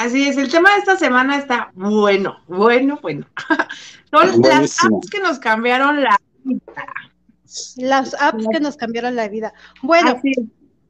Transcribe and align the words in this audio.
Así 0.00 0.26
es, 0.26 0.38
el 0.38 0.50
tema 0.50 0.72
de 0.72 0.78
esta 0.78 0.96
semana 0.96 1.36
está 1.36 1.72
bueno, 1.74 2.38
bueno, 2.48 2.98
bueno. 3.02 3.26
Son 4.10 4.40
las 4.40 4.82
apps 4.82 5.10
que 5.10 5.20
nos 5.20 5.38
cambiaron 5.38 6.02
la 6.02 6.18
vida. 6.42 6.86
Las 7.76 8.14
apps 8.14 8.46
que 8.50 8.60
nos 8.60 8.78
cambiaron 8.78 9.14
la 9.14 9.28
vida. 9.28 9.52
Bueno, 9.82 10.18
e, 10.24 10.36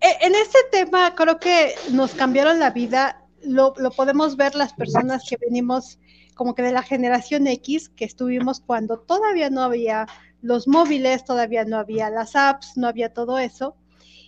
en 0.00 0.34
este 0.36 0.58
tema 0.70 1.12
creo 1.16 1.40
que 1.40 1.74
nos 1.90 2.14
cambiaron 2.14 2.60
la 2.60 2.70
vida, 2.70 3.26
lo, 3.42 3.74
lo 3.78 3.90
podemos 3.90 4.36
ver 4.36 4.54
las 4.54 4.74
personas 4.74 5.24
que 5.28 5.36
venimos 5.38 5.98
como 6.36 6.54
que 6.54 6.62
de 6.62 6.70
la 6.70 6.84
generación 6.84 7.48
X, 7.48 7.88
que 7.88 8.04
estuvimos 8.04 8.60
cuando 8.60 9.00
todavía 9.00 9.50
no 9.50 9.62
había 9.62 10.06
los 10.40 10.68
móviles, 10.68 11.24
todavía 11.24 11.64
no 11.64 11.78
había 11.78 12.10
las 12.10 12.36
apps, 12.36 12.76
no 12.76 12.86
había 12.86 13.12
todo 13.12 13.40
eso 13.40 13.74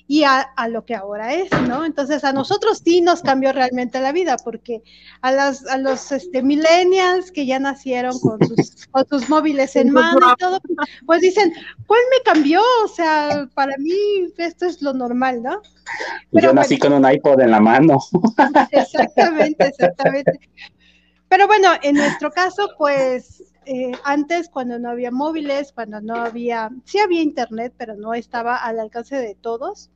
y 0.06 0.24
a, 0.24 0.46
lo 0.68 0.84
que 0.84 0.94
ahora 0.94 1.34
es, 1.34 1.50
¿no? 1.68 1.84
Entonces 1.84 2.24
a 2.24 2.32
nosotros 2.32 2.82
sí 2.84 3.00
nos 3.00 3.22
cambió 3.22 3.52
realmente 3.52 4.00
la 4.00 4.12
vida, 4.12 4.36
porque 4.36 4.82
a, 5.20 5.32
las, 5.32 5.66
a 5.66 5.78
los 5.78 6.12
este, 6.12 6.42
millennials 6.42 7.30
que 7.30 7.46
ya 7.46 7.58
nacieron 7.58 8.18
con 8.20 8.38
sus, 8.46 8.86
con 8.90 9.08
sus 9.08 9.28
móviles 9.28 9.76
en 9.76 9.90
mano 9.92 10.32
y 10.32 10.36
todo, 10.36 10.60
pues 11.06 11.20
dicen, 11.20 11.52
¿cuál 11.86 12.00
me 12.10 12.22
cambió? 12.32 12.60
O 12.84 12.88
sea, 12.88 13.48
para 13.54 13.76
mí 13.78 13.94
esto 14.38 14.66
es 14.66 14.82
lo 14.82 14.92
normal, 14.92 15.42
¿no? 15.42 15.62
Pero 16.32 16.48
Yo 16.48 16.54
nací 16.54 16.78
con 16.78 16.92
un 16.92 17.10
iPod 17.10 17.40
en 17.40 17.50
la 17.50 17.60
mano. 17.60 17.98
Exactamente, 18.70 19.66
exactamente. 19.66 20.40
Pero 21.28 21.46
bueno, 21.46 21.70
en 21.82 21.96
nuestro 21.96 22.30
caso, 22.30 22.68
pues 22.76 23.51
eh, 23.66 23.92
antes 24.04 24.48
cuando 24.48 24.78
no 24.78 24.90
había 24.90 25.10
móviles, 25.10 25.72
cuando 25.72 26.00
no 26.00 26.16
había, 26.16 26.70
sí 26.84 26.98
había 26.98 27.22
internet, 27.22 27.74
pero 27.76 27.96
no 27.96 28.14
estaba 28.14 28.56
al 28.56 28.80
alcance 28.80 29.16
de 29.16 29.34
todos 29.34 29.90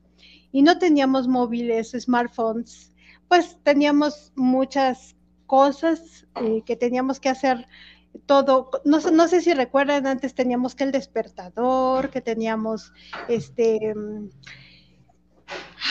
y 0.53 0.63
no 0.63 0.79
teníamos 0.79 1.29
móviles, 1.29 1.93
smartphones, 1.93 2.93
pues 3.29 3.59
teníamos 3.63 4.33
muchas 4.37 5.17
cosas 5.47 6.27
eh, 6.43 6.63
que 6.65 6.77
teníamos 6.77 7.21
que 7.21 7.29
hacer 7.29 7.67
todo, 8.25 8.71
no, 8.85 8.99
no 8.99 9.29
sé 9.29 9.41
si 9.41 9.53
recuerdan, 9.53 10.07
antes 10.07 10.35
teníamos 10.35 10.75
que 10.75 10.85
el 10.85 10.93
despertador, 10.93 12.11
que 12.11 12.21
teníamos 12.21 12.93
este 13.29 13.95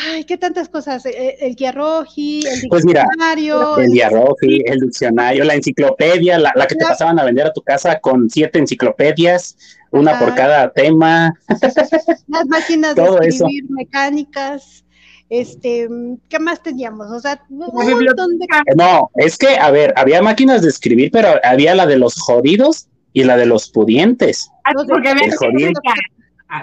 Ay, 0.08 0.26
qué 0.26 0.38
tantas 0.38 0.70
cosas. 0.70 1.06
Eh, 1.06 1.38
el, 1.40 1.56
guía 1.56 1.72
roji, 1.72 2.42
el 2.46 2.62
diccionario. 2.62 3.74
Pues 3.76 3.90
mira, 3.90 4.10
el 4.10 4.64
el 4.66 4.80
diccionario, 4.80 5.44
la 5.44 5.56
enciclopedia, 5.56 6.38
la, 6.38 6.54
que 6.68 6.76
te 6.76 6.86
pasaban 6.86 7.20
a 7.20 7.24
vender 7.24 7.48
a 7.48 7.54
tu 7.54 7.62
casa 7.62 8.00
con 8.00 8.30
siete 8.30 8.60
enciclopedias, 8.60 9.58
una 9.92 10.20
por 10.20 10.36
cada 10.36 10.72
tema. 10.72 11.34
Las 12.28 12.46
máquinas 12.48 12.96
de 12.96 13.04
escribir 13.28 13.66
mecánicas. 13.70 14.84
Este, 15.30 15.88
¿qué 16.30 16.40
más 16.40 16.62
teníamos? 16.62 17.10
O 17.10 17.20
sea, 17.20 17.42
un 17.50 17.58
montón 17.60 18.38
de... 18.38 18.46
No, 18.76 19.10
es 19.16 19.38
que, 19.38 19.58
a 19.58 19.72
ver, 19.72 19.94
había 19.98 20.22
máquinas 20.22 20.62
de 20.62 20.70
escribir, 20.70 21.10
pero 21.12 21.30
había 21.44 21.74
la 21.74 21.88
de 21.88 21.98
los 21.98 22.16
jodidos 22.16 22.88
y 23.12 23.24
la 23.24 23.36
de 23.36 23.48
los 23.48 23.70
pudientes. 23.70 24.52
Ah, 24.66 24.74
porque 24.88 25.10
había 25.10 25.30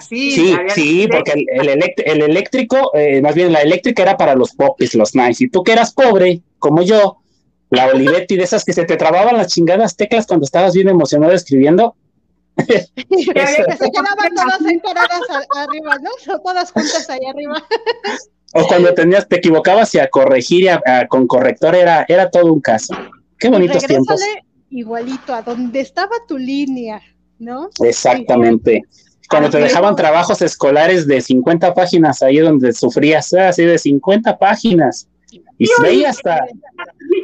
sí, 0.00 0.54
sí, 0.74 1.08
porque 1.10 1.32
el, 1.32 1.68
el, 1.68 2.22
eléctrico, 2.22 2.90
eh, 2.94 3.20
más 3.20 3.34
bien 3.34 3.52
la 3.52 3.60
eléctrica 3.60 4.02
era 4.02 4.16
para 4.16 4.34
los 4.34 4.52
popis, 4.52 4.94
los 4.94 5.14
nice. 5.14 5.44
Y 5.44 5.48
tú 5.48 5.62
que 5.62 5.72
eras 5.72 5.92
pobre, 5.92 6.42
como 6.58 6.82
yo, 6.82 7.18
la 7.70 7.86
Olivetti 7.86 8.36
de 8.36 8.44
esas 8.44 8.64
que 8.64 8.72
se 8.72 8.84
te 8.84 8.96
trababan 8.96 9.36
las 9.36 9.48
chingadas 9.48 9.96
teclas 9.96 10.26
cuando 10.26 10.44
estabas 10.44 10.74
bien 10.74 10.88
emocionado 10.88 11.32
escribiendo. 11.32 11.96
que 12.68 12.80
se 13.06 13.90
quedaban 13.90 14.34
todas 14.34 15.46
arriba, 15.56 15.96
¿no? 15.98 16.10
Todas 16.44 16.70
juntas 16.70 17.08
ahí 17.08 17.24
arriba. 17.26 17.64
o 18.54 18.66
cuando 18.66 18.92
tenías, 18.92 19.26
te 19.26 19.36
equivocabas 19.36 19.94
y 19.94 20.00
a 20.00 20.08
corregir 20.08 20.64
y 20.64 21.08
con 21.08 21.26
corrector 21.26 21.74
era, 21.74 22.04
era 22.08 22.30
todo 22.30 22.52
un 22.52 22.60
caso. 22.60 22.94
Qué 23.38 23.48
bonitos 23.48 23.84
tiempos. 23.84 24.20
Igualito 24.68 25.34
a 25.34 25.42
donde 25.42 25.80
estaba 25.80 26.16
tu 26.26 26.38
línea, 26.38 27.02
¿no? 27.38 27.70
Exactamente. 27.82 28.82
Cuando 29.32 29.50
te 29.50 29.58
dejaban 29.58 29.96
trabajos 29.96 30.42
escolares 30.42 31.06
de 31.06 31.20
50 31.20 31.72
páginas 31.72 32.22
ahí 32.22 32.38
donde 32.38 32.72
sufrías, 32.72 33.32
¿eh? 33.32 33.40
así 33.40 33.64
de 33.64 33.78
50 33.78 34.38
páginas. 34.38 35.08
Y 35.58 35.66
se 35.66 35.82
veía 35.82 36.10
hasta. 36.10 36.44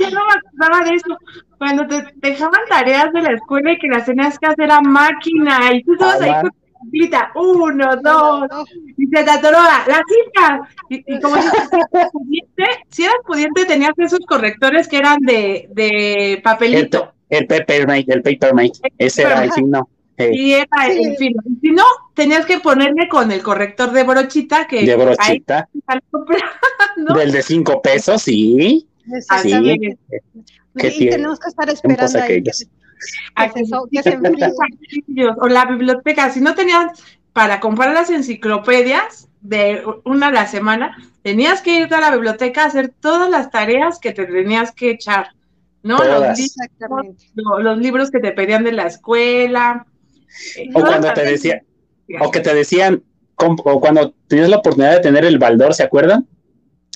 Yo 0.00 0.10
no 0.10 0.20
me 0.26 0.32
acordaba 0.32 0.88
de 0.88 0.96
eso. 0.96 1.18
Cuando 1.58 1.86
te 1.86 2.04
dejaban 2.16 2.60
tareas 2.68 3.12
de 3.12 3.20
la 3.20 3.32
escuela 3.34 3.72
y 3.72 3.78
que 3.78 3.88
las 3.88 4.06
tenías 4.06 4.38
que 4.38 4.46
hacer 4.46 4.70
a 4.70 4.80
máquina 4.80 5.72
y 5.74 5.82
tú 5.82 5.92
estabas 5.92 6.22
ahí 6.22 6.32
con 6.40 6.50
completa, 6.78 7.32
uno, 7.34 7.96
dos, 8.02 8.48
y 8.96 9.06
se 9.06 9.24
te 9.24 9.30
atoró 9.30 9.58
la 9.60 10.02
cifra. 10.08 10.68
Y, 10.88 11.20
como 11.20 11.36
si 11.36 11.48
eras 11.48 11.68
pudiente, 12.12 12.64
si 12.88 13.04
eras 13.04 13.16
pudiente 13.26 13.66
tenías 13.66 13.92
esos 13.98 14.20
correctores 14.20 14.88
que 14.88 14.96
eran 14.96 15.18
de, 15.20 15.68
de 15.72 16.40
papelito. 16.42 17.12
El, 17.28 17.40
el 17.40 17.46
papermate, 17.46 18.06
el 18.08 18.22
papermate, 18.22 18.80
ese 18.96 19.22
era 19.22 19.44
el 19.44 19.52
signo. 19.52 19.88
Y 20.18 20.52
era 20.52 20.86
el 20.90 21.16
fin. 21.16 21.34
Si 21.60 21.70
no, 21.70 21.84
tenías 22.14 22.44
que 22.44 22.58
ponerme 22.58 23.08
con 23.08 23.30
el 23.30 23.42
corrector 23.42 23.92
de 23.92 24.02
brochita 24.02 24.66
que. 24.66 24.84
De 24.84 24.96
brochita. 24.96 25.68
Del 27.14 27.32
de 27.32 27.42
cinco 27.42 27.80
pesos, 27.80 28.22
sí. 28.22 28.88
Sí. 29.42 29.96
Y 30.74 31.10
tenemos 31.10 31.38
que 31.38 31.48
estar 31.48 31.68
esperando 31.70 32.20
ahí. 32.20 32.42
o 35.40 35.48
la 35.48 35.64
biblioteca, 35.66 36.30
si 36.30 36.40
no 36.40 36.54
tenías 36.54 37.02
para 37.32 37.60
comprar 37.60 37.94
las 37.94 38.10
enciclopedias 38.10 39.28
de 39.40 39.84
una 40.04 40.28
a 40.28 40.32
la 40.32 40.46
semana, 40.46 40.96
tenías 41.22 41.62
que 41.62 41.80
irte 41.80 41.94
a 41.94 42.00
la 42.00 42.10
biblioteca 42.10 42.64
a 42.64 42.66
hacer 42.66 42.88
todas 42.88 43.30
las 43.30 43.50
tareas 43.50 43.98
que 44.00 44.12
te 44.12 44.26
tenías 44.26 44.72
que 44.72 44.90
echar, 44.90 45.28
¿no? 45.82 45.98
Los 45.98 46.38
los 47.34 47.78
libros 47.78 48.10
que 48.10 48.18
te 48.18 48.32
pedían 48.32 48.64
de 48.64 48.72
la 48.72 48.86
escuela, 48.86 49.86
o 50.74 50.80
cuando 50.80 51.12
te 51.12 51.24
decían, 51.24 51.62
o 52.20 52.30
que 52.30 52.40
te 52.40 52.54
decían, 52.54 53.02
o 53.36 53.80
cuando 53.80 54.12
tenías 54.26 54.48
la 54.48 54.58
oportunidad 54.58 54.94
de 54.94 55.00
tener 55.00 55.24
el 55.24 55.38
baldor, 55.38 55.74
¿se 55.74 55.82
acuerdan? 55.82 56.26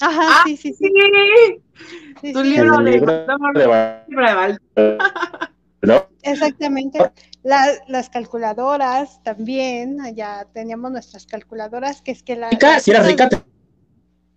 Ajá, 0.01 0.21
ah, 0.23 0.43
sí, 0.45 0.57
sí, 0.57 0.75
sí. 0.75 2.33
tu 2.33 2.43
libro, 2.43 2.79
de, 2.79 3.67
baldor. 3.67 4.61
Exactamente. 6.23 6.99
las 7.43 8.11
calculadoras 8.11 9.23
también, 9.23 10.01
allá 10.01 10.47
teníamos 10.53 10.93
nuestras 10.93 11.27
calculadoras, 11.27 12.03
que 12.03 12.13
es 12.13 12.23
que 12.23 12.37
la... 12.37 12.51
si 12.81 12.91
eras 12.91 13.07
rica, 13.07 13.29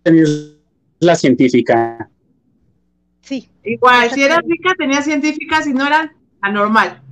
tenías 0.02 0.56
la 1.00 1.14
científica. 1.14 2.10
Sí. 3.20 3.48
Igual, 3.64 4.10
si 4.10 4.22
eras 4.22 4.40
rica, 4.46 4.72
tenías 4.78 5.04
científica, 5.04 5.62
si 5.62 5.72
no 5.72 5.86
era 5.86 6.14
anormal. 6.40 7.02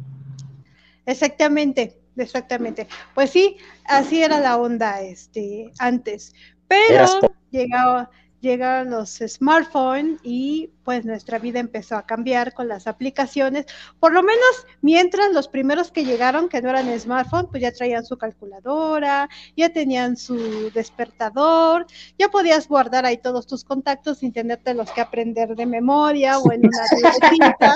Exactamente, 1.06 2.00
exactamente. 2.16 2.87
Pues 3.15 3.31
sí, 3.31 3.56
así 3.84 4.22
era 4.22 4.41
la 4.41 4.56
onda 4.56 5.00
este, 5.00 5.70
antes. 5.78 6.34
Pero 6.66 7.20
llegaba, 7.50 8.10
llegaron 8.44 8.91
los 8.91 9.20
smartphones 9.26 10.20
y 10.22 10.70
pues 10.84 11.04
nuestra 11.04 11.38
vida 11.38 11.60
empezó 11.60 11.97
a 11.97 12.06
cambiar 12.06 12.53
con 12.53 12.69
las 12.69 12.87
aplicaciones. 12.87 13.66
Por 13.98 14.12
lo 14.12 14.22
menos 14.22 14.66
mientras 14.82 15.32
los 15.32 15.48
primeros 15.48 15.91
que 15.91 16.04
llegaron, 16.04 16.48
que 16.48 16.62
no 16.62 16.70
eran 16.70 16.98
smartphone, 17.00 17.48
pues 17.50 17.62
ya 17.62 17.72
traían 17.72 18.04
su 18.04 18.16
calculadora, 18.16 19.28
ya 19.56 19.70
tenían 19.72 20.16
su 20.16 20.70
despertador, 20.72 21.87
ya 22.19 22.28
podías 22.28 22.69
guardar 22.69 23.06
ahí 23.06 23.16
todos 23.16 23.47
tus 23.47 23.64
contactos 23.64 24.19
sin 24.19 24.32
tenerte 24.32 24.75
los 24.75 24.91
que 24.91 25.00
aprender 25.00 25.56
de 25.56 25.66
memoria 25.66 26.38
o 26.38 26.53
en 26.53 26.66
una 26.66 26.82
libretita. 26.97 27.75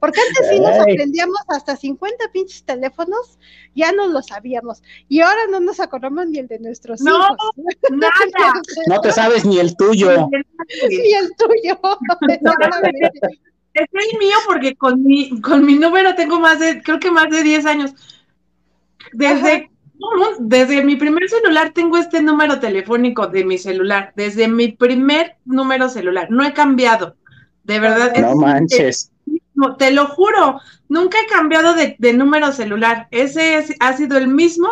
Porque 0.00 0.20
antes 0.20 0.48
sí 0.50 0.60
nos 0.60 0.78
aprendíamos 0.78 1.38
hasta 1.48 1.76
50 1.76 2.30
pinches 2.32 2.64
teléfonos, 2.64 3.38
ya 3.74 3.92
no 3.92 4.06
lo 4.08 4.22
sabíamos. 4.22 4.82
Y 5.08 5.20
ahora 5.20 5.46
no 5.50 5.60
nos 5.60 5.80
acordamos 5.80 6.26
ni 6.28 6.38
el 6.38 6.48
de 6.48 6.58
nuestros 6.58 7.00
no, 7.00 7.16
hijos. 7.16 7.36
Nada. 7.90 8.12
No 8.86 9.00
te 9.00 9.12
sabes 9.12 9.44
ni 9.44 9.58
el 9.58 9.76
tuyo. 9.76 10.28
Ni 10.88 11.12
el 11.12 11.30
tuyo. 11.36 11.78
es 13.74 13.88
el 13.92 14.18
mío 14.18 14.36
porque 14.46 14.76
con 14.76 15.02
mi, 15.02 15.40
con 15.40 15.64
mi 15.64 15.76
número 15.76 16.14
tengo 16.14 16.38
más 16.38 16.60
de, 16.60 16.82
creo 16.82 17.00
que 17.00 17.10
más 17.10 17.30
de 17.30 17.42
10 17.42 17.66
años. 17.66 17.92
Desde, 19.12 19.70
desde 20.40 20.82
mi 20.82 20.96
primer 20.96 21.28
celular 21.28 21.72
tengo 21.72 21.98
este 21.98 22.22
número 22.22 22.58
telefónico 22.60 23.26
de 23.26 23.44
mi 23.44 23.58
celular. 23.58 24.12
Desde 24.16 24.48
mi 24.48 24.68
primer 24.68 25.36
número 25.44 25.88
celular. 25.88 26.30
No 26.30 26.44
he 26.44 26.52
cambiado. 26.52 27.16
De 27.64 27.80
verdad. 27.80 28.14
No 28.16 28.36
manches 28.36 29.10
te 29.76 29.90
lo 29.90 30.06
juro, 30.06 30.60
nunca 30.88 31.18
he 31.20 31.26
cambiado 31.26 31.74
de, 31.74 32.12
número 32.12 32.52
celular. 32.52 33.08
Ese 33.10 33.64
ha 33.80 33.96
sido 33.96 34.18
el 34.18 34.28
mismo 34.28 34.68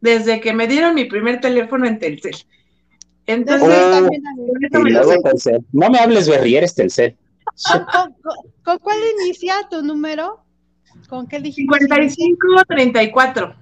desde 0.00 0.40
que 0.40 0.52
me 0.52 0.66
dieron 0.66 0.94
mi 0.94 1.04
primer 1.04 1.40
teléfono 1.40 1.86
en 1.86 1.98
Telcel. 1.98 2.36
Entonces, 3.26 3.68
oh, 3.68 4.08
no 5.72 5.90
me 5.90 5.98
hables 5.98 6.28
eres 6.28 6.74
Telcel. 6.74 7.16
¿Con, 8.64 8.78
cuál 8.78 8.98
inicia 9.20 9.54
tu 9.70 9.82
número? 9.82 10.44
¿Con 11.08 11.26
qué 11.26 11.38
dijiste? 11.38 11.78
55 11.78 12.46
34. 12.68 13.54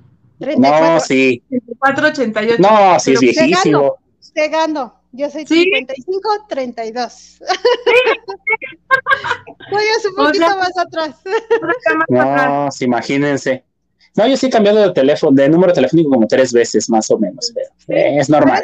No, 0.59 1.01
sí. 1.01 1.43
34 1.49 2.07
88. 2.09 2.57
No, 2.61 2.99
sí, 2.99 3.13
es 3.13 3.21
viejísimo. 3.21 3.97
Te 4.35 4.49
gano. 4.49 5.02
Yo 5.13 5.29
soy 5.31 5.47
55, 5.47 6.47
32. 6.49 7.39
Todavía 9.71 9.93
un 10.09 10.15
poquito 10.17 10.47
más 10.57 10.79
atrás. 10.79 11.17
No, 12.09 12.69
imagínense. 12.81 13.65
No, 14.15 14.27
yo 14.27 14.37
sí 14.37 14.47
he 14.47 14.51
cambiado 14.51 14.81
de 14.81 14.93
teléfono, 14.93 15.33
de 15.35 15.49
número 15.49 15.73
telefónico 15.73 16.11
como 16.11 16.27
tres 16.27 16.53
veces 16.53 16.89
más 16.91 17.11
o 17.11 17.19
menos, 17.19 17.53
es 17.89 18.29
normal. 18.29 18.63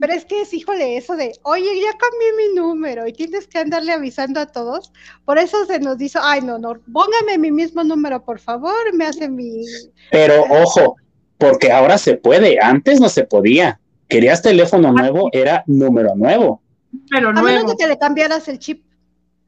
Pero 0.00 0.12
es, 0.12 0.24
que, 0.24 0.42
es 0.42 0.54
híjole, 0.54 0.96
eso 0.96 1.16
de, 1.16 1.32
oye, 1.42 1.80
ya 1.80 1.90
cambié 1.98 2.32
mi 2.36 2.54
número 2.54 3.06
y 3.06 3.12
tienes 3.12 3.48
que 3.48 3.58
andarle 3.58 3.92
avisando 3.92 4.40
a 4.40 4.46
todos. 4.46 4.92
Por 5.24 5.38
eso 5.38 5.66
se 5.66 5.80
nos 5.80 5.98
dice, 5.98 6.18
ay, 6.22 6.40
no, 6.40 6.58
no, 6.58 6.74
póngame 6.92 7.36
mi 7.36 7.50
mismo 7.50 7.82
número, 7.82 8.24
por 8.24 8.38
favor, 8.38 8.94
me 8.94 9.04
hace 9.04 9.28
mi... 9.28 9.64
Pero 10.10 10.44
ojo, 10.44 10.96
porque 11.36 11.72
ahora 11.72 11.98
se 11.98 12.14
puede, 12.14 12.58
antes 12.62 13.00
no 13.00 13.08
se 13.08 13.24
podía. 13.24 13.80
Querías 14.08 14.42
teléfono 14.42 14.92
nuevo, 14.92 15.28
era 15.32 15.62
número 15.66 16.14
nuevo. 16.14 16.62
Pero 17.10 17.32
nuevo. 17.32 17.46
A 17.46 17.50
menos 17.50 17.70
de 17.70 17.76
que 17.76 17.86
le 17.86 17.98
cambiaras 17.98 18.48
el 18.48 18.58
chip. 18.58 18.82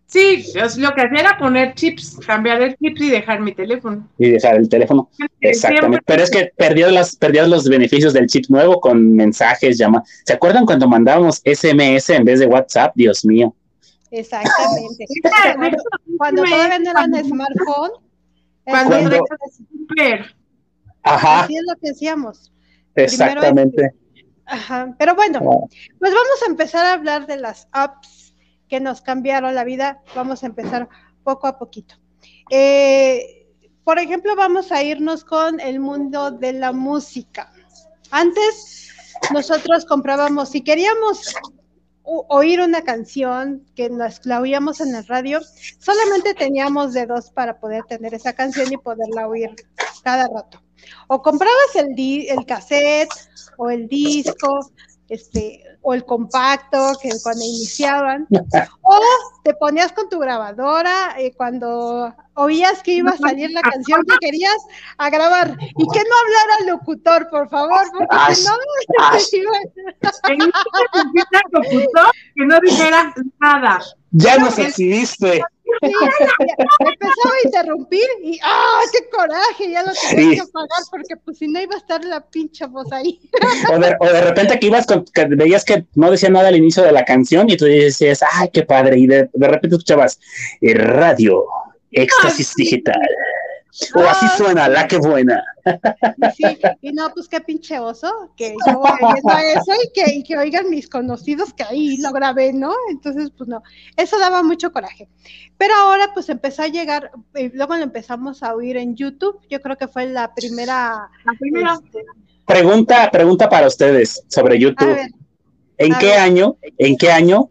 Sí, 0.06 0.44
lo 0.78 0.92
que 0.92 1.02
hacía 1.02 1.20
era 1.20 1.38
poner 1.38 1.74
chips, 1.74 2.18
cambiar 2.26 2.60
el 2.60 2.76
chip 2.76 3.00
y 3.00 3.10
dejar 3.10 3.40
mi 3.40 3.54
teléfono. 3.54 4.08
Y 4.18 4.30
dejar 4.30 4.56
el 4.56 4.68
teléfono. 4.68 5.08
Exactamente. 5.40 6.02
Pero 6.04 6.22
es 6.24 6.30
que 6.30 6.50
perdías, 6.56 6.92
las, 6.92 7.14
perdías 7.14 7.48
los 7.48 7.68
beneficios 7.68 8.12
del 8.12 8.26
chip 8.26 8.46
nuevo 8.48 8.80
con 8.80 9.14
mensajes, 9.14 9.78
llama. 9.78 10.02
¿Se 10.26 10.32
acuerdan 10.32 10.66
cuando 10.66 10.88
mandábamos 10.88 11.40
SMS 11.44 12.10
en 12.10 12.24
vez 12.24 12.40
de 12.40 12.46
WhatsApp? 12.46 12.92
Dios 12.96 13.24
mío. 13.24 13.54
Exactamente. 14.10 15.04
cuando, 16.18 16.42
todavía 16.42 16.78
no 16.80 16.90
eran 16.90 17.24
smartphone. 17.24 17.90
Cuando, 18.64 18.96
cuando 18.98 19.26
Ajá. 21.04 21.44
Así 21.44 21.56
es 21.56 21.62
lo 21.66 21.76
que 21.76 21.90
hacíamos. 21.90 22.52
Exactamente. 22.96 23.94
Ajá. 24.50 24.94
Pero 24.98 25.14
bueno, 25.14 25.68
pues 26.00 26.12
vamos 26.12 26.42
a 26.42 26.50
empezar 26.50 26.84
a 26.84 26.94
hablar 26.94 27.26
de 27.26 27.36
las 27.36 27.68
apps 27.70 28.34
que 28.68 28.80
nos 28.80 29.00
cambiaron 29.00 29.54
la 29.54 29.62
vida. 29.62 30.02
Vamos 30.16 30.42
a 30.42 30.46
empezar 30.46 30.88
poco 31.22 31.46
a 31.46 31.56
poquito. 31.56 31.94
Eh, 32.50 33.46
por 33.84 34.00
ejemplo, 34.00 34.34
vamos 34.34 34.72
a 34.72 34.82
irnos 34.82 35.24
con 35.24 35.60
el 35.60 35.78
mundo 35.78 36.32
de 36.32 36.52
la 36.52 36.72
música. 36.72 37.52
Antes 38.10 38.92
nosotros 39.32 39.84
comprábamos, 39.84 40.48
si 40.48 40.62
queríamos 40.62 41.32
oír 42.02 42.60
una 42.60 42.82
canción 42.82 43.64
que 43.76 43.88
nos 43.88 44.26
la 44.26 44.40
oíamos 44.40 44.80
en 44.80 44.96
el 44.96 45.06
radio, 45.06 45.40
solamente 45.78 46.34
teníamos 46.34 46.92
de 46.92 47.06
dos 47.06 47.30
para 47.30 47.60
poder 47.60 47.84
tener 47.84 48.14
esa 48.14 48.32
canción 48.32 48.72
y 48.72 48.76
poderla 48.78 49.28
oír 49.28 49.54
cada 50.02 50.26
rato. 50.26 50.60
O 51.08 51.22
comprabas 51.22 51.74
el, 51.74 51.94
el 51.98 52.46
cassette 52.46 53.10
o 53.56 53.70
el 53.70 53.88
disco, 53.88 54.70
este, 55.08 55.64
o 55.82 55.92
el 55.92 56.04
compacto 56.04 56.92
que 57.02 57.10
cuando 57.22 57.44
iniciaban, 57.44 58.26
o 58.82 59.00
te 59.42 59.54
ponías 59.54 59.92
con 59.92 60.08
tu 60.08 60.18
grabadora 60.18 61.14
eh, 61.18 61.32
cuando 61.36 62.14
oías 62.34 62.82
que 62.82 62.92
iba 62.92 63.10
a 63.10 63.16
salir 63.16 63.50
la 63.50 63.62
canción 63.62 64.02
que 64.08 64.16
querías 64.20 64.56
a 64.98 65.10
grabar 65.10 65.56
y 65.60 65.88
que 65.88 66.00
no 66.00 66.14
hablara 66.22 66.54
el 66.60 66.66
locutor, 66.68 67.28
por 67.30 67.48
favor, 67.48 67.90
porque 67.96 68.34
si 68.34 68.44
no, 69.40 69.50
que 72.36 72.46
no 72.46 72.60
dijera 72.60 73.12
nada. 73.40 73.80
Ya 74.12 74.38
nos 74.38 74.58
exhibiste. 74.58 75.42
Empezaba 75.82 77.34
a 77.34 77.46
interrumpir 77.46 78.06
y 78.22 78.38
¡ah, 78.42 78.80
qué 78.92 79.08
coraje! 79.10 79.70
Ya 79.70 79.82
lo 79.82 79.92
tenía 79.92 80.42
que 80.42 80.50
pagar 80.52 80.82
porque 80.90 81.16
pues 81.16 81.38
si 81.38 81.48
no 81.48 81.60
iba 81.60 81.74
a 81.74 81.78
estar 81.78 82.04
la 82.04 82.20
pincha 82.20 82.66
voz 82.66 82.90
ahí. 82.92 83.20
O 83.72 83.78
de, 83.78 84.20
repente 84.20 84.58
que 84.58 84.66
ibas 84.66 84.86
con, 84.86 85.04
que 85.04 85.24
veías 85.26 85.64
que 85.64 85.86
no 85.94 86.10
decía 86.10 86.30
nada 86.30 86.48
al 86.48 86.56
inicio 86.56 86.82
de 86.82 86.92
la 86.92 87.04
canción 87.04 87.48
y 87.50 87.56
tú 87.56 87.64
decías, 87.64 88.20
¡ay, 88.32 88.50
qué 88.52 88.62
padre! 88.62 88.98
Y 88.98 89.06
de, 89.06 89.28
de 89.32 89.48
repente 89.48 89.76
escuchabas, 89.76 90.18
eh, 90.60 90.74
radio, 90.74 91.44
éxtasis 91.92 92.54
digital. 92.56 93.00
O 93.94 94.00
así 94.00 94.26
suena, 94.36 94.68
la 94.68 94.88
que 94.88 94.98
buena. 94.98 95.44
Sí, 96.36 96.44
y 96.80 96.92
no, 96.92 97.12
pues 97.14 97.28
qué 97.28 97.40
pinche 97.40 97.78
oso, 97.78 98.32
que 98.36 98.54
yo 98.66 98.78
voy 98.78 98.90
a 99.32 99.42
eso 99.52 99.72
y 99.84 99.92
que, 99.92 100.14
y 100.14 100.22
que 100.24 100.36
oigan 100.36 100.68
mis 100.70 100.88
conocidos 100.88 101.52
que 101.54 101.62
ahí 101.62 101.96
lo 101.98 102.12
grabé, 102.12 102.52
¿no? 102.52 102.74
Entonces, 102.90 103.30
pues 103.36 103.48
no, 103.48 103.62
eso 103.96 104.18
daba 104.18 104.42
mucho 104.42 104.72
coraje. 104.72 105.08
Pero 105.56 105.74
ahora, 105.74 106.12
pues 106.12 106.28
empezó 106.28 106.62
a 106.62 106.68
llegar, 106.68 107.12
y 107.34 107.44
eh, 107.44 107.50
luego 107.54 107.76
lo 107.76 107.84
empezamos 107.84 108.42
a 108.42 108.54
oír 108.54 108.76
en 108.76 108.96
YouTube, 108.96 109.38
yo 109.48 109.60
creo 109.60 109.76
que 109.76 109.88
fue 109.88 110.06
la 110.06 110.34
primera. 110.34 111.08
La 111.24 111.32
primera. 111.38 111.74
Este, 111.84 112.04
pregunta, 112.46 113.10
pregunta 113.10 113.48
para 113.48 113.68
ustedes 113.68 114.24
sobre 114.28 114.58
YouTube. 114.58 114.98
¿En 115.78 115.94
qué 115.98 116.14
año, 116.14 116.56
en 116.76 116.96
qué 116.96 117.10
año 117.10 117.50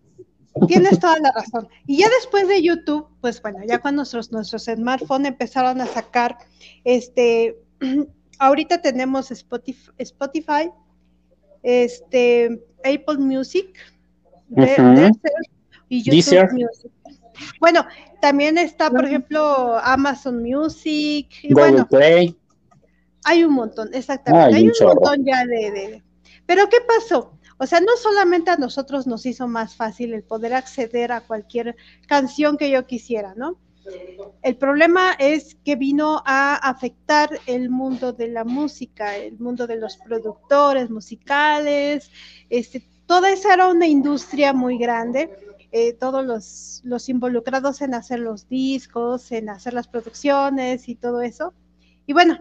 Tienes 0.67 0.99
toda 0.99 1.17
la 1.19 1.31
razón. 1.31 1.69
Y 1.87 1.99
ya 1.99 2.09
después 2.19 2.47
de 2.47 2.61
YouTube, 2.61 3.07
pues 3.21 3.41
bueno, 3.41 3.59
ya 3.65 3.79
cuando 3.79 3.99
nuestros, 3.99 4.31
nuestros 4.33 4.65
smartphones 4.65 5.29
empezaron 5.29 5.79
a 5.79 5.85
sacar, 5.85 6.37
este, 6.83 7.57
ahorita 8.39 8.81
tenemos 8.81 9.31
Spotify, 9.31 9.91
Spotify 9.97 10.69
este, 11.63 12.63
Apple 12.83 13.17
Music, 13.19 13.77
y 15.89 16.03
YouTube 16.03 16.51
Music. 16.53 16.91
Bueno, 17.59 17.85
también 18.21 18.57
está, 18.57 18.89
por 18.89 19.05
ejemplo, 19.05 19.77
Amazon 19.79 20.41
Music. 20.41 21.27
Y 21.43 21.53
bueno, 21.53 21.87
Play. 21.87 22.37
Hay 23.23 23.43
un 23.43 23.53
montón, 23.53 23.89
exactamente. 23.93 24.55
hay 24.55 24.67
un, 24.67 24.73
montón 24.87 25.25
ya 25.25 25.45
de, 25.45 26.01
Pero 26.45 26.67
¿qué 26.69 26.77
pasó? 26.87 27.37
O 27.57 27.67
sea, 27.67 27.79
no 27.79 27.95
solamente 27.97 28.49
a 28.49 28.57
nosotros 28.57 29.05
nos 29.05 29.25
hizo 29.27 29.47
más 29.47 29.75
fácil 29.75 30.13
el 30.13 30.23
poder 30.23 30.53
acceder 30.53 31.11
a 31.11 31.21
cualquier 31.21 31.75
canción 32.07 32.57
que 32.57 32.71
yo 32.71 32.87
quisiera, 32.87 33.35
¿no? 33.35 33.59
El 34.41 34.57
problema 34.57 35.13
es 35.19 35.55
que 35.63 35.75
vino 35.75 36.23
a 36.25 36.55
afectar 36.55 37.29
el 37.45 37.69
mundo 37.69 38.13
de 38.13 38.27
la 38.27 38.43
música, 38.43 39.15
el 39.15 39.39
mundo 39.39 39.67
de 39.67 39.75
los 39.75 39.97
productores 39.97 40.89
musicales, 40.89 42.09
este, 42.49 42.83
toda 43.11 43.29
esa 43.29 43.53
era 43.53 43.67
una 43.67 43.87
industria 43.87 44.53
muy 44.53 44.77
grande 44.77 45.29
eh, 45.73 45.91
todos 45.91 46.25
los, 46.25 46.79
los 46.85 47.09
involucrados 47.09 47.81
en 47.81 47.93
hacer 47.93 48.19
los 48.19 48.47
discos, 48.47 49.33
en 49.33 49.49
hacer 49.49 49.73
las 49.73 49.89
producciones 49.89 50.87
y 50.87 50.95
todo 50.95 51.21
eso. 51.21 51.53
Y 52.05 52.13
bueno, 52.13 52.39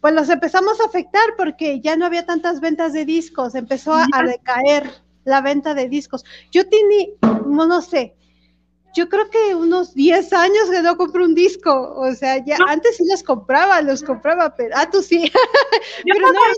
pues 0.00 0.14
los 0.14 0.30
empezamos 0.30 0.80
a 0.80 0.86
afectar 0.86 1.36
porque 1.36 1.82
ya 1.82 1.96
no 1.96 2.06
había 2.06 2.24
tantas 2.24 2.62
ventas 2.62 2.94
de 2.94 3.04
discos, 3.04 3.54
empezó 3.54 3.92
a, 3.92 4.06
decaer 4.26 4.90
la 5.24 5.42
venta 5.42 5.74
de 5.74 5.86
discos. 5.90 6.24
Yo 6.50 6.66
tenía, 6.66 7.08
no, 7.44 7.82
sé, 7.82 8.14
yo 8.94 9.10
creo 9.10 9.28
que 9.28 9.54
unos 9.54 9.92
10 9.92 10.32
años 10.32 10.70
que 10.70 10.80
no 10.80 10.96
compré 10.96 11.24
un 11.24 11.34
disco, 11.34 11.92
o 11.94 12.10
sea, 12.14 12.42
ya 12.42 12.56
antes 12.68 12.96
sí 12.96 13.04
los 13.06 13.22
compraba, 13.22 13.82
los 13.82 14.02
compraba, 14.02 14.54
pero, 14.54 14.74
ah, 14.78 14.88
tú 14.88 15.02
sí. 15.02 15.30
yo 16.06 16.14
todavía, 16.14 16.54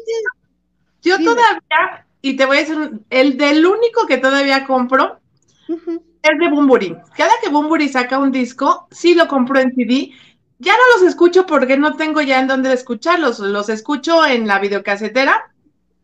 yo 1.03 1.19
todavía, 1.19 2.06
y 2.27 2.35
te 2.35 2.45
voy 2.45 2.57
a 2.57 2.61
decir, 2.61 2.91
el 3.09 3.37
del 3.39 3.65
único 3.65 4.05
que 4.09 4.19
todavía 4.19 4.67
compro 4.67 5.21
es 5.69 6.39
de 6.41 6.51
Bumburi. 6.51 6.97
Cada 7.17 7.31
que 7.41 7.51
Bumburi 7.51 7.89
saca 7.89 8.19
un 8.19 8.33
disco, 8.33 8.89
sí 8.91 9.15
lo 9.15 9.29
compro 9.29 9.61
en 9.61 9.73
CD, 9.77 10.11
ya 10.59 10.73
no 10.73 10.81
los 10.97 11.09
escucho 11.09 11.47
porque 11.47 11.77
no 11.77 11.95
tengo 11.97 12.21
ya 12.23 12.41
en 12.41 12.49
dónde 12.49 12.73
escucharlos. 12.73 13.39
Los 13.39 13.69
escucho 13.69 14.27
en 14.27 14.49
la 14.49 14.59
videocasetera, 14.59 15.53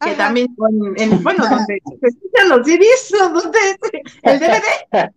que 0.01 0.13
también 0.13 0.55
en, 0.97 1.23
bueno, 1.25 1.45
donde 1.45 1.83
se 2.01 2.07
escuchan 2.07 2.49
los 2.49 2.67
CDs, 2.67 3.13
donde 3.33 3.59
el 4.23 4.39
DVD. 4.39 5.11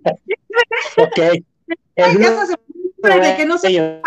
ok. 0.98 1.20
El 1.98 2.18
de 2.18 3.36
que 3.38 3.46
no 3.46 3.60
se 3.60 4.02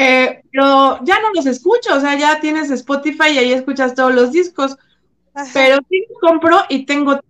eh, 0.00 0.42
pero 0.50 0.98
ya 1.04 1.20
no 1.20 1.32
los 1.34 1.44
escucho, 1.44 1.94
o 1.94 2.00
sea, 2.00 2.16
ya 2.16 2.40
tienes 2.40 2.70
Spotify 2.70 3.32
y 3.32 3.38
ahí 3.38 3.52
escuchas 3.52 3.94
todos 3.94 4.14
los 4.14 4.32
discos. 4.32 4.76
Pero 5.52 5.78
sí 5.88 6.06
compro 6.20 6.58
y 6.68 6.86
tengo 6.86 7.20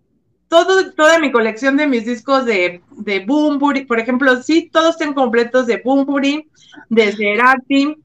todo, 0.49 0.93
toda 0.93 1.19
mi 1.19 1.33
colección 1.33 1.77
de 1.77 1.87
mis 1.87 2.05
discos 2.07 2.45
de, 2.45 2.81
de 2.93 3.21
Bumburi, 3.25 3.85
por 3.85 3.99
ejemplo, 3.99 4.43
sí, 4.43 4.71
todos 4.73 4.91
están 4.91 5.15
completos 5.15 5.67
de 5.67 5.81
Bumburi, 5.85 6.49
de 6.89 7.13
Cerati, 7.13 7.97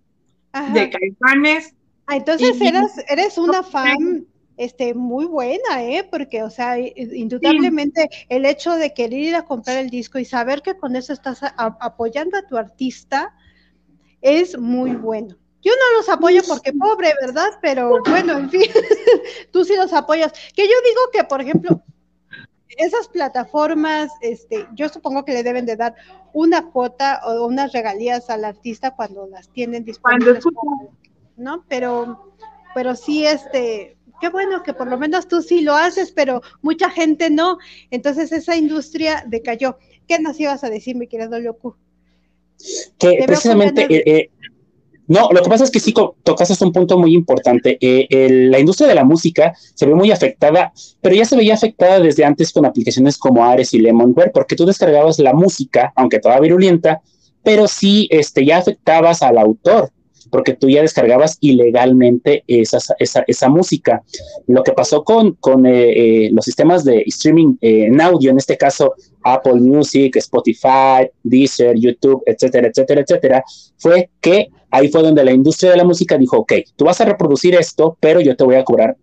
de 0.73 0.89
Caifanes. 0.89 1.73
Ah, 2.07 2.17
entonces 2.17 2.59
eres, 2.59 2.91
eres 3.07 3.37
una 3.37 3.63
fan 3.63 4.25
este, 4.57 4.93
muy 4.93 5.25
buena, 5.25 5.83
¿eh? 5.83 6.07
Porque, 6.09 6.43
o 6.43 6.49
sea, 6.49 6.77
indudablemente 6.79 8.09
el 8.29 8.45
hecho 8.45 8.73
de 8.75 8.93
querer 8.93 9.19
ir 9.19 9.35
a 9.35 9.45
comprar 9.45 9.77
el 9.77 9.89
disco 9.89 10.17
y 10.19 10.25
saber 10.25 10.61
que 10.61 10.75
con 10.75 10.95
eso 10.95 11.13
estás 11.13 11.39
apoyando 11.57 12.37
a 12.37 12.47
tu 12.47 12.57
artista 12.57 13.33
es 14.25 14.57
muy 14.57 14.95
bueno. 14.95 15.35
Yo 15.61 15.71
no 15.71 15.97
los 15.97 16.09
apoyo 16.09 16.41
porque 16.47 16.73
pobre, 16.73 17.13
¿verdad? 17.21 17.49
Pero 17.61 18.01
bueno, 18.09 18.39
en 18.39 18.49
fin, 18.49 18.63
tú 19.51 19.63
sí 19.63 19.75
los 19.75 19.93
apoyas. 19.93 20.33
Que 20.55 20.63
yo 20.63 20.73
digo 20.83 21.01
que, 21.13 21.23
por 21.23 21.41
ejemplo, 21.41 21.83
esas 22.69 23.07
plataformas, 23.07 24.11
este, 24.21 24.67
yo 24.73 24.89
supongo 24.89 25.25
que 25.25 25.33
le 25.33 25.43
deben 25.43 25.67
de 25.67 25.75
dar 25.75 25.93
una 26.33 26.71
cuota 26.71 27.21
o 27.23 27.45
unas 27.45 27.71
regalías 27.71 28.31
al 28.31 28.45
artista 28.45 28.95
cuando 28.95 29.27
las 29.27 29.47
tienen 29.49 29.85
disponibles, 29.85 30.43
¿no? 31.37 31.63
Pero, 31.67 32.33
pero 32.73 32.95
sí, 32.95 33.27
este, 33.27 33.95
qué 34.19 34.29
bueno 34.29 34.63
que 34.63 34.73
por 34.73 34.87
lo 34.87 34.97
menos 34.97 35.27
tú 35.27 35.43
sí 35.43 35.61
lo 35.61 35.75
haces, 35.75 36.11
pero 36.11 36.41
mucha 36.63 36.89
gente 36.89 37.29
no. 37.29 37.59
Entonces 37.91 38.31
esa 38.31 38.55
industria 38.55 39.23
decayó. 39.27 39.77
¿Qué 40.07 40.17
nos 40.19 40.39
ibas 40.39 40.63
a 40.63 40.69
decir, 40.71 40.95
mi 40.95 41.07
querido 41.07 41.39
Locu? 41.39 41.75
Que 42.97 43.23
precisamente 43.25 43.85
eh, 43.89 44.03
eh, 44.05 44.29
no, 45.07 45.29
lo 45.31 45.43
que 45.43 45.49
pasa 45.49 45.63
es 45.63 45.71
que 45.71 45.79
sí 45.79 45.93
tocaste 46.23 46.63
un 46.63 46.71
punto 46.71 46.97
muy 46.97 47.13
importante. 47.13 47.77
Eh, 47.79 48.47
la 48.49 48.59
industria 48.59 48.87
de 48.87 48.95
la 48.95 49.03
música 49.03 49.53
se 49.75 49.85
ve 49.85 49.93
muy 49.93 50.11
afectada, 50.11 50.73
pero 51.01 51.15
ya 51.15 51.25
se 51.25 51.35
veía 51.35 51.53
afectada 51.53 51.99
desde 51.99 52.25
antes 52.25 52.51
con 52.51 52.65
aplicaciones 52.65 53.17
como 53.17 53.45
Ares 53.45 53.73
y 53.73 53.79
Lemonware, 53.79 54.31
porque 54.33 54.55
tú 54.55 54.65
descargabas 54.65 55.19
la 55.19 55.33
música, 55.33 55.93
aunque 55.95 56.19
toda 56.19 56.39
virulenta, 56.39 57.01
pero 57.43 57.67
sí 57.67 58.07
este, 58.09 58.45
ya 58.45 58.57
afectabas 58.57 59.21
al 59.21 59.37
autor 59.37 59.91
porque 60.29 60.53
tú 60.53 60.69
ya 60.69 60.81
descargabas 60.81 61.37
ilegalmente 61.41 62.43
esa, 62.47 62.79
esa, 62.99 63.49
música. 63.49 64.03
Lo 64.47 64.63
que 64.63 64.73
pasó 64.73 65.03
con, 65.03 65.33
con 65.33 65.65
eh, 65.65 66.25
eh, 66.25 66.29
los 66.31 66.45
sistemas 66.45 66.83
de 66.83 67.03
streaming 67.07 67.55
eh, 67.61 67.85
en 67.85 68.01
audio, 68.01 68.31
en 68.31 68.37
este 68.37 68.57
caso 68.57 68.95
Apple 69.23 69.55
Music, 69.55 70.15
Spotify, 70.17 71.09
Deezer, 71.23 71.75
YouTube, 71.77 72.23
etcétera, 72.25 72.67
etcétera, 72.67 73.01
etcétera, 73.01 73.43
fue 73.77 74.09
que 74.21 74.49
ahí 74.71 74.89
fue 74.89 75.01
donde 75.03 75.23
la 75.23 75.31
industria 75.31 75.71
de 75.71 75.77
la 75.77 75.83
música 75.83 76.17
dijo, 76.17 76.37
ok, 76.37 76.53
tú 76.75 76.85
vas 76.85 76.99
a 77.01 77.05
reproducir 77.05 77.55
esto, 77.55 77.97
pero 77.99 78.19
yo 78.21 78.35
te 78.35 78.43
voy 78.43 78.55
a 78.55 78.63
cobrar 78.63 78.97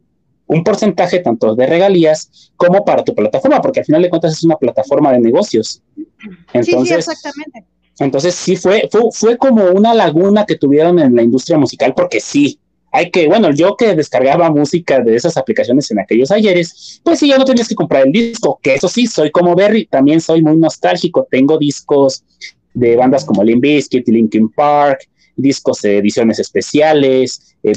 un 0.46 0.64
porcentaje 0.64 1.20
tanto 1.20 1.54
de 1.54 1.66
regalías 1.66 2.52
como 2.56 2.84
para 2.84 3.02
tu 3.04 3.14
plataforma, 3.14 3.60
porque 3.62 3.80
al 3.80 3.86
final 3.86 4.02
de 4.02 4.10
cuentas 4.10 4.32
es 4.32 4.44
una 4.44 4.56
plataforma 4.56 5.12
de 5.12 5.20
negocios. 5.20 5.82
Entonces, 6.52 6.88
sí, 6.88 6.94
exactamente. 6.94 7.64
Entonces 7.99 8.34
sí 8.34 8.56
fue, 8.56 8.88
fue, 8.90 9.02
fue 9.12 9.37
como 9.37 9.66
una 9.70 9.94
laguna 9.94 10.46
que 10.46 10.56
tuvieron 10.56 10.99
en 10.99 11.14
la 11.14 11.22
industria 11.22 11.58
musical, 11.58 11.94
porque 11.94 12.20
sí, 12.20 12.58
hay 12.90 13.11
que, 13.11 13.26
bueno, 13.26 13.50
yo 13.50 13.76
que 13.76 13.94
descargaba 13.94 14.50
música 14.50 15.00
de 15.00 15.16
esas 15.16 15.37
aplicaciones 15.37 15.90
en 15.90 15.99
aquellos 15.99 16.30
ayeres, 16.30 17.00
pues 17.02 17.18
sí, 17.18 17.28
ya 17.28 17.38
no 17.38 17.44
tenías 17.44 17.68
que 17.68 17.75
comprar 17.75 18.06
el 18.06 18.12
disco, 18.12 18.58
que 18.62 18.75
eso 18.75 18.88
sí, 18.88 19.06
soy 19.06 19.30
como 19.30 19.54
Berry, 19.54 19.87
también 19.87 20.20
soy 20.20 20.42
muy 20.42 20.56
nostálgico, 20.56 21.26
tengo 21.30 21.56
discos 21.56 22.22
de 22.75 22.96
bandas 22.96 23.25
como 23.25 23.42
Limp 23.42 23.64
Linkin 23.64 24.50
Park, 24.50 25.08
discos 25.37 25.80
de 25.80 25.99
ediciones 25.99 26.38
especiales, 26.38 27.56
eh, 27.62 27.72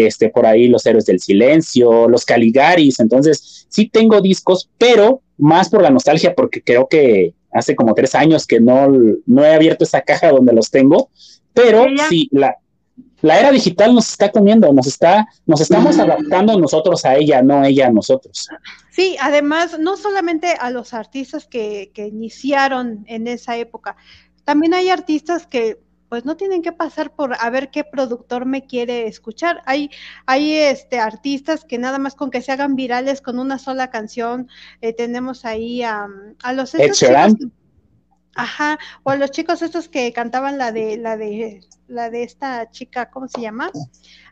este, 0.00 0.28
por 0.30 0.46
ahí 0.46 0.66
Los 0.66 0.84
Héroes 0.84 1.06
del 1.06 1.20
Silencio, 1.20 2.08
Los 2.08 2.24
Caligaris, 2.24 2.98
entonces 2.98 3.66
sí 3.68 3.88
tengo 3.88 4.20
discos, 4.20 4.68
pero 4.78 5.20
más 5.38 5.68
por 5.68 5.82
la 5.82 5.90
nostalgia, 5.90 6.34
porque 6.34 6.60
creo 6.60 6.88
que 6.88 7.34
hace 7.54 7.74
como 7.74 7.94
tres 7.94 8.14
años 8.14 8.46
que 8.46 8.60
no, 8.60 8.88
no 9.26 9.44
he 9.44 9.54
abierto 9.54 9.84
esa 9.84 10.02
caja 10.02 10.30
donde 10.30 10.52
los 10.52 10.70
tengo, 10.70 11.10
pero 11.52 11.86
sí, 12.08 12.28
la, 12.32 12.56
la 13.22 13.40
era 13.40 13.50
digital 13.50 13.94
nos 13.94 14.10
está 14.10 14.30
comiendo, 14.30 14.70
nos 14.72 14.86
está, 14.86 15.26
nos 15.46 15.60
estamos 15.60 15.98
adaptando 15.98 16.58
nosotros 16.58 17.04
a 17.04 17.14
ella, 17.14 17.40
no 17.42 17.64
ella 17.64 17.86
a 17.86 17.90
nosotros. 17.90 18.48
Sí, 18.90 19.16
además, 19.20 19.78
no 19.78 19.96
solamente 19.96 20.48
a 20.58 20.70
los 20.70 20.92
artistas 20.92 21.46
que, 21.46 21.90
que 21.94 22.06
iniciaron 22.06 23.04
en 23.06 23.26
esa 23.26 23.56
época, 23.56 23.96
también 24.44 24.74
hay 24.74 24.90
artistas 24.90 25.46
que 25.46 25.78
pues 26.14 26.24
no 26.24 26.36
tienen 26.36 26.62
que 26.62 26.70
pasar 26.70 27.10
por 27.10 27.34
a 27.40 27.50
ver 27.50 27.72
qué 27.72 27.82
productor 27.82 28.46
me 28.46 28.66
quiere 28.66 29.08
escuchar. 29.08 29.64
Hay, 29.66 29.90
hay 30.26 30.58
este, 30.58 31.00
artistas 31.00 31.64
que 31.64 31.76
nada 31.76 31.98
más 31.98 32.14
con 32.14 32.30
que 32.30 32.40
se 32.40 32.52
hagan 32.52 32.76
virales 32.76 33.20
con 33.20 33.40
una 33.40 33.58
sola 33.58 33.90
canción, 33.90 34.48
eh, 34.80 34.92
tenemos 34.92 35.44
ahí 35.44 35.82
a, 35.82 36.06
a 36.40 36.52
los 36.52 36.70
chicos, 36.70 37.02
ajá, 38.36 38.78
o 39.02 39.10
a 39.10 39.16
los 39.16 39.32
chicos 39.32 39.60
estos 39.60 39.88
que 39.88 40.12
cantaban 40.12 40.56
la 40.56 40.70
de 40.70 40.98
la 40.98 41.16
de 41.16 41.62
la 41.88 42.10
de 42.10 42.22
esta 42.22 42.70
chica, 42.70 43.10
¿cómo 43.10 43.26
se 43.26 43.40
llama? 43.40 43.72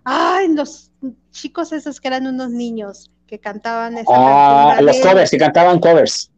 Ay, 0.04 0.54
los 0.54 0.92
chicos 1.32 1.72
esos 1.72 2.00
que 2.00 2.06
eran 2.06 2.28
unos 2.28 2.50
niños 2.50 3.10
que 3.26 3.40
cantaban 3.40 3.98
esa 3.98 4.12
ah, 4.14 4.80
los 4.80 5.00
covers, 5.00 5.32
que 5.32 5.38
cantaban 5.38 5.80
covers. 5.80 6.31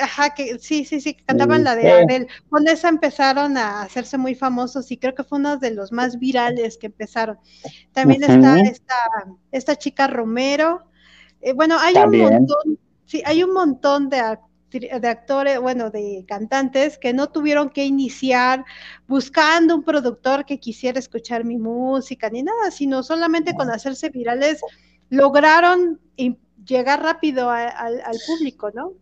Ajá, 0.00 0.30
que 0.30 0.58
sí, 0.58 0.84
sí, 0.84 1.00
sí, 1.00 1.14
que 1.14 1.24
cantaban 1.24 1.64
la 1.64 1.76
de 1.76 1.90
Adele. 1.90 2.26
Con 2.48 2.66
esa 2.66 2.88
empezaron 2.88 3.56
a 3.56 3.82
hacerse 3.82 4.16
muy 4.18 4.34
famosos 4.34 4.90
y 4.90 4.96
creo 4.96 5.14
que 5.14 5.24
fue 5.24 5.38
uno 5.38 5.56
de 5.58 5.72
los 5.72 5.92
más 5.92 6.18
virales 6.18 6.78
que 6.78 6.86
empezaron. 6.86 7.38
También 7.92 8.22
está 8.22 8.60
esta, 8.60 8.94
esta 9.52 9.76
chica 9.76 10.06
Romero. 10.06 10.84
Eh, 11.40 11.52
bueno, 11.52 11.76
hay 11.78 11.94
un 11.96 12.18
montón, 12.18 12.78
sí, 13.04 13.22
hay 13.24 13.42
un 13.42 13.52
montón 13.52 14.08
de, 14.08 14.38
de 14.70 15.08
actores, 15.08 15.60
bueno, 15.60 15.90
de 15.90 16.24
cantantes 16.26 16.98
que 16.98 17.12
no 17.12 17.28
tuvieron 17.28 17.70
que 17.70 17.84
iniciar 17.84 18.64
buscando 19.06 19.74
un 19.74 19.82
productor 19.82 20.44
que 20.44 20.58
quisiera 20.58 20.98
escuchar 20.98 21.44
mi 21.44 21.58
música 21.58 22.30
ni 22.30 22.42
nada, 22.42 22.70
sino 22.70 23.02
solamente 23.02 23.54
con 23.54 23.70
hacerse 23.70 24.10
virales 24.10 24.60
lograron 25.08 26.00
llegar 26.64 27.02
rápido 27.02 27.50
al 27.50 28.18
público, 28.26 28.70
¿no? 28.72 28.92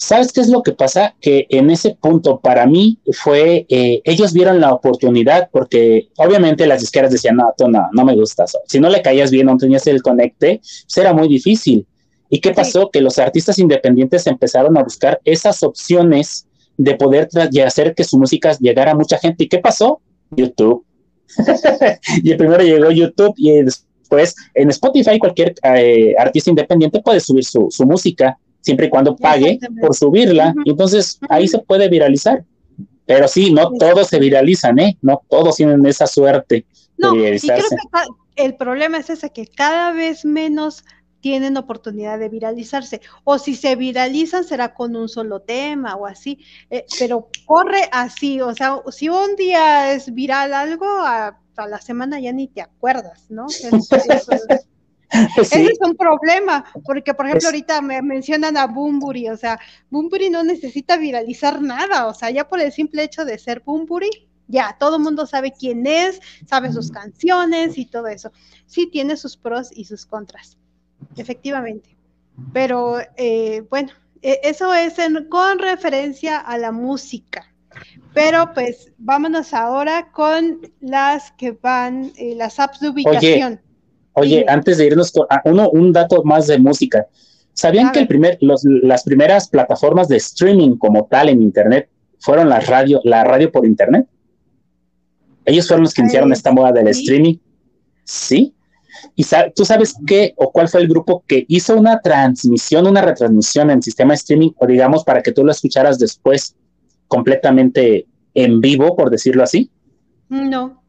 ¿Sabes 0.00 0.32
qué 0.32 0.40
es 0.40 0.48
lo 0.48 0.62
que 0.62 0.70
pasa? 0.70 1.16
Que 1.20 1.48
en 1.50 1.70
ese 1.70 1.96
punto 2.00 2.38
para 2.38 2.66
mí 2.66 3.00
fue, 3.12 3.66
eh, 3.68 4.00
ellos 4.04 4.32
vieron 4.32 4.60
la 4.60 4.72
oportunidad 4.72 5.48
porque 5.50 6.08
obviamente 6.16 6.68
las 6.68 6.82
disqueras 6.82 7.10
decían, 7.10 7.34
no, 7.34 7.52
tú 7.56 7.68
no, 7.68 7.88
no 7.92 8.04
me 8.04 8.14
gustas. 8.14 8.56
Si 8.68 8.78
no 8.78 8.90
le 8.90 9.02
caías 9.02 9.32
bien, 9.32 9.46
no 9.46 9.56
tenías 9.56 9.88
el 9.88 10.00
conecte, 10.00 10.60
pues 10.60 10.96
era 10.98 11.12
muy 11.12 11.26
difícil. 11.26 11.84
¿Y 12.30 12.40
qué 12.40 12.52
pasó? 12.52 12.90
Que 12.90 13.00
los 13.00 13.18
artistas 13.18 13.58
independientes 13.58 14.24
empezaron 14.28 14.78
a 14.78 14.84
buscar 14.84 15.20
esas 15.24 15.64
opciones 15.64 16.46
de 16.76 16.94
poder 16.94 17.28
hacer 17.66 17.92
que 17.96 18.04
su 18.04 18.18
música 18.18 18.56
llegara 18.60 18.92
a 18.92 18.94
mucha 18.94 19.18
gente. 19.18 19.44
¿Y 19.44 19.48
qué 19.48 19.58
pasó? 19.58 20.00
YouTube. 20.30 20.84
y 22.22 22.34
primero 22.36 22.62
llegó 22.62 22.92
YouTube 22.92 23.34
y 23.36 23.62
después 23.62 24.36
en 24.54 24.70
Spotify 24.70 25.18
cualquier 25.18 25.54
eh, 25.64 26.14
artista 26.16 26.50
independiente 26.50 27.02
puede 27.02 27.18
subir 27.18 27.44
su, 27.44 27.66
su 27.68 27.84
música 27.84 28.38
siempre 28.60 28.86
y 28.86 28.90
cuando 28.90 29.16
pague 29.16 29.58
por 29.80 29.94
subirla. 29.94 30.54
Entonces 30.64 31.18
ahí 31.28 31.48
se 31.48 31.58
puede 31.58 31.88
viralizar. 31.88 32.44
Pero 33.06 33.26
sí, 33.26 33.50
no 33.50 33.70
todos 33.78 34.08
se 34.08 34.18
viralizan, 34.18 34.78
¿eh? 34.78 34.98
No 35.00 35.22
todos 35.28 35.56
tienen 35.56 35.84
esa 35.86 36.06
suerte 36.06 36.66
no, 36.98 37.12
de 37.12 37.18
viralizarse. 37.18 37.74
Y 37.74 37.88
creo 37.88 38.18
que 38.34 38.44
el 38.44 38.54
problema 38.54 38.98
es 38.98 39.08
ese, 39.08 39.30
que 39.30 39.46
cada 39.46 39.92
vez 39.92 40.26
menos 40.26 40.84
tienen 41.20 41.56
oportunidad 41.56 42.18
de 42.18 42.28
viralizarse. 42.28 43.00
O 43.24 43.38
si 43.38 43.54
se 43.54 43.76
viralizan 43.76 44.44
será 44.44 44.74
con 44.74 44.94
un 44.94 45.08
solo 45.08 45.40
tema 45.40 45.96
o 45.96 46.06
así, 46.06 46.38
eh, 46.70 46.84
pero 46.98 47.28
corre 47.46 47.88
así, 47.92 48.40
o 48.40 48.54
sea, 48.54 48.80
si 48.90 49.08
un 49.08 49.36
día 49.36 49.92
es 49.92 50.12
viral 50.14 50.54
algo, 50.54 50.86
a, 50.86 51.38
la 51.56 51.80
semana 51.80 52.20
ya 52.20 52.32
ni 52.32 52.46
te 52.46 52.60
acuerdas, 52.60 53.24
¿no? 53.30 53.46
Ese 55.36 55.64
es 55.64 55.78
un 55.80 55.96
problema, 55.96 56.64
porque 56.84 57.14
por 57.14 57.26
ejemplo 57.26 57.48
ahorita 57.48 57.80
me 57.80 58.02
mencionan 58.02 58.56
a 58.56 58.66
Bumburi, 58.66 59.28
o 59.28 59.36
sea, 59.36 59.58
Bumburi 59.90 60.28
no 60.28 60.44
necesita 60.44 60.96
viralizar 60.96 61.62
nada, 61.62 62.06
o 62.06 62.14
sea, 62.14 62.30
ya 62.30 62.46
por 62.46 62.60
el 62.60 62.72
simple 62.72 63.04
hecho 63.04 63.24
de 63.24 63.38
ser 63.38 63.62
Bumburi, 63.64 64.10
ya 64.48 64.76
todo 64.78 64.96
el 64.96 65.02
mundo 65.02 65.26
sabe 65.26 65.52
quién 65.52 65.86
es, 65.86 66.20
sabe 66.46 66.72
sus 66.72 66.90
canciones 66.90 67.76
y 67.76 67.86
todo 67.86 68.06
eso. 68.06 68.32
Sí 68.66 68.86
tiene 68.86 69.16
sus 69.16 69.36
pros 69.36 69.68
y 69.72 69.84
sus 69.84 70.06
contras 70.06 70.56
efectivamente. 71.16 71.96
Pero 72.52 72.98
eh, 73.16 73.64
bueno, 73.68 73.90
e, 74.22 74.40
eso 74.44 74.72
es 74.74 74.94
con 75.28 75.58
referencia 75.58 76.38
a 76.38 76.58
la 76.58 76.72
música. 76.72 77.52
Pero 78.14 78.52
pues 78.54 78.92
vámonos 78.98 79.54
ahora 79.54 80.10
con 80.10 80.72
las 80.80 81.32
que 81.32 81.52
van, 81.52 82.12
eh, 82.16 82.34
las 82.34 82.58
apps 82.58 82.80
de 82.80 82.88
ubicación. 82.88 83.52
Oye, 83.54 83.67
antes 84.46 84.78
de 84.78 84.86
irnos 84.86 85.12
con 85.12 85.26
ah, 85.30 85.42
uno, 85.44 85.70
un 85.70 85.92
dato 85.92 86.22
más 86.24 86.46
de 86.46 86.58
música. 86.58 87.06
¿Sabían 87.52 87.90
que 87.90 88.00
el 88.00 88.06
primer, 88.06 88.38
las 88.40 89.02
primeras 89.02 89.48
plataformas 89.48 90.08
de 90.08 90.16
streaming 90.16 90.76
como 90.76 91.06
tal 91.06 91.28
en 91.28 91.42
Internet 91.42 91.88
fueron 92.20 92.48
la 92.48 92.60
radio, 92.60 93.00
la 93.04 93.24
radio 93.24 93.50
por 93.50 93.66
Internet? 93.66 94.06
Ellos 95.44 95.66
fueron 95.66 95.84
los 95.84 95.94
que 95.94 96.02
iniciaron 96.02 96.32
esta 96.32 96.52
moda 96.52 96.72
del 96.72 96.88
streaming. 96.88 97.36
Sí, 98.04 98.54
¿Y 99.14 99.24
tú 99.54 99.64
sabes 99.64 99.94
qué 100.06 100.34
o 100.36 100.50
cuál 100.52 100.68
fue 100.68 100.80
el 100.80 100.88
grupo 100.88 101.24
que 101.26 101.44
hizo 101.48 101.76
una 101.76 102.00
transmisión, 102.00 102.86
una 102.86 103.00
retransmisión 103.00 103.70
en 103.70 103.82
sistema 103.82 104.14
streaming, 104.14 104.50
o 104.56 104.66
digamos, 104.66 105.04
para 105.04 105.22
que 105.22 105.32
tú 105.32 105.44
lo 105.44 105.50
escucharas 105.50 105.98
después 105.98 106.54
completamente 107.06 108.06
en 108.34 108.60
vivo, 108.60 108.96
por 108.96 109.10
decirlo 109.10 109.42
así? 109.42 109.70
No. 110.28 110.82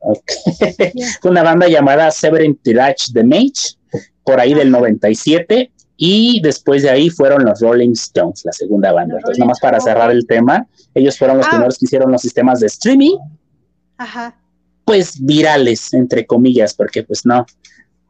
Una 1.24 1.42
banda 1.42 1.68
llamada 1.68 2.10
Severin 2.10 2.56
Tirage 2.56 3.12
The 3.12 3.24
Mage, 3.24 3.76
por 4.24 4.40
ahí 4.40 4.54
del 4.54 4.70
97, 4.70 5.70
y 5.96 6.40
después 6.42 6.82
de 6.82 6.90
ahí 6.90 7.10
fueron 7.10 7.44
los 7.44 7.60
Rolling 7.60 7.92
Stones, 7.92 8.42
la 8.44 8.52
segunda 8.52 8.92
banda. 8.92 9.16
Entonces, 9.16 9.38
nomás 9.38 9.60
para 9.60 9.80
cerrar 9.80 10.10
el 10.10 10.26
tema, 10.26 10.66
ellos 10.94 11.18
fueron 11.18 11.36
los 11.36 11.46
ah. 11.46 11.50
primeros 11.50 11.78
que 11.78 11.84
hicieron 11.84 12.10
los 12.10 12.22
sistemas 12.22 12.60
de 12.60 12.66
streaming. 12.68 13.18
Ajá 13.98 14.34
pues 14.90 15.24
virales, 15.24 15.94
entre 15.94 16.26
comillas, 16.26 16.74
porque 16.74 17.04
pues 17.04 17.24
no, 17.24 17.46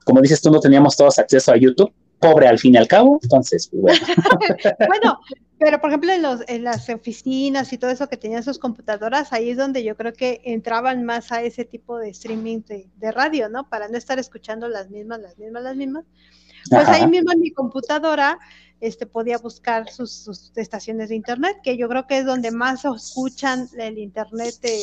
como 0.03 0.23
dices 0.23 0.41
tú, 0.41 0.51
no 0.51 0.61
teníamos 0.61 0.97
todos 0.97 1.19
acceso 1.19 1.53
a 1.53 1.57
YouTube, 1.59 1.93
pobre 2.21 2.47
al 2.47 2.59
fin 2.59 2.75
y 2.75 2.77
al 2.77 2.87
cabo, 2.87 3.19
entonces, 3.23 3.69
pues, 3.69 3.83
bueno. 3.83 4.01
bueno, 4.89 5.19
pero 5.61 5.79
por 5.79 5.91
ejemplo 5.91 6.11
en, 6.13 6.23
los, 6.23 6.41
en 6.49 6.65
las 6.65 6.89
oficinas 6.89 7.71
y 7.73 7.79
todo 7.79 7.91
eso 7.91 8.09
que 8.09 8.17
tenían 8.17 8.43
sus 8.43 8.59
computadoras, 8.59 9.33
ahí 9.33 9.51
es 9.51 9.59
donde 9.59 9.85
yo 9.85 9.95
creo 9.95 10.15
que 10.15 10.41
entraban 10.45 11.05
más 11.05 11.33
a 11.33 11.43
ese 11.43 11.67
tipo 11.67 11.99
de 11.99 12.09
streaming 12.11 12.63
de, 12.63 13.13
radio, 13.13 13.51
¿no? 13.51 13.69
Para 13.69 13.89
no 13.89 13.99
estar 13.99 14.19
escuchando 14.19 14.69
las 14.69 14.89
mismas, 14.89 15.21
las 15.21 15.37
mismas, 15.37 15.63
las 15.63 15.77
mismas. 15.77 16.05
Pues 16.71 16.89
ahí 16.89 17.07
mismo 17.07 17.33
en 17.33 17.41
mi 17.41 17.51
computadora 17.51 18.39
este, 18.81 19.05
podía 19.07 19.37
buscar 19.37 19.91
sus, 19.91 20.11
sus, 20.13 20.53
estaciones 20.57 21.11
de 21.11 21.17
internet, 21.17 21.59
que 21.63 21.77
yo 21.77 21.89
creo 21.89 22.07
que 22.07 22.19
es 22.19 22.25
donde 22.25 22.51
más 22.51 22.85
escuchan 22.87 23.69
el 23.79 23.99
internet 23.99 24.55
de, 24.63 24.83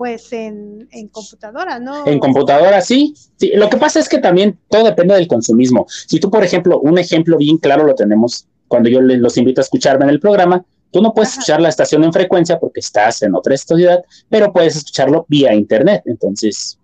pues 0.00 0.32
en, 0.32 0.88
computadora, 1.12 1.78
¿no? 1.78 2.06
En 2.06 2.18
computadora, 2.20 2.80
sí. 2.80 3.12
sí. 3.36 3.52
Lo 3.54 3.68
que 3.68 3.76
pasa 3.76 4.00
es 4.00 4.08
que 4.08 4.16
también 4.16 4.58
todo 4.70 4.84
depende 4.84 5.12
del 5.12 5.28
consumismo. 5.28 5.84
Si 6.06 6.18
tú, 6.18 6.30
por 6.30 6.42
ejemplo, 6.42 6.80
un 6.80 6.98
ejemplo 6.98 7.36
bien 7.36 7.58
claro 7.58 7.84
lo 7.84 7.94
tenemos 7.94 8.46
cuando 8.66 8.88
yo 8.88 9.02
les, 9.02 9.18
los 9.18 9.36
invito 9.36 9.60
a 9.60 9.64
escucharme 9.64 10.04
en 10.04 10.10
el 10.12 10.18
programa, 10.18 10.64
tú 10.90 11.02
no 11.02 11.12
puedes 11.12 11.32
escuchar 11.32 11.60
la 11.60 11.68
estación 11.68 12.02
en 12.02 12.14
frecuencia 12.14 12.58
porque 12.58 12.80
estás 12.80 13.20
en 13.20 13.34
otra 13.34 13.54
ciudad, 13.58 14.02
pero 14.30 14.54
puedes 14.54 14.74
escucharlo 14.74 15.26
vía 15.28 15.52
internet. 15.52 16.00
Entonces, 16.06 16.78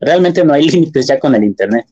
realmente 0.00 0.42
no 0.42 0.54
hay 0.54 0.66
límites 0.70 1.08
ya 1.08 1.20
con 1.20 1.34
el 1.34 1.44
internet. 1.44 1.84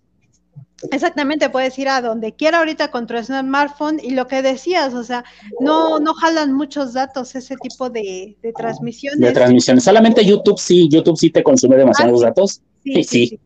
Exactamente, 0.90 1.50
puedes 1.50 1.78
ir 1.78 1.88
a 1.88 2.00
donde 2.00 2.34
quiera 2.34 2.58
ahorita 2.58 2.90
con 2.90 3.06
tu 3.06 3.16
smartphone 3.22 4.00
y 4.02 4.10
lo 4.10 4.26
que 4.26 4.42
decías, 4.42 4.94
o 4.94 5.04
sea, 5.04 5.24
no, 5.60 5.98
no 6.00 6.14
jalan 6.14 6.52
muchos 6.52 6.92
datos 6.92 7.34
ese 7.34 7.56
tipo 7.56 7.90
de, 7.90 8.36
transmisiones. 8.56 9.20
De 9.20 9.32
transmisiones, 9.32 9.84
solamente 9.84 10.24
YouTube 10.24 10.58
sí, 10.58 10.88
YouTube 10.88 11.16
sí 11.16 11.30
te 11.30 11.42
consume 11.42 11.76
demasiados 11.76 12.22
ah, 12.22 12.26
datos. 12.26 12.60
Sí, 12.82 13.04
sí, 13.04 13.40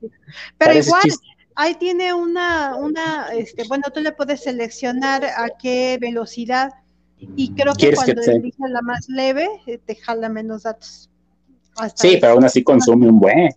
Pero 0.56 0.78
igual, 0.78 1.02
ahí 1.54 1.74
tiene 1.74 2.12
una, 2.12 2.76
una, 2.76 3.28
este, 3.36 3.64
bueno, 3.68 3.84
tú 3.92 4.00
le 4.00 4.12
puedes 4.12 4.42
seleccionar 4.42 5.24
a 5.24 5.48
qué 5.60 5.98
velocidad 6.00 6.72
y 7.36 7.52
creo 7.52 7.74
que 7.74 7.92
cuando 7.92 8.22
eliges 8.22 8.70
la 8.70 8.82
más 8.82 9.08
leve, 9.08 9.48
eh, 9.66 9.78
te 9.84 9.96
jala 9.96 10.28
menos 10.28 10.62
datos. 10.62 11.10
sí, 11.94 12.18
pero 12.20 12.34
aún 12.34 12.44
así 12.44 12.62
consume 12.62 13.08
un 13.08 13.18
buen. 13.18 13.50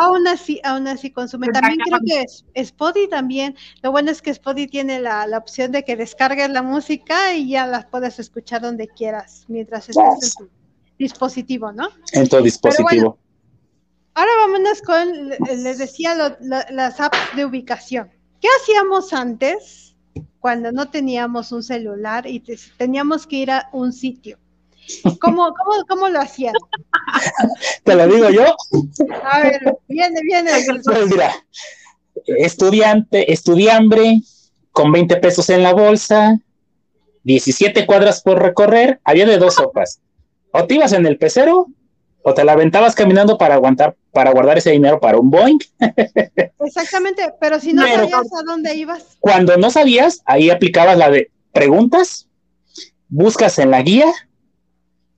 Aún 0.00 0.26
así, 0.26 0.60
aún 0.64 0.88
así 0.88 1.10
consume. 1.10 1.48
También 1.48 1.78
creo 1.78 2.00
que 2.04 2.24
Spotify 2.54 3.08
también, 3.08 3.56
lo 3.82 3.92
bueno 3.92 4.10
es 4.10 4.20
que 4.20 4.30
Spotify 4.30 4.66
tiene 4.66 5.00
la, 5.00 5.26
opción 5.36 5.72
de 5.72 5.84
que 5.84 5.96
descargues 5.96 6.50
la 6.50 6.62
música 6.62 7.34
y 7.34 7.50
ya 7.50 7.66
la 7.66 7.88
puedes 7.88 8.18
escuchar 8.18 8.62
donde 8.62 8.88
quieras, 8.88 9.44
mientras 9.46 9.88
estés 9.88 10.36
en 10.40 10.46
tu 10.46 10.50
dispositivo, 10.98 11.72
¿no? 11.72 11.88
En 12.12 12.28
tu 12.28 12.42
dispositivo. 12.42 13.18
ahora 14.14 14.30
vámonos 14.40 14.82
con, 14.82 15.28
les 15.62 15.78
decía, 15.78 16.14
las 16.40 17.00
apps 17.00 17.18
de 17.36 17.44
ubicación. 17.44 18.10
¿Qué 18.40 18.48
hacíamos 18.60 19.12
antes 19.12 19.96
cuando 20.40 20.72
no 20.72 20.90
teníamos 20.90 21.52
un 21.52 21.62
celular 21.62 22.26
y 22.26 22.40
teníamos 22.76 23.26
que 23.26 23.36
ir 23.36 23.50
a 23.50 23.68
un 23.72 23.92
sitio? 23.92 24.38
¿Cómo, 25.20 25.54
cómo, 25.54 25.84
cómo 25.88 26.08
lo 26.08 26.20
hacían? 26.20 26.54
¿Te 27.84 27.94
lo 27.94 28.06
digo 28.06 28.30
yo? 28.30 28.44
A 29.22 29.40
ver, 29.40 29.78
viene, 29.88 30.20
viene. 30.22 30.50
Pues 30.84 31.06
mira, 31.08 31.34
estudiante, 32.26 33.32
estudiambre, 33.32 34.20
con 34.72 34.92
20 34.92 35.16
pesos 35.16 35.50
en 35.50 35.62
la 35.62 35.72
bolsa, 35.72 36.38
17 37.24 37.86
cuadras 37.86 38.22
por 38.22 38.42
recorrer, 38.42 39.00
había 39.04 39.26
de 39.26 39.38
dos 39.38 39.54
sopas. 39.54 40.00
O 40.52 40.66
te 40.66 40.74
ibas 40.74 40.92
en 40.92 41.06
el 41.06 41.18
pecero, 41.18 41.66
o 42.22 42.34
te 42.34 42.44
la 42.44 42.52
aventabas 42.52 42.94
caminando 42.94 43.38
para 43.38 43.54
aguantar, 43.54 43.96
para 44.12 44.32
guardar 44.32 44.58
ese 44.58 44.70
dinero 44.70 45.00
para 45.00 45.18
un 45.18 45.30
Boeing. 45.30 45.58
Exactamente, 46.60 47.34
pero 47.40 47.58
si 47.60 47.72
no 47.72 47.82
sabías 47.86 48.32
a 48.32 48.42
dónde 48.46 48.74
ibas. 48.74 49.16
Cuando 49.20 49.56
no 49.56 49.70
sabías, 49.70 50.22
ahí 50.24 50.50
aplicabas 50.50 50.96
la 50.96 51.10
de 51.10 51.30
preguntas, 51.52 52.28
buscas 53.08 53.58
en 53.58 53.70
la 53.70 53.82
guía 53.82 54.12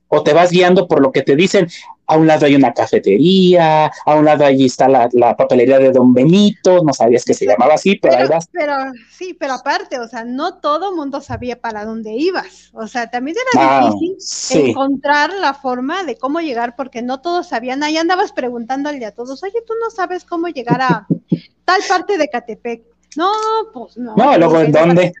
o 0.09 0.23
te 0.23 0.33
vas 0.33 0.51
guiando 0.51 0.87
por 0.87 1.01
lo 1.01 1.11
que 1.11 1.21
te 1.21 1.35
dicen. 1.35 1.67
A 2.09 2.15
un 2.15 2.25
lado 2.25 2.45
hay 2.45 2.55
una 2.55 2.73
cafetería, 2.73 3.91
a 4.05 4.15
un 4.15 4.23
lado 4.23 4.45
allí 4.45 4.67
está 4.67 4.87
la, 4.87 5.35
papelería 5.35 5.77
de 5.77 5.91
Don 5.91 6.13
Benito, 6.13 6.81
no 6.81 6.93
sabías 6.93 7.25
que 7.25 7.33
se 7.33 7.45
llamaba 7.45 7.73
así, 7.73 7.97
pero, 7.97 8.15
ahí 8.15 8.27
vas. 8.27 8.47
Pero 8.49 8.73
sí, 9.11 9.35
pero 9.37 9.53
aparte, 9.53 9.99
o 9.99 10.07
sea, 10.07 10.23
no 10.23 10.59
todo 10.59 10.95
mundo 10.95 11.19
sabía 11.19 11.59
para 11.59 11.83
dónde 11.83 12.13
ibas. 12.13 12.69
O 12.73 12.87
sea, 12.87 13.09
también 13.09 13.35
era 13.53 13.79
ah, 13.79 13.91
difícil 13.91 14.69
encontrar 14.69 15.33
la 15.33 15.53
forma 15.53 16.05
de 16.05 16.15
cómo 16.15 16.39
llegar, 16.39 16.77
porque 16.77 17.01
no 17.01 17.19
todos 17.19 17.49
sabían. 17.49 17.83
Ahí 17.83 17.97
andabas 17.97 18.31
preguntándole 18.31 19.05
a 19.05 19.11
todos, 19.11 19.43
oye, 19.43 19.61
tú 19.67 19.73
no 19.83 19.89
sabes 19.89 20.23
cómo 20.23 20.47
llegar 20.47 20.81
a 20.81 21.07
tal 21.65 21.81
parte 21.89 22.17
de 22.17 22.29
Catepec. 22.29 22.83
No, 23.17 23.31
pues 23.73 23.97
no. 23.97 24.15
No, 24.15 24.37
luego 24.37 24.61
en 24.61 24.71
dónde. 24.71 25.13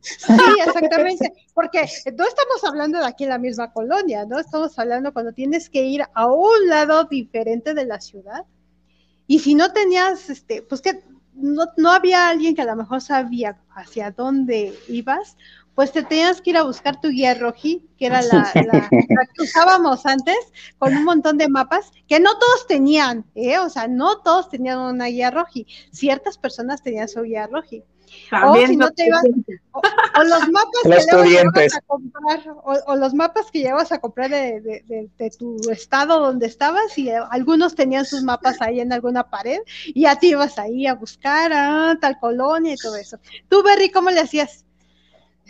Sí, 0.00 0.32
exactamente, 0.66 1.32
porque 1.54 1.80
no 2.16 2.26
estamos 2.26 2.64
hablando 2.64 2.98
de 2.98 3.06
aquí 3.06 3.24
en 3.24 3.30
la 3.30 3.38
misma 3.38 3.72
colonia, 3.72 4.24
¿no? 4.24 4.38
Estamos 4.38 4.78
hablando 4.78 5.12
cuando 5.12 5.32
tienes 5.32 5.68
que 5.68 5.82
ir 5.82 6.02
a 6.14 6.26
un 6.26 6.68
lado 6.68 7.04
diferente 7.04 7.74
de 7.74 7.84
la 7.84 8.00
ciudad. 8.00 8.44
Y 9.26 9.40
si 9.40 9.54
no 9.54 9.72
tenías, 9.72 10.30
este, 10.30 10.62
pues 10.62 10.80
que 10.80 11.02
no, 11.34 11.66
no 11.76 11.92
había 11.92 12.28
alguien 12.28 12.54
que 12.54 12.62
a 12.62 12.66
lo 12.66 12.76
mejor 12.76 13.00
sabía 13.00 13.60
hacia 13.74 14.10
dónde 14.10 14.74
ibas, 14.88 15.36
pues 15.74 15.92
te 15.92 16.02
tenías 16.02 16.40
que 16.40 16.50
ir 16.50 16.56
a 16.56 16.64
buscar 16.64 17.00
tu 17.00 17.08
guía 17.08 17.34
roji, 17.34 17.88
que 17.96 18.06
era 18.06 18.22
la, 18.22 18.50
que 18.52 19.42
usábamos 19.42 20.04
antes, 20.04 20.36
con 20.78 20.96
un 20.96 21.04
montón 21.04 21.38
de 21.38 21.48
mapas, 21.48 21.90
que 22.08 22.20
no 22.20 22.38
todos 22.38 22.66
tenían, 22.66 23.24
¿eh? 23.34 23.58
o 23.58 23.70
sea, 23.70 23.86
no 23.86 24.18
todos 24.18 24.48
tenían 24.48 24.78
una 24.78 25.06
guía 25.06 25.30
roji, 25.30 25.66
ciertas 25.92 26.36
personas 26.36 26.82
tenían 26.82 27.08
su 27.08 27.22
guía 27.22 27.46
roji 27.46 27.84
o 28.32 28.66
si 28.66 28.76
no 28.76 28.90
te 28.90 29.06
ibas, 29.06 29.22
o, 29.72 30.24
los 30.24 30.48
mapas 30.48 30.82
que 30.82 31.76
a 31.76 31.80
comprar, 31.86 32.40
o, 32.86 32.96
los 32.96 33.14
mapas 33.14 33.50
que 33.50 33.60
llevas 33.60 33.92
a 33.92 33.98
comprar 33.98 34.30
de, 34.30 35.10
tu 35.38 35.58
estado 35.70 36.20
donde 36.20 36.46
estabas, 36.46 36.96
y 36.98 37.10
algunos 37.10 37.74
tenían 37.74 38.04
sus 38.04 38.22
mapas 38.22 38.60
ahí 38.60 38.80
en 38.80 38.92
alguna 38.92 39.24
pared, 39.24 39.60
y 39.86 40.02
ya 40.02 40.16
te 40.16 40.28
ibas 40.28 40.58
ahí 40.58 40.86
a 40.86 40.94
buscar 40.94 41.52
a 41.52 41.96
tal 42.00 42.18
colonia 42.18 42.74
y 42.74 42.76
todo 42.76 42.96
eso. 42.96 43.18
Tú, 43.48 43.62
Berry, 43.62 43.90
¿cómo 43.90 44.10
le 44.10 44.20
hacías? 44.20 44.64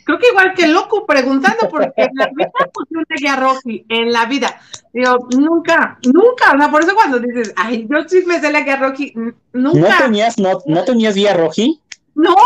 Creo 0.04 0.18
que 0.18 0.28
igual 0.28 0.54
que 0.54 0.66
loco 0.66 1.04
preguntando, 1.06 1.68
porque 1.68 1.92
en 1.96 2.10
la 2.14 2.26
vida 2.34 2.50
pusieron 2.72 3.04
una 3.08 3.16
guía 3.16 3.36
Roji, 3.36 3.84
en 3.88 4.12
la 4.12 4.24
vida. 4.26 4.60
Digo, 4.92 5.28
nunca, 5.36 5.98
nunca, 6.04 6.52
o 6.54 6.58
sea, 6.58 6.70
por 6.70 6.82
eso 6.82 6.94
cuando 6.94 7.18
dices, 7.20 7.52
ay, 7.56 7.86
yo 7.88 8.08
sí 8.08 8.24
me 8.26 8.40
sé 8.40 8.50
la 8.50 8.62
guía 8.62 8.76
Roji, 8.76 9.12
nunca. 9.52 9.78
¿No 9.78 10.04
tenías, 10.04 10.38
no, 10.38 10.62
no 10.66 10.84
tenías 10.84 11.14
guía 11.14 11.34
Roji? 11.34 11.80
No, 12.22 12.36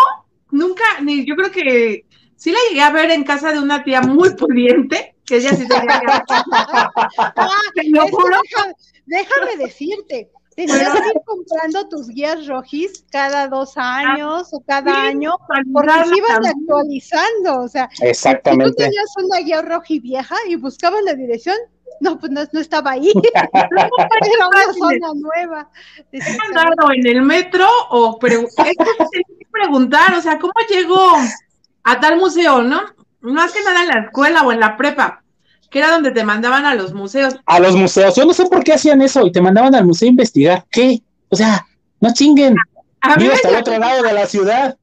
nunca, 0.50 0.84
ni 1.02 1.24
yo 1.26 1.34
creo 1.36 1.50
que 1.50 2.06
sí 2.36 2.52
la 2.52 2.58
llegué 2.68 2.82
a 2.82 2.90
ver 2.90 3.10
en 3.10 3.24
casa 3.24 3.52
de 3.52 3.58
una 3.58 3.82
tía 3.84 4.00
muy 4.02 4.34
pudiente, 4.34 5.16
que 5.24 5.36
ella 5.36 5.50
sí 5.50 5.66
tenía 5.66 6.24
déjame 9.06 9.56
decirte, 9.56 10.30
Tenías 10.56 10.92
que 10.92 10.98
ir 11.08 11.22
comprando 11.24 11.88
tus 11.88 12.08
guías 12.08 12.46
rojis 12.46 13.04
cada 13.10 13.48
dos 13.48 13.72
años 13.76 14.48
o 14.52 14.60
cada 14.60 15.06
año, 15.06 15.32
porque 15.72 15.90
se 15.90 16.16
iban 16.16 16.46
actualizando. 16.46 17.60
O 17.60 17.68
sea, 17.68 17.88
Exactamente. 18.00 18.66
Si 18.66 18.70
tú 18.70 18.76
tenías 18.76 19.14
una 19.16 19.38
guía 19.40 19.62
roji 19.62 19.98
vieja 19.98 20.36
y 20.48 20.56
buscabas 20.56 21.02
la 21.02 21.14
dirección, 21.14 21.56
no, 22.00 22.18
pues 22.18 22.32
no, 22.32 22.60
estaba 22.60 22.92
ahí. 22.92 23.12
Era 23.34 23.48
una 24.48 24.72
zona 24.72 25.08
nueva. 25.14 25.70
andado 26.46 26.92
en 26.92 27.06
el 27.06 27.22
metro 27.22 27.66
o 27.90 28.18
preguntar, 28.18 30.14
o 30.14 30.20
sea, 30.20 30.38
¿cómo 30.38 30.52
llego 30.68 30.98
a 31.84 32.00
tal 32.00 32.18
museo, 32.18 32.62
no? 32.62 32.82
Más 33.20 33.52
que 33.52 33.62
nada 33.62 33.82
en 33.82 33.88
la 33.88 34.00
escuela 34.06 34.42
o 34.42 34.52
en 34.52 34.60
la 34.60 34.76
prepa 34.76 35.20
que 35.70 35.80
era 35.80 35.90
donde 35.90 36.12
te 36.12 36.22
mandaban 36.22 36.66
a 36.66 36.76
los 36.76 36.94
museos. 36.94 37.34
A 37.46 37.58
los 37.58 37.74
museos, 37.74 38.14
yo 38.14 38.24
no 38.24 38.32
sé 38.32 38.46
por 38.46 38.62
qué 38.62 38.74
hacían 38.74 39.02
eso 39.02 39.26
y 39.26 39.32
te 39.32 39.40
mandaban 39.40 39.74
al 39.74 39.84
museo 39.84 40.06
a 40.06 40.10
investigar. 40.10 40.64
¿Qué? 40.70 41.02
O 41.30 41.34
sea, 41.34 41.66
no 42.00 42.14
chinguen. 42.14 42.54
A 43.00 43.16
mí 43.16 43.26
hasta 43.26 43.48
el 43.48 43.56
otro 43.56 43.76
lado 43.76 44.04
de 44.04 44.12
la 44.12 44.26
ciudad. 44.26 44.76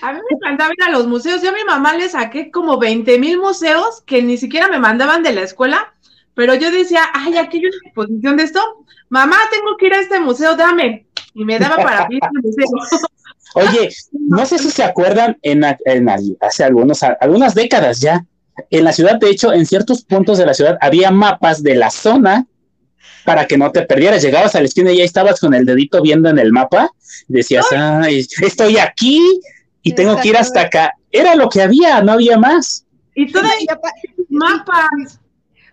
A 0.00 0.12
mí 0.12 0.20
me 0.30 0.36
encantaba 0.36 0.72
ir 0.76 0.82
a 0.84 0.90
los 0.90 1.08
museos. 1.08 1.42
Yo 1.42 1.50
a 1.50 1.54
mi 1.54 1.64
mamá 1.64 1.94
le 1.94 2.08
saqué 2.08 2.52
como 2.52 2.78
20 2.78 3.18
mil 3.18 3.38
museos 3.38 4.02
que 4.06 4.22
ni 4.22 4.38
siquiera 4.38 4.68
me 4.68 4.78
mandaban 4.78 5.24
de 5.24 5.32
la 5.32 5.42
escuela, 5.42 5.92
pero 6.34 6.54
yo 6.54 6.70
decía, 6.70 7.02
ay, 7.12 7.36
aquí 7.36 7.58
hay 7.58 7.66
una 7.66 7.76
exposición 7.84 8.36
de 8.36 8.44
esto. 8.44 8.60
Mamá, 9.08 9.36
tengo 9.50 9.76
que 9.78 9.86
ir 9.86 9.94
a 9.94 10.00
este 10.00 10.20
museo, 10.20 10.56
dame. 10.56 11.06
Y 11.34 11.44
me 11.44 11.58
daba 11.58 11.76
para 11.76 12.06
ir 12.10 12.20
al 12.22 12.42
museo. 12.42 12.66
Oye, 13.54 13.90
no 14.12 14.46
sé 14.46 14.58
si 14.58 14.70
se 14.70 14.82
acuerdan 14.82 15.36
en, 15.42 15.62
en 15.84 16.08
hace 16.40 16.64
algunos, 16.64 17.02
algunas 17.02 17.54
décadas 17.54 18.00
ya, 18.00 18.24
en 18.70 18.84
la 18.84 18.92
ciudad, 18.92 19.18
de 19.18 19.30
hecho, 19.30 19.52
en 19.52 19.66
ciertos 19.66 20.02
puntos 20.02 20.38
de 20.38 20.46
la 20.46 20.54
ciudad 20.54 20.78
había 20.80 21.10
mapas 21.10 21.62
de 21.62 21.74
la 21.74 21.90
zona 21.90 22.46
para 23.24 23.46
que 23.46 23.56
no 23.56 23.70
te 23.70 23.82
perdieras. 23.82 24.22
Llegabas 24.22 24.54
a 24.54 24.60
la 24.60 24.66
esquina 24.66 24.92
y 24.92 24.98
ya 24.98 25.04
estabas 25.04 25.40
con 25.40 25.54
el 25.54 25.64
dedito 25.64 26.02
viendo 26.02 26.28
en 26.28 26.38
el 26.38 26.52
mapa. 26.52 26.90
Decías, 27.28 27.66
ay, 27.72 28.26
estoy 28.40 28.78
aquí 28.78 29.40
y 29.82 29.92
tengo 29.92 30.16
que 30.20 30.28
ir 30.28 30.36
hasta 30.36 30.62
acá. 30.62 30.92
Era 31.10 31.34
lo 31.34 31.48
que 31.48 31.62
había, 31.62 32.02
no 32.02 32.12
había 32.12 32.38
más. 32.38 32.84
Y 33.14 33.30
todavía 33.30 33.78
mapas. 34.28 35.20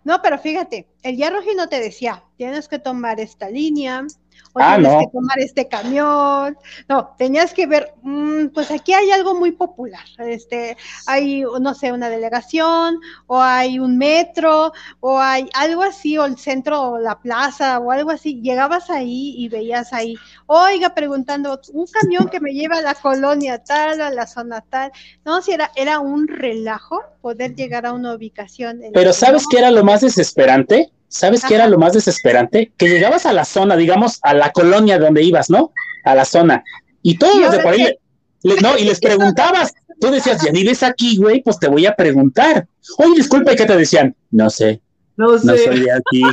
No, 0.10 0.24
pero 0.24 0.40
fíjate, 0.40 0.88
el 1.04 1.18
Yarroji 1.18 1.54
no 1.54 1.70
te 1.70 1.80
decía, 1.80 2.24
tienes 2.36 2.68
que 2.68 2.80
tomar 2.80 3.20
esta 3.20 3.48
línea, 3.48 4.08
o 4.54 4.60
ah, 4.62 4.78
tienes 4.78 4.98
que 5.00 5.12
tomar 5.12 5.40
este 5.40 5.68
camión. 5.68 6.58
No, 6.88 7.16
tenías 7.18 7.54
que 7.54 7.68
ver, 7.68 7.94
mm, 8.02 8.48
pues 8.48 8.72
aquí 8.72 8.94
hay 8.94 9.12
algo 9.12 9.36
muy 9.36 9.52
popular. 9.52 10.04
Este, 10.18 10.76
hay, 11.06 11.44
no 11.62 11.74
sé, 11.76 11.92
una 11.92 12.10
delegación, 12.10 13.00
o 13.28 13.42
hay 13.42 13.80
un 13.80 13.98
metro, 13.98 14.74
o 15.00 15.20
hay 15.20 15.50
algo 15.54 15.84
así, 15.84 16.18
o 16.18 16.26
el 16.26 16.38
centro, 16.38 16.82
o 16.82 17.00
la 17.00 17.20
plaza, 17.20 17.80
o 17.80 17.92
algo 17.92 18.12
así. 18.12 18.42
Llegabas 18.42 18.90
ahí 18.90 19.36
y 19.38 19.50
veías 19.50 19.94
ahí, 19.94 20.16
oiga, 20.48 20.94
preguntando, 20.96 21.60
un 21.74 21.86
camión 21.88 22.30
que 22.30 22.40
me 22.40 22.54
lleva 22.54 22.78
a 22.78 22.82
la 22.82 22.96
colonia 22.96 23.64
tal, 23.64 24.02
a 24.02 24.10
la 24.10 24.26
zona 24.26 24.62
tal. 24.62 24.92
No, 25.26 25.42
si 25.42 25.52
era, 25.52 25.72
era 25.76 26.00
un 26.00 26.28
relajo 26.28 27.02
poder 27.22 27.56
llegar 27.56 27.86
a 27.86 27.94
una 27.94 28.14
ubicación. 28.14 28.82
Pero 28.94 29.14
¿sabes 29.14 29.46
qué 29.50 29.60
era 29.60 29.72
lo 29.72 29.84
más 29.84 30.02
desesperante? 30.02 30.92
¿Sabes 31.10 31.44
qué 31.44 31.56
era 31.56 31.68
lo 31.68 31.80
más 31.80 31.94
desesperante? 31.94 32.72
Que 32.78 32.88
llegabas 32.88 33.26
a 33.26 33.34
la 33.34 33.44
zona, 33.44 33.76
digamos, 33.76 34.20
a 34.22 34.34
la 34.34 34.52
colonia 34.52 35.00
donde 35.00 35.24
ibas, 35.24 35.50
¿no? 35.50 35.74
A 36.06 36.16
la 36.16 36.24
zona. 36.24 36.64
Y 37.02 37.18
todos 37.18 37.36
los 37.38 37.52
de 37.52 37.60
por 37.60 37.74
ahí, 37.74 37.98
no, 38.44 38.78
y 38.78 38.86
les 38.86 39.00
preguntabas, 39.02 39.74
tú 40.00 40.12
decías, 40.12 40.42
ya 40.46 40.52
vives 40.52 40.84
aquí, 40.84 41.18
güey, 41.18 41.42
pues 41.42 41.60
te 41.60 41.68
voy 41.68 41.88
a 41.88 41.96
preguntar. 41.96 42.68
Oye, 42.98 43.16
disculpa, 43.16 43.54
¿y 43.54 43.56
qué 43.56 43.66
te 43.66 43.76
decían? 43.76 44.16
No 44.30 44.52
sé. 44.52 44.82
No 45.18 45.38
sé. 45.38 45.48
No 45.48 45.58
soy 45.58 45.80
de 45.82 45.92
aquí. 45.92 46.22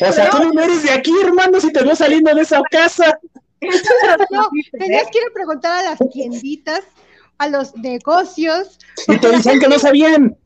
O 0.00 0.12
sea, 0.12 0.30
tú 0.30 0.52
no 0.54 0.62
eres 0.62 0.84
de 0.84 0.92
aquí, 0.92 1.10
hermano, 1.24 1.58
si 1.58 1.72
te 1.72 1.82
veo 1.82 1.96
saliendo 1.96 2.32
de 2.32 2.42
esa 2.42 2.62
casa. 2.70 3.18
No, 3.60 4.48
tenías 4.78 5.08
que 5.10 5.18
ir 5.18 5.24
a 5.28 5.34
preguntar 5.34 5.72
a 5.84 5.90
las 5.90 5.98
tienditas 6.12 6.82
a 7.38 7.48
los 7.48 7.74
negocios. 7.76 8.78
Y 9.06 9.16
te 9.18 9.28
decían 9.28 9.60
que 9.60 9.68
no 9.68 9.78
sabían. 9.78 10.36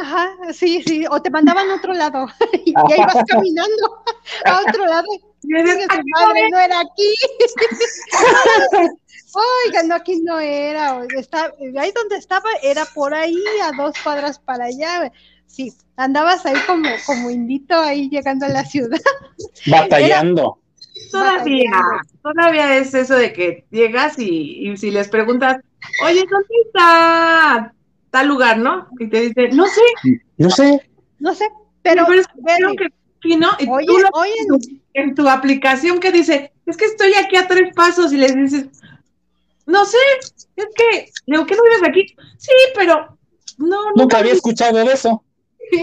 Ajá, 0.00 0.28
sí, 0.52 0.82
sí, 0.86 1.04
o 1.10 1.20
te 1.22 1.30
mandaban 1.30 1.70
a 1.70 1.76
otro 1.76 1.94
lado 1.94 2.26
y 2.64 2.74
ahí 2.76 3.00
vas 3.06 3.24
caminando 3.26 4.04
a 4.44 4.60
otro 4.68 4.86
lado. 4.86 5.06
Y 5.42 5.48
madre 5.48 6.50
no 6.50 6.58
era 6.58 6.80
aquí. 6.80 7.14
Oiga, 9.66 9.82
no, 9.84 9.94
aquí 9.94 10.20
no 10.22 10.38
era. 10.38 11.04
Está, 11.16 11.52
ahí 11.78 11.92
donde 11.92 12.16
estaba 12.16 12.48
era 12.62 12.84
por 12.94 13.14
ahí, 13.14 13.42
a 13.62 13.70
dos 13.76 13.94
cuadras 14.02 14.38
para 14.38 14.66
allá. 14.66 15.12
Sí, 15.46 15.72
andabas 15.96 16.44
ahí 16.46 16.56
como, 16.66 16.88
como 17.06 17.30
indito 17.30 17.78
ahí 17.78 18.08
llegando 18.08 18.46
a 18.46 18.50
la 18.50 18.64
ciudad. 18.64 19.00
Batallando. 19.66 20.58
todavía, 21.12 21.70
todavía 22.22 22.78
es 22.78 22.94
eso 22.94 23.14
de 23.14 23.32
que 23.32 23.66
llegas 23.70 24.18
y, 24.18 24.68
y 24.68 24.76
si 24.76 24.90
les 24.90 25.08
preguntas, 25.08 25.58
oye, 26.04 26.24
¿dónde 26.30 26.54
está 26.66 27.72
tal 28.10 28.28
lugar, 28.28 28.58
no? 28.58 28.88
Y 28.98 29.08
te 29.08 29.20
dice, 29.22 29.48
no 29.48 29.66
sé. 29.66 29.80
No 30.36 30.50
sé. 30.50 30.90
No 31.18 31.34
sé, 31.34 31.48
pero... 31.82 32.04
pero, 32.44 32.74
que 32.76 32.88
y 33.24 33.36
no, 33.36 33.50
y 33.58 33.68
oye, 33.68 33.86
tú 34.46 34.58
en, 34.94 35.14
tu 35.14 35.28
aplicación 35.28 35.98
que 35.98 36.12
dice, 36.12 36.52
es 36.64 36.76
que 36.76 36.84
estoy 36.84 37.12
aquí 37.14 37.36
a 37.36 37.48
tres 37.48 37.74
pasos 37.74 38.12
y 38.12 38.16
les 38.16 38.34
dices, 38.34 38.66
no 39.66 39.84
sé, 39.84 39.98
es 40.54 40.66
que, 40.76 41.10
digo, 41.26 41.44
¿qué 41.44 41.56
no 41.56 41.62
vives 41.62 41.88
aquí? 41.88 42.06
Sí, 42.38 42.52
pero 42.74 43.18
no. 43.58 43.92
Nunca 43.96 44.18
había 44.18 44.32
escuchado 44.32 44.78
de 44.78 44.92
eso. 44.92 45.22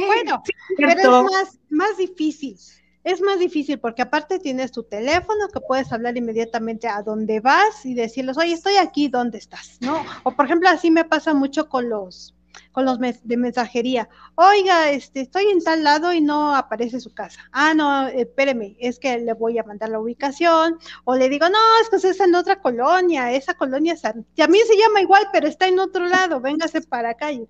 Bueno, 0.08 0.42
pero 0.78 0.92
es 0.92 1.32
más, 1.32 1.60
más 1.70 1.98
difícil. 1.98 2.56
Es 3.04 3.22
más 3.22 3.40
difícil 3.40 3.80
porque 3.80 4.02
aparte 4.02 4.40
tienes 4.40 4.72
tu 4.72 4.84
teléfono 4.84 5.48
que 5.54 5.60
puedes 5.60 5.92
hablar 5.92 6.16
inmediatamente 6.18 6.88
a 6.88 7.02
dónde 7.02 7.40
vas 7.40 7.86
y 7.86 7.94
decirles, 7.94 8.38
oye, 8.38 8.54
estoy 8.54 8.78
aquí, 8.78 9.10
¿dónde 9.10 9.38
estás? 9.38 9.78
¿No? 9.82 10.04
O 10.24 10.32
por 10.32 10.46
ejemplo, 10.46 10.70
así 10.70 10.90
me 10.90 11.04
pasa 11.04 11.34
mucho 11.34 11.68
con 11.68 11.90
los 11.90 12.34
con 12.72 12.86
los 12.86 13.00
de 13.00 13.38
mensajería. 13.38 14.10
Oiga, 14.36 14.92
este, 14.92 15.22
estoy 15.22 15.46
en 15.46 15.64
tal 15.64 15.84
lado 15.84 16.12
y 16.12 16.22
no 16.22 16.56
aparece 16.56 17.00
su 17.00 17.14
casa. 17.14 17.40
Ah, 17.52 17.74
no, 17.74 18.08
espéreme, 18.08 18.76
es 18.80 19.00
que 19.00 19.18
le 19.20 19.34
voy 19.34 19.58
a 19.60 19.64
mandar 19.64 19.90
la 19.90 20.00
ubicación. 20.00 20.78
O 21.06 21.16
le 21.16 21.30
digo, 21.30 21.48
no, 21.50 21.60
es 21.82 21.90
que 21.90 22.08
es 22.08 22.20
en 22.20 22.36
otra 22.36 22.62
colonia, 22.62 23.32
esa 23.32 23.54
colonia 23.54 23.96
también 24.36 24.68
se 24.68 24.78
llama 24.78 25.02
igual, 25.02 25.28
pero 25.32 25.48
está 25.48 25.68
en 25.68 25.80
otro 25.80 26.06
lado, 26.08 26.42
véngase 26.42 26.82
para 26.82 27.12
acá. 27.12 27.32
Y 27.32 27.48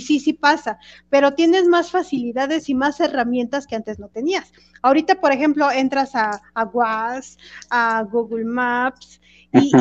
sí, 0.00 0.20
sí 0.20 0.32
pasa, 0.32 0.78
pero 1.10 1.34
tienes 1.34 1.66
más 1.66 1.90
facilidades 1.90 2.68
y 2.68 2.74
más 2.74 3.00
herramientas 3.00 3.66
que 3.66 3.76
antes 3.76 3.98
no 3.98 4.08
tenías. 4.08 4.52
Ahorita, 4.82 5.20
por 5.20 5.32
ejemplo, 5.32 5.70
entras 5.70 6.14
a, 6.14 6.40
a 6.54 7.20
a 7.70 8.02
Google 8.02 8.44
Maps, 8.44 9.20
y, 9.52 9.72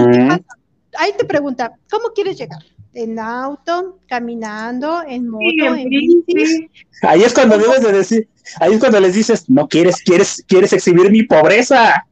ahí 0.97 1.11
te 1.17 1.25
pregunta, 1.25 1.73
¿cómo 1.89 2.09
quieres 2.13 2.37
llegar? 2.37 2.63
¿En 2.93 3.19
auto, 3.19 3.99
caminando, 4.07 5.03
en 5.05 5.27
moto, 5.27 5.75
en 5.75 5.89
bici? 5.89 6.69
Ahí 7.01 7.23
es 7.23 7.33
cuando 7.33 7.57
debes 7.57 7.81
de 7.81 7.91
decir, 7.91 8.29
ahí 8.59 8.73
es 8.73 8.79
cuando 8.79 8.99
les 9.01 9.13
dices, 9.13 9.49
no 9.49 9.67
quieres, 9.67 10.01
quieres, 10.01 10.43
quieres 10.47 10.71
exhibir 10.71 11.11
mi 11.11 11.23
pobreza. 11.23 12.07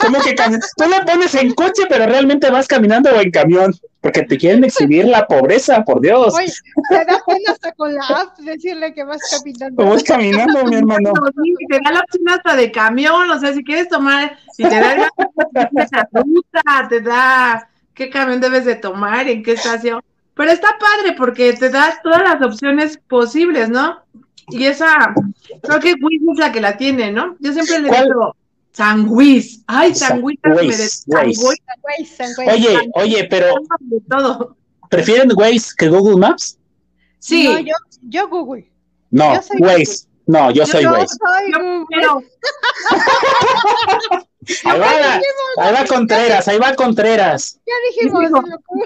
¿Cómo 0.00 0.20
que 0.20 0.34
tú 0.34 0.84
lo 0.88 1.04
pones 1.04 1.34
en 1.34 1.54
coche, 1.54 1.84
pero 1.88 2.06
realmente 2.06 2.50
vas 2.50 2.66
caminando 2.66 3.10
o 3.10 3.20
en 3.20 3.30
camión? 3.30 3.74
Porque 4.00 4.22
te 4.22 4.36
quieren 4.36 4.64
exhibir 4.64 5.06
la 5.06 5.26
pobreza, 5.26 5.84
por 5.84 6.00
Dios. 6.00 6.34
Oye, 6.34 6.52
te 6.88 6.96
da 6.96 7.20
pena 7.26 7.52
hasta 7.52 7.72
con 7.72 7.94
la 7.94 8.04
app 8.06 8.38
decirle 8.38 8.94
que 8.94 9.04
vas 9.04 9.20
caminando. 9.30 9.84
Vas 9.84 10.04
caminando, 10.04 10.64
mi 10.64 10.76
hermano. 10.76 11.12
te 11.68 11.78
da 11.84 11.92
la 11.92 12.00
opción 12.00 12.28
hasta 12.28 12.56
de 12.56 12.70
camión, 12.70 13.30
o 13.30 13.40
sea, 13.40 13.52
si 13.52 13.64
quieres 13.64 13.88
tomar, 13.88 14.38
si 14.52 14.62
te 14.62 14.80
da 14.80 14.96
la 15.52 16.08
ruta, 16.12 16.88
te 16.88 17.00
da 17.00 17.68
qué 17.94 18.10
camión 18.10 18.40
debes 18.40 18.64
de 18.64 18.76
tomar, 18.76 19.28
en 19.28 19.42
qué 19.42 19.52
estación. 19.52 20.00
Pero 20.34 20.50
está 20.50 20.76
padre 20.78 21.14
porque 21.16 21.54
te 21.54 21.70
da 21.70 21.98
todas 22.02 22.22
las 22.22 22.42
opciones 22.42 23.00
posibles, 23.08 23.70
¿no? 23.70 24.02
Y 24.48 24.66
esa, 24.66 25.14
creo 25.62 25.80
que 25.80 25.94
Wiz 26.00 26.22
es 26.32 26.38
la 26.38 26.52
que 26.52 26.60
la 26.60 26.76
tiene, 26.76 27.10
¿no? 27.10 27.36
Yo 27.40 27.52
siempre 27.52 27.80
le 27.80 27.90
digo, 27.90 28.36
San 28.76 29.06
Luis. 29.06 29.62
Ay, 29.66 29.94
San 29.94 30.20
Luis. 30.20 30.38
Oye, 32.46 32.90
oye, 32.92 33.24
pero. 33.30 33.54
¿Prefieren 34.90 35.30
Waze 35.34 35.70
que 35.78 35.88
Google 35.88 36.18
Maps? 36.18 36.58
Sí. 37.18 37.48
No, 37.48 37.58
yo, 37.58 37.74
yo 38.02 38.28
Google. 38.28 38.70
No, 39.10 39.32
Waze. 39.60 40.06
No, 40.26 40.50
yo, 40.50 40.66
soy 40.66 40.84
Waze. 40.84 41.16
ahí, 44.64 44.78
va, 44.78 45.14
ahí 45.56 45.72
va 45.72 45.86
Contreras, 45.88 46.46
ahí 46.46 46.58
va 46.58 46.74
Contreras. 46.74 47.58
Ya 47.66 47.72
dijimos. 47.88 48.28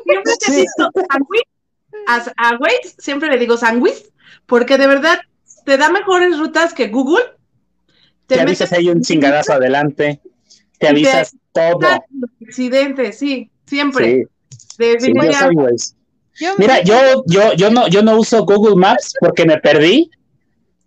Siempre 0.05 0.37
te 0.39 0.53
digo 0.53 0.69
a, 2.07 2.25
a 2.37 2.57
Waze 2.59 2.95
siempre 2.97 3.29
le 3.29 3.39
digo 3.39 3.57
San 3.57 3.81
Luis, 3.81 4.13
porque 4.47 4.79
de 4.79 4.87
verdad 4.87 5.19
te 5.65 5.77
da 5.77 5.91
mejores 5.91 6.39
rutas 6.39 6.75
que 6.75 6.87
Google 6.89 7.40
te, 8.35 8.41
avisas 8.41 8.73
ahí 8.73 8.89
un 8.89 9.03
chingadazo 9.03 9.55
adelante, 9.55 10.21
te 10.79 10.89
avisas 10.89 11.37
todo. 11.53 11.81
Accidente, 12.47 13.13
sí, 13.13 13.51
siempre. 13.67 14.27
Mira, 16.59 16.83
yo, 16.83 17.23
yo, 17.27 17.53
yo 17.55 17.71
no, 17.71 17.89
yo 17.89 18.03
no 18.03 18.17
uso 18.17 18.45
Google 18.45 18.77
Maps 18.77 19.15
porque 19.21 19.45
me 19.45 19.59
perdí. 19.59 20.11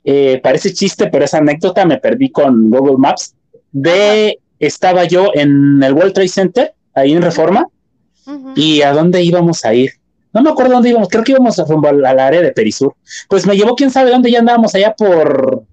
Eh, 0.06 0.42
parece 0.44 0.74
chiste, 0.74 1.08
pero 1.08 1.24
esa 1.24 1.38
anécdota 1.38 1.86
me 1.86 1.98
perdí 1.98 2.30
con 2.30 2.70
Google 2.70 2.98
Maps. 2.98 3.36
De 3.72 4.40
estaba 4.60 5.06
yo 5.06 5.32
en 5.34 5.82
el 5.84 5.94
World 5.94 6.14
Trade 6.14 6.28
Center, 6.28 6.74
ahí 6.94 7.14
en 7.14 7.22
Reforma, 7.22 7.68
y 8.56 8.82
a 8.82 8.94
dónde 8.94 9.22
íbamos 9.22 9.66
a 9.66 9.74
ir. 9.74 9.92
No 10.34 10.42
me 10.42 10.50
acuerdo 10.50 10.74
dónde 10.74 10.90
íbamos, 10.90 11.10
creo 11.10 11.24
que 11.24 11.34
íbamos 11.34 11.60
a 11.60 11.66
rumbo 11.66 11.90
al, 11.90 12.06
área 12.06 12.42
de 12.42 12.52
Perisur. 12.52 12.96
Pues 13.30 13.46
me 13.46 13.56
llevó 13.56 13.76
quién 13.76 13.92
sabe 13.92 14.10
dónde 14.10 14.32
ya 14.32 14.40
andábamos 14.40 14.74
allá 14.74 14.96
por 14.96 15.64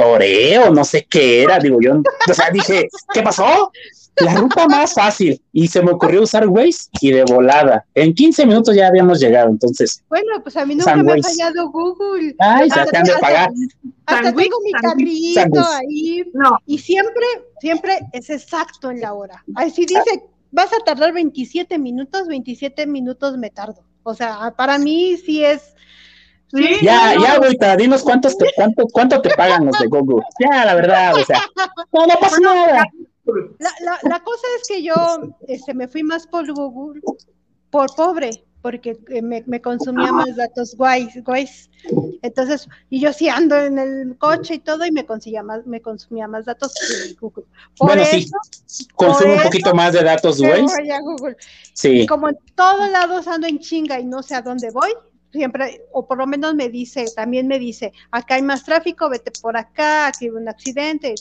Toreo, 0.00 0.70
no 0.70 0.84
sé 0.84 1.06
qué 1.08 1.42
era, 1.42 1.58
digo 1.58 1.78
yo. 1.80 2.00
O 2.28 2.34
sea, 2.34 2.50
dije, 2.50 2.88
¿qué 3.12 3.22
pasó? 3.22 3.70
La 4.16 4.34
ruta 4.34 4.66
más 4.66 4.94
fácil. 4.94 5.40
Y 5.52 5.68
se 5.68 5.82
me 5.82 5.92
ocurrió 5.92 6.22
usar 6.22 6.46
Waze 6.48 6.88
y 7.00 7.10
de 7.12 7.24
volada. 7.24 7.84
En 7.94 8.14
15 8.14 8.46
minutos 8.46 8.74
ya 8.74 8.88
habíamos 8.88 9.20
llegado, 9.20 9.48
entonces. 9.48 10.02
Bueno, 10.08 10.42
pues 10.42 10.56
a 10.56 10.66
mí 10.66 10.74
nunca 10.74 10.96
me 10.96 11.12
ha 11.12 11.22
fallado 11.22 11.70
Google. 11.70 12.34
Ay, 12.38 12.70
se 12.70 12.80
han 12.80 13.04
de 13.04 13.12
pagar. 13.20 13.50
Hasta 14.06 14.34
tengo 14.34 14.56
mi 14.64 14.72
carrito 14.72 15.60
ahí. 15.72 16.24
No. 16.34 16.58
Y 16.66 16.78
siempre, 16.78 17.24
siempre 17.60 17.98
es 18.12 18.30
exacto 18.30 18.90
en 18.90 19.00
la 19.00 19.14
hora. 19.14 19.44
Así 19.54 19.86
dice, 19.86 20.24
vas 20.50 20.72
a 20.72 20.84
tardar 20.84 21.12
27 21.12 21.78
minutos, 21.78 22.26
27 22.26 22.86
minutos 22.86 23.36
me 23.38 23.50
tardo. 23.50 23.84
O 24.02 24.14
sea, 24.14 24.54
para 24.56 24.78
mí 24.78 25.16
sí 25.18 25.44
es. 25.44 25.74
Ya, 26.52 27.14
ya, 27.20 27.36
ahorita, 27.36 27.76
dinos 27.76 28.02
cuántos 28.02 28.36
te, 28.36 28.50
cuánto, 28.56 28.86
cuánto 28.86 29.20
te 29.20 29.30
pagan 29.30 29.66
los 29.66 29.78
de 29.78 29.86
Google. 29.86 30.24
Ya, 30.38 30.64
la 30.64 30.74
verdad, 30.74 31.14
o 31.14 31.24
sea, 31.24 31.40
no, 31.92 32.06
no 32.06 32.14
pasa 32.20 32.38
nada. 32.40 32.84
La, 33.58 33.70
la, 33.84 33.98
la, 34.02 34.20
cosa 34.20 34.46
es 34.60 34.68
que 34.68 34.82
yo 34.82 34.94
este, 35.46 35.74
me 35.74 35.86
fui 35.86 36.02
más 36.02 36.26
por 36.26 36.52
Google, 36.52 37.00
por 37.70 37.94
pobre, 37.94 38.44
porque 38.62 38.98
eh, 39.08 39.22
me, 39.22 39.42
me 39.46 39.60
consumía 39.60 40.12
más 40.12 40.36
datos 40.36 40.74
guays, 40.76 41.22
guays. 41.24 41.70
Entonces, 42.22 42.68
y 42.90 43.00
yo 43.00 43.12
sí 43.12 43.28
ando 43.28 43.56
en 43.56 43.78
el 43.78 44.16
coche 44.18 44.54
y 44.54 44.58
todo, 44.58 44.84
y 44.84 44.92
me 44.92 45.06
consumía 45.06 45.42
más, 45.42 45.66
me 45.66 45.80
consumía 45.80 46.28
más 46.28 46.44
datos 46.44 46.74
que 46.74 47.14
Google. 47.14 47.44
bueno, 47.78 48.04
sí, 48.04 48.26
consumo 48.94 49.34
un 49.34 49.42
poquito 49.42 49.74
más 49.74 49.94
de 49.94 50.02
datos 50.02 50.40
guays. 50.40 50.70
Sí. 51.72 52.06
como 52.06 52.28
en 52.28 52.36
todos 52.54 52.90
lados 52.90 53.26
ando 53.26 53.46
en 53.46 53.58
chinga 53.58 53.98
y 53.98 54.04
no 54.04 54.22
sé 54.22 54.34
a 54.34 54.42
dónde 54.42 54.70
voy, 54.70 54.92
siempre, 55.32 55.82
o 55.92 56.06
por 56.06 56.18
lo 56.18 56.26
menos 56.26 56.54
me 56.54 56.68
dice, 56.68 57.06
también 57.14 57.46
me 57.46 57.58
dice, 57.58 57.92
acá 58.10 58.34
hay 58.34 58.42
más 58.42 58.64
tráfico, 58.64 59.08
vete 59.08 59.30
por 59.40 59.56
acá, 59.56 60.08
aquí 60.08 60.26
hay 60.26 60.30
un 60.30 60.48
accidente, 60.48 61.14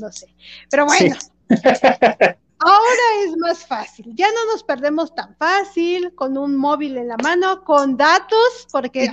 no 0.00 0.10
sé. 0.12 0.26
Pero 0.70 0.86
bueno. 0.86 1.16
Ahora 2.58 3.26
es 3.26 3.36
más 3.36 3.66
fácil, 3.66 4.12
ya 4.14 4.26
no 4.28 4.52
nos 4.52 4.62
perdemos 4.62 5.14
tan 5.14 5.36
fácil 5.36 6.14
con 6.14 6.38
un 6.38 6.56
móvil 6.56 6.96
en 6.96 7.08
la 7.08 7.16
mano, 7.16 7.64
con 7.64 7.96
datos, 7.96 8.66
porque 8.70 9.10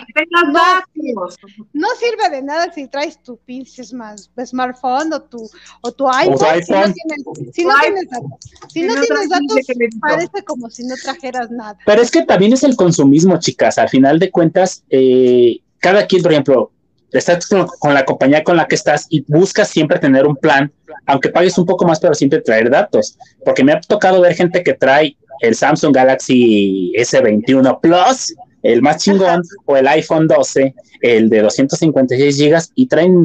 no, 1.74 1.88
sirve 2.00 2.30
de 2.30 2.44
nada 2.44 2.72
si 2.72 2.88
traes 2.88 3.22
tu 3.22 3.38
pinche 3.38 3.84
smartphone 3.84 5.14
o 5.14 5.22
tu, 5.24 5.50
o 5.82 5.92
tu 5.92 6.08
iPhone. 6.08 6.64
Si 6.64 7.66
no 7.66 7.74
tienes, 7.82 8.10
datos, 8.10 8.40
si 8.70 8.84
no 8.84 8.94
tienes 8.94 9.30
datos 9.30 9.58
parece 10.00 10.44
como 10.46 10.70
si 10.70 10.84
no 10.86 10.96
trajeras 11.02 11.50
nada. 11.50 11.78
Pero 11.86 12.02
es 12.02 12.12
que 12.12 12.24
también 12.24 12.54
es 12.54 12.64
el 12.64 12.76
consumismo, 12.76 13.40
chicas. 13.40 13.78
Al 13.80 13.90
final 13.90 14.20
de 14.20 14.32
cuentas, 14.32 14.84
eh, 14.90 15.62
cada 15.80 16.06
quien, 16.06 16.22
por 16.22 16.32
ejemplo, 16.32 16.72
estás 17.12 17.48
con, 17.48 17.94
la 17.94 18.06
compañía 18.06 18.44
con 18.44 18.58
la 18.58 18.68
que 18.68 18.76
estás 18.76 19.08
y 19.10 19.24
buscas 19.28 19.70
siempre 19.70 20.00
tener 20.00 20.26
un 20.26 20.36
plan, 20.36 20.72
aunque 21.06 21.30
pagues 21.30 21.58
un 21.58 21.66
poco 21.66 21.86
más, 21.86 22.00
pero 22.00 22.14
siempre 22.14 22.42
traer 22.42 22.70
datos. 22.70 23.18
Porque 23.44 23.64
me 23.64 23.74
ha 23.74 23.82
tocado 23.82 24.22
ver 24.22 24.34
gente 24.36 24.64
que 24.64 24.74
trae 24.74 25.18
el 25.42 25.56
Samsung 25.56 25.94
Galaxy 25.94 26.94
S21 26.98 27.80
Plus, 27.82 28.36
el 28.64 28.82
más 28.82 28.98
chingón, 28.98 29.42
o 29.66 29.76
el 29.76 29.88
iPhone 29.88 30.28
12, 30.28 30.74
el 31.02 31.30
de 31.30 31.42
256 31.42 32.36
gigas, 32.36 32.72
y 32.76 32.88
traen 32.88 33.24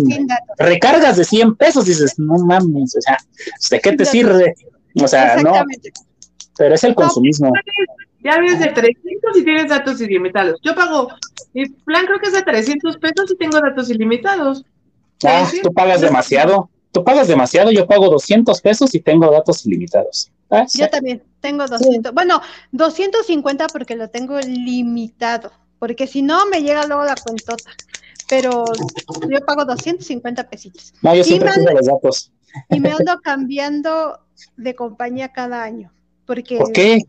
recargas 0.58 1.16
de 1.16 1.24
100 1.24 1.56
pesos. 1.56 1.84
Dices, 1.84 2.18
no 2.18 2.38
mames, 2.38 2.96
o 2.96 3.00
sea, 3.00 3.18
¿de 3.70 3.80
qué 3.80 3.92
te 3.92 4.04
sirve? 4.04 4.54
O 5.02 5.06
sea, 5.06 5.36
no. 5.36 5.52
Pero 6.56 6.74
es 6.74 6.84
el 6.84 6.94
consumismo. 6.94 7.52
Ya 8.26 8.40
vienes 8.40 8.58
de 8.58 8.72
300 8.72 9.36
y 9.36 9.44
tienes 9.44 9.68
datos 9.68 10.00
ilimitados. 10.00 10.58
Yo 10.60 10.74
pago, 10.74 11.08
mi 11.54 11.66
plan 11.68 12.06
creo 12.06 12.18
que 12.18 12.26
es 12.26 12.32
de 12.32 12.42
300 12.42 12.96
pesos 12.96 13.30
y 13.30 13.36
tengo 13.36 13.60
datos 13.60 13.88
ilimitados. 13.88 14.64
Ah, 15.24 15.48
tú 15.62 15.72
pagas 15.72 16.00
demasiado. 16.00 16.68
Tú 16.90 17.04
pagas 17.04 17.28
demasiado, 17.28 17.70
yo 17.70 17.86
pago 17.86 18.08
200 18.08 18.60
pesos 18.62 18.94
y 18.96 19.00
tengo 19.00 19.30
datos 19.30 19.64
ilimitados. 19.64 20.32
Ah, 20.50 20.66
yo 20.74 20.88
también 20.88 21.22
tengo 21.40 21.66
200. 21.66 22.12
Bueno, 22.12 22.40
250 22.72 23.68
porque 23.68 23.94
lo 23.94 24.08
tengo 24.08 24.40
limitado. 24.40 25.52
Porque 25.78 26.08
si 26.08 26.22
no, 26.22 26.46
me 26.46 26.62
llega 26.62 26.84
luego 26.86 27.04
la 27.04 27.14
cuentota. 27.14 27.70
Pero 28.28 28.64
yo 29.30 29.40
pago 29.46 29.64
250 29.66 30.50
pesitos. 30.50 30.94
No, 31.00 31.14
yo 31.14 31.22
siempre 31.22 31.52
tengo 31.52 31.70
los 31.70 31.86
datos. 31.86 32.32
Y 32.70 32.80
me 32.80 32.90
ando 32.90 33.20
cambiando 33.20 34.18
de 34.56 34.74
compañía 34.74 35.28
cada 35.28 35.62
año. 35.62 35.92
Porque 36.24 36.56
¿Por 36.56 36.72
qué? 36.72 37.02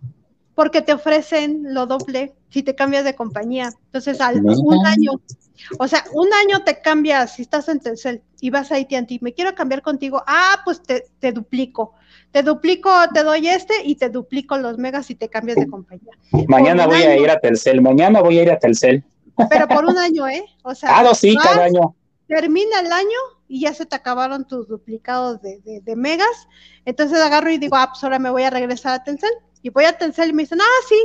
Porque 0.58 0.82
te 0.82 0.92
ofrecen 0.92 1.72
lo 1.76 1.86
doble 1.86 2.34
si 2.50 2.64
te 2.64 2.74
cambias 2.74 3.04
de 3.04 3.14
compañía. 3.14 3.70
Entonces, 3.86 4.20
al 4.20 4.44
un 4.44 4.88
año, 4.88 5.12
o 5.78 5.88
sea, 5.88 6.04
un 6.14 6.30
año 6.34 6.64
te 6.64 6.82
cambias, 6.82 7.36
si 7.36 7.44
estás 7.44 7.70
en 7.70 7.80
Telcel 7.80 8.24
y 8.42 8.50
vas 8.50 8.72
a 8.72 8.78
AT&T, 8.78 9.20
me 9.22 9.36
quiero 9.36 9.54
cambiar 9.54 9.84
contigo, 9.84 10.24
ah, 10.26 10.60
pues 10.66 10.82
te, 10.82 11.06
te, 11.20 11.32
duplico, 11.32 11.94
te 12.32 12.42
duplico, 12.42 12.90
te 13.14 13.22
doy 13.22 13.48
este 13.48 13.76
y 13.84 13.98
te 13.98 14.10
duplico 14.10 14.58
los 14.58 14.80
megas 14.80 15.06
si 15.06 15.14
te 15.14 15.30
cambias 15.30 15.58
de 15.58 15.68
compañía. 15.68 16.14
Mañana 16.48 16.88
voy 16.88 17.04
a 17.04 17.16
ir 17.16 17.30
a 17.30 17.40
Telcel, 17.40 17.80
mañana 17.80 18.22
voy 18.22 18.40
a 18.40 18.42
ir 18.42 18.50
a 18.52 18.58
Telcel. 18.58 19.06
Pero 19.52 19.68
por 19.68 19.86
un 19.86 20.00
año, 20.00 20.28
¿eh? 20.28 20.44
O 20.64 20.74
sea, 20.74 21.14
sí, 21.14 21.36
cada 21.36 21.66
año. 21.66 21.96
Termina 22.28 22.80
el 22.80 22.92
año 22.92 23.20
y 23.48 23.62
ya 23.62 23.76
se 23.76 23.86
te 23.86 23.96
acabaron 23.96 24.48
tus 24.48 24.68
duplicados 24.68 25.40
de, 25.40 25.60
de, 25.60 25.82
de 25.82 25.96
megas, 25.96 26.48
entonces 26.84 27.22
agarro 27.22 27.52
y 27.52 27.60
digo, 27.60 27.76
ah, 27.76 27.90
pues 27.92 28.04
ahora 28.04 28.18
me 28.18 28.32
voy 28.32 28.42
a 28.42 28.50
regresar 28.50 28.96
a 28.96 29.04
Telcel 29.04 29.30
y 29.62 29.70
voy 29.70 29.86
a 29.86 29.98
Telcel 29.98 30.30
y 30.30 30.34
me 30.34 30.44
dicen, 30.44 30.62
ah, 30.62 30.86
sí, 30.88 30.96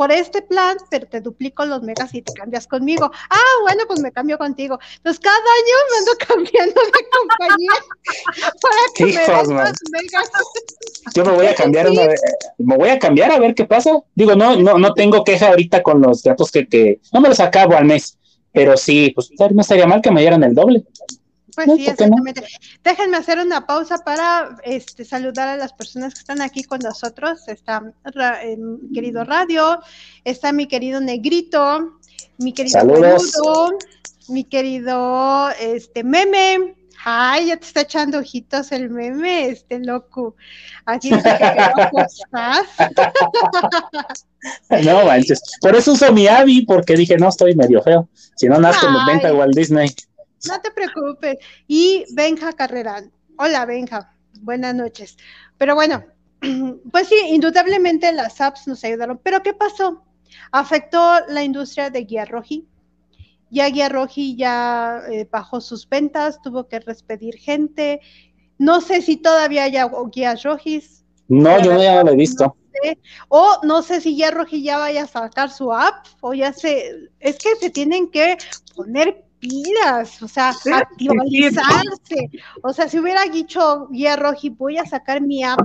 por 0.00 0.12
este 0.12 0.40
plan, 0.40 0.78
pero 0.90 1.06
te 1.06 1.20
duplico 1.20 1.62
los 1.66 1.82
megas 1.82 2.14
y 2.14 2.22
te 2.22 2.32
cambias 2.32 2.66
conmigo. 2.66 3.10
Ah, 3.28 3.52
bueno, 3.60 3.82
pues 3.86 4.00
me 4.00 4.10
cambio 4.10 4.38
contigo. 4.38 4.78
Entonces, 4.96 5.20
cada 5.20 5.36
año 5.36 5.76
me 5.90 5.98
ando 5.98 6.12
cambiando 6.26 6.80
de 6.80 7.08
compañía 7.18 7.72
para 8.62 8.76
que 8.94 9.04
me 9.04 9.54
más 9.54 9.74
megas. 9.92 10.30
Yo 11.14 11.22
me 11.22 11.32
voy 11.32 11.46
a 11.48 11.54
cambiar 11.54 11.90
una 11.90 12.06
vez, 12.06 12.18
me 12.56 12.78
voy 12.78 12.88
a 12.88 12.98
cambiar 12.98 13.30
a 13.30 13.38
ver 13.38 13.54
qué 13.54 13.66
pasa. 13.66 14.00
Digo, 14.14 14.34
no, 14.34 14.56
no, 14.56 14.78
no 14.78 14.94
tengo 14.94 15.22
queja 15.22 15.48
ahorita 15.48 15.82
con 15.82 16.00
los 16.00 16.22
datos 16.22 16.50
que, 16.50 16.66
que 16.66 17.00
no 17.12 17.20
me 17.20 17.28
los 17.28 17.40
acabo 17.40 17.76
al 17.76 17.84
mes, 17.84 18.16
pero 18.52 18.78
sí, 18.78 19.12
pues 19.14 19.30
no 19.38 19.60
estaría 19.60 19.86
mal 19.86 20.00
que 20.00 20.10
me 20.10 20.22
dieran 20.22 20.42
el 20.44 20.54
doble. 20.54 20.82
Pues 21.64 21.78
sí, 21.78 21.86
exactamente. 21.86 22.44
Déjenme 22.82 23.16
hacer 23.16 23.38
una 23.38 23.66
pausa 23.66 23.98
para 23.98 24.56
este, 24.64 25.04
saludar 25.04 25.48
a 25.48 25.56
las 25.56 25.72
personas 25.72 26.14
que 26.14 26.20
están 26.20 26.40
aquí 26.40 26.64
con 26.64 26.80
nosotros. 26.80 27.46
Está 27.48 27.80
mi 27.80 28.92
querido 28.92 29.24
Radio, 29.24 29.80
está 30.24 30.52
mi 30.52 30.66
querido 30.66 31.00
Negrito, 31.00 31.98
mi 32.38 32.52
querido 32.52 32.84
Boludo, 32.84 33.70
mi 34.28 34.44
querido 34.44 35.50
este, 35.60 36.04
Meme. 36.04 36.76
Ay, 37.02 37.46
ya 37.46 37.56
te 37.56 37.66
está 37.66 37.80
echando 37.80 38.18
ojitos 38.18 38.72
el 38.72 38.90
meme, 38.90 39.48
este 39.48 39.78
loco. 39.78 40.36
Aquí 40.84 41.12
está 41.14 41.38
que 41.38 42.00
estás. 42.02 42.66
No 44.82 45.04
manches. 45.04 45.42
Por 45.60 45.76
eso 45.76 45.92
uso 45.92 46.10
mi 46.12 46.26
Abby, 46.26 46.64
porque 46.64 46.96
dije, 46.96 47.16
no, 47.18 47.28
estoy 47.28 47.54
medio 47.54 47.82
feo. 47.82 48.08
Si 48.36 48.48
no, 48.48 48.58
nazco 48.58 48.86
en 48.86 49.06
venta 49.06 49.28
igual 49.28 49.50
Disney. 49.50 49.90
No 50.48 50.60
te 50.60 50.70
preocupes. 50.70 51.38
Y 51.66 52.04
Benja 52.12 52.52
Carrera. 52.52 53.02
Hola, 53.36 53.66
Benja. 53.66 54.14
Buenas 54.40 54.74
noches. 54.74 55.16
Pero 55.58 55.74
bueno, 55.74 56.04
pues 56.92 57.08
sí, 57.08 57.16
indudablemente 57.28 58.12
las 58.12 58.40
apps 58.40 58.66
nos 58.66 58.82
ayudaron. 58.84 59.20
Pero 59.22 59.42
¿qué 59.42 59.52
pasó? 59.52 60.04
Afectó 60.52 61.20
la 61.28 61.42
industria 61.42 61.90
de 61.90 62.04
Guía 62.04 62.24
Roji. 62.24 62.66
Ya 63.50 63.68
Guía 63.68 63.88
Roji 63.88 64.36
ya 64.36 65.02
eh, 65.10 65.28
bajó 65.30 65.60
sus 65.60 65.88
ventas, 65.88 66.40
tuvo 66.40 66.68
que 66.68 66.80
despedir 66.80 67.36
gente. 67.36 68.00
No 68.58 68.80
sé 68.80 69.02
si 69.02 69.16
todavía 69.16 69.64
hay 69.64 69.74
guías 70.12 70.42
rojis. 70.42 71.04
No, 71.28 71.60
yo 71.62 71.80
ya 71.80 72.04
lo 72.04 72.12
he 72.12 72.16
visto. 72.16 72.54
O 73.28 73.58
no 73.62 73.82
sé 73.82 74.00
si 74.00 74.16
ya 74.16 74.30
Roji 74.30 74.62
ya 74.62 74.78
vaya 74.78 75.04
a 75.04 75.06
sacar 75.06 75.50
su 75.50 75.72
app 75.72 76.06
o 76.20 76.34
ya 76.34 76.52
se, 76.52 77.10
es 77.18 77.38
que 77.38 77.56
se 77.56 77.70
tienen 77.70 78.10
que 78.10 78.36
poner 78.74 79.24
pilas, 79.40 80.22
o 80.22 80.28
sea, 80.28 80.50
actualizarse. 80.50 82.30
O 82.62 82.72
sea, 82.72 82.88
si 82.88 82.98
hubiera 82.98 83.24
dicho 83.24 83.88
Guía 83.90 84.16
Roji, 84.16 84.50
voy 84.50 84.78
a 84.78 84.84
sacar 84.84 85.20
mi 85.20 85.42
app 85.42 85.60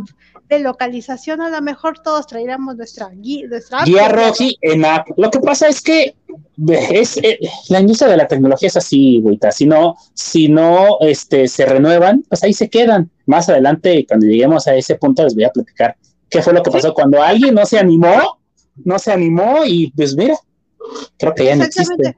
de 0.49 0.59
localización, 0.59 1.41
a 1.41 1.49
lo 1.49 1.61
mejor 1.61 1.99
todos 1.99 2.27
traeríamos 2.27 2.75
nuestra, 2.75 3.09
guía, 3.09 3.47
nuestra 3.47 3.79
app. 3.79 3.87
En 4.61 4.85
app. 4.85 5.07
Lo 5.17 5.29
que 5.29 5.39
pasa 5.39 5.67
es 5.67 5.81
que 5.81 6.15
es, 6.67 7.17
eh, 7.17 7.39
la 7.69 7.81
industria 7.81 8.09
de 8.09 8.17
la 8.17 8.27
tecnología 8.27 8.67
es 8.67 8.77
así, 8.77 9.19
güeyta. 9.21 9.51
Si 9.51 9.65
no, 9.65 9.95
si 10.13 10.47
no 10.47 10.97
este, 11.01 11.47
se 11.47 11.65
renuevan, 11.65 12.23
pues 12.29 12.43
ahí 12.43 12.53
se 12.53 12.69
quedan. 12.69 13.11
Más 13.25 13.49
adelante, 13.49 14.05
cuando 14.07 14.25
lleguemos 14.25 14.67
a 14.67 14.75
ese 14.75 14.95
punto, 14.95 15.23
les 15.23 15.35
voy 15.35 15.43
a 15.43 15.51
platicar 15.51 15.97
qué 16.29 16.41
fue 16.41 16.53
lo 16.53 16.63
que 16.63 16.71
pasó 16.71 16.93
cuando 16.93 17.21
alguien 17.21 17.53
no 17.53 17.65
se 17.65 17.77
animó 17.77 18.39
no 18.83 18.99
se 18.99 19.11
animó 19.11 19.65
y 19.65 19.91
pues 19.91 20.15
mira, 20.15 20.35
creo 21.17 21.33
que 21.33 21.45
ya 21.45 21.55
no 21.55 21.63
existe. 21.63 22.17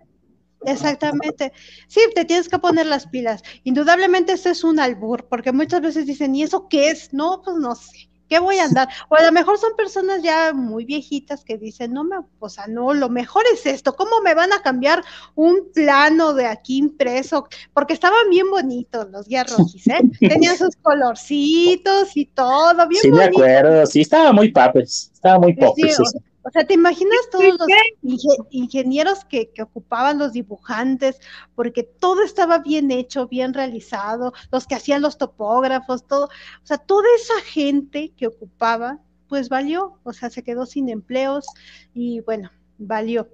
Exactamente. 0.66 1.54
Sí, 1.88 2.02
te 2.16 2.26
tienes 2.26 2.50
que 2.50 2.60
poner 2.60 2.86
las 2.86 3.08
pilas. 3.08 3.44
Indudablemente 3.64 4.34
ese 4.34 4.52
es 4.52 4.64
un 4.64 4.80
albur, 4.80 5.28
porque 5.28 5.52
muchas 5.52 5.82
veces 5.82 6.06
dicen, 6.06 6.36
¿y 6.36 6.44
eso 6.44 6.68
qué 6.68 6.90
es? 6.90 7.14
No, 7.14 7.42
pues 7.44 7.58
no 7.58 7.76
sé. 7.76 8.10
¿Qué 8.30 8.40
voy 8.40 8.58
a 8.58 8.66
andar? 8.66 8.90
O 9.10 9.16
a 9.16 9.24
lo 9.24 9.32
mejor 9.32 9.58
son 9.58 9.76
personas 9.78 10.22
ya 10.22 10.52
muy 10.54 10.84
viejitas 10.84 11.46
que 11.46 11.58
dicen, 11.58 11.94
no 11.94 12.04
me, 12.04 12.18
o 12.40 12.50
sea, 12.50 12.68
no, 12.68 12.94
lo 12.94 13.08
mejor 13.08 13.44
es 13.54 13.66
esto, 13.66 13.96
¿cómo 13.96 14.20
me 14.22 14.34
van 14.34 14.52
a 14.52 14.62
cambiar 14.62 15.02
un 15.36 15.72
plano 15.74 16.34
de 16.34 16.46
aquí 16.46 16.78
impreso? 16.78 17.48
Porque 17.74 17.94
estaban 17.94 18.30
bien 18.30 18.50
bonitos 18.52 19.10
los 19.12 19.28
guías 19.28 19.56
rojis, 19.56 19.88
¿eh? 19.88 20.02
Tenían 20.20 20.58
sus 20.58 20.76
colorcitos 20.82 22.18
y 22.18 22.26
todo, 22.26 22.86
bien 22.90 23.02
Sí, 23.02 23.12
me 23.12 23.24
acuerdo, 23.24 23.86
sí, 23.86 24.02
estaba 24.02 24.34
muy 24.34 24.52
papes, 24.52 25.10
estaba 25.14 25.40
muy 25.40 25.56
popes. 25.56 25.98
O 26.48 26.50
sea, 26.50 26.66
¿te 26.66 26.76
imaginas 26.76 27.30
todos 27.30 27.60
los 27.60 28.48
ingenieros 28.52 29.26
que, 29.26 29.52
ocupaban 29.62 30.18
los 30.18 30.32
dibujantes? 30.32 31.20
Porque 31.56 31.84
todo 31.84 32.24
estaba 32.24 32.60
bien 32.60 32.90
hecho, 32.90 33.28
bien 33.28 33.54
realizado, 33.54 34.32
los 34.50 34.66
que 34.66 34.76
hacían 34.76 35.02
los 35.02 35.18
topógrafos, 35.18 36.08
todo. 36.08 36.28
O 36.28 36.66
sea, 36.66 36.78
toda 36.78 37.06
esa 37.18 37.42
gente 37.42 38.14
que 38.16 38.28
ocupaba, 38.28 39.00
pues 39.28 39.50
valió, 39.50 40.00
o 40.04 40.14
sea, 40.14 40.30
se 40.30 40.42
quedó 40.42 40.66
sin 40.66 40.88
empleos 40.88 41.46
y 41.94 42.22
bueno, 42.22 42.50
valió. 42.78 43.28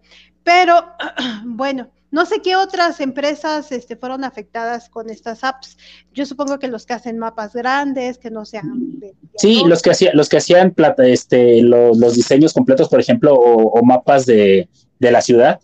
Pero, 0.44 0.84
bueno, 1.46 1.92
no 2.14 2.28
sé 2.28 2.42
qué 2.44 2.56
otras 2.56 3.00
empresas 3.00 3.72
este, 3.72 3.96
fueron 3.96 4.24
afectadas 4.24 4.88
con 4.88 5.10
estas 5.10 5.44
apps. 5.44 5.80
Yo 6.14 6.28
supongo 6.28 6.60
que 6.60 6.68
los 6.68 6.86
que 6.86 6.94
hacen 6.94 7.18
mapas 7.18 7.54
grandes, 7.54 8.20
que 8.20 8.30
no 8.30 8.46
sean. 8.46 9.02
sí, 9.36 9.64
los 9.66 9.82
que, 9.82 9.90
hacían, 9.90 10.16
los 10.16 10.30
que 10.30 10.38
hacían 10.38 10.76
plata, 10.76 11.08
este, 11.08 11.64
los, 11.64 12.14
diseños 12.14 12.54
completos, 12.54 12.88
por 12.88 13.00
ejemplo, 13.00 13.34
o, 13.34 13.84
mapas 13.84 14.28
de, 14.28 14.70
la 15.00 15.22
ciudad, 15.24 15.60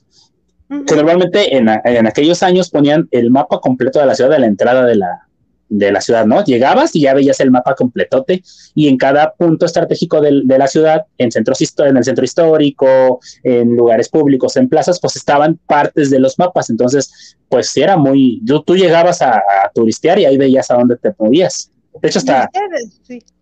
que 0.88 0.95
normalmente 0.95 1.55
en, 1.55 1.69
en, 1.69 2.07
aquellos 2.07 2.41
años 2.41 2.71
ponían 2.71 3.07
el 3.12 3.29
mapa 3.29 3.59
completo 3.59 3.99
de 3.99 4.07
la 4.07 4.15
ciudad 4.15 4.31
de 4.31 4.39
la 4.39 4.47
entrada 4.47 4.88
de 4.88 4.95
la, 4.95 5.28
de 5.69 5.91
la 5.91 6.01
ciudad, 6.01 6.25
¿no? 6.25 6.43
Llegabas 6.43 6.95
y 6.95 7.01
ya 7.01 7.13
veías 7.13 7.39
el 7.39 7.51
mapa 7.51 7.75
completote 7.75 8.43
y 8.75 8.88
en 8.88 8.97
cada 8.97 9.34
punto 9.34 9.65
estratégico 9.65 10.19
de, 10.19 10.43
la 10.45 10.67
ciudad, 10.67 11.05
en, 11.17 11.32
centros, 11.32 11.60
en 11.77 11.97
el 11.97 12.03
centro 12.03 12.25
histórico, 12.25 13.19
en 13.43 13.75
lugares 13.75 14.10
públicos, 14.10 14.58
en 14.58 14.67
plazas, 14.67 14.99
pues 14.99 15.15
estaban 15.15 15.60
partes 15.67 16.10
de 16.10 16.19
los 16.19 16.38
mapas. 16.39 16.69
Entonces, 16.69 17.38
pues 17.47 17.69
sí 17.69 17.82
era 17.82 17.97
muy, 17.97 18.41
tú, 18.45 18.62
tú 18.63 18.75
llegabas 18.75 19.21
a, 19.21 19.41
turistear 19.73 20.19
y 20.19 20.25
ahí 20.25 20.38
veías 20.38 20.69
a 20.71 20.75
dónde 20.75 20.97
te 20.97 21.13
movías. 21.17 21.71
De 22.01 22.10
hecho, 22.10 22.19
hasta... 22.19 22.49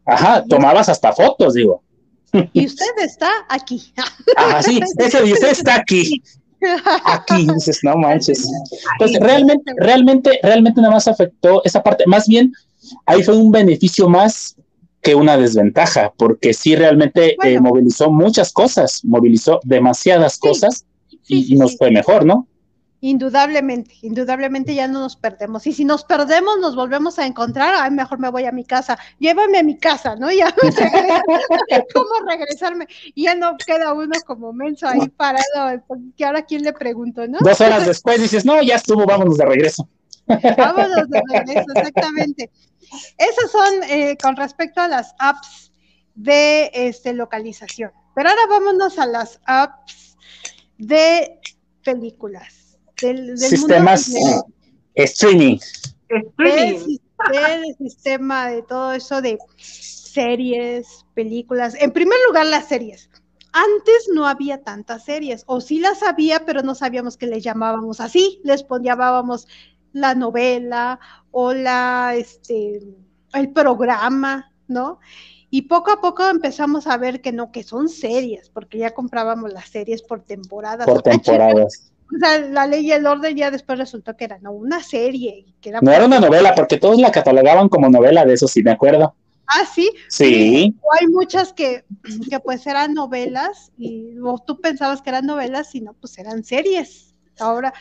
Ajá, 0.06 0.44
tomabas 0.48 0.88
hasta 0.90 1.12
fotos, 1.14 1.54
digo. 1.54 1.84
Y 2.54 2.66
usted 2.66 2.86
está 3.04 3.30
aquí. 3.50 3.94
Ah, 4.36 4.62
sí, 4.62 4.80
ese 4.98 5.26
y 5.26 5.34
usted 5.34 5.50
está 5.50 5.76
aquí. 5.76 6.22
Aquí 7.06 7.48
dices, 7.54 7.80
no 7.84 7.98
manches. 7.98 8.50
Pues 8.98 9.14
realmente, 9.20 9.74
realmente, 9.78 10.40
realmente 10.42 10.82
nada 10.82 10.94
más 10.94 11.08
afectó 11.08 11.62
esa 11.64 11.84
parte. 11.84 12.06
Más 12.08 12.28
bien, 12.28 12.54
ahí 13.06 13.24
fue 13.24 13.36
un 13.36 13.52
beneficio 13.52 14.10
más 14.10 14.56
que 15.02 15.16
una 15.16 15.38
desventaja, 15.38 16.14
porque 16.18 16.54
sí 16.54 16.76
realmente 16.76 17.38
eh, 17.44 17.60
movilizó 17.60 18.12
muchas 18.12 18.52
cosas, 18.52 19.02
movilizó 19.06 19.60
demasiadas 19.64 20.38
cosas 20.38 20.86
y, 21.28 21.56
nos 21.56 21.78
fue 21.78 21.92
mejor, 21.92 22.26
¿no? 22.26 22.48
Indudablemente, 23.00 23.94
indudablemente 24.02 24.74
ya 24.74 24.88
no 24.88 25.02
nos 25.02 25.16
perdemos. 25.16 25.68
Y 25.68 25.74
si 25.74 25.86
nos 25.86 26.04
perdemos, 26.04 26.58
nos 26.60 26.76
volvemos 26.76 27.20
a 27.20 27.28
encontrar, 27.28 27.76
ay, 27.78 27.92
mejor 27.92 28.18
me 28.18 28.30
voy 28.30 28.46
a 28.46 28.52
mi 28.52 28.66
casa, 28.66 28.98
llévame 29.20 29.60
a 29.60 29.64
mi 29.64 29.78
casa, 29.78 30.16
¿no? 30.16 30.32
Ya 30.32 30.52
¿Cómo 31.94 32.10
regresarme? 32.28 32.88
Y 33.14 33.26
ya 33.26 33.36
no 33.36 33.56
queda 33.64 33.94
uno 33.94 34.14
como 34.26 34.52
menso 34.52 34.88
ahí 34.88 35.08
parado, 35.10 35.84
que 36.18 36.26
ahora 36.26 36.42
quién 36.42 36.64
le 36.64 36.74
pregunto, 36.74 37.28
¿no? 37.28 37.38
Dos 37.40 37.62
horas 37.62 37.86
después 37.88 38.20
dices, 38.20 38.46
no, 38.46 38.64
ya 38.64 38.76
estuvo, 38.76 39.06
vámonos 39.06 39.38
de 39.38 39.46
regreso. 39.46 39.88
Vámonos 40.58 41.10
de 41.10 41.22
regreso, 41.32 41.66
exactamente. 41.74 42.52
Esas 43.18 43.50
son 43.50 43.84
eh, 43.90 44.18
con 44.22 44.36
respecto 44.36 44.82
a 44.82 44.90
las 44.90 45.16
apps 45.20 45.72
de 46.16 46.70
este, 46.74 47.14
localización. 47.14 47.92
Pero 48.14 48.30
ahora 48.30 48.42
vámonos 48.50 49.00
a 49.00 49.06
las 49.06 49.40
apps 49.46 50.18
de 50.78 51.40
películas 51.84 52.57
del, 53.02 53.38
sistemas 53.38 54.12
streaming. 54.96 55.60
Del, 56.10 57.76
sistema 57.78 58.50
de 58.50 58.62
todo 58.64 58.94
eso 58.94 59.22
de 59.22 59.38
series, 59.58 61.06
películas. 61.14 61.76
En 61.80 61.92
primer 61.92 62.18
lugar, 62.28 62.46
las 62.46 62.68
series. 62.68 63.10
Antes 63.52 64.10
no 64.14 64.28
había 64.28 64.62
tantas 64.62 65.06
series, 65.06 65.44
o 65.48 65.62
sí 65.62 65.80
las 65.80 66.04
había, 66.04 66.46
pero 66.46 66.62
no 66.62 66.76
sabíamos 66.76 67.18
que 67.18 67.28
les 67.28 67.44
llamábamos 67.44 68.00
así. 68.00 68.40
Les 68.44 68.66
llamábamos 68.82 69.48
la 69.94 70.16
novela 70.16 71.00
o 71.32 71.54
la, 71.54 72.14
este, 72.16 72.82
el 73.34 73.52
programa, 73.52 74.54
¿no? 74.68 75.00
Y 75.50 75.64
poco 75.64 75.92
a 75.92 76.02
poco 76.02 76.28
empezamos 76.28 76.88
a 76.88 76.98
ver 76.98 77.22
que 77.22 77.32
no, 77.32 77.52
que 77.52 77.64
son 77.64 77.88
series, 77.88 78.50
porque 78.50 78.78
ya 78.78 78.94
comprábamos 78.94 79.54
las 79.54 79.70
series 79.70 80.04
por 80.04 80.24
temporadas. 80.24 80.86
Por 80.86 81.02
temporadas. 81.02 81.92
O 82.16 82.20
sea, 82.20 82.40
la 82.40 82.68
ley 82.68 82.88
y 82.88 82.92
el 82.92 83.06
orden 83.06 83.36
ya 83.36 83.52
después 83.52 83.78
resultó 83.78 84.16
que 84.16 84.26
era 84.26 84.40
no, 84.40 84.52
una 84.52 84.82
serie. 84.82 85.46
Que 85.62 85.72
no 85.72 85.92
era 85.92 86.06
una 86.06 86.20
novela, 86.20 86.56
porque 86.56 86.78
todos 86.78 87.00
la 87.00 87.12
catalogaban 87.12 87.70
como 87.70 87.90
novela, 87.90 88.26
de 88.26 88.34
eso 88.34 88.48
sí 88.48 88.64
me 88.64 88.72
acuerdo. 88.72 89.14
Ah, 89.48 89.66
sí. 89.66 89.90
Sí. 90.10 90.76
O 90.82 90.94
hay 90.94 91.08
muchas 91.08 91.54
que, 91.54 91.84
que 92.30 92.40
pues 92.40 92.66
eran 92.68 92.94
novelas, 92.94 93.72
y 93.78 94.16
tú 94.46 94.60
pensabas 94.62 95.02
que 95.02 95.10
eran 95.10 95.26
novelas, 95.26 95.74
y 95.76 95.82
no, 95.82 95.94
pues 95.94 96.18
eran 96.18 96.44
series. 96.44 97.14
Ahora, 97.40 97.74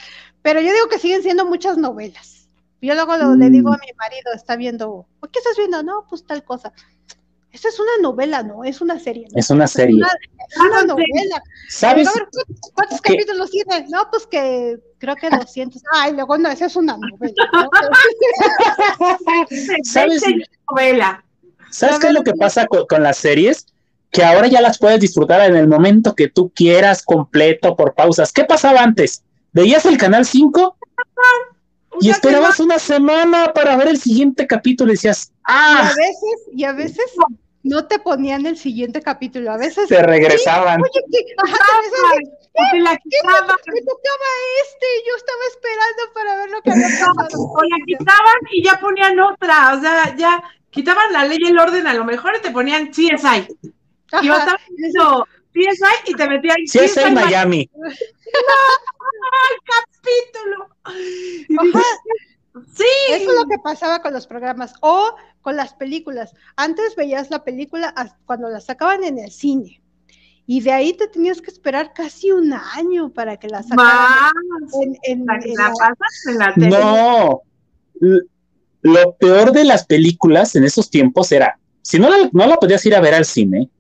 pero 0.43 0.61
yo 0.61 0.73
digo 0.73 0.89
que 0.89 0.99
siguen 0.99 1.23
siendo 1.23 1.47
muchas 1.47 1.79
novelas. 1.79 2.49
Yo 2.83 2.95
luego 2.95 3.17
le 3.35 3.51
digo 3.51 3.73
a 3.73 3.77
mm. 3.77 3.81
mi 3.81 3.93
marido, 3.97 4.33
está 4.35 4.55
viendo, 4.55 5.07
¿qué 5.33 5.39
estás 5.39 5.57
viendo? 5.57 5.83
No, 5.83 6.07
pues 6.09 6.25
tal 6.27 6.45
cosa. 6.45 6.73
Esa 7.57 7.71
es 7.71 7.81
una 7.81 8.03
novela, 8.03 8.43
¿no? 8.43 8.65
Es 8.65 8.83
una 8.83 9.01
serie. 9.01 9.29
Es 9.35 9.49
una 9.49 9.67
serie. 9.67 10.03
Es 10.51 10.57
una, 10.59 10.83
novela. 10.83 11.43
¿Sabes? 11.71 12.07
¿Cuántos 12.75 13.01
capítulos 13.01 13.51
tiene? 13.51 13.87
No, 13.89 14.11
pues 14.11 14.27
que 14.27 14.77
creo 14.99 15.17
que 15.17 15.31
200. 15.31 15.83
Ay, 15.91 16.13
luego 16.13 16.37
no, 16.37 16.51
esa 16.51 16.67
es 16.67 16.77
una 16.77 16.99
novela. 16.99 17.35
¿Sabes? 19.85 20.23
Novela. 20.71 21.25
¿Sabes 21.71 21.99
qué 21.99 22.09
es 22.09 22.13
lo 22.13 22.25
que 22.25 22.35
pasa 22.35 22.67
con, 22.67 23.03
las 23.03 23.17
series? 23.17 23.65
Que 24.11 24.23
ahora 24.23 24.49
ya 24.49 24.61
las 24.61 24.79
puedes 24.79 25.01
disfrutar 25.01 25.41
en 25.49 25.57
el 25.57 25.67
momento 25.67 26.15
que 26.15 26.29
tú 26.29 26.53
quieras, 26.55 27.03
completo, 27.03 27.75
por 27.75 27.95
pausas. 27.95 28.35
¿Qué 28.35 28.45
pasaba 28.45 28.83
antes? 28.83 29.23
¿Veías 29.55 29.87
el 29.87 29.97
canal 29.97 30.27
5? 30.27 30.77
Y 32.03 32.11
esperabas 32.11 32.61
una 32.61 32.79
semana 32.79 33.55
para 33.55 33.79
ver 33.79 33.89
el 33.89 33.99
siguiente 33.99 34.47
capítulo 34.47 34.93
y 34.93 34.97
decías, 34.97 35.33
¡ah! 35.45 35.81
Y 35.81 35.87
a 35.87 35.95
veces, 35.95 36.49
y 36.53 36.65
a 36.65 36.73
veces 36.73 37.07
no 37.67 37.87
te 37.87 37.99
ponían 37.99 38.47
el 38.47 38.57
siguiente 38.57 39.03
capítulo, 39.03 39.51
a 39.51 39.57
veces 39.57 39.89
te 39.89 40.03
regresaban. 40.03 40.81
Oye, 40.81 41.01
¿qué? 41.11 41.19
¿qué? 41.27 41.35
la 42.81 42.97
quitaban. 42.97 43.57
Me, 43.67 43.81
tocaba 43.81 44.29
este, 44.63 44.87
yo 45.07 45.17
estaba 45.17 45.43
esperando 45.51 46.03
para 46.15 46.37
ver 46.37 46.51
lo 46.51 46.63
que 46.63 46.71
había 46.71 46.87
pasado. 46.87 47.29
O 47.39 47.63
la 47.63 47.77
quitaban 47.85 48.37
y 48.53 48.65
ya 48.65 48.79
ponían 48.79 49.19
otra, 49.19 49.75
o 49.75 49.81
sea, 49.81 50.15
ya 50.17 50.43
quitaban 50.71 51.13
la 51.13 51.25
ley 51.25 51.39
y 51.41 51.49
el 51.49 51.59
orden 51.59 51.87
a 51.87 51.95
lo 51.95 52.05
mejor 52.05 52.37
y 52.39 52.43
te 52.43 52.53
ponían 52.53 52.89
CSI. 52.89 53.49
Ajá. 54.13 54.23
Y 54.23 54.27
yo 54.27 54.35
estaba 54.37 54.61
eso, 54.89 55.27
CSI 55.53 56.13
y 56.13 56.15
te 56.15 56.29
metían 56.29 56.57
CSI, 56.65 56.79
CSI 56.87 57.11
Miami. 57.11 57.69
No, 57.75 57.83
el 59.51 59.59
capítulo. 59.65 60.69
Ajá. 60.85 61.85
Sí. 62.75 62.85
Eso 63.11 63.31
es 63.31 63.37
lo 63.37 63.47
que 63.47 63.59
pasaba 63.59 64.01
con 64.01 64.13
los 64.13 64.27
programas 64.27 64.73
o 64.81 65.15
con 65.47 65.55
las 65.55 65.75
películas. 65.75 66.35
Antes 66.57 66.97
veías 66.97 67.31
la 67.31 67.45
película 67.45 67.95
cuando 68.25 68.49
la 68.49 68.61
sacaban 68.61 69.05
en 69.05 69.21
el 69.21 69.31
cine. 69.31 69.81
Y 70.45 70.61
de 70.61 70.73
ahí 70.73 70.93
te 70.93 71.07
tenías 71.07 71.41
que 71.41 71.53
esperar 71.53 71.93
casi 71.93 72.33
un 72.33 72.53
año 72.53 73.11
para 73.11 73.37
que 73.37 73.47
la 73.47 73.63
sacaran. 73.63 74.33
En, 75.05 75.25
la, 75.25 76.53
No. 76.57 77.43
Lo 78.83 79.17
peor 79.21 79.53
de 79.53 79.63
las 79.63 79.87
películas 79.87 80.57
en 80.57 80.65
esos 80.65 80.91
tiempos 80.91 81.31
era, 81.31 81.61
si 81.81 82.01
no 82.01 82.11
la, 82.11 82.29
no 82.33 82.47
la 82.49 82.57
podías 82.57 82.85
ir 82.85 82.97
a 82.97 83.01
ver 83.01 83.15
al 83.15 83.25
cine, 83.25 83.71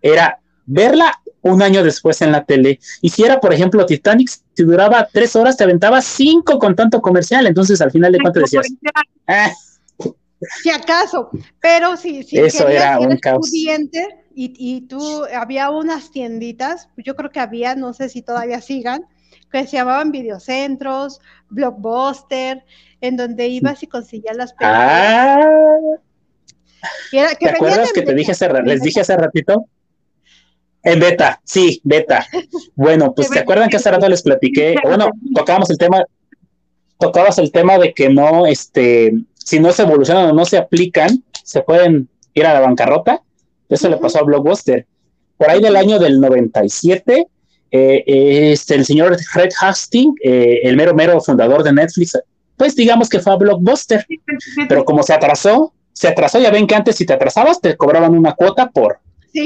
era 0.00 0.40
verla 0.64 1.20
un 1.42 1.60
año 1.60 1.84
después 1.84 2.22
en 2.22 2.32
la 2.32 2.46
tele. 2.46 2.80
Y 3.02 3.10
si 3.10 3.24
era, 3.24 3.40
por 3.40 3.52
ejemplo, 3.52 3.84
Titanic, 3.84 4.30
si 4.54 4.62
duraba 4.62 5.06
tres 5.12 5.36
horas, 5.36 5.58
te 5.58 5.64
aventaba 5.64 6.00
cinco 6.00 6.58
con 6.58 6.74
tanto 6.74 7.02
comercial. 7.02 7.46
Entonces, 7.46 7.82
al 7.82 7.90
final 7.90 8.10
de 8.10 8.20
cuentas 8.20 8.44
decías, 8.44 8.68
ah". 9.28 9.52
Si 10.62 10.70
acaso, 10.70 11.30
pero 11.60 11.96
si, 11.96 12.22
si 12.22 12.38
Eso 12.38 12.68
era 12.68 12.98
un 12.98 13.18
y, 14.36 14.52
y 14.58 14.80
tú, 14.82 15.24
había 15.32 15.70
unas 15.70 16.10
tienditas, 16.10 16.88
yo 16.96 17.14
creo 17.14 17.30
que 17.30 17.40
había, 17.40 17.76
no 17.76 17.94
sé 17.94 18.08
si 18.08 18.20
todavía 18.20 18.60
sigan, 18.60 19.06
que 19.50 19.66
se 19.66 19.76
llamaban 19.76 20.10
videocentros, 20.10 21.20
blockbuster, 21.48 22.64
en 23.00 23.16
donde 23.16 23.46
ibas 23.48 23.82
y 23.82 23.86
conseguías 23.86 24.36
las 24.36 24.52
películas. 24.52 24.88
Ah. 24.90 25.38
¿Te 27.38 27.48
acuerdas 27.48 27.92
que 27.92 28.02
te 28.02 28.14
dije 28.14 28.32
hace, 28.32 28.48
les 28.64 28.82
dije 28.82 29.00
hace 29.00 29.16
ratito? 29.16 29.66
En 30.82 31.00
beta, 31.00 31.40
sí, 31.44 31.80
beta. 31.84 32.26
Bueno, 32.74 33.14
pues 33.14 33.28
se 33.28 33.38
acuerdan 33.38 33.70
que 33.70 33.76
hace 33.76 33.90
rato 33.90 34.08
les 34.08 34.22
platiqué, 34.22 34.74
bueno, 34.84 35.10
tocábamos 35.34 35.70
el 35.70 35.78
tema, 35.78 36.04
tocabas 36.98 37.38
el 37.38 37.52
tema 37.52 37.78
de 37.78 37.94
que 37.94 38.10
no, 38.10 38.46
este, 38.46 39.14
si 39.44 39.60
no 39.60 39.72
se 39.72 39.82
evolucionan 39.82 40.30
o 40.30 40.32
no 40.32 40.44
se 40.44 40.56
aplican, 40.56 41.22
se 41.44 41.60
pueden 41.60 42.08
ir 42.32 42.46
a 42.46 42.54
la 42.54 42.60
bancarrota. 42.60 43.22
Eso 43.68 43.88
le 43.88 43.98
pasó 43.98 44.18
a 44.18 44.22
Blockbuster. 44.22 44.86
Por 45.36 45.50
ahí 45.50 45.60
del 45.60 45.76
año 45.76 45.98
del 45.98 46.20
97, 46.20 47.26
eh, 47.70 48.04
este, 48.52 48.74
el 48.74 48.84
señor 48.84 49.16
Red 49.34 49.50
Hastings, 49.60 50.14
eh, 50.22 50.60
el 50.62 50.76
mero 50.76 50.94
mero 50.94 51.20
fundador 51.20 51.62
de 51.62 51.72
Netflix, 51.72 52.18
pues 52.56 52.74
digamos 52.74 53.08
que 53.08 53.20
fue 53.20 53.32
a 53.32 53.36
Blockbuster, 53.36 54.06
pero 54.68 54.84
como 54.84 55.02
se 55.02 55.12
atrasó, 55.12 55.72
se 55.92 56.08
atrasó, 56.08 56.40
ya 56.40 56.50
ven 56.50 56.66
que 56.66 56.74
antes 56.74 56.96
si 56.96 57.04
te 57.04 57.12
atrasabas 57.12 57.60
te 57.60 57.76
cobraban 57.76 58.16
una 58.16 58.32
cuota 58.32 58.70
por, 58.70 59.00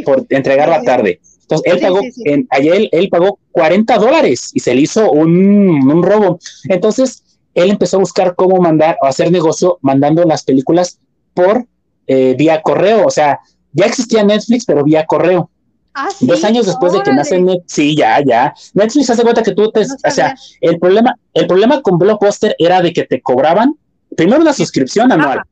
por 0.05 0.27
entregarla 0.29 0.83
tarde. 0.83 1.21
Entonces, 1.41 1.73
él 1.73 1.81
pagó, 1.81 2.01
en, 2.25 2.47
ayer 2.51 2.89
él, 2.93 3.09
pagó 3.09 3.39
40 3.53 3.97
dólares 3.97 4.51
y 4.53 4.61
se 4.61 4.75
le 4.75 4.83
hizo 4.83 5.11
un, 5.11 5.91
un, 5.91 6.03
robo. 6.03 6.39
Entonces, 6.69 7.25
él 7.55 7.71
empezó 7.71 7.97
a 7.97 8.01
buscar 8.01 8.35
cómo 8.35 8.61
mandar 8.61 8.99
o 9.03 9.07
hacer 9.07 9.31
negocio 9.33 9.79
mandando 9.83 10.25
las 10.25 10.45
películas 10.45 10.99
por 11.35 11.67
eh, 12.07 12.35
vía 12.39 12.63
correo. 12.63 13.07
O 13.07 13.11
sea, 13.11 13.41
ya 13.73 13.87
existía 13.87 14.23
Netflix, 14.23 14.65
pero 14.65 14.85
vía 14.85 15.07
correo. 15.07 15.51
Ah, 15.95 16.09
Dos 16.21 16.45
años 16.45 16.67
después 16.67 16.93
de 16.93 17.03
que 17.03 17.13
nace 17.13 17.41
Netflix, 17.41 17.73
sí, 17.73 17.97
ya, 17.97 18.23
ya. 18.25 18.55
Netflix 18.75 19.11
hace 19.11 19.23
cuenta 19.23 19.43
que 19.43 19.53
tú 19.53 19.71
te, 19.73 19.81
o 19.81 20.11
sea, 20.11 20.37
el 20.61 20.79
problema, 20.79 21.17
el 21.35 21.47
problema 21.47 21.83
con 21.83 21.99
Blockbuster 21.99 22.55
era 22.59 22.81
de 22.81 22.93
que 22.93 23.05
te 23.05 23.21
cobraban 23.21 23.75
primero 24.17 24.41
una 24.41 24.53
suscripción 24.53 25.11
anual. 25.11 25.39
Ajá, 25.39 25.49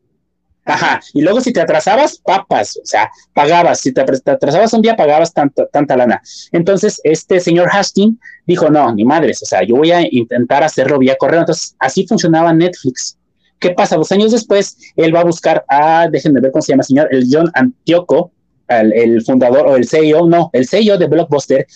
y 1.14 1.22
luego 1.22 1.40
si 1.40 1.52
te 1.52 1.60
atrasabas, 1.60 2.18
papas, 2.18 2.76
o 2.82 2.86
sea, 2.86 3.10
pagabas, 3.32 3.80
si 3.80 3.92
te, 3.92 4.00
atrasabas 4.00 4.72
un 4.72 4.82
día, 4.82 4.96
pagabas 4.96 5.32
tanta, 5.32 5.66
tanta 5.66 5.96
lana. 5.96 6.20
Entonces, 6.52 7.00
este 7.04 7.40
señor 7.40 7.68
Hastings 7.70 8.18
dijo, 8.46 8.68
no, 8.70 8.92
ni 8.94 9.04
madres, 9.04 9.42
o 9.42 9.46
sea, 9.46 9.62
yo 9.62 9.76
voy 9.76 9.92
a 9.92 10.02
intentar 10.10 10.64
hacerlo 10.64 10.98
vía 10.98 11.16
correo. 11.16 11.40
Entonces, 11.40 11.76
así 11.78 12.06
funcionaba 12.06 12.52
Netflix. 12.52 13.16
¿Qué 13.58 13.70
pasa? 13.70 13.96
Dos 13.96 14.12
años 14.12 14.32
después, 14.32 14.76
él 14.96 15.14
va 15.14 15.20
a 15.20 15.24
buscar 15.24 15.64
a, 15.68 16.08
déjenme 16.10 16.40
ver 16.40 16.50
cómo 16.50 16.62
se 16.62 16.72
llama 16.72 16.82
el 16.82 16.86
señor, 16.86 17.08
el 17.10 17.26
John 17.30 17.50
Antioco, 17.54 18.32
el, 18.68 19.22
fundador 19.22 19.66
o 19.68 19.76
el 19.76 19.88
CEO, 19.88 20.26
no, 20.26 20.50
el 20.52 20.66
CEO 20.66 20.98
de 20.98 21.06
Blockbuster, 21.06 21.66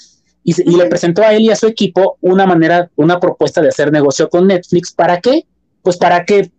y, 0.43 0.55
y, 0.69 0.77
le 0.77 0.87
presentó 0.87 1.23
a 1.23 1.33
él 1.35 1.43
y 1.43 1.51
a 1.51 1.57
su 1.57 1.67
equipo 1.67 2.17
una 2.23 2.47
manera, 2.47 2.91
una 2.97 3.21
propuesta 3.21 3.61
de 3.61 3.69
hacer 3.69 3.93
negocio 3.93 4.29
con 4.29 4.47
Netflix. 4.47 4.91
¿Para 4.91 5.21
qué? 5.21 5.47
Pues 5.83 5.97
para 5.97 6.25
que 6.25 6.51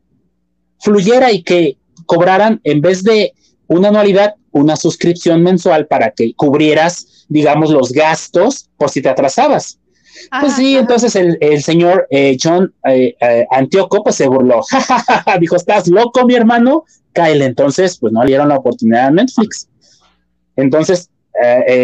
fluyera 0.80 1.32
y 1.32 1.44
que 1.44 1.78
cobraran 2.12 2.60
en 2.66 2.82
vez 2.82 3.06
de 3.06 3.34
una 3.68 3.88
anualidad, 3.88 4.36
una 4.52 4.76
suscripción 4.76 5.42
mensual 5.44 5.88
para 5.88 6.12
que 6.12 6.34
cubrieras, 6.34 7.26
digamos, 7.30 7.70
los 7.70 7.94
gastos 7.94 8.70
por 8.76 8.90
si 8.90 9.02
te 9.02 9.08
atrasabas. 9.08 9.80
pues 10.42 10.56
sí, 10.56 10.76
entonces 10.76 11.16
el, 11.16 11.64
señor 11.64 12.06
eh, 12.12 12.36
John 12.38 12.74
eh, 12.86 13.16
eh, 13.22 13.46
Antioco 13.50 14.04
pues 14.04 14.18
se 14.18 14.28
burló, 14.28 14.60
dijo, 15.40 15.56
estás 15.56 15.88
loco 15.88 16.26
mi 16.26 16.36
hermano, 16.36 16.84
Kyle, 17.14 17.44
entonces 17.44 17.98
pues 17.98 18.12
no 18.12 18.24
le 18.24 18.28
dieron 18.28 18.50
la 18.50 18.58
oportunidad 18.58 19.08
a 19.08 19.12
Netflix. 19.12 19.70
Entonces, 20.58 21.10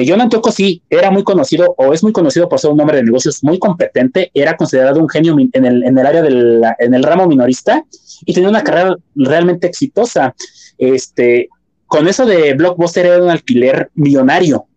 John 0.08 0.22
Antioco 0.22 0.52
sí 0.52 0.82
era 0.90 1.10
muy 1.12 1.24
conocido 1.24 1.74
o 1.78 1.94
es 1.94 2.04
muy 2.04 2.12
conocido 2.12 2.48
por 2.48 2.60
ser 2.60 2.72
un 2.72 2.80
hombre 2.80 2.98
de 2.98 3.04
negocios 3.04 3.44
muy 3.44 3.60
competente, 3.60 4.30
era 4.34 4.56
considerado 4.56 5.00
un 5.00 5.10
genio 5.10 5.36
en 5.40 5.66
el, 5.66 5.84
en 5.84 5.98
el 5.98 6.06
área 6.06 6.22
del 6.22 6.62
en 6.80 6.94
el 6.94 7.04
ramo 7.04 7.28
minorista 7.28 7.84
y 8.26 8.34
tenía 8.34 8.50
una 8.50 8.64
carrera 8.64 8.96
realmente 9.16 9.68
exitosa. 9.68 10.36
Este, 10.78 11.50
con 11.88 12.08
eso 12.08 12.26
de 12.26 12.54
Blockbuster 12.54 13.06
era 13.06 13.24
un 13.24 13.30
alquiler 13.30 13.90
millonario. 13.96 14.68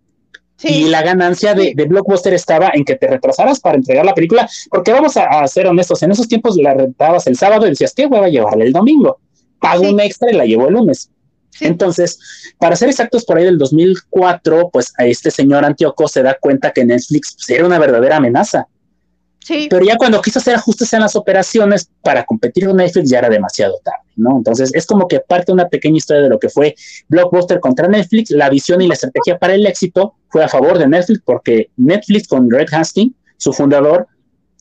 Y 0.63 0.85
la 0.89 1.03
ganancia 1.03 1.55
de, 1.55 1.73
Blockbuster 1.89 2.35
estaba 2.35 2.71
en 2.75 2.85
que 2.85 2.95
te 2.95 3.07
retrasaras 3.07 3.61
para 3.61 3.77
entregar 3.77 4.05
la 4.05 4.15
película, 4.15 4.49
porque 4.71 4.93
vamos 4.93 5.17
a, 5.17 5.47
ser 5.47 5.67
honestos, 5.67 6.03
en 6.03 6.13
esos 6.13 6.29
tiempos 6.29 6.57
la 6.57 6.75
rentabas 6.75 7.27
el 7.27 7.37
sábado 7.37 7.67
y 7.67 7.71
decías, 7.71 7.95
¿qué 7.95 8.07
voy 8.07 8.21
a 8.21 8.29
llevarle 8.29 8.67
el 8.67 8.73
domingo? 8.73 9.19
Pago 9.59 9.89
un 9.89 10.01
extra 10.01 10.31
y 10.31 10.35
la 10.35 10.45
llevo 10.45 10.69
el 10.69 10.75
lunes. 10.75 11.11
Entonces, 11.61 12.19
para 12.59 12.77
ser 12.77 12.89
exactos, 12.89 13.25
por 13.25 13.39
ahí 13.39 13.45
del 13.45 13.59
2004, 13.59 14.71
pues 14.73 14.93
a 14.97 15.07
este 15.07 15.31
señor 15.31 15.65
Antioco 15.65 16.09
se 16.09 16.23
da 16.23 16.37
cuenta 16.41 16.73
que 16.73 16.85
Netflix 16.85 17.35
pues, 17.35 17.51
era 17.51 17.67
una 17.67 17.79
verdadera 17.79 18.17
amenaza. 18.17 18.67
Pero 19.49 19.85
ya 19.85 19.97
cuando 19.97 20.21
quiso 20.21 20.39
hacer 20.39 20.55
ajustes 20.55 20.93
en 20.93 21.01
las 21.01 21.17
operaciones 21.17 21.91
para 22.03 22.25
competir 22.25 22.67
con 22.67 22.77
Netflix 22.77 23.11
ya 23.11 23.19
era 23.19 23.29
demasiado 23.29 23.81
tarde, 23.83 24.05
¿no? 24.17 24.37
Entonces 24.37 24.71
es 24.75 24.87
como 24.87 25.09
que 25.09 25.19
parte 25.21 25.47
de 25.47 25.55
una 25.55 25.69
pequeña 25.69 25.97
historia 25.97 26.23
de 26.23 26.29
lo 26.29 26.39
que 26.39 26.49
fue 26.49 26.77
Blockbuster 27.09 27.59
contra 27.59 27.89
Netflix. 27.89 28.31
La 28.31 28.49
visión 28.49 28.81
y 28.81 28.87
la 28.87 28.95
estrategia 28.95 29.39
para 29.39 29.55
el 29.55 29.67
éxito 29.67 30.15
fue 30.29 30.45
a 30.45 30.49
favor 30.49 30.79
de 30.79 30.87
Netflix 30.87 31.23
porque 31.25 31.71
Netflix 31.77 32.29
con 32.29 32.51
Red 32.51 32.69
Hastings, 32.73 33.15
su 33.39 33.53
fundador, 33.53 34.07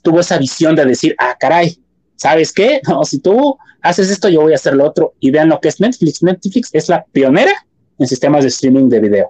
tuvo 0.01 0.21
esa 0.21 0.37
visión 0.37 0.75
de 0.75 0.85
decir, 0.85 1.13
ah, 1.19 1.35
caray, 1.39 1.77
¿sabes 2.15 2.51
qué? 2.51 2.81
No, 2.87 3.03
si 3.03 3.19
tú 3.19 3.57
haces 3.81 4.09
esto, 4.09 4.29
yo 4.29 4.41
voy 4.41 4.53
a 4.53 4.55
hacer 4.55 4.75
lo 4.75 4.85
otro. 4.85 5.13
Y 5.19 5.31
vean 5.31 5.49
lo 5.49 5.59
que 5.59 5.69
es 5.69 5.79
Netflix. 5.79 6.23
Netflix 6.23 6.69
es 6.73 6.89
la 6.89 7.05
pionera 7.11 7.53
en 7.97 8.07
sistemas 8.07 8.43
de 8.43 8.49
streaming 8.49 8.89
de 8.89 8.99
video. 8.99 9.29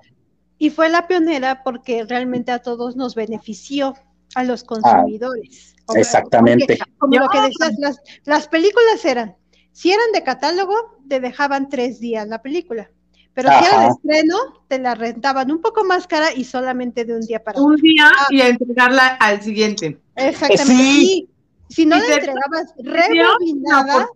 Y 0.58 0.70
fue 0.70 0.90
la 0.90 1.08
pionera 1.08 1.64
porque 1.64 2.06
realmente 2.06 2.52
a 2.52 2.60
todos 2.60 2.96
nos 2.96 3.16
benefició 3.16 3.96
a 4.36 4.44
los 4.44 4.64
consumidores. 4.64 5.76
exactamente. 5.96 6.78
como 6.98 7.18
lo 7.18 7.30
que 7.30 7.42
decías, 7.42 8.00
las, 8.26 8.48
películas 8.48 9.04
eran, 9.06 9.36
si 9.72 9.92
eran 9.92 10.12
de 10.14 10.24
catálogo, 10.24 10.76
te 11.08 11.20
dejaban 11.20 11.70
tres 11.70 12.00
días 12.00 12.28
la 12.28 12.42
película. 12.42 12.92
Pero 13.34 13.50
si 13.50 13.66
era 13.66 13.82
de 13.82 13.88
estreno, 13.88 14.36
te 14.68 14.80
la 14.80 14.96
rentaban 14.96 15.50
un 15.50 15.62
poco 15.62 15.86
más 15.86 16.08
cara 16.08 16.34
y 16.34 16.44
solamente 16.44 17.06
de 17.06 17.16
un 17.16 17.22
día 17.22 17.42
para 17.42 17.62
Un 17.62 17.78
día 17.78 18.12
ah. 18.14 18.28
y 18.30 18.42
a 18.42 18.50
entregarla 18.50 19.08
al 19.08 19.42
siguiente. 19.42 19.98
Exactamente. 20.16 20.84
Y 20.84 21.30
si 21.70 21.86
no 21.86 21.96
la 21.96 22.16
entregabas 22.16 22.74
rebobinada, 22.78 24.10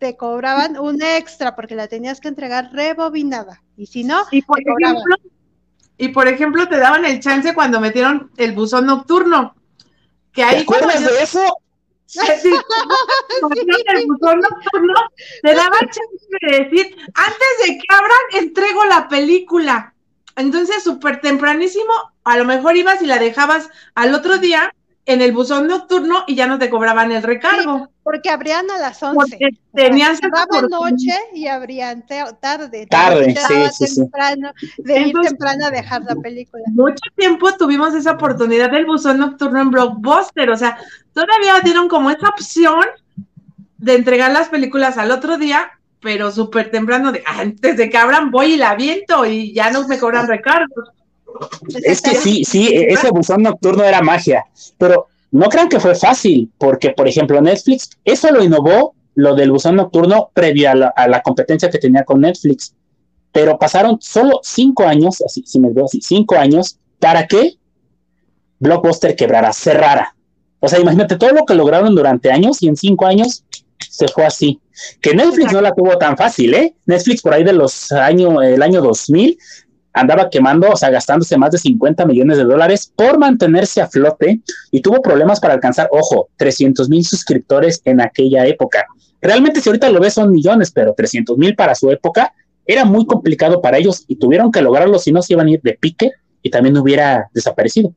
te 0.00 0.16
cobraban 0.16 0.78
un 0.78 1.02
extra 1.02 1.54
porque 1.54 1.76
la 1.76 1.86
tenías 1.86 2.20
que 2.20 2.28
entregar 2.28 2.70
rebobinada. 2.72 3.62
Y 3.76 3.86
si 3.86 4.02
no, 4.02 4.24
y 4.30 4.40
por 4.42 4.58
ejemplo, 4.58 5.16
y 5.98 6.08
por 6.08 6.26
ejemplo, 6.26 6.66
te 6.68 6.78
daban 6.78 7.04
el 7.04 7.20
chance 7.20 7.54
cuando 7.54 7.78
metieron 7.80 8.30
el 8.38 8.52
buzón 8.52 8.86
nocturno. 8.86 9.54
Que 10.32 10.42
ahí 10.42 10.56
¿Te 10.56 10.62
acuerdas 10.62 11.04
de 11.04 11.22
eso? 11.22 11.44
Sí, 12.06 12.18
el 13.94 14.06
buzón 14.06 14.40
nocturno, 14.40 14.94
te 15.42 15.54
daban 15.54 15.80
chance 15.80 16.26
de 16.40 16.64
decir, 16.64 16.96
antes 17.14 17.66
de 17.66 17.78
que 17.78 17.84
abran, 17.88 18.18
entrego 18.32 18.84
la 18.86 19.06
película. 19.06 19.94
Entonces, 20.34 20.82
súper 20.82 21.20
tempranísimo, 21.20 21.92
a 22.24 22.38
lo 22.38 22.46
mejor 22.46 22.76
ibas 22.76 23.02
y 23.02 23.06
la 23.06 23.18
dejabas 23.18 23.68
al 23.94 24.14
otro 24.14 24.38
día 24.38 24.74
en 25.04 25.20
el 25.20 25.32
buzón 25.32 25.66
nocturno 25.66 26.24
y 26.26 26.36
ya 26.36 26.46
no 26.46 26.58
te 26.58 26.70
cobraban 26.70 27.12
el 27.12 27.22
recargo. 27.22 27.89
Porque 28.02 28.30
abrían 28.30 28.70
a 28.70 28.78
las 28.78 29.02
11. 29.02 29.14
Porque 29.14 29.50
tenían 29.74 30.16
noche 30.70 31.14
y 31.34 31.46
abrían 31.46 32.04
tarde. 32.40 32.86
Tarde, 32.86 33.34
sí, 33.72 33.86
sí, 33.86 33.96
temprano, 33.96 34.52
De 34.78 35.00
ir 35.00 35.14
temprano 35.22 35.66
a 35.66 35.70
dejar 35.70 36.02
la 36.02 36.16
película. 36.16 36.64
Mucho 36.68 37.02
tiempo 37.16 37.54
tuvimos 37.56 37.94
esa 37.94 38.12
oportunidad 38.12 38.70
del 38.70 38.86
buzón 38.86 39.18
nocturno 39.18 39.60
en 39.60 39.70
Blockbuster. 39.70 40.50
O 40.50 40.56
sea, 40.56 40.78
todavía 41.12 41.60
dieron 41.62 41.88
como 41.88 42.10
esa 42.10 42.28
opción 42.28 42.84
de 43.78 43.94
entregar 43.94 44.32
las 44.32 44.48
películas 44.48 44.98
al 44.98 45.10
otro 45.10 45.36
día, 45.38 45.70
pero 46.00 46.30
súper 46.30 46.70
temprano, 46.70 47.12
de, 47.12 47.22
antes 47.26 47.76
de 47.76 47.90
que 47.90 47.96
abran 47.96 48.30
voy 48.30 48.54
y 48.54 48.56
la 48.56 48.70
aviento 48.70 49.26
y 49.26 49.52
ya 49.52 49.70
no 49.70 49.86
me 49.86 49.98
cobran 49.98 50.26
recargos. 50.26 50.90
Es 51.84 52.00
que 52.00 52.14
sí, 52.14 52.44
sí, 52.44 52.68
e-, 52.68 52.92
ese 52.92 53.10
buzón 53.10 53.42
nocturno 53.42 53.84
era 53.84 54.02
magia, 54.02 54.46
pero 54.78 55.08
no 55.32 55.48
crean 55.48 55.68
que 55.68 55.80
fue 55.80 55.94
fácil, 55.94 56.50
porque, 56.58 56.90
por 56.90 57.06
ejemplo, 57.06 57.40
Netflix, 57.40 57.90
eso 58.04 58.30
lo 58.30 58.42
innovó, 58.42 58.94
lo 59.14 59.34
del 59.34 59.52
buzón 59.52 59.76
nocturno, 59.76 60.30
previo 60.34 60.70
a 60.70 61.08
la, 61.08 61.22
competencia 61.22 61.70
que 61.70 61.78
tenía 61.78 62.04
con 62.04 62.20
Netflix. 62.20 62.74
Pero 63.32 63.58
pasaron 63.58 63.98
solo 64.00 64.40
cinco 64.42 64.84
años, 64.84 65.22
así, 65.24 65.44
si 65.46 65.60
me 65.60 65.70
veo 65.70 65.84
así, 65.84 66.00
cinco 66.00 66.36
años, 66.36 66.78
para 66.98 67.26
que 67.26 67.56
Blockbuster 68.58 69.14
quebrara, 69.16 69.52
cerrara. 69.52 70.14
O 70.58 70.68
sea, 70.68 70.80
imagínate 70.80 71.16
todo 71.16 71.30
lo 71.30 71.44
que 71.46 71.54
lograron 71.54 71.94
durante 71.94 72.30
años 72.30 72.62
y 72.62 72.68
en 72.68 72.76
cinco 72.76 73.06
años 73.06 73.44
se 73.78 74.08
fue 74.08 74.26
así. 74.26 74.60
Que 75.00 75.14
Netflix 75.14 75.52
no 75.52 75.60
la 75.60 75.74
tuvo 75.74 75.96
tan 75.96 76.16
fácil, 76.16 76.54
¿eh? 76.54 76.74
Netflix 76.86 77.22
por 77.22 77.32
ahí 77.32 77.44
de 77.44 77.52
los 77.52 77.92
años, 77.92 78.34
el 78.42 78.62
año 78.62 78.82
2000, 78.82 79.38
andaba 79.92 80.30
quemando, 80.30 80.70
o 80.70 80.76
sea, 80.76 80.90
gastándose 80.90 81.36
más 81.36 81.50
de 81.50 81.58
50 81.58 82.06
millones 82.06 82.38
de 82.38 82.44
dólares 82.44 82.92
por 82.94 83.18
mantenerse 83.18 83.80
a 83.80 83.88
flote 83.88 84.40
y 84.70 84.80
tuvo 84.80 85.02
problemas 85.02 85.40
para 85.40 85.54
alcanzar, 85.54 85.88
ojo, 85.92 86.28
300 86.36 86.88
mil 86.88 87.04
suscriptores 87.04 87.80
en 87.84 88.00
aquella 88.00 88.46
época. 88.46 88.86
Realmente 89.20 89.60
si 89.60 89.68
ahorita 89.68 89.90
lo 89.90 90.00
ves 90.00 90.14
son 90.14 90.30
millones, 90.30 90.70
pero 90.70 90.94
300 90.94 91.36
mil 91.36 91.54
para 91.54 91.74
su 91.74 91.90
época 91.90 92.32
era 92.66 92.84
muy 92.84 93.04
complicado 93.06 93.60
para 93.60 93.78
ellos 93.78 94.04
y 94.06 94.16
tuvieron 94.16 94.52
que 94.52 94.62
lograrlo, 94.62 94.98
si 94.98 95.12
no 95.12 95.22
se 95.22 95.32
iban 95.32 95.48
a 95.48 95.50
ir 95.50 95.60
de 95.62 95.74
pique 95.74 96.12
y 96.42 96.50
también 96.50 96.76
hubiera 96.78 97.28
desaparecido. 97.34 97.92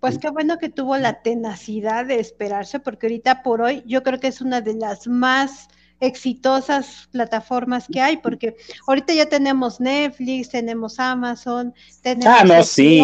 Pues 0.00 0.18
qué 0.18 0.30
bueno 0.30 0.58
que 0.58 0.68
tuvo 0.68 0.96
la 0.96 1.22
tenacidad 1.22 2.06
de 2.06 2.20
esperarse, 2.20 2.80
porque 2.80 3.06
ahorita 3.06 3.42
por 3.42 3.62
hoy 3.62 3.82
yo 3.86 4.02
creo 4.02 4.20
que 4.20 4.28
es 4.28 4.40
una 4.40 4.60
de 4.60 4.74
las 4.74 5.06
más 5.06 5.68
exitosas 6.00 7.08
plataformas 7.10 7.86
que 7.90 8.00
hay, 8.00 8.18
porque 8.18 8.56
ahorita 8.86 9.14
ya 9.14 9.26
tenemos 9.26 9.80
Netflix, 9.80 10.50
tenemos 10.50 10.98
Amazon, 10.98 11.74
tenemos... 12.02 12.34
Ah, 12.40 12.44
no, 12.44 12.62
sí. 12.62 12.98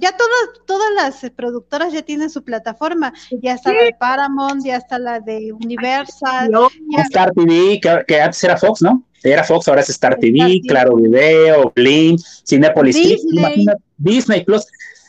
ya 0.00 0.16
todas, 0.16 0.66
todas 0.66 0.90
las 0.94 1.30
productoras 1.32 1.92
ya 1.92 2.02
tienen 2.02 2.30
su 2.30 2.44
plataforma, 2.44 3.12
ya 3.30 3.54
está 3.54 3.72
la 3.72 3.84
de 3.84 3.94
Paramount, 3.98 4.64
ya 4.64 4.76
está 4.76 4.98
la 4.98 5.20
de 5.20 5.52
Universal. 5.52 6.50
Star 6.98 7.32
TV, 7.32 7.80
que, 8.06 8.20
antes 8.20 8.44
era 8.44 8.56
Fox, 8.56 8.82
¿no? 8.82 9.02
Era 9.22 9.44
Fox, 9.44 9.68
ahora 9.68 9.82
es 9.82 9.90
Star 9.90 10.16
TV, 10.16 10.60
Claro 10.66 10.96
Video, 10.96 11.72
Blim, 11.74 12.16
Cinepolis 12.18 12.96
Disney. 12.96 13.66
Disney 13.98 14.44
Plus. 14.44 14.66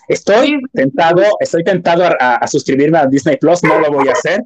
Estoy 0.07 0.59
tentado, 0.73 1.23
estoy 1.39 1.63
tentado 1.63 2.03
a, 2.19 2.45
suscribirme 2.47 2.97
a 2.97 3.05
Disney 3.05 3.37
Plus, 3.37 3.63
no 3.63 3.79
lo 3.79 3.91
voy 3.91 4.09
a 4.09 4.11
hacer. 4.11 4.43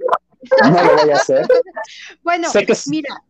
No 0.64 0.84
lo 0.84 0.96
voy 0.98 1.12
a 1.12 1.16
hacer. 1.16 1.48
Bueno, 2.24 2.48
mira, 2.88 3.24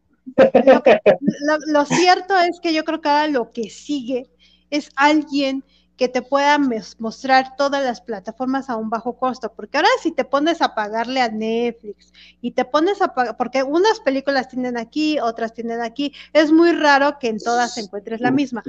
lo, 1.68 1.86
cierto 1.86 2.38
es 2.40 2.60
que 2.62 2.74
yo 2.74 2.84
creo 2.84 3.02
que 3.02 3.10
ahora 3.10 3.28
lo 3.28 3.52
que 3.52 3.70
sigue 3.70 4.30
es 4.70 4.90
alguien 4.96 5.64
que 5.98 6.10
te 6.10 6.22
puedan 6.22 6.70
mostrar 7.00 7.56
todas 7.56 7.84
las 7.84 8.02
plataformas 8.02 8.70
a 8.70 8.76
un 8.76 8.90
bajo 8.90 9.18
costo, 9.18 9.54
porque 9.56 9.78
ahora 9.78 9.90
si 10.02 10.12
te 10.12 10.26
pones 10.26 10.62
a 10.62 10.76
pagarle 10.76 11.22
a 11.22 11.30
Netflix 11.30 12.12
y 12.42 12.52
te 12.52 12.66
pones 12.66 13.02
a 13.02 13.14
pagar, 13.14 13.38
porque 13.38 13.64
unas 13.64 14.02
películas 14.02 14.50
tienen 14.50 14.78
aquí, 14.78 15.20
otras 15.20 15.54
tienen 15.54 15.82
aquí, 15.82 16.14
es 16.34 16.52
muy 16.52 16.74
raro 16.74 17.18
que 17.20 17.30
en 17.30 17.40
todas 17.40 17.78
encuentres 17.78 18.20
la 18.20 18.32
misma. 18.32 18.62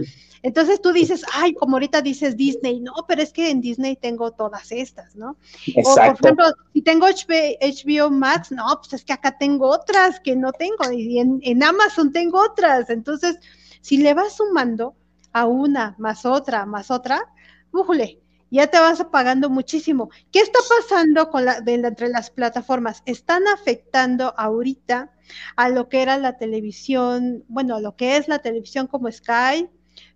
Entonces 0.43 0.81
tú 0.81 0.93
dices, 0.93 1.25
ay, 1.33 1.55
como 1.55 1.77
ahorita 1.77 2.01
dices 2.01 2.37
Disney, 2.37 2.81
no, 2.81 2.93
pero 3.09 3.23
es 3.23 3.33
que 3.33 3.51
en 3.51 3.61
Disney 3.61 3.97
tengo 3.97 4.31
todas 4.31 4.71
estas, 4.71 5.17
¿no? 5.17 5.37
O 5.85 5.95
por 5.95 6.19
ejemplo, 6.23 6.47
si 6.73 6.83
tengo 6.83 7.07
HBO, 7.09 8.11
Max, 8.11 8.53
no, 8.53 8.65
pues 8.79 8.93
es 8.93 9.05
que 9.05 9.13
acá 9.13 9.37
tengo 9.37 9.69
otras 9.69 10.21
que 10.21 10.37
no 10.37 10.53
tengo, 10.53 10.93
y 10.93 11.19
en, 11.19 11.41
en 11.43 11.63
Amazon 11.65 12.13
tengo 12.13 12.41
otras. 12.41 12.89
Entonces, 12.91 13.39
si 13.81 13.99
le 13.99 14.15
vas 14.15 14.37
sumando, 14.37 14.95
a 15.37 15.45
una, 15.45 15.95
más 15.99 16.25
otra, 16.25 16.65
más 16.65 16.91
otra, 16.91 17.31
¡bújule! 17.71 18.23
ya 18.51 18.69
te 18.69 18.79
vas 18.79 19.05
pagando 19.13 19.51
muchísimo. 19.51 20.09
¿Qué 20.33 20.39
está 20.39 20.61
pasando 20.67 21.29
con 21.29 21.45
la, 21.45 21.63
entre 21.67 22.09
las 22.09 22.31
plataformas? 22.31 23.03
Están 23.05 23.47
afectando 23.49 24.33
ahorita 24.39 25.13
a 25.57 25.69
lo 25.69 25.91
que 25.91 26.01
era 26.01 26.17
la 26.17 26.39
televisión, 26.39 27.45
bueno, 27.49 27.77
a 27.77 27.81
lo 27.83 27.97
que 27.97 28.17
es 28.17 28.29
la 28.29 28.39
televisión 28.39 28.87
como 28.87 29.13
Sky, 29.13 29.69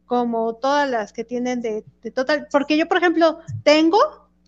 como 0.06 0.54
todas 0.54 0.88
las 0.88 1.12
que 1.12 1.24
tienen 1.24 1.60
de, 1.60 1.84
de 2.00 2.10
total, 2.10 2.48
porque 2.50 2.78
yo, 2.78 2.88
por 2.88 2.96
ejemplo, 2.96 3.40
tengo 3.62 3.98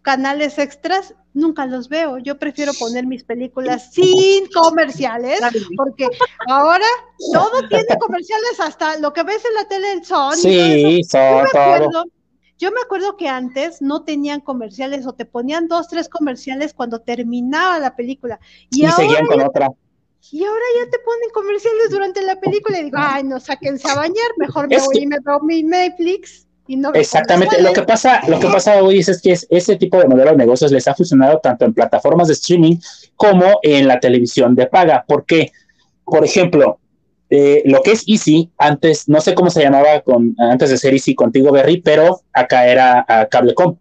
canales 0.02 0.58
extras, 0.58 1.14
nunca 1.32 1.66
los 1.66 1.88
veo. 1.88 2.18
Yo 2.18 2.38
prefiero 2.38 2.72
poner 2.74 3.06
mis 3.06 3.24
películas 3.24 3.92
sin 3.92 4.46
comerciales, 4.48 5.40
porque 5.76 6.08
ahora 6.48 6.86
todo 7.32 7.68
tiene 7.68 7.96
comerciales, 7.98 8.60
hasta 8.60 8.98
lo 8.98 9.12
que 9.12 9.22
ves 9.22 9.44
en 9.44 9.54
la 9.54 9.64
tele, 9.68 9.92
el 9.92 10.04
son. 10.04 10.36
Sí, 10.36 11.02
son 11.04 11.46
todo. 11.52 12.04
Yo 12.58 12.70
me 12.70 12.80
acuerdo 12.80 13.16
que 13.16 13.28
antes 13.28 13.82
no 13.82 14.04
tenían 14.04 14.40
comerciales 14.40 15.06
o 15.06 15.14
te 15.14 15.24
ponían 15.24 15.66
dos, 15.66 15.88
tres 15.88 16.08
comerciales 16.08 16.74
cuando 16.74 17.00
terminaba 17.00 17.78
la 17.80 17.96
película. 17.96 18.38
Y, 18.70 18.86
seguían 18.86 19.26
con 19.26 19.40
otra. 19.40 19.68
Y 20.30 20.44
ahora 20.44 20.64
ya 20.78 20.88
te 20.88 20.98
ponen 21.00 21.30
comerciales 21.34 21.90
durante 21.90 22.22
la 22.22 22.38
película 22.38 22.78
y 22.78 22.84
digo, 22.84 22.98
ay, 23.00 23.24
no, 23.24 23.40
sáquense 23.40 23.90
a 23.90 23.96
bañar, 23.96 24.30
mejor 24.36 24.68
me 24.68 24.78
voy 24.78 24.98
y 24.98 25.06
me 25.06 25.18
veo 25.24 25.40
mi 25.40 25.64
Netflix. 25.64 26.46
Exactamente, 26.94 27.60
lo 27.60 27.72
que 27.72 27.82
pasa, 27.82 28.22
lo 28.28 28.38
que 28.40 28.46
pasa 28.46 28.82
hoy 28.82 28.98
es, 28.98 29.20
que 29.20 29.32
ese 29.32 29.76
tipo 29.76 29.98
de 29.98 30.06
modelo 30.06 30.30
de 30.30 30.36
negocios 30.36 30.72
les 30.72 30.88
ha 30.88 30.94
funcionado 30.94 31.38
tanto 31.38 31.64
en 31.64 31.74
plataformas 31.74 32.28
de 32.28 32.34
streaming 32.34 32.76
como 33.16 33.58
en 33.62 33.86
la 33.86 34.00
televisión 34.00 34.54
de 34.54 34.66
paga. 34.66 35.04
¿Por 35.06 35.26
qué? 35.26 35.52
Por 36.04 36.24
ejemplo, 36.24 36.78
eh, 37.30 37.62
lo 37.66 37.82
que 37.82 37.92
es 37.92 38.04
Easy, 38.08 38.50
antes, 38.58 39.08
no 39.08 39.20
sé 39.20 39.34
cómo 39.34 39.50
se 39.50 39.62
llamaba 39.62 40.00
con, 40.00 40.34
antes 40.38 40.70
de 40.70 40.78
ser 40.78 40.92
Easy 40.94 41.14
contigo, 41.14 41.52
Berry, 41.52 41.80
pero 41.80 42.20
acá 42.32 42.66
era 42.66 43.04
Cablecom. 43.30 43.76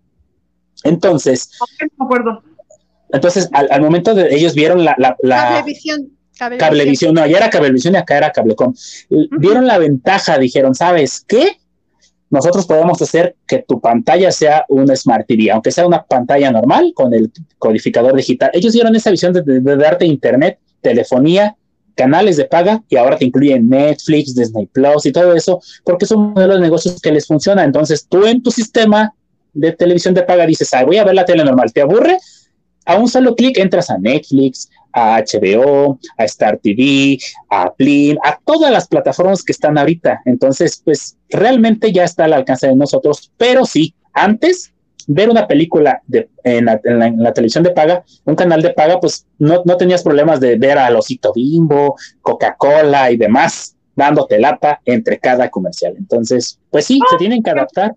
Entonces, 0.84 1.52
no 1.98 2.06
acuerdo. 2.06 2.44
entonces 3.12 3.50
al, 3.54 3.82
momento 3.82 4.16
de 4.16 4.34
ellos 4.34 4.56
vieron 4.56 4.84
la, 4.84 4.96
la, 4.98 5.16
cablevisión. 5.22 6.12
Cablevisión. 6.58 7.14
no, 7.14 7.22
allá 7.22 7.38
era 7.38 7.50
Cablevisión 7.50 7.94
y 7.94 7.98
acá 7.98 8.18
era 8.18 8.32
Cablecom. 8.32 8.74
Vieron 9.10 9.68
la 9.68 9.78
ventaja, 9.78 10.38
dijeron, 10.40 10.74
¿sabes 10.74 11.24
qué? 11.28 11.60
Nosotros 12.32 12.66
podemos 12.66 13.02
hacer 13.02 13.36
que 13.46 13.60
tu 13.60 13.82
pantalla 13.82 14.32
sea 14.32 14.66
un 14.70 14.88
Smart 14.96 15.28
TV, 15.28 15.52
aunque 15.52 15.70
sea 15.70 15.86
una 15.86 16.04
pantalla 16.04 16.50
normal 16.50 16.94
con 16.96 17.14
el 17.14 17.30
codificador 17.60 18.16
digital. 18.16 18.50
Ellos 18.54 18.72
dieron 18.72 18.96
esa 18.96 19.12
visión 19.12 19.34
de, 19.34 19.44
darte 19.76 20.06
internet, 20.06 20.58
telefonía, 20.80 21.58
canales 21.94 22.38
de 22.38 22.46
paga 22.46 22.82
y 22.88 22.96
ahora 22.96 23.18
te 23.18 23.26
incluyen 23.26 23.70
Netflix, 23.70 24.34
Disney 24.34 24.66
Plus 24.66 25.06
y 25.06 25.12
todo 25.12 25.36
eso, 25.36 25.62
porque 25.84 26.06
son 26.06 26.34
de 26.34 26.48
los 26.48 26.62
negocios 26.62 27.02
que 27.02 27.12
les 27.12 27.28
funciona. 27.28 27.66
Entonces 27.66 28.08
tú 28.08 28.26
en 28.26 28.42
tu 28.42 28.50
sistema 28.50 29.14
de 29.54 29.74
televisión 29.74 30.14
de 30.14 30.24
paga 30.24 30.46
dices, 30.46 30.72
voy 30.86 30.98
a 30.98 31.04
ver 31.04 31.16
la 31.16 31.26
tele 31.26 31.44
normal, 31.44 31.74
¿te 31.74 31.82
aburre? 31.82 32.18
A 32.86 32.96
un 32.96 33.10
solo 33.10 33.36
clic 33.36 33.58
entras 33.58 33.90
a 33.90 33.98
Netflix, 33.98 34.70
a 34.94 35.20
HBO, 35.20 36.00
a 36.18 36.26
Star 36.26 36.58
TV, 36.58 37.18
a 37.50 37.72
Plin, 37.74 38.18
a 38.24 38.40
todas 38.44 38.72
las 38.72 38.88
plataformas 38.88 39.44
que 39.44 39.52
están 39.52 39.78
ahorita. 39.78 40.22
Entonces, 40.26 40.82
pues 40.84 41.18
realmente 41.30 41.92
ya 41.92 42.04
está 42.04 42.26
al 42.26 42.34
alcance 42.34 42.68
de 42.68 42.76
nosotros, 42.76 43.32
pero 43.38 43.66
sí, 43.66 43.94
antes 44.14 44.74
ver 45.08 45.30
una 45.30 45.48
película 45.48 46.02
de, 46.08 46.30
en, 46.44 46.66
la, 46.66 47.34
televisión 47.34 47.64
de 47.64 47.72
paga, 47.72 48.04
un 48.26 48.36
canal 48.36 48.62
de 48.62 48.70
paga, 48.70 49.00
pues 49.00 49.26
no, 49.40 49.62
no 49.66 49.78
tenías 49.78 50.04
problemas 50.04 50.40
de 50.40 50.58
ver 50.58 50.78
a 50.78 50.90
Losito 50.90 51.34
Bimbo, 51.34 51.96
Coca-Cola 52.22 53.12
y 53.12 53.18
demás 53.18 53.76
dándote 53.96 54.40
lata 54.40 54.82
entre 54.86 55.20
cada 55.20 55.50
comercial. 55.50 55.96
Entonces, 55.98 56.60
pues 56.70 56.86
sí, 56.86 57.00
se 57.10 57.18
tienen 57.18 57.44
que 57.44 57.52
adaptar. 57.52 57.96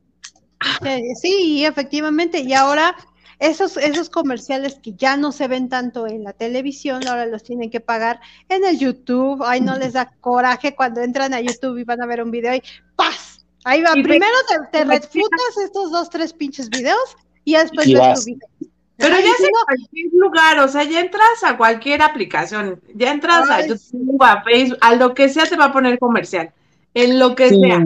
Sí, 1.21 1.65
efectivamente. 1.65 2.41
Y 2.41 2.53
ahora 2.53 2.95
esos, 3.45 3.77
esos 3.77 4.09
comerciales 4.09 4.79
que 4.83 4.95
ya 4.95 5.17
no 5.17 5.31
se 5.31 5.49
ven 5.49 5.69
tanto 5.69 6.07
en 6.07 6.25
la 6.25 6.33
televisión, 6.33 7.07
ahora 7.07 7.27
los 7.27 7.43
tienen 7.43 7.71
que 7.71 7.81
pagar 7.81 8.21
en 8.49 8.65
el 8.65 8.79
YouTube. 8.79 9.43
Ay, 9.45 9.61
no 9.61 9.77
les 9.77 9.93
da 9.93 10.13
coraje 10.21 10.75
cuando 10.75 11.03
entran 11.03 11.35
a 11.35 11.41
YouTube 11.41 11.79
y 11.79 11.85
van 11.85 12.03
a 12.03 12.07
ver 12.07 12.23
un 12.23 12.31
video 12.31 12.55
y 12.55 12.63
¡paz! 12.97 13.45
Ahí 13.65 13.83
va. 13.83 13.93
Primero 13.93 14.37
te, 14.49 14.79
te 14.79 14.85
refutas 14.85 15.59
estos 15.63 15.91
dos, 15.91 16.09
tres 16.09 16.33
pinches 16.33 16.71
videos 16.71 17.17
y 17.45 17.55
después 17.55 17.87
ves 17.93 18.21
tu 18.21 18.25
video. 18.25 18.49
Pero 18.97 19.17
ya 19.19 19.31
es 19.31 19.41
en 19.41 19.51
cualquier 19.67 20.13
lugar, 20.13 20.59
o 20.61 20.69
sea, 20.69 20.85
ya 20.85 21.01
entras 21.01 21.43
a 21.45 21.57
cualquier 21.57 22.01
aplicación, 22.01 22.81
ya 22.95 23.11
entras 23.11 23.51
a 23.51 23.67
YouTube, 23.67 24.23
a 24.23 24.43
Facebook, 24.43 24.79
a 24.81 24.95
lo 24.95 25.15
que 25.15 25.29
sea 25.29 25.47
te 25.47 25.57
va 25.57 25.67
a 25.67 25.73
poner 25.73 25.99
comercial, 25.99 26.53
en 26.95 27.19
lo 27.19 27.35
que 27.35 27.49
sea 27.49 27.83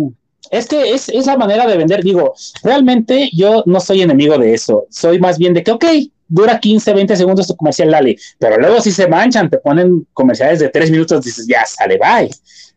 es 0.51 0.67
que 0.67 0.95
es 0.95 1.09
esa 1.09 1.37
manera 1.37 1.67
de 1.67 1.77
vender. 1.77 2.03
Digo, 2.03 2.35
realmente 2.63 3.31
yo 3.33 3.63
no 3.67 3.81
soy 3.81 4.03
enemigo 4.03 4.39
de 4.39 4.55
eso. 4.55 4.87
Soy 4.91 5.19
más 5.19 5.39
bien 5.39 5.55
de 5.55 5.63
que, 5.63 5.71
ok, 5.71 5.85
dura 6.29 6.59
15, 6.59 6.93
20 6.93 7.17
segundos 7.17 7.47
tu 7.47 7.57
comercial, 7.57 7.91
dale. 7.91 8.17
Pero 8.39 8.59
luego 8.59 8.81
si 8.81 8.91
se 8.91 9.09
manchan, 9.09 9.51
te 9.51 9.59
ponen 9.59 10.07
comerciales 10.13 10.61
de 10.61 10.69
3 10.69 10.91
minutos, 10.91 11.25
dices, 11.25 11.47
ya, 11.47 11.65
sale, 11.67 11.99
bye. 11.99 12.31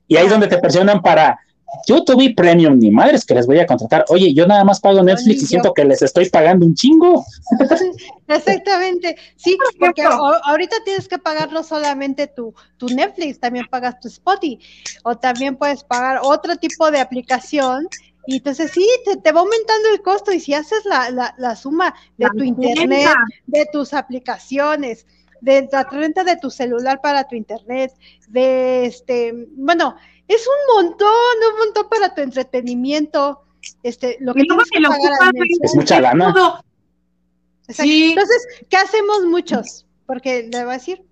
Y 0.07 0.17
ahí 0.17 0.25
es 0.25 0.31
donde 0.31 0.47
te 0.47 0.57
presionan 0.57 1.01
para 1.01 1.39
yo 1.87 2.03
tuve 2.03 2.33
premium, 2.35 2.77
ni 2.77 2.91
madres 2.91 3.25
que 3.25 3.33
les 3.33 3.47
voy 3.47 3.59
a 3.59 3.65
contratar. 3.65 4.05
Oye, 4.09 4.33
yo 4.33 4.45
nada 4.45 4.63
más 4.63 4.79
pago 4.79 5.01
Netflix 5.01 5.43
y 5.43 5.45
siento 5.45 5.73
que 5.73 5.85
les 5.85 6.01
estoy 6.01 6.29
pagando 6.29 6.65
un 6.65 6.75
chingo. 6.75 7.25
Exactamente, 8.27 9.17
sí, 9.35 9.57
porque 9.79 10.03
ahorita 10.03 10.77
tienes 10.85 11.07
que 11.07 11.17
pagarlo 11.17 11.63
solamente 11.63 12.27
tu, 12.27 12.53
tu 12.77 12.87
Netflix, 12.87 13.39
también 13.39 13.65
pagas 13.69 13.99
tu 13.99 14.07
Spotify, 14.07 14.59
o 15.03 15.17
también 15.17 15.57
puedes 15.57 15.83
pagar 15.83 16.19
otro 16.23 16.55
tipo 16.55 16.91
de 16.91 16.99
aplicación 16.99 17.87
y 18.27 18.37
entonces 18.37 18.71
sí, 18.71 18.87
te, 19.05 19.31
va 19.31 19.39
aumentando 19.41 19.89
el 19.93 20.01
costo 20.01 20.31
y 20.31 20.39
si 20.39 20.53
haces 20.53 20.85
la, 20.85 21.33
la, 21.37 21.55
suma 21.55 21.95
de 22.17 22.27
tu 22.37 22.43
internet, 22.43 23.09
de 23.47 23.65
tus 23.71 23.93
aplicaciones, 23.93 25.05
de 25.41 25.67
la 25.71 25.83
renta 25.83 26.23
de 26.23 26.37
tu 26.37 26.51
celular 26.51 27.01
para 27.01 27.23
tu 27.23 27.35
internet, 27.35 27.91
de 28.27 28.85
este, 28.85 29.47
bueno, 29.55 29.95
es 30.33 30.47
un 30.47 30.75
montón, 30.75 31.09
un 31.51 31.59
montón 31.59 31.89
para 31.89 32.13
tu 32.13 32.21
entretenimiento. 32.21 33.41
Este, 33.83 34.17
lo 34.21 34.33
que 34.33 34.43
que 34.43 34.81
pagar 34.81 35.33
es 35.61 35.75
mucha 35.75 35.99
lana. 35.99 36.33
Entonces, 37.67 38.47
¿qué 38.69 38.77
hacemos 38.77 39.25
muchos? 39.25 39.85
Porque 40.05 40.49
le 40.51 40.63
voy 40.63 40.73
a 40.73 40.77
decir, 40.77 41.03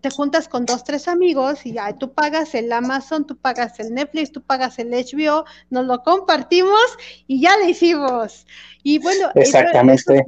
te 0.00 0.10
juntas 0.10 0.48
con 0.48 0.66
dos, 0.66 0.84
tres 0.84 1.08
amigos 1.08 1.64
y 1.64 1.72
ya 1.72 1.96
tú 1.96 2.12
pagas 2.12 2.54
el 2.54 2.72
Amazon, 2.72 3.26
tú 3.26 3.36
pagas 3.36 3.78
el 3.80 3.94
Netflix, 3.94 4.32
tú 4.32 4.42
pagas 4.42 4.78
el 4.78 4.90
HBO, 4.90 5.44
nos 5.70 5.86
lo 5.86 6.02
compartimos 6.02 6.80
y 7.26 7.40
ya 7.40 7.56
le 7.58 7.70
hicimos. 7.70 8.46
Y 8.82 8.98
bueno, 8.98 9.30
exactamente. 9.36 10.26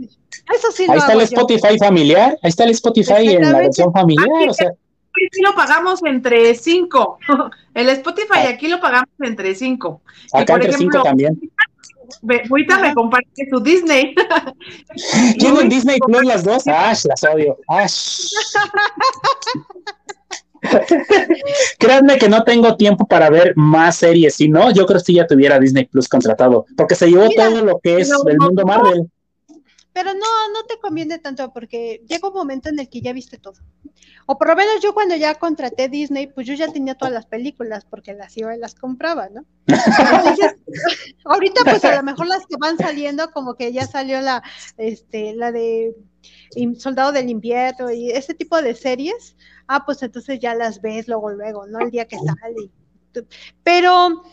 Eso, 0.54 0.70
sí 0.72 0.86
ahí 0.88 0.98
está 0.98 1.12
el 1.12 1.22
Spotify 1.22 1.76
familiar, 1.78 2.38
ahí 2.42 2.48
está 2.50 2.64
el 2.64 2.70
Spotify 2.70 3.34
en 3.34 3.42
la 3.52 3.58
versión 3.58 3.92
familiar, 3.92 4.48
o 4.48 4.54
sea 4.54 4.72
aquí 5.26 5.42
lo 5.42 5.54
pagamos 5.54 6.02
entre 6.04 6.54
cinco. 6.54 7.18
El 7.74 7.88
Spotify 7.90 8.46
ah. 8.46 8.48
aquí 8.50 8.68
lo 8.68 8.80
pagamos 8.80 9.10
entre 9.20 9.54
cinco. 9.54 10.02
Acá 10.32 10.54
entre 10.54 10.72
cinco 10.72 11.02
también. 11.02 11.38
Ahorita 12.50 12.78
me 12.78 12.94
comparte 12.94 13.48
su 13.50 13.60
Disney. 13.60 14.14
en 15.60 15.68
Disney 15.68 15.98
Plus 15.98 16.24
las 16.24 16.44
dos? 16.44 16.66
Ash, 16.66 17.04
las 17.04 17.22
odio. 17.24 17.58
Ash. 17.68 18.30
Créanme 21.78 22.18
que 22.18 22.28
no 22.28 22.42
tengo 22.42 22.76
tiempo 22.76 23.06
para 23.06 23.30
ver 23.30 23.52
más 23.56 23.96
series, 23.96 24.34
si 24.34 24.48
no, 24.48 24.72
yo 24.72 24.86
creo 24.86 24.98
que 24.98 25.04
si 25.04 25.14
ya 25.14 25.26
tuviera 25.26 25.60
Disney 25.60 25.84
Plus 25.84 26.08
contratado, 26.08 26.66
porque 26.76 26.94
se 26.94 27.08
llevó 27.08 27.28
todo 27.30 27.64
lo 27.64 27.78
que 27.78 28.00
es 28.00 28.10
del 28.24 28.38
mundo 28.38 28.64
Marvel. 28.64 29.08
Pero 29.96 30.12
no, 30.12 30.50
no 30.52 30.66
te 30.68 30.78
conviene 30.78 31.18
tanto 31.18 31.50
porque 31.54 32.02
llega 32.06 32.28
un 32.28 32.34
momento 32.34 32.68
en 32.68 32.78
el 32.78 32.90
que 32.90 33.00
ya 33.00 33.14
viste 33.14 33.38
todo. 33.38 33.62
O 34.26 34.36
por 34.36 34.48
lo 34.48 34.54
menos 34.54 34.82
yo 34.82 34.92
cuando 34.92 35.16
ya 35.16 35.36
contraté 35.36 35.88
Disney, 35.88 36.26
pues 36.26 36.46
yo 36.46 36.52
ya 36.52 36.70
tenía 36.70 36.96
todas 36.96 37.14
las 37.14 37.24
películas 37.24 37.86
porque 37.86 38.12
las 38.12 38.36
iba 38.36 38.54
y 38.54 38.58
las 38.58 38.74
compraba, 38.74 39.30
¿no? 39.30 39.46
Entonces, 39.66 40.54
ahorita 41.24 41.62
pues 41.64 41.82
a 41.86 41.96
lo 41.96 42.02
mejor 42.02 42.26
las 42.26 42.46
que 42.46 42.56
van 42.58 42.76
saliendo, 42.76 43.30
como 43.30 43.54
que 43.54 43.72
ya 43.72 43.86
salió 43.86 44.20
la, 44.20 44.42
este, 44.76 45.34
la 45.34 45.50
de 45.50 45.96
Soldado 46.78 47.12
del 47.12 47.30
Invierno 47.30 47.90
y 47.90 48.10
ese 48.10 48.34
tipo 48.34 48.60
de 48.60 48.74
series, 48.74 49.34
ah, 49.66 49.86
pues 49.86 50.02
entonces 50.02 50.38
ya 50.40 50.54
las 50.54 50.82
ves 50.82 51.08
luego, 51.08 51.30
luego, 51.30 51.66
¿no? 51.66 51.80
El 51.80 51.90
día 51.90 52.06
que 52.06 52.18
sale. 52.18 52.70
Pero 53.62 54.24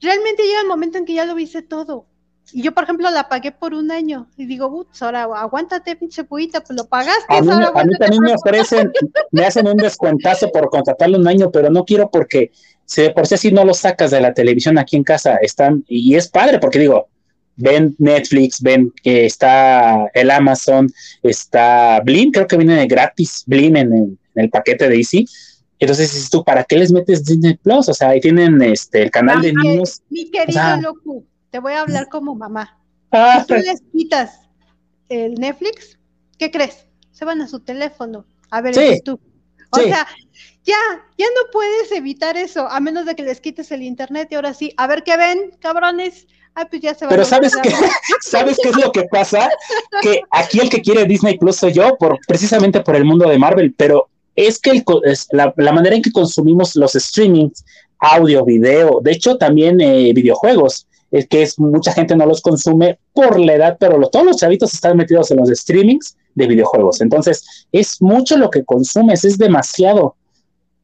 realmente 0.00 0.42
llega 0.42 0.62
el 0.62 0.66
momento 0.66 0.98
en 0.98 1.04
que 1.04 1.14
ya 1.14 1.24
lo 1.24 1.36
viste 1.36 1.62
todo. 1.62 2.08
Y 2.52 2.62
yo, 2.62 2.72
por 2.72 2.84
ejemplo, 2.84 3.10
la 3.10 3.28
pagué 3.28 3.52
por 3.52 3.74
un 3.74 3.90
año. 3.90 4.28
Y 4.36 4.46
digo, 4.46 4.66
ups, 4.68 5.02
ahora 5.02 5.22
aguántate, 5.22 5.96
pinche 5.96 6.24
puita, 6.24 6.60
pues 6.60 6.76
lo 6.78 6.86
pagaste. 6.86 7.24
A 7.28 7.40
mí, 7.40 7.50
a 7.50 7.84
mí 7.84 7.98
también 7.98 8.22
me 8.22 8.34
ofrecen, 8.34 8.92
me 9.30 9.44
hacen 9.44 9.66
un 9.66 9.76
descuentazo 9.76 10.50
por 10.52 10.68
contratarlo 10.68 11.18
un 11.18 11.26
año, 11.26 11.50
pero 11.50 11.70
no 11.70 11.84
quiero 11.84 12.10
porque 12.10 12.52
si 12.84 13.08
por 13.10 13.26
si 13.26 13.34
así 13.34 13.50
no 13.50 13.64
lo 13.64 13.74
sacas 13.74 14.10
de 14.10 14.20
la 14.20 14.34
televisión 14.34 14.78
aquí 14.78 14.96
en 14.96 15.04
casa, 15.04 15.36
están, 15.36 15.84
y 15.88 16.14
es 16.16 16.28
padre, 16.28 16.58
porque 16.58 16.78
digo, 16.78 17.08
ven 17.56 17.94
Netflix, 17.98 18.60
ven 18.60 18.92
que 19.02 19.24
está 19.24 20.10
el 20.12 20.30
Amazon, 20.30 20.92
está 21.22 22.00
Blim, 22.04 22.30
creo 22.30 22.46
que 22.46 22.56
viene 22.56 22.86
gratis, 22.86 23.44
Blim 23.46 23.76
en, 23.76 24.18
el 24.34 24.50
paquete 24.50 24.88
de 24.88 24.96
Easy. 24.96 25.26
Entonces 25.78 26.28
tú, 26.30 26.44
¿para 26.44 26.64
qué 26.64 26.76
les 26.76 26.92
metes 26.92 27.24
Disney 27.24 27.54
Plus? 27.56 27.88
O 27.88 27.94
sea, 27.94 28.10
ahí 28.10 28.20
tienen 28.20 28.60
este 28.62 29.02
el 29.02 29.10
canal 29.10 29.40
de 29.40 29.52
niños. 29.52 30.02
Mi 30.08 30.30
querido 30.30 30.76
loco 30.80 31.24
te 31.54 31.60
voy 31.60 31.74
a 31.74 31.82
hablar 31.82 32.08
como 32.08 32.34
mamá. 32.34 32.76
Ah, 33.12 33.38
si 33.38 33.46
tú 33.46 33.54
les 33.54 33.80
quitas 33.92 34.40
el 35.08 35.34
Netflix, 35.34 35.96
¿qué 36.36 36.50
crees? 36.50 36.88
Se 37.12 37.24
van 37.24 37.40
a 37.42 37.46
su 37.46 37.60
teléfono 37.60 38.24
a 38.50 38.60
ver 38.60 38.74
sí, 38.74 39.00
tú. 39.04 39.20
O 39.70 39.76
sea, 39.76 40.04
ya, 40.64 40.76
ya 41.16 41.26
no 41.26 41.50
puedes 41.52 41.92
evitar 41.92 42.36
eso, 42.36 42.66
a 42.68 42.80
menos 42.80 43.06
de 43.06 43.14
que 43.14 43.22
les 43.22 43.40
quites 43.40 43.70
el 43.70 43.82
internet 43.82 44.26
y 44.32 44.34
ahora 44.34 44.52
sí, 44.52 44.74
a 44.76 44.88
ver 44.88 45.04
qué 45.04 45.16
ven, 45.16 45.52
cabrones. 45.60 46.26
Ay, 46.56 46.64
pues 46.68 46.82
ya 46.82 46.92
se 46.92 47.06
Pero 47.06 47.24
sabes 47.24 47.52
qué, 47.62 47.70
sabes 48.20 48.58
qué 48.60 48.70
es 48.70 48.76
lo 48.76 48.90
que 48.90 49.04
pasa, 49.04 49.48
que 50.02 50.22
aquí 50.32 50.58
el 50.58 50.68
que 50.68 50.82
quiere 50.82 51.04
Disney 51.04 51.38
Plus 51.38 51.58
soy 51.58 51.72
yo, 51.72 51.96
por 51.98 52.18
precisamente 52.26 52.80
por 52.80 52.96
el 52.96 53.04
mundo 53.04 53.28
de 53.28 53.38
Marvel, 53.38 53.72
pero 53.76 54.08
es 54.34 54.58
que 54.58 54.82
la, 55.30 55.72
manera 55.72 55.94
en 55.94 56.02
que 56.02 56.10
consumimos 56.10 56.74
los 56.74 56.94
streamings, 56.94 57.64
audio, 58.00 58.44
video, 58.44 58.98
de 59.00 59.12
hecho 59.12 59.36
también 59.36 59.80
eh, 59.80 60.12
videojuegos, 60.12 60.88
es 61.14 61.28
que 61.28 61.42
es, 61.42 61.60
mucha 61.60 61.92
gente 61.92 62.16
no 62.16 62.26
los 62.26 62.40
consume 62.40 62.98
por 63.12 63.38
la 63.38 63.54
edad, 63.54 63.76
pero 63.78 64.00
todos 64.08 64.26
los 64.26 64.36
chavitos 64.36 64.74
están 64.74 64.96
metidos 64.96 65.30
en 65.30 65.36
los 65.36 65.48
streamings 65.48 66.16
de 66.34 66.48
videojuegos. 66.48 67.00
Entonces, 67.00 67.68
es 67.70 68.02
mucho 68.02 68.36
lo 68.36 68.50
que 68.50 68.64
consumes, 68.64 69.24
es 69.24 69.38
demasiado. 69.38 70.16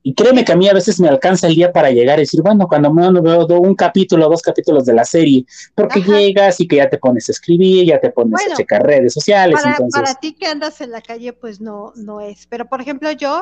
Y 0.04 0.14
créeme 0.14 0.44
que 0.44 0.52
a 0.52 0.56
mí 0.56 0.68
a 0.68 0.72
veces 0.72 1.00
me 1.00 1.08
alcanza 1.08 1.48
el 1.48 1.56
día 1.56 1.72
para 1.72 1.90
llegar 1.90 2.20
y 2.20 2.22
decir, 2.22 2.42
bueno, 2.42 2.68
cuando 2.68 2.94
me 2.94 3.20
veo 3.20 3.44
un 3.60 3.74
capítulo, 3.74 4.28
dos 4.28 4.40
capítulos 4.40 4.84
de 4.84 4.94
la 4.94 5.04
serie, 5.04 5.44
porque 5.74 6.00
llegas 6.00 6.60
y 6.60 6.68
que 6.68 6.76
ya 6.76 6.88
te 6.88 6.98
pones 6.98 7.28
a 7.28 7.32
escribir, 7.32 7.86
ya 7.86 8.00
te 8.00 8.10
pones 8.10 8.40
a 8.52 8.54
checar 8.54 8.84
redes 8.84 9.12
sociales. 9.12 9.60
Para, 9.60 9.78
para 9.92 10.14
ti 10.14 10.34
que 10.34 10.46
andas 10.46 10.80
en 10.80 10.92
la 10.92 11.00
calle, 11.00 11.32
pues 11.32 11.60
no, 11.60 11.92
no 11.96 12.20
es. 12.20 12.46
Pero 12.46 12.66
por 12.66 12.80
ejemplo, 12.80 13.10
yo, 13.10 13.40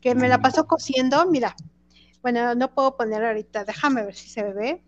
que 0.00 0.14
me 0.14 0.28
la 0.28 0.40
paso 0.40 0.68
cosiendo, 0.68 1.26
mira, 1.26 1.56
bueno, 2.22 2.54
no 2.54 2.72
puedo 2.72 2.96
poner 2.96 3.24
ahorita, 3.24 3.64
déjame 3.64 4.04
ver 4.04 4.14
si 4.14 4.28
se 4.28 4.44
ve 4.44 4.82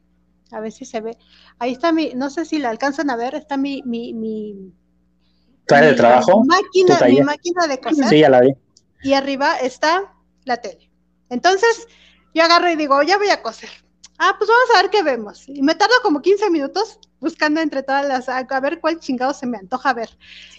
a 0.52 0.60
ver 0.60 0.72
si 0.72 0.84
se 0.84 1.00
ve. 1.00 1.16
Ahí 1.58 1.72
está 1.72 1.92
mi, 1.92 2.12
no 2.14 2.30
sé 2.30 2.44
si 2.44 2.58
la 2.58 2.70
alcanzan 2.70 3.10
a 3.10 3.16
ver, 3.16 3.34
está 3.34 3.56
mi, 3.56 3.82
mi, 3.84 4.12
mi, 4.14 4.72
de 5.68 5.94
trabajo? 5.94 6.42
Máquina, 6.44 6.98
mi 7.06 7.22
máquina 7.22 7.66
de 7.66 7.80
coser. 7.80 8.08
Sí, 8.08 8.18
ya 8.20 8.28
la 8.28 8.40
vi. 8.40 8.54
Y 9.02 9.14
arriba 9.14 9.56
está 9.58 10.12
la 10.44 10.58
tele. 10.58 10.90
Entonces, 11.28 11.86
yo 12.34 12.42
agarro 12.42 12.70
y 12.70 12.76
digo, 12.76 13.02
ya 13.02 13.18
voy 13.18 13.30
a 13.30 13.42
coser. 13.42 13.70
Ah, 14.18 14.34
pues 14.36 14.50
vamos 14.50 14.68
a 14.74 14.82
ver 14.82 14.90
qué 14.90 15.02
vemos. 15.02 15.48
Y 15.48 15.62
me 15.62 15.74
tardo 15.74 15.94
como 16.02 16.20
15 16.20 16.50
minutos 16.50 16.98
buscando 17.20 17.60
entre 17.60 17.82
todas 17.82 18.06
las, 18.06 18.28
a, 18.28 18.60
ver 18.60 18.80
cuál 18.80 18.98
chingado 18.98 19.32
se 19.32 19.46
me 19.46 19.58
antoja 19.58 19.92
ver. 19.92 20.10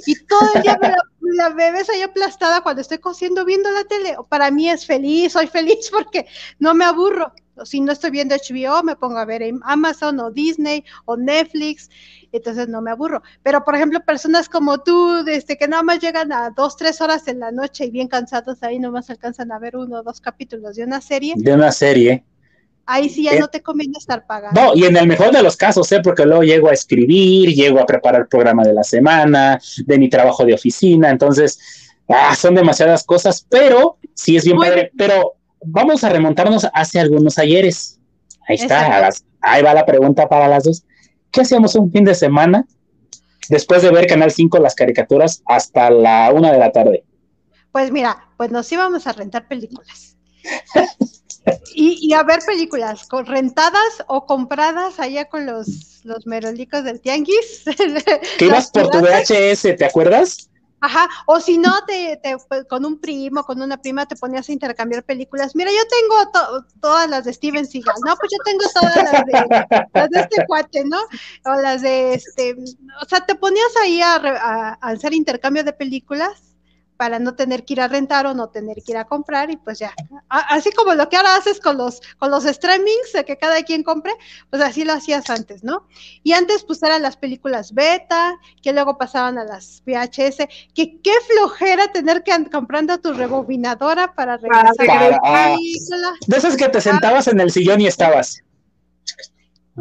Y 0.06 0.16
todo 0.26 0.50
el 0.56 0.62
día 0.62 0.78
me 0.82 0.90
la, 0.90 0.98
la 1.50 1.50
bebés 1.50 1.90
ahí 1.90 2.02
aplastada 2.02 2.62
cuando 2.62 2.82
estoy 2.82 3.00
cosiendo 3.00 3.46
viendo 3.46 3.70
la 3.72 3.84
tele. 3.84 4.16
Para 4.30 4.52
mí 4.52 4.70
es 4.70 4.86
feliz, 4.86 5.34
soy 5.34 5.48
feliz 5.48 5.90
porque 5.92 6.28
no 6.60 6.74
me 6.74 6.86
aburro 6.86 7.34
si 7.66 7.82
no 7.82 7.92
estoy 7.92 8.12
viendo 8.12 8.36
HBO, 8.36 8.84
me 8.84 8.96
pongo 8.96 9.18
a 9.18 9.26
ver 9.26 9.44
Amazon 9.64 10.20
o 10.20 10.32
Disney 10.32 10.84
o 11.06 11.18
Netflix, 11.18 11.90
entonces 12.32 12.68
no 12.68 12.82
me 12.82 12.92
aburro. 12.92 13.22
Pero, 13.44 13.64
por 13.64 13.76
ejemplo, 13.76 14.00
personas 14.06 14.50
como 14.50 14.80
tú, 14.80 15.24
desde 15.24 15.58
que 15.58 15.68
nada 15.68 15.84
más 15.84 16.00
llegan 16.00 16.32
a 16.32 16.50
dos, 16.52 16.78
tres 16.78 17.02
horas 17.02 17.28
en 17.28 17.40
la 17.40 17.52
noche 17.52 17.86
y 17.86 17.92
bien 17.92 18.08
cansados, 18.08 18.64
ahí 18.64 18.80
nomás 18.80 19.10
alcanzan 19.10 19.52
a 19.52 19.60
ver 19.60 19.76
uno 19.76 20.00
o 20.00 20.04
dos 20.04 20.22
capítulos 20.22 20.76
de 20.76 20.84
una 20.84 21.02
serie. 21.02 21.34
De 21.38 21.54
una 21.54 21.72
serie. 21.72 22.24
Ahí 22.92 23.08
sí 23.08 23.24
ya 23.24 23.32
eh, 23.32 23.40
no 23.40 23.48
te 23.48 23.62
conviene 23.62 23.98
estar 23.98 24.28
pagando. 24.28 24.60
No, 24.60 24.76
y 24.76 24.84
en 24.84 24.98
el 24.98 25.08
mejor 25.08 25.32
de 25.32 25.42
los 25.42 25.56
casos, 25.56 25.90
¿eh? 25.94 26.02
porque 26.04 26.26
luego 26.26 26.44
llego 26.44 26.68
a 26.68 26.74
escribir, 26.74 27.54
llego 27.56 27.80
a 27.80 27.86
preparar 27.86 28.24
el 28.24 28.28
programa 28.28 28.64
de 28.64 28.74
la 28.74 28.84
semana, 28.84 29.58
de 29.86 29.98
mi 29.98 30.10
trabajo 30.10 30.44
de 30.44 30.54
oficina, 30.54 31.10
entonces, 31.10 31.58
ah, 32.10 32.36
son 32.36 32.54
demasiadas 32.54 33.06
cosas, 33.06 33.46
pero 33.50 33.98
sí 34.14 34.36
es 34.36 34.44
bien 34.44 34.58
padre, 34.58 34.92
pero 34.98 35.36
vamos 35.64 36.04
a 36.04 36.10
remontarnos 36.10 36.68
hace 36.74 37.00
algunos 37.00 37.38
ayeres. 37.38 37.98
Ahí 38.46 38.58
está, 38.58 39.10
ahí 39.40 39.64
va 39.64 39.74
la 39.74 39.86
pregunta 39.86 40.28
para 40.28 40.50
las 40.50 40.66
dos. 40.66 40.84
¿Qué 41.32 41.42
hacíamos 41.42 41.76
un 41.76 41.94
fin 41.94 42.04
de 42.04 42.14
semana 42.14 42.66
después 43.48 43.84
de 43.84 43.92
ver 43.92 44.06
Canal 44.06 44.32
5 44.32 44.60
las 44.60 44.76
caricaturas 44.76 45.44
hasta 45.46 45.90
la 45.90 46.30
una 46.34 46.52
de 46.52 46.60
la 46.60 46.74
tarde? 46.74 47.06
Pues 47.72 47.90
mira, 47.90 48.28
pues 48.36 48.52
nos 48.52 48.70
íbamos 48.70 49.08
a 49.08 49.14
rentar 49.14 49.48
películas. 49.48 50.18
y, 51.74 52.14
a 52.14 52.24
ver 52.24 52.40
películas 52.46 53.08
rentadas 53.26 54.04
o 54.08 54.26
compradas 54.26 55.00
allá 55.00 55.26
con 55.26 55.46
los, 55.46 56.02
los 56.04 56.26
merolicos 56.28 56.84
del 56.84 57.02
tianguis. 57.02 57.64
Que 58.38 58.46
ibas 58.46 58.70
por 58.72 58.90
tu 58.90 59.00
VHS, 59.00 59.78
¿te 59.78 59.86
acuerdas? 59.86 60.50
Ajá, 60.84 61.08
o 61.28 61.40
si 61.40 61.60
no, 61.60 61.74
te, 61.86 62.20
pues, 62.50 62.66
con 62.66 62.86
un 62.86 63.00
primo, 63.00 63.44
con 63.44 63.62
una 63.62 63.80
prima 63.80 64.08
te 64.08 64.16
ponías 64.16 64.50
a 64.50 64.52
intercambiar 64.52 65.04
películas. 65.04 65.56
Mira, 65.56 65.70
yo 65.70 65.84
tengo 65.88 66.66
todas 66.82 67.08
las 67.08 67.24
de 67.26 67.34
Steven 67.34 67.68
Seagal, 67.68 67.94
¿no? 68.04 68.16
Pues 68.16 68.32
yo 68.32 68.38
tengo 68.44 68.64
todas 68.74 68.96
las 68.96 69.26
de, 69.26 69.88
las 69.94 70.10
de 70.10 70.20
este 70.20 70.46
cuate, 70.48 70.84
¿no? 70.86 70.98
O 71.46 71.62
las 71.62 71.84
de 71.84 72.16
este, 72.16 72.56
o 73.00 73.06
sea, 73.08 73.24
te 73.24 73.36
ponías 73.36 73.76
ahí 73.80 74.02
a 74.02 74.78
hacer 74.82 75.14
intercambio 75.14 75.64
de 75.64 75.74
películas 75.74 76.51
para 77.02 77.18
no 77.18 77.34
tener 77.34 77.66
que 77.66 77.74
ir 77.74 77.82
a 77.82 77.88
rentar 77.88 78.28
o 78.28 78.36
no 78.36 78.50
tener 78.50 78.78
que 78.86 78.92
ir 78.92 78.98
a 79.00 79.06
comprar 79.06 79.50
y 79.50 79.58
pues 79.58 79.80
ya. 79.80 79.92
Así 80.30 80.72
como 80.72 80.94
lo 80.94 81.10
que 81.10 81.18
ahora 81.18 81.36
haces 81.36 81.60
con 81.60 81.76
los, 81.76 82.00
con 82.20 82.30
los 82.30 82.44
streamings, 82.44 83.12
de 83.16 83.26
que 83.26 83.40
cada 83.40 83.64
quien 83.64 83.82
compre, 83.82 84.12
pues 84.52 84.62
así 84.62 84.84
lo 84.84 84.94
hacías 84.94 85.28
antes, 85.32 85.64
¿no? 85.64 85.88
Y 86.22 86.34
antes 86.34 86.64
pues 86.64 86.84
eran 86.84 87.02
las 87.02 87.18
películas 87.18 87.74
beta, 87.74 88.38
que 88.62 88.72
luego 88.72 89.00
pasaban 89.00 89.40
a 89.40 89.44
las 89.44 89.82
VHS, 89.84 90.46
que 90.76 91.02
qué 91.02 91.14
flojera 91.28 91.92
tener 91.92 92.22
que 92.22 92.36
ir 92.36 92.52
comprando 92.52 93.00
tu 93.00 93.14
rebobinadora 93.14 94.14
para 94.14 94.38
regresar 94.38 94.68
a 94.88 95.10
la 95.10 95.20
película. 95.56 96.14
De 96.28 96.38
esas 96.38 96.56
que 96.56 96.70
te 96.70 96.82
sentabas 96.82 97.28
en 97.28 97.40
el 97.40 97.50
sillón 97.50 97.82
y 97.82 97.88
estabas. 97.88 98.44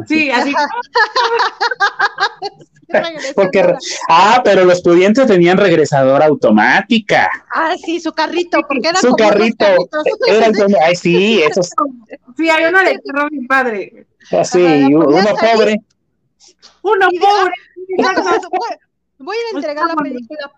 Sí, 0.07 0.31
así. 0.31 0.53
Porque, 3.35 3.75
ah, 4.09 4.41
pero 4.43 4.65
los 4.65 4.81
pudientes 4.81 5.27
tenían 5.27 5.57
regresadora 5.57 6.25
automática. 6.25 7.29
Ah, 7.53 7.75
sí, 7.83 7.99
su 7.99 8.11
carrito, 8.11 8.61
porque 8.67 8.89
era 8.89 8.99
su 8.99 9.15
carrito. 9.15 9.65
Era 10.27 10.51
ay, 10.83 10.95
sí, 10.95 11.41
esos. 11.41 11.69
Sí, 12.37 12.49
hay 12.49 12.65
uno 12.65 12.79
de 12.79 12.99
terror 12.99 13.31
mi 13.31 13.45
padre. 13.47 14.07
Así, 14.31 14.65
ah, 14.65 14.87
uno 14.89 15.35
pobre. 15.39 15.81
Uno 16.81 17.07
pobre. 17.19 17.53
Voy 19.19 19.37
a 19.37 19.55
entregar 19.55 19.87
la 19.87 19.95
película 19.95 20.51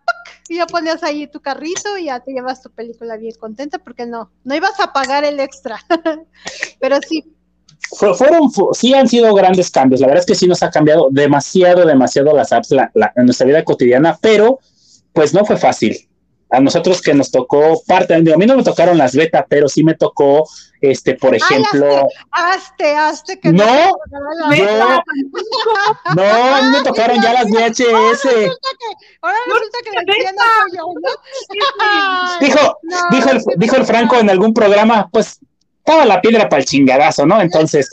y 0.47 0.55
ya 0.55 0.65
ponías 0.65 1.03
ahí 1.03 1.27
tu 1.27 1.41
carrito 1.41 1.97
y 1.97 2.05
ya 2.05 2.21
te 2.21 2.31
llevas 2.31 2.61
tu 2.61 2.71
película 2.71 3.17
bien 3.17 3.35
contenta 3.37 3.77
porque 3.77 4.05
no, 4.05 4.31
no 4.45 4.55
ibas 4.55 4.79
a 4.79 4.93
pagar 4.93 5.25
el 5.25 5.41
extra. 5.41 5.79
pero 6.79 6.97
sí, 7.05 7.25
fueron, 7.93 8.49
sí 8.73 8.93
han 8.93 9.07
sido 9.07 9.33
grandes 9.33 9.69
cambios. 9.71 10.01
La 10.01 10.07
verdad 10.07 10.21
es 10.21 10.25
que 10.25 10.35
sí 10.35 10.47
nos 10.47 10.63
ha 10.63 10.69
cambiado 10.69 11.09
demasiado, 11.11 11.85
demasiado 11.85 12.35
las 12.35 12.51
apps 12.51 12.71
en 12.71 13.25
nuestra 13.25 13.47
vida 13.47 13.63
cotidiana, 13.63 14.17
pero 14.21 14.59
pues 15.13 15.33
no 15.33 15.45
fue 15.45 15.57
fácil. 15.57 16.09
a 16.49 16.59
nosotros 16.59 17.01
que 17.01 17.15
nos 17.15 17.31
tocó 17.31 17.81
parte, 17.87 18.13
a 18.13 18.19
mí 18.19 18.45
no 18.45 18.57
me 18.57 18.63
tocaron 18.63 18.95
las 18.95 19.15
beta, 19.15 19.43
pero 19.49 19.67
sí 19.67 19.83
me 19.83 19.95
tocó, 19.95 20.47
este, 20.81 21.15
por 21.15 21.33
ejemplo. 21.33 22.07
hazte, 22.29 22.95
hazte, 22.95 23.39
que 23.39 23.51
no, 23.51 23.65
yo, 24.55 24.65
no, 26.15 26.23
a 26.23 26.61
mí 26.61 26.69
me 26.69 26.83
tocaron 26.83 27.19
ya 27.23 27.33
las 27.33 27.45
VHS. 27.45 27.87
Ahora 27.89 28.37
resulta 28.45 28.69
que, 28.77 28.85
ahora 29.21 29.37
resulta 29.47 29.77
que 29.83 29.91
yo, 30.75 30.83
¿no? 31.01 31.09
Dijo, 32.45 32.77
dijo, 33.09 33.29
el, 33.31 33.41
dijo 33.57 33.75
el 33.77 33.85
Franco 33.85 34.17
en 34.17 34.29
algún 34.29 34.53
programa, 34.53 35.09
pues 35.11 35.39
estaba 35.85 36.05
la 36.05 36.21
piedra 36.21 36.47
para 36.47 36.61
el 36.61 36.67
chingadazo, 36.67 37.25
¿no? 37.25 37.41
Entonces, 37.41 37.89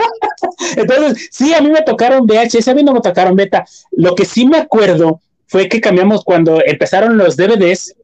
entonces, 0.76 1.28
sí, 1.30 1.52
a 1.52 1.60
mí 1.60 1.68
me 1.68 1.82
tocaron 1.82 2.26
VHS, 2.26 2.68
a 2.68 2.74
mí 2.74 2.82
no 2.82 2.94
me 2.94 3.02
tocaron 3.02 3.36
beta. 3.36 3.66
Lo 3.92 4.14
que 4.14 4.24
sí 4.24 4.46
me 4.46 4.56
acuerdo 4.56 5.20
fue 5.46 5.68
que 5.68 5.82
cambiamos 5.82 6.24
cuando 6.24 6.62
empezaron 6.64 7.18
los 7.18 7.36
DVDs, 7.36 7.94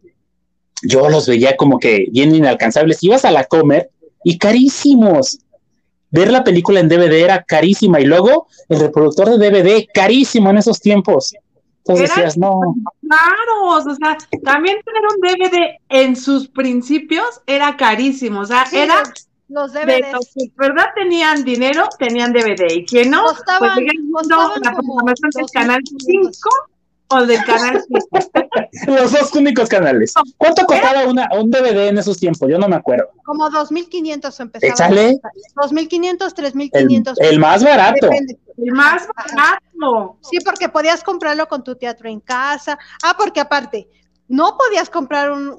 yo 0.82 1.08
los 1.08 1.26
veía 1.26 1.56
como 1.56 1.78
que 1.78 2.08
bien 2.10 2.34
inalcanzables. 2.34 3.02
Ibas 3.02 3.24
a 3.24 3.30
la 3.30 3.44
comer 3.44 3.90
y 4.22 4.36
carísimos. 4.36 5.38
Ver 6.10 6.30
la 6.30 6.44
película 6.44 6.80
en 6.80 6.88
DVD 6.88 7.14
era 7.14 7.42
carísima 7.42 8.00
y 8.00 8.04
luego 8.04 8.48
el 8.68 8.80
reproductor 8.80 9.38
de 9.38 9.50
DVD 9.50 9.86
carísimo 9.92 10.50
en 10.50 10.58
esos 10.58 10.78
tiempos. 10.80 11.34
Entonces 11.88 12.14
decías, 12.14 12.36
no. 12.36 12.74
Claro, 13.00 13.64
o 13.64 13.80
sea, 13.80 14.18
también 14.42 14.78
tener 14.84 15.02
un 15.02 15.20
DVD 15.20 15.78
en 15.88 16.16
sus 16.16 16.48
principios 16.48 17.42
era 17.46 17.76
carísimo, 17.76 18.40
o 18.40 18.44
sea, 18.44 18.64
era 18.72 19.04
los 19.48 19.72
DVDs. 19.72 20.12
los 20.12 20.26
que 20.34 20.50
verdad 20.56 20.86
tenían 20.96 21.44
dinero, 21.44 21.88
tenían 21.98 22.32
DVD, 22.32 22.72
y 22.72 22.84
que 22.84 23.06
no, 23.06 23.22
costaban, 23.22 23.78
pues 24.10 24.26
la 24.26 24.72
programación 24.72 25.30
del 25.32 25.46
canal 25.52 25.80
5 25.84 26.50
o 27.08 27.26
del 27.26 27.42
canal 27.44 27.84
Los 28.86 29.12
dos 29.12 29.32
únicos 29.34 29.68
canales. 29.68 30.12
¿Cuánto 30.36 30.64
costaba 30.66 31.06
una, 31.06 31.28
un 31.38 31.50
DVD 31.50 31.88
en 31.88 31.98
esos 31.98 32.18
tiempos? 32.18 32.48
Yo 32.48 32.58
no 32.58 32.68
me 32.68 32.76
acuerdo. 32.76 33.08
Como 33.24 33.48
2.500 33.48 34.40
empezaba. 34.40 34.72
Échale. 34.72 35.18
2.500, 35.54 36.18
3.500. 36.34 37.14
El, 37.18 37.26
el 37.26 37.38
más 37.38 37.64
barato. 37.64 38.10
El 38.10 38.72
más 38.72 39.06
barato. 39.08 40.18
Sí, 40.22 40.38
porque 40.44 40.68
podías 40.68 41.02
comprarlo 41.02 41.48
con 41.48 41.64
tu 41.64 41.76
teatro 41.76 42.08
en 42.08 42.20
casa. 42.20 42.78
Ah, 43.02 43.14
porque 43.16 43.40
aparte, 43.40 43.88
no 44.28 44.56
podías 44.58 44.90
comprar 44.90 45.30
un, 45.30 45.54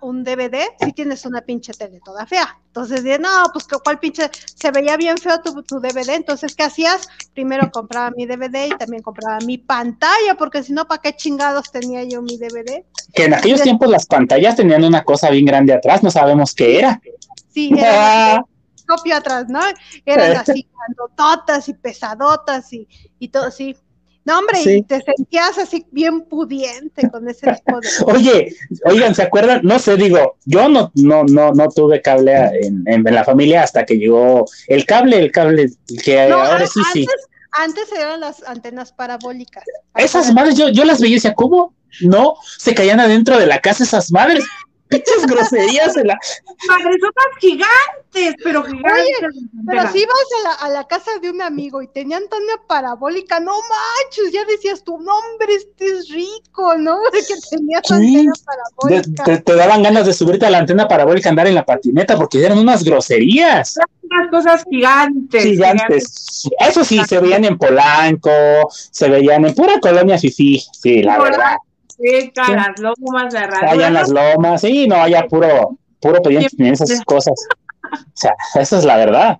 un, 0.00 0.24
DVD 0.24 0.62
si 0.80 0.92
tienes 0.92 1.26
una 1.26 1.40
pinche 1.40 1.72
tele 1.72 2.00
toda 2.04 2.26
fea. 2.26 2.58
Entonces, 2.68 3.02
no, 3.20 3.28
pues 3.52 3.66
cuál 3.82 3.98
pinche, 3.98 4.30
se 4.54 4.70
veía 4.70 4.96
bien 4.96 5.18
feo 5.18 5.40
tu, 5.40 5.62
tu, 5.62 5.80
DVD. 5.80 6.10
Entonces, 6.10 6.54
¿qué 6.54 6.62
hacías? 6.62 7.08
Primero 7.34 7.70
compraba 7.72 8.12
mi 8.16 8.26
DVD 8.26 8.66
y 8.66 8.76
también 8.78 9.02
compraba 9.02 9.38
mi 9.44 9.58
pantalla, 9.58 10.34
porque 10.38 10.62
si 10.62 10.72
no, 10.72 10.86
¿para 10.86 11.02
qué 11.02 11.14
chingados 11.14 11.70
tenía 11.72 12.04
yo 12.04 12.22
mi 12.22 12.36
DVD? 12.38 12.84
Que 13.12 13.24
en 13.24 13.34
aquellos 13.34 13.62
tiempos 13.62 13.88
las 13.88 14.06
pantallas 14.06 14.56
tenían 14.56 14.84
una 14.84 15.02
cosa 15.02 15.30
bien 15.30 15.44
grande 15.44 15.72
atrás, 15.72 16.02
no 16.02 16.10
sabemos 16.10 16.54
qué 16.54 16.78
era. 16.78 17.00
Sí, 17.52 17.72
era 17.76 18.36
ah. 18.36 18.44
copio 18.86 19.16
atrás, 19.16 19.46
¿no? 19.48 19.60
Eran 20.06 20.36
así, 20.36 20.68
grandototas 20.72 21.68
y 21.68 21.74
pesadotas 21.74 22.72
y, 22.72 22.88
y 23.18 23.28
todo, 23.28 23.50
sí. 23.50 23.76
No, 24.24 24.38
hombre, 24.38 24.58
y 24.64 24.82
te 24.82 25.02
sentías 25.02 25.58
así 25.58 25.84
bien 25.90 26.22
pudiente 26.22 27.10
con 27.10 27.28
ese 27.28 27.52
tipo 27.52 27.80
de 27.80 27.88
Oye, 28.06 28.56
oigan, 28.86 29.14
¿se 29.14 29.22
acuerdan? 29.22 29.60
No 29.62 29.78
sé, 29.78 29.96
digo, 29.96 30.36
yo 30.46 30.68
no, 30.68 30.90
no, 30.94 31.24
no, 31.24 31.52
no 31.52 31.68
tuve 31.68 32.00
cable 32.00 32.34
en, 32.62 32.84
en, 32.86 33.04
la 33.04 33.24
familia 33.24 33.62
hasta 33.62 33.84
que 33.84 33.98
llegó 33.98 34.46
el 34.68 34.86
cable, 34.86 35.18
el 35.18 35.30
cable 35.30 35.70
que 36.02 36.20
ahora 36.22 36.66
sí, 36.66 36.80
sí. 36.92 37.06
Antes 37.56 37.92
eran 37.92 38.20
las 38.20 38.42
antenas 38.44 38.92
parabólicas. 38.92 39.62
Esas 39.94 40.32
madres, 40.32 40.56
yo, 40.56 40.70
yo 40.70 40.84
las 40.84 41.00
veía 41.00 41.12
y 41.12 41.14
decía, 41.16 41.34
¿cómo? 41.34 41.74
No, 42.00 42.34
se 42.58 42.74
caían 42.74 42.98
adentro 42.98 43.38
de 43.38 43.46
la 43.46 43.60
casa 43.60 43.84
esas 43.84 44.10
madres 44.10 44.44
pinches 44.94 45.26
groserías 45.26 45.96
en 45.96 46.08
la. 46.08 46.18
Madresotas 46.68 47.24
gigantes, 47.40 48.34
pero 48.42 48.62
gigantes. 48.64 49.14
pero 49.66 49.92
si 49.92 49.98
ibas 49.98 50.16
a 50.16 50.48
la, 50.48 50.54
a 50.54 50.68
la, 50.70 50.86
casa 50.86 51.10
de 51.20 51.30
un 51.30 51.42
amigo 51.42 51.82
y 51.82 51.88
tenían 51.88 52.24
antena 52.24 52.54
parabólica, 52.66 53.40
no 53.40 53.52
manches, 53.52 54.32
ya 54.32 54.44
decías 54.44 54.82
tu 54.84 54.98
nombre, 54.98 55.54
este 55.54 55.86
es 55.86 56.08
rico, 56.08 56.76
¿no? 56.76 56.98
De 57.12 57.18
que 57.18 57.34
tenías 57.50 57.90
antena 57.90 58.32
parabólica. 58.44 59.42
te, 59.42 59.54
daban 59.54 59.82
ganas 59.82 60.06
de 60.06 60.12
subirte 60.12 60.46
a 60.46 60.50
la 60.50 60.58
antena 60.58 60.88
parabólica, 60.88 61.28
andar 61.28 61.46
en 61.46 61.54
la 61.54 61.64
patineta, 61.64 62.16
porque 62.16 62.44
eran 62.44 62.58
unas 62.58 62.84
groserías. 62.84 63.78
Unas 64.02 64.30
cosas 64.30 64.64
gigantes. 64.70 65.42
Gigantes. 65.42 66.48
Eso 66.60 66.84
sí, 66.84 67.00
se 67.06 67.20
veían 67.20 67.44
en 67.44 67.58
Polanco, 67.58 68.30
se 68.70 69.08
veían 69.08 69.44
en 69.44 69.54
pura 69.54 69.80
colonia 69.80 70.18
Fifi, 70.18 70.62
sí, 70.72 71.02
la 71.02 71.18
verdad. 71.18 71.56
Sí, 71.96 72.32
las 72.34 72.78
lomas 72.80 73.32
de 73.32 73.38
Allá 73.38 73.88
en 73.88 73.94
las 73.94 74.10
lomas, 74.10 74.60
sí, 74.60 74.86
no, 74.88 74.96
allá 74.96 75.26
puro, 75.28 75.78
puro 76.00 76.20
pendiente 76.22 76.56
en 76.58 76.72
esas 76.72 77.00
cosas. 77.04 77.34
O 77.92 77.96
sea, 78.14 78.34
esa 78.56 78.78
es 78.78 78.84
la 78.84 78.96
verdad. 78.96 79.38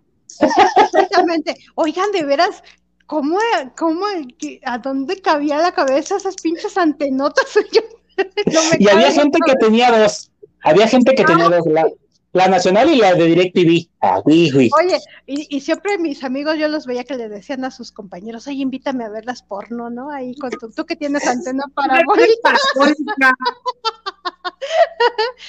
Exactamente. 0.77 1.57
Oigan, 1.75 2.13
de 2.13 2.25
veras, 2.25 2.63
¿cómo, 3.07 3.39
cómo, 3.77 4.07
a 4.65 4.79
dónde 4.79 5.21
cabía 5.21 5.59
la 5.59 5.73
cabeza 5.73 6.17
esas 6.17 6.37
pinches 6.37 6.77
antenotas? 6.77 7.59
y 8.79 8.89
había 8.89 9.11
gente 9.11 9.39
que 9.45 9.55
tenía 9.55 9.91
dos. 9.91 10.31
Había 10.63 10.87
gente 10.89 11.15
que 11.15 11.25
tenía 11.25 11.49
dos. 11.49 11.67
La 11.67 11.87
nacional 12.35 12.91
y 12.91 12.97
la 12.97 13.15
de 13.15 13.27
DirecTV. 13.27 13.89
Ah, 14.01 14.21
Oye, 14.25 15.01
y, 15.27 15.61
siempre 15.61 15.99
mis 15.99 16.25
amigos 16.25 16.59
yo 16.59 16.69
los 16.69 16.85
veía 16.85 17.05
que 17.05 17.17
le 17.17 17.29
decían 17.29 17.65
a 17.65 17.71
sus 17.71 17.93
compañeros, 17.93 18.47
oye, 18.49 18.61
invítame 18.61 19.05
a 19.05 19.09
ver 19.09 19.25
las 19.25 19.43
porno, 19.43 19.89
¿no? 19.89 20.11
Ahí 20.11 20.35
con 20.35 20.51
tu, 20.51 20.85
que 20.85 20.97
tienes 20.97 21.27
antena 21.27 21.65
parabólica. 21.75 22.55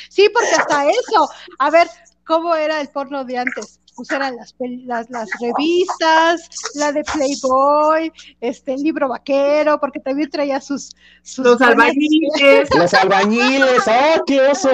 sí, 0.10 0.30
porque 0.32 0.56
hasta 0.58 0.90
eso. 0.90 1.28
A 1.60 1.70
ver, 1.72 1.88
¿cómo 2.26 2.56
era 2.56 2.80
el 2.80 2.90
porno 2.90 3.26
de 3.26 3.40
antes? 3.40 3.80
Pues 3.96 4.12
eran 4.12 4.36
las, 4.36 4.54
las, 4.60 5.10
las, 5.10 5.30
revistas, 5.40 6.50
la 6.76 6.92
de 6.92 7.04
Playboy, 7.04 8.12
este, 8.42 8.74
el 8.74 8.82
libro 8.82 9.10
vaquero, 9.10 9.80
porque 9.80 10.00
también 10.00 10.30
traía 10.30 10.60
sus... 10.62 10.92
sus 11.24 11.46
los 11.46 11.62
albañiles. 11.62 12.70
los 12.76 12.94
albañiles, 12.94 13.88
¡oh, 13.88 14.24
qué 14.26 14.42
oso! 14.42 14.72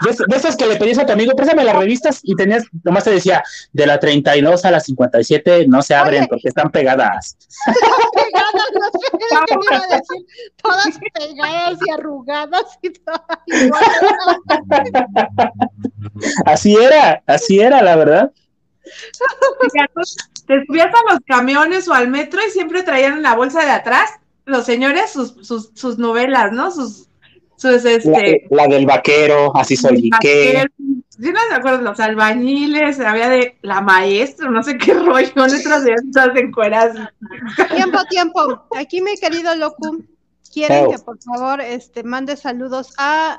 De, 0.00 0.36
esas 0.36 0.56
que 0.56 0.66
le 0.66 0.76
pedías 0.76 0.98
a 0.98 1.06
tu 1.06 1.12
amigo, 1.12 1.32
préstame 1.36 1.64
las 1.64 1.76
revistas 1.76 2.20
y 2.22 2.34
tenías, 2.34 2.64
nomás 2.82 3.04
te 3.04 3.10
decía, 3.10 3.42
de 3.72 3.86
la 3.86 4.00
32 4.00 4.64
a 4.64 4.70
la 4.70 4.80
57 4.80 5.66
no 5.68 5.82
se 5.82 5.94
abren 5.94 6.26
porque 6.26 6.48
están 6.48 6.70
pegadas. 6.70 7.36
pegadas, 8.14 8.70
no 8.74 8.90
sé, 9.00 9.74
a 9.74 9.96
decir, 9.96 10.26
todas 10.62 10.98
pegadas 11.14 11.78
y 11.86 11.90
arrugadas 11.90 12.78
y 12.82 12.90
todas 12.90 13.22
Así 16.46 16.76
era, 16.76 17.22
así 17.26 17.60
era, 17.60 17.82
la 17.82 17.96
verdad. 17.96 18.23
Te 20.46 20.64
subías 20.66 20.86
a 20.86 21.12
los 21.12 21.20
camiones 21.26 21.88
o 21.88 21.94
al 21.94 22.08
metro 22.08 22.40
y 22.46 22.50
siempre 22.50 22.82
traían 22.82 23.14
en 23.14 23.22
la 23.22 23.34
bolsa 23.34 23.64
de 23.64 23.70
atrás 23.70 24.10
los 24.46 24.64
señores 24.64 25.10
sus, 25.10 25.34
sus, 25.46 25.70
sus 25.74 25.98
novelas, 25.98 26.52
¿no? 26.52 26.70
Sus, 26.70 27.08
sus 27.56 27.84
este... 27.84 28.46
La, 28.50 28.66
del 28.66 28.86
vaquero, 28.86 29.56
así 29.56 29.76
soy, 29.76 30.10
¿qué? 30.20 30.66
Sí, 31.08 31.30
no 31.30 31.40
me 31.48 31.54
acuerdo, 31.54 31.80
los 31.80 32.00
albañiles, 32.00 32.98
había 32.98 33.28
de 33.28 33.56
la 33.62 33.80
maestra, 33.80 34.50
no 34.50 34.62
sé 34.62 34.76
qué 34.76 34.94
rollo, 34.94 35.46
letras 35.46 35.84
de 35.84 35.92
estas 35.92 36.36
encueras. 36.36 36.96
Tiempo, 37.74 37.98
tiempo. 38.10 38.66
Aquí, 38.76 39.00
mi 39.00 39.16
querido 39.16 39.54
Locu, 39.54 40.04
quieren 40.52 40.90
que 40.90 40.98
por 40.98 41.22
favor 41.22 41.60
este, 41.60 42.02
mande 42.02 42.36
saludos 42.36 42.94
a 42.98 43.38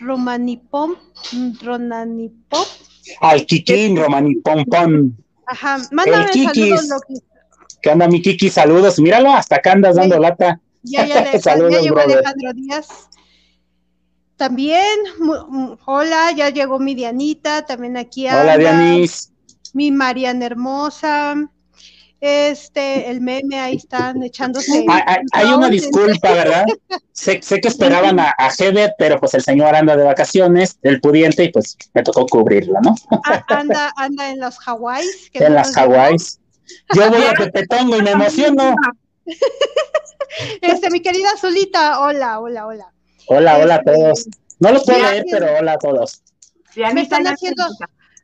Romanipom, 0.00 0.96
Ronanipom. 1.62 2.64
Al 3.20 3.46
Kikín, 3.46 3.96
Romanipom, 3.96 4.64
pom. 4.64 5.12
Ajá, 5.46 5.78
mándame 5.90 6.32
saludos, 6.32 6.88
Loki. 6.88 7.22
¿Qué 7.82 7.90
onda, 7.90 8.06
mi 8.06 8.22
Kiki? 8.22 8.48
Saludos. 8.48 8.98
Míralo, 9.00 9.32
hasta 9.32 9.56
acá 9.56 9.72
andas 9.72 9.96
dando 9.96 10.18
lata. 10.18 10.60
Ya, 10.82 11.04
ya, 11.04 11.38
saludos, 11.40 11.72
ya 11.72 11.80
llegó 11.80 11.98
Alejandro 11.98 12.52
Díaz. 12.54 13.08
También, 14.36 14.98
hola, 15.84 16.32
ya 16.32 16.50
llegó 16.50 16.78
mi 16.78 16.94
Dianita, 16.94 17.66
también 17.66 17.96
aquí 17.96 18.26
Hola, 18.28 18.56
Dianis. 18.56 19.32
Mi 19.74 19.90
Mariana 19.90 20.46
Hermosa 20.46 21.34
este, 22.22 23.10
el 23.10 23.20
meme, 23.20 23.58
ahí 23.58 23.74
están 23.74 24.22
echándose. 24.22 24.86
Hay, 25.32 25.46
una 25.48 25.68
disculpa, 25.68 26.32
¿verdad? 26.32 26.64
sé, 27.12 27.40
que 27.40 27.66
esperaban 27.66 28.20
a, 28.20 28.32
a 28.38 28.50
pero 28.96 29.18
pues 29.18 29.34
el 29.34 29.42
señor 29.42 29.74
anda 29.74 29.96
de 29.96 30.04
vacaciones, 30.04 30.78
el 30.82 31.00
pudiente, 31.00 31.42
y 31.42 31.50
pues 31.50 31.76
me 31.92 32.04
tocó 32.04 32.26
cubrirla, 32.26 32.78
¿no? 32.80 32.94
Ah, 33.24 33.44
anda, 33.48 33.92
anda 33.96 34.30
en 34.30 34.38
los 34.38 34.56
Hawáis. 34.64 35.30
En 35.32 35.52
las 35.52 35.76
Hawáis. 35.76 36.38
Yo 36.94 37.10
voy 37.10 37.24
a 37.24 37.32
Pepetongo 37.32 37.96
y 37.96 38.02
me 38.02 38.12
emociono. 38.12 38.76
Este, 40.60 40.90
mi 40.90 41.02
querida 41.02 41.30
Zulita, 41.38 42.00
hola, 42.00 42.38
hola, 42.38 42.66
hola. 42.66 42.92
Hola, 43.26 43.58
hola 43.58 43.74
a 43.74 43.78
este, 43.78 43.92
todos. 43.92 44.28
No 44.60 44.70
los 44.70 44.84
puedo 44.84 44.98
leer, 44.98 45.24
pero 45.28 45.46
hola 45.58 45.72
a 45.72 45.78
todos. 45.78 46.22
Me 46.76 47.02
están 47.02 47.26
haciendo, 47.26 47.64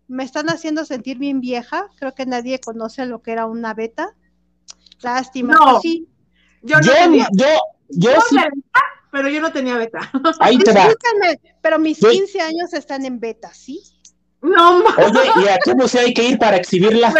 me 0.09 0.25
están 0.25 0.49
haciendo 0.49 0.85
sentir 0.85 1.19
bien 1.19 1.41
vieja. 1.41 1.89
Creo 1.97 2.15
que 2.15 2.27
nadie 2.27 2.59
conoce 2.59 3.07
lo 3.07 3.23
que 3.23 3.33
era 3.33 3.47
una 3.47 3.75
beta. 3.75 4.17
Lástima. 5.01 5.55
No. 5.55 5.81
Sí. 5.81 6.09
Yo, 6.63 6.81
yo, 6.81 6.93
yo, 7.33 7.47
yo, 7.91 8.11
sí. 8.29 8.37
pero 9.13 9.29
yo 9.29 9.41
no 9.41 9.53
tenía 9.53 9.77
beta. 9.77 10.11
Ahí 10.41 10.59
te 10.59 10.73
va. 10.73 10.89
pero 11.63 11.79
mis 11.79 12.01
15 12.01 12.41
años 12.41 12.73
están 12.73 13.05
en 13.05 13.21
beta, 13.21 13.55
¿sí? 13.55 13.83
No, 14.41 14.78
Oye, 14.78 15.45
¿y 15.45 15.49
a 15.49 15.59
qué 15.59 15.74
museo 15.74 16.01
hay 16.01 16.14
que 16.14 16.22
ir 16.22 16.39
para 16.39 16.57
exhibirla? 16.57 17.12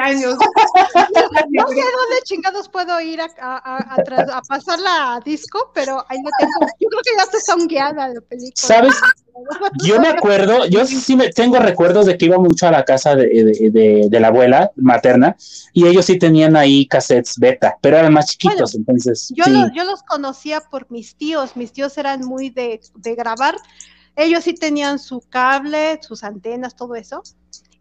años. 0.00 0.36
no 1.50 1.68
sé 1.68 1.74
dónde 1.74 2.22
chingados 2.24 2.68
puedo 2.68 3.00
ir 3.00 3.20
a, 3.20 3.28
a, 3.40 3.94
a, 3.94 4.42
pasarla 4.48 5.14
a 5.14 5.20
disco, 5.20 5.70
pero 5.74 6.04
ahí 6.08 6.18
lo 6.22 6.30
tengo. 6.38 6.72
Yo 6.80 6.88
creo 6.88 7.02
que 7.02 7.10
ya 7.16 7.38
está 7.38 7.66
guiada 7.66 8.08
la 8.08 8.20
película. 8.20 8.52
¿Sabes? 8.54 8.94
Yo 9.84 9.98
me 9.98 10.08
acuerdo, 10.08 10.66
yo 10.66 10.84
sí 10.86 11.16
me 11.16 11.30
tengo 11.30 11.58
recuerdos 11.58 12.04
de 12.04 12.18
que 12.18 12.26
iba 12.26 12.36
mucho 12.38 12.68
a 12.68 12.70
la 12.70 12.84
casa 12.84 13.16
de, 13.16 14.08
la 14.12 14.28
abuela 14.28 14.70
materna 14.76 15.36
y 15.72 15.86
ellos 15.86 16.04
sí 16.04 16.18
tenían 16.18 16.54
ahí 16.54 16.86
cassettes 16.86 17.38
beta, 17.38 17.78
pero 17.80 17.96
eran 17.96 18.12
más 18.12 18.26
chiquitos, 18.26 18.74
entonces. 18.74 19.32
Yo, 19.34 19.44
yo 19.74 19.84
los 19.84 20.02
conocía 20.02 20.60
por 20.60 20.88
mis 20.90 21.16
tíos, 21.16 21.56
mis 21.56 21.72
tíos 21.72 21.96
eran 21.96 22.20
muy 22.20 22.50
de, 22.50 22.82
de 22.96 23.14
grabar 23.14 23.56
ellos 24.16 24.44
sí 24.44 24.54
tenían 24.54 24.98
su 24.98 25.20
cable, 25.20 25.98
sus 26.02 26.24
antenas, 26.24 26.76
todo 26.76 26.94
eso, 26.94 27.22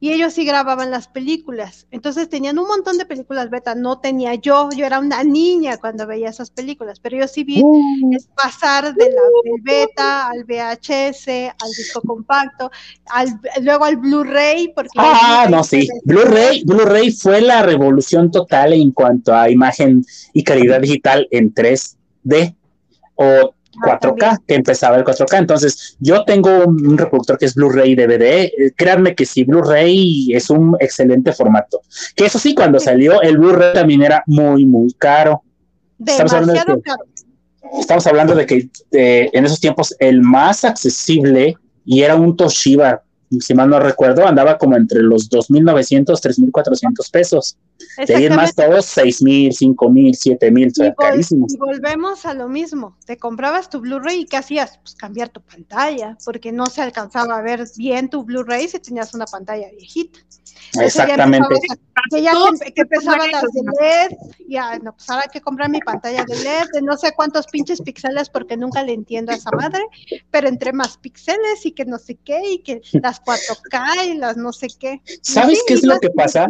y 0.03 0.11
ellos 0.11 0.34
sí 0.34 0.45
grababan 0.45 0.89
las 0.89 1.07
películas. 1.07 1.86
Entonces 1.91 2.27
tenían 2.27 2.57
un 2.57 2.67
montón 2.67 2.97
de 2.97 3.05
películas 3.05 3.51
beta, 3.51 3.75
no 3.75 3.99
tenía 3.99 4.34
yo, 4.34 4.69
yo 4.75 4.84
era 4.84 4.99
una 4.99 5.23
niña 5.23 5.77
cuando 5.77 6.07
veía 6.07 6.29
esas 6.29 6.49
películas, 6.49 6.99
pero 6.99 7.17
yo 7.17 7.27
sí 7.27 7.43
vi 7.43 7.61
uh. 7.63 8.17
pasar 8.36 8.95
de 8.95 9.05
la, 9.11 9.21
del 9.43 9.61
beta 9.61 10.27
al 10.27 10.43
VHS, 10.43 11.53
al 11.59 11.69
disco 11.77 12.01
compacto, 12.01 12.71
al, 13.13 13.39
luego 13.61 13.86
al 13.86 13.97
Blu-ray. 13.97 14.73
porque 14.73 14.89
Ah, 14.97 15.47
no, 15.51 15.63
sí, 15.63 15.88
Blu-ray, 16.03 16.63
Blu-ray 16.65 17.11
fue 17.11 17.39
la 17.39 17.61
revolución 17.61 18.32
total 18.32 18.73
en 18.73 18.91
cuanto 18.91 19.36
a 19.36 19.51
imagen 19.51 20.03
y 20.34 20.43
calidad 20.43 20.82
digital 20.82 21.27
en 21.29 21.53
3D 21.53 22.55
o 23.13 23.53
4K, 23.74 24.24
ah, 24.24 24.38
que 24.47 24.55
empezaba 24.55 24.97
el 24.97 25.03
4K. 25.03 25.38
Entonces, 25.38 25.95
yo 25.99 26.24
tengo 26.26 26.65
un, 26.65 26.97
reproductor 26.97 27.38
que 27.38 27.45
es 27.45 27.55
Blu-ray 27.55 27.95
DVD. 27.95 28.22
Eh, 28.22 28.74
créanme 28.76 29.15
que 29.15 29.26
sí, 29.26 29.43
Blu-ray 29.43 30.34
es 30.34 30.49
un 30.49 30.76
excelente 30.80 31.32
formato. 31.34 31.82
Que 32.15 32.26
eso 32.26 32.39
sí, 32.39 32.53
cuando 32.53 32.80
salió, 32.80 33.22
el 33.22 33.38
Blu-ray 33.38 33.74
también 33.74 34.03
era 34.03 34.24
muy, 34.28 34.65
muy 34.65 34.93
caro. 34.93 35.43
Estamos 36.05 36.34
hablando, 36.34 36.53
de 36.53 36.59
que, 36.59 36.82
caro. 36.82 37.03
estamos 37.80 38.07
hablando 38.07 38.36
de 38.36 38.45
que 38.45 38.69
en 38.91 39.45
esos 39.45 39.59
tiempos 39.59 39.95
el 39.99 40.22
más 40.22 40.65
accesible 40.65 41.55
y 41.86 42.01
era 42.01 42.15
un 42.15 42.36
Toshiba 42.36 43.03
si 43.39 43.53
mal 43.53 43.69
no 43.69 43.79
recuerdo, 43.79 44.27
andaba 44.27 44.57
como 44.57 44.75
entre 44.75 45.01
los 45.01 45.29
2.900, 45.29 46.05
3.400 46.05 47.11
pesos. 47.11 47.57
De 48.05 48.15
ahí 48.15 48.29
más 48.29 48.53
todos 48.53 48.86
6.000, 48.97 49.49
5.000, 49.75 50.38
7.000, 50.39 50.67
o 50.67 50.73
sea, 50.73 50.93
carísimos. 50.93 51.53
Y 51.53 51.57
volvemos 51.57 52.25
a 52.25 52.34
lo 52.34 52.47
mismo, 52.47 52.97
te 53.05 53.17
comprabas 53.17 53.69
tu 53.69 53.79
Blu-ray 53.79 54.21
y 54.21 54.25
¿qué 54.25 54.38
hacías? 54.38 54.77
Pues 54.79 54.95
cambiar 54.95 55.29
tu 55.29 55.41
pantalla, 55.41 56.17
porque 56.25 56.51
no 56.51 56.65
se 56.67 56.82
alcanzaba 56.82 57.38
a 57.38 57.41
ver 57.41 57.65
bien 57.77 58.09
tu 58.09 58.23
Blu-ray 58.23 58.67
si 58.67 58.79
tenías 58.79 59.13
una 59.13 59.25
pantalla 59.25 59.69
viejita. 59.71 60.19
Exactamente. 60.80 61.55
que 62.09 62.22
ya 62.22 62.34
que, 62.74 62.82
empezaban 62.82 63.32
las 63.32 63.41
de 63.41 63.61
LED, 63.61 64.17
ya, 64.47 64.80
no, 64.80 64.93
pues 64.93 65.09
ahora 65.09 65.24
hay 65.24 65.32
que 65.32 65.41
comprar 65.41 65.69
mi 65.69 65.80
pantalla 65.80 66.24
de 66.24 66.36
LED, 66.36 66.67
de 66.74 66.82
no 66.82 66.97
sé 66.97 67.11
cuántos 67.15 67.47
pinches 67.47 67.82
píxeles, 67.82 68.30
porque 68.30 68.57
nunca 68.57 68.84
le 68.84 68.93
entiendo 68.93 69.32
a 69.32 69.36
esa 69.36 69.51
madre, 69.51 69.84
pero 70.30 70.47
entre 70.47 70.74
más 70.74 70.97
píxeles 70.97 71.65
y 71.65 71.72
que 71.72 71.86
no 71.86 71.97
sé 71.97 72.17
qué, 72.24 72.53
y 72.53 72.59
que 72.59 72.82
las 72.93 73.22
4K 73.22 74.07
y 74.11 74.13
las 74.15 74.38
no 74.38 74.53
sé 74.53 74.67
qué. 74.80 75.01
¿Sabes 75.22 75.63
qué 75.67 75.74
es 75.74 75.84
lo 75.84 75.99
que 75.99 76.09
pasa? 76.09 76.47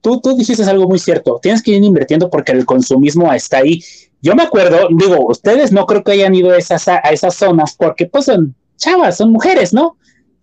Tú, 0.00 0.20
tú 0.20 0.36
dijiste 0.36 0.62
algo 0.64 0.86
muy 0.86 0.98
cierto, 0.98 1.38
tienes 1.42 1.62
que 1.62 1.72
ir 1.72 1.82
invirtiendo 1.82 2.28
porque 2.28 2.52
el 2.52 2.66
consumismo 2.66 3.32
está 3.32 3.58
ahí. 3.58 3.82
Yo 4.20 4.34
me 4.34 4.42
acuerdo, 4.42 4.88
digo, 4.90 5.26
ustedes 5.28 5.72
no 5.72 5.86
creo 5.86 6.04
que 6.04 6.12
hayan 6.12 6.34
ido 6.34 6.50
a 6.50 6.58
esas, 6.58 6.88
a 6.88 6.98
esas 6.98 7.34
zonas 7.34 7.74
porque 7.76 8.06
pues 8.06 8.26
son 8.26 8.54
chavas, 8.76 9.16
son 9.16 9.32
mujeres, 9.32 9.72
¿no? 9.72 9.96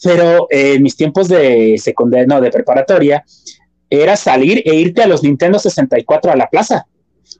Pero 0.03 0.47
eh, 0.49 0.73
en 0.75 0.83
mis 0.83 0.95
tiempos 0.95 1.27
de 1.27 1.77
secundaria, 1.81 2.27
no, 2.27 2.41
de 2.41 2.51
preparatoria, 2.51 3.23
era 3.89 4.15
salir 4.15 4.63
e 4.65 4.75
irte 4.75 5.03
a 5.03 5.07
los 5.07 5.23
Nintendo 5.23 5.59
64 5.59 6.31
a 6.31 6.35
la 6.35 6.47
plaza 6.47 6.85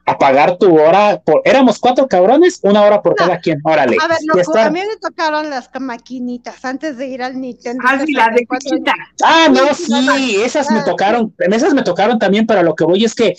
a 0.06 0.18
pagar 0.18 0.58
tu 0.58 0.80
hora. 0.80 1.22
Por, 1.22 1.42
éramos 1.46 1.80
cuatro 1.80 2.08
cabrones, 2.08 2.60
una 2.64 2.84
hora 2.84 3.02
por 3.02 3.16
cada 3.16 3.40
quien. 3.40 3.60
Órale. 3.64 3.98
A 4.02 4.08
ver, 4.08 4.18
no, 4.26 4.60
a 4.60 4.70
mí 4.70 4.80
me 4.80 4.98
tocaron 4.98 5.50
las 5.50 5.70
maquinitas 5.80 6.64
antes 6.66 6.98
de 6.98 7.08
ir 7.08 7.24
al 7.24 7.40
Nintendo. 7.40 7.84
Ah, 7.86 8.04
sí, 8.06 8.14
de 8.14 8.92
Ah, 9.24 9.48
no, 9.50 9.74
sí, 9.74 10.42
esas 10.44 10.70
me 10.72 10.84
tocaron. 10.84 11.34
En 11.40 11.54
esas 11.54 11.74
me 11.74 11.84
tocaron 11.84 12.20
también, 12.20 12.46
pero 12.46 12.64
lo 12.64 12.76
que 12.76 12.84
voy 12.84 13.04
es 13.04 13.16
que, 13.16 13.36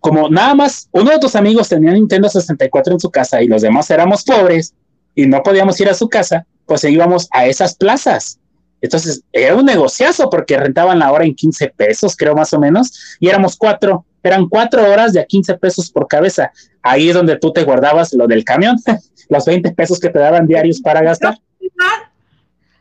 como 0.00 0.28
nada 0.28 0.54
más 0.54 0.88
uno 0.92 1.10
de 1.10 1.18
tus 1.18 1.36
amigos 1.36 1.68
tenía 1.68 1.92
Nintendo 1.92 2.28
64 2.28 2.94
en 2.94 3.00
su 3.00 3.10
casa 3.10 3.42
y 3.42 3.46
los 3.46 3.62
demás 3.62 3.90
éramos 3.90 4.24
pobres 4.24 4.74
y 5.14 5.26
no 5.26 5.42
podíamos 5.42 5.80
ir 5.80 5.88
a 5.88 5.94
su 5.94 6.08
casa, 6.08 6.46
pues 6.66 6.84
íbamos 6.84 7.28
a 7.30 7.46
esas 7.46 7.76
plazas. 7.76 8.38
Entonces, 8.82 9.22
era 9.32 9.54
un 9.54 9.64
negociazo 9.64 10.28
porque 10.28 10.56
rentaban 10.56 10.98
la 10.98 11.10
hora 11.12 11.24
en 11.24 11.34
15 11.34 11.72
pesos, 11.76 12.16
creo 12.16 12.34
más 12.34 12.52
o 12.52 12.58
menos, 12.58 13.16
y 13.20 13.28
éramos 13.28 13.56
cuatro, 13.56 14.04
eran 14.24 14.48
cuatro 14.48 14.82
horas 14.90 15.12
de 15.12 15.20
a 15.20 15.24
15 15.24 15.54
pesos 15.58 15.90
por 15.90 16.08
cabeza. 16.08 16.52
Ahí 16.82 17.08
es 17.08 17.14
donde 17.14 17.38
tú 17.38 17.52
te 17.52 17.62
guardabas 17.62 18.12
lo 18.12 18.26
del 18.26 18.44
camión, 18.44 18.76
los 19.28 19.44
20 19.44 19.70
pesos 19.72 20.00
que 20.00 20.10
te 20.10 20.18
daban 20.18 20.48
diarios 20.48 20.80
para 20.80 21.00
gastar. 21.00 21.38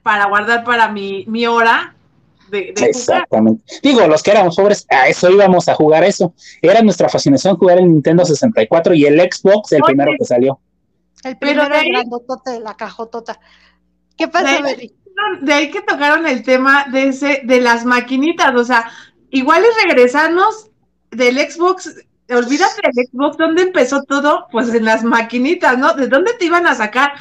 Para 0.02 0.26
guardar 0.26 0.64
para 0.64 0.90
mi, 0.90 1.24
mi 1.28 1.46
hora 1.46 1.94
de, 2.50 2.74
Exactamente. 2.76 3.64
Digo, 3.84 4.08
los 4.08 4.24
que 4.24 4.32
éramos 4.32 4.56
pobres, 4.56 4.88
a 4.90 5.08
eso 5.08 5.30
íbamos 5.30 5.70
a 5.70 5.76
jugar 5.76 6.04
eso. 6.04 6.34
Era 6.62 6.82
nuestra 6.82 7.08
fascinación 7.08 7.56
jugar 7.56 7.78
el 7.78 7.88
Nintendo 7.88 8.26
64 8.26 8.96
y 8.96 9.06
el 9.06 9.20
Xbox, 9.22 9.72
el 9.74 9.82
primero 9.84 10.12
que 10.18 10.26
salió. 10.26 10.60
El 11.24 11.38
primero 11.38 11.70
de 11.70 11.92
grandotote, 11.92 12.60
la 12.60 12.76
cajotota. 12.76 13.40
¿Qué 14.18 14.28
pasa, 14.28 14.62
Betty? 14.62 14.92
De 15.42 15.54
ahí 15.54 15.72
que 15.72 15.82
tocaron 15.82 16.26
el 16.26 16.44
tema 16.44 16.86
de 16.92 17.10
ese, 17.10 17.42
de 17.44 17.62
las 17.62 17.86
maquinitas, 17.86 18.56
o 18.56 18.64
sea, 18.64 18.92
igual 19.30 19.64
es 19.64 19.84
regresarnos 19.84 20.70
del 21.12 21.38
Xbox, 21.38 21.96
olvídate 22.30 22.82
del 22.84 23.08
Xbox, 23.08 23.38
¿dónde 23.38 23.64
empezó 23.64 24.04
todo? 24.04 24.48
Pues 24.52 24.74
en 24.74 24.86
las 24.86 25.04
maquinitas, 25.04 25.78
¿no? 25.78 25.94
¿De 25.94 26.08
dónde 26.08 26.34
te 26.34 26.46
iban 26.46 26.68
a 26.68 26.76
sacar? 26.76 27.14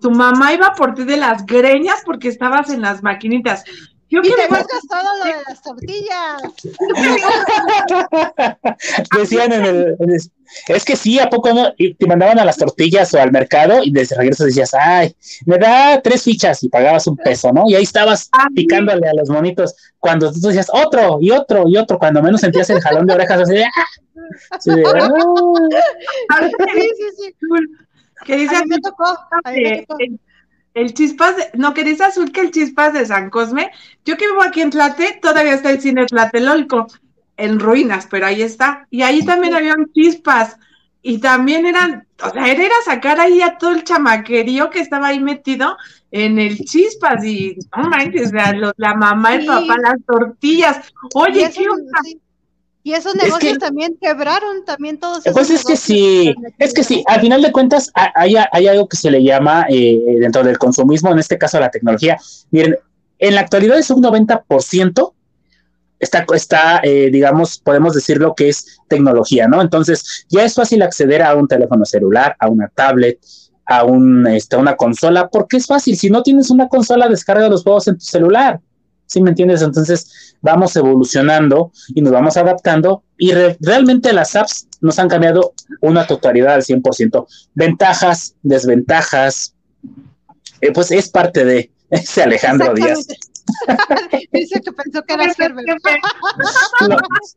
Tu 0.00 0.10
mamá 0.10 0.52
iba 0.52 0.72
por 0.74 0.94
ti 0.94 1.04
de 1.04 1.16
las 1.16 1.46
greñas 1.46 2.02
porque 2.04 2.28
estabas 2.28 2.70
en 2.70 2.82
las 2.82 3.02
maquinitas. 3.02 3.64
Yo 4.08 4.20
y 4.22 4.30
te 4.30 4.46
guardas 4.48 4.68
todo 4.88 5.18
lo 5.18 5.24
de 5.24 5.32
las 5.48 5.60
tortillas. 5.62 6.40
Decían 9.18 9.52
en 9.52 9.64
el, 9.64 9.96
Es 10.68 10.84
que 10.84 10.94
sí, 10.94 11.18
¿a 11.18 11.28
poco 11.28 11.52
no? 11.52 11.72
Y 11.76 11.94
te 11.94 12.06
mandaban 12.06 12.38
a 12.38 12.44
las 12.44 12.56
tortillas 12.56 13.12
o 13.14 13.20
al 13.20 13.32
mercado 13.32 13.82
y 13.82 13.90
desde 13.90 14.14
regreso 14.16 14.44
decías, 14.44 14.74
ay, 14.74 15.12
me 15.44 15.58
da 15.58 16.00
tres 16.02 16.22
fichas 16.22 16.62
y 16.62 16.68
pagabas 16.68 17.08
un 17.08 17.16
peso, 17.16 17.52
¿no? 17.52 17.64
Y 17.68 17.74
ahí 17.74 17.82
estabas 17.82 18.28
ah, 18.32 18.46
picándole 18.54 19.08
a 19.08 19.14
los 19.14 19.28
monitos 19.28 19.74
cuando 19.98 20.32
tú 20.32 20.38
decías 20.40 20.70
otro 20.72 21.18
y 21.20 21.32
otro 21.32 21.64
y 21.66 21.76
otro, 21.76 21.98
cuando 21.98 22.22
menos 22.22 22.40
sentías 22.40 22.70
el 22.70 22.80
jalón 22.80 23.06
de 23.06 23.14
orejas 23.14 23.40
así 23.40 23.54
de, 23.54 23.64
¡ah! 23.64 23.70
Sí, 24.60 24.70
sí, 26.96 27.04
sí. 27.16 27.34
Que 28.24 28.36
dice, 28.36 28.54
a 28.56 28.62
mí 28.62 28.68
me 28.68 28.78
tocó. 28.78 29.04
A 29.44 29.50
mí 29.50 29.62
me 29.62 29.84
tocó 29.86 29.98
el 30.76 30.92
Chispas, 30.92 31.36
de, 31.36 31.50
no, 31.54 31.72
que 31.72 31.84
dice 31.84 32.04
Azul 32.04 32.30
que 32.30 32.42
el 32.42 32.50
Chispas 32.50 32.92
de 32.92 33.06
San 33.06 33.30
Cosme. 33.30 33.70
Yo 34.04 34.18
que 34.18 34.26
vivo 34.26 34.42
aquí 34.42 34.60
en 34.60 34.68
Tlate, 34.68 35.18
todavía 35.22 35.54
está 35.54 35.70
el 35.70 35.80
cine 35.80 36.04
Tlatelolco, 36.04 36.86
en 37.38 37.58
ruinas, 37.58 38.06
pero 38.10 38.26
ahí 38.26 38.42
está. 38.42 38.86
Y 38.90 39.00
ahí 39.00 39.24
también 39.24 39.54
había 39.54 39.74
un 39.74 39.90
Chispas. 39.94 40.58
Y 41.00 41.18
también 41.18 41.64
eran, 41.64 42.06
o 42.22 42.30
sea, 42.30 42.46
era 42.52 42.74
sacar 42.84 43.18
ahí 43.20 43.40
a 43.40 43.56
todo 43.56 43.70
el 43.70 43.84
chamaquerío 43.84 44.68
que 44.68 44.80
estaba 44.80 45.08
ahí 45.08 45.20
metido 45.20 45.78
en 46.10 46.38
el 46.38 46.58
Chispas. 46.58 47.24
Y, 47.24 47.56
no 47.74 47.88
manches, 47.88 48.30
la, 48.32 48.94
mamá, 48.94 49.34
el 49.34 49.46
papá, 49.46 49.76
las 49.80 50.04
tortillas. 50.06 50.92
Oye, 51.14 51.50
¿qué 51.56 51.66
onda? 51.70 52.00
Y 52.86 52.92
esos 52.92 53.16
negocios 53.16 53.58
también 53.58 53.98
quebraron, 54.00 54.64
también 54.64 55.00
todos. 55.00 55.24
Pues 55.32 55.50
es 55.50 55.64
que 55.64 55.76
sí, 55.76 56.32
es 56.56 56.72
que 56.72 56.84
sí, 56.84 57.02
al 57.08 57.20
final 57.20 57.42
de 57.42 57.50
cuentas 57.50 57.90
hay, 58.14 58.36
hay 58.52 58.68
algo 58.68 58.86
que 58.86 58.96
se 58.96 59.10
le 59.10 59.24
llama 59.24 59.66
eh, 59.68 60.00
dentro 60.20 60.44
del 60.44 60.56
consumismo, 60.56 61.10
en 61.10 61.18
este 61.18 61.36
caso 61.36 61.58
la 61.58 61.72
tecnología. 61.72 62.16
Miren, 62.52 62.76
en 63.18 63.34
la 63.34 63.40
actualidad 63.40 63.76
es 63.76 63.90
un 63.90 64.04
90%, 64.04 65.12
está, 65.98 66.26
está 66.32 66.80
eh, 66.84 67.10
digamos, 67.10 67.58
podemos 67.58 67.92
decir 67.92 68.18
lo 68.18 68.36
que 68.36 68.50
es 68.50 68.78
tecnología, 68.86 69.48
¿no? 69.48 69.60
Entonces 69.60 70.24
ya 70.28 70.44
es 70.44 70.54
fácil 70.54 70.80
acceder 70.82 71.24
a 71.24 71.34
un 71.34 71.48
teléfono 71.48 71.84
celular, 71.84 72.36
a 72.38 72.48
una 72.48 72.68
tablet, 72.68 73.18
a 73.64 73.82
un, 73.82 74.28
este, 74.28 74.56
una 74.56 74.76
consola, 74.76 75.26
porque 75.26 75.56
es 75.56 75.66
fácil. 75.66 75.96
Si 75.96 76.08
no 76.08 76.22
tienes 76.22 76.50
una 76.50 76.68
consola, 76.68 77.08
descarga 77.08 77.48
los 77.48 77.64
juegos 77.64 77.88
en 77.88 77.98
tu 77.98 78.04
celular. 78.04 78.60
¿Sí 79.06 79.22
me 79.22 79.30
entiendes? 79.30 79.62
Entonces 79.62 80.36
vamos 80.40 80.76
evolucionando 80.76 81.72
y 81.88 82.02
nos 82.02 82.12
vamos 82.12 82.36
adaptando 82.36 83.02
y 83.16 83.32
realmente 83.32 84.12
las 84.12 84.36
apps 84.36 84.68
nos 84.80 84.98
han 84.98 85.08
cambiado 85.08 85.54
una 85.80 86.06
totalidad 86.06 86.54
al 86.54 86.62
100%. 86.62 87.26
Ventajas, 87.54 88.34
desventajas, 88.42 89.54
eh, 90.60 90.72
pues 90.72 90.90
es 90.90 91.08
parte 91.08 91.44
de 91.44 91.70
ese 91.90 92.22
Alejandro 92.22 92.74
Díaz. 92.74 93.06
Dice 94.32 94.60
que 94.60 94.72
pensó 94.72 95.02
que 95.02 95.14
era 95.14 95.24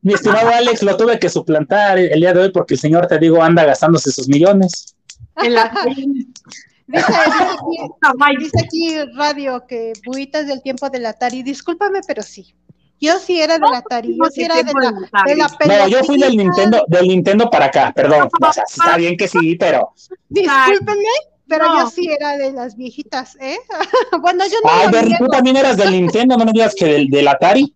mi 0.01 0.13
estimado 0.13 0.49
Alex, 0.49 0.81
lo 0.81 0.97
tuve 0.97 1.19
que 1.19 1.29
suplantar 1.29 1.99
el 1.99 2.19
día 2.19 2.33
de 2.33 2.41
hoy 2.41 2.51
porque 2.51 2.73
el 2.73 2.79
señor, 2.79 3.05
te 3.05 3.19
digo, 3.19 3.43
anda 3.43 3.63
gastándose 3.63 4.11
sus 4.11 4.27
millones. 4.27 4.95
En 5.37 5.53
la... 5.53 5.71
Dice, 6.89 7.13
dice, 8.39 8.59
aquí, 8.65 8.95
Radio 9.15 9.65
que 9.67 9.93
buitas 10.05 10.47
del 10.47 10.61
tiempo 10.63 10.89
del 10.89 11.05
Atari. 11.05 11.43
Discúlpame, 11.43 11.99
pero 12.07 12.23
sí. 12.23 12.55
Yo 12.99 13.19
sí 13.19 13.39
era 13.39 13.59
del 13.59 13.73
Atari, 13.73 14.17
yo 14.17 14.25
sí 14.29 14.43
era 14.43 14.55
de 14.55 14.63
la, 14.63 15.23
de 15.25 15.35
la 15.35 15.77
No, 15.77 15.87
yo 15.87 16.03
fui 16.03 16.19
del 16.19 16.35
Nintendo, 16.35 16.83
del 16.87 17.07
Nintendo 17.07 17.49
para 17.49 17.65
acá, 17.65 17.93
perdón. 17.95 18.27
O 18.41 18.53
sea, 18.53 18.63
está 18.67 18.97
bien 18.97 19.15
que 19.15 19.27
sí, 19.27 19.55
pero. 19.55 19.93
Discúlpenme, 20.29 21.07
pero 21.47 21.65
yo 21.77 21.89
sí 21.89 22.09
era 22.11 22.37
de 22.37 22.51
las 22.51 22.75
viejitas, 22.75 23.37
¿eh? 23.39 23.57
bueno, 24.21 24.43
yo 24.45 24.57
no. 24.63 24.69
Ay, 24.69 25.15
tú 25.17 25.27
también 25.27 25.57
eras 25.57 25.77
del 25.77 25.91
Nintendo, 25.91 26.37
no 26.37 26.45
me 26.45 26.51
digas 26.51 26.73
que 26.75 26.85
del, 26.85 27.07
del 27.07 27.27
Atari. 27.27 27.73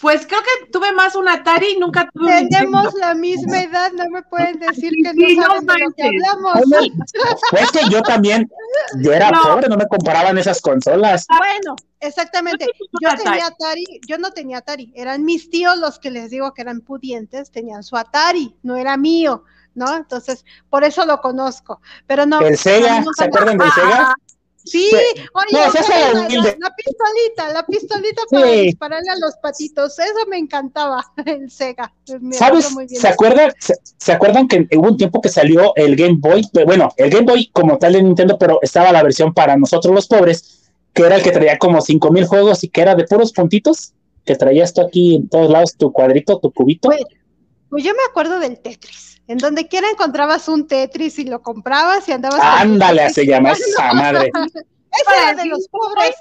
Pues 0.00 0.26
creo 0.26 0.40
que 0.40 0.70
tuve 0.70 0.92
más 0.92 1.14
un 1.14 1.28
Atari 1.28 1.72
y 1.76 1.78
nunca 1.78 2.08
tuve 2.12 2.48
Tenemos 2.48 2.94
la 2.94 3.14
misma 3.14 3.60
edad, 3.60 3.92
no 3.92 4.08
me 4.08 4.22
pueden 4.22 4.58
decir 4.58 4.92
que 4.92 5.12
no 5.36 5.42
saben 5.42 5.66
de 5.66 5.78
lo 5.78 5.90
que 5.92 6.02
hablamos. 6.02 6.62
Pues 7.50 7.70
que 7.72 7.80
yo 7.90 8.00
también, 8.02 8.50
yo 9.02 9.12
era 9.12 9.30
pobre, 9.30 9.68
no 9.68 9.76
me 9.76 9.86
comparaban 9.86 10.38
esas 10.38 10.62
consolas. 10.62 11.26
Bueno, 11.28 11.76
exactamente. 12.00 12.66
Yo 13.02 13.10
tenía 13.22 13.46
Atari, 13.46 14.00
yo 14.06 14.16
no 14.16 14.30
tenía 14.30 14.58
Atari, 14.58 14.92
eran 14.96 15.24
mis 15.24 15.50
tíos 15.50 15.76
los 15.78 15.98
que 15.98 16.10
les 16.10 16.30
digo 16.30 16.54
que 16.54 16.62
eran 16.62 16.80
pudientes, 16.80 17.50
tenían 17.50 17.82
su 17.82 17.96
Atari, 17.96 18.56
no 18.62 18.76
era 18.76 18.96
mío. 18.96 19.44
¿no? 19.74 19.96
Entonces, 19.96 20.44
por 20.68 20.82
eso 20.82 21.06
lo 21.06 21.20
conozco. 21.20 21.80
Pero 22.06 22.26
no. 22.26 22.40
El 22.40 22.58
Sega, 22.58 23.04
¿se 23.16 23.24
acuerdan 23.24 23.56
del 23.56 23.70
Sega? 23.70 24.14
Sí, 24.64 24.90
oye, 25.32 25.58
la, 26.58 26.74
pistolita, 26.76 27.52
la 27.52 27.66
pistolita 27.66 28.22
para 28.30 28.46
dispararle 28.46 29.10
a 29.10 29.18
los 29.18 29.34
patitos, 29.42 29.98
eso 29.98 30.26
me 30.28 30.38
encantaba, 30.38 31.04
el 31.26 31.50
Sega. 31.50 31.92
¿Sabes? 32.32 32.68
¿Se, 32.88 33.08
acuerdan, 33.08 33.52
se, 33.58 34.12
acuerdan 34.12 34.48
que 34.48 34.68
hubo 34.76 34.88
un 34.88 34.96
tiempo 34.96 35.20
que 35.20 35.30
salió 35.30 35.74
el 35.76 35.96
Game 35.96 36.16
Boy? 36.18 36.46
Bueno, 36.66 36.92
el 36.96 37.10
Game 37.10 37.24
Boy 37.24 37.50
como 37.52 37.78
tal 37.78 37.94
de 37.94 38.02
Nintendo, 38.02 38.38
pero 38.38 38.58
estaba 38.60 38.92
la 38.92 39.02
versión 39.02 39.32
para 39.32 39.56
nosotros 39.56 39.94
los 39.94 40.06
pobres, 40.06 40.70
que 40.92 41.02
era 41.02 41.16
el 41.16 41.22
que 41.22 41.32
traía 41.32 41.58
como 41.58 41.80
cinco 41.80 42.10
mil 42.10 42.26
juegos 42.26 42.62
y 42.62 42.68
que 42.68 42.82
era 42.82 42.94
de 42.94 43.04
puros 43.04 43.32
puntitos, 43.32 43.94
que 44.26 44.36
traía 44.36 44.64
esto 44.64 44.82
aquí 44.82 45.16
en 45.16 45.28
todos 45.28 45.50
lados, 45.50 45.74
tu 45.76 45.90
cuadrito, 45.90 46.38
tu 46.38 46.52
cubito. 46.52 46.90
Pues, 46.90 47.00
pues 47.70 47.84
yo 47.84 47.92
me 47.92 48.02
acuerdo 48.08 48.38
del 48.38 48.60
Tetris. 48.60 49.22
En 49.26 49.38
donde 49.38 49.68
quiera 49.68 49.88
encontrabas 49.88 50.48
un 50.48 50.66
Tetris 50.66 51.18
y 51.20 51.24
lo 51.24 51.40
comprabas 51.40 52.08
y 52.08 52.12
andabas. 52.12 52.40
Ándale, 52.42 53.10
se 53.10 53.24
llama 53.24 53.52
esa 53.52 53.92
madre. 53.94 54.30
Ese 54.92 55.22
era 55.22 55.40
de 55.40 55.48
los 55.48 55.68
pobres. 55.68 56.16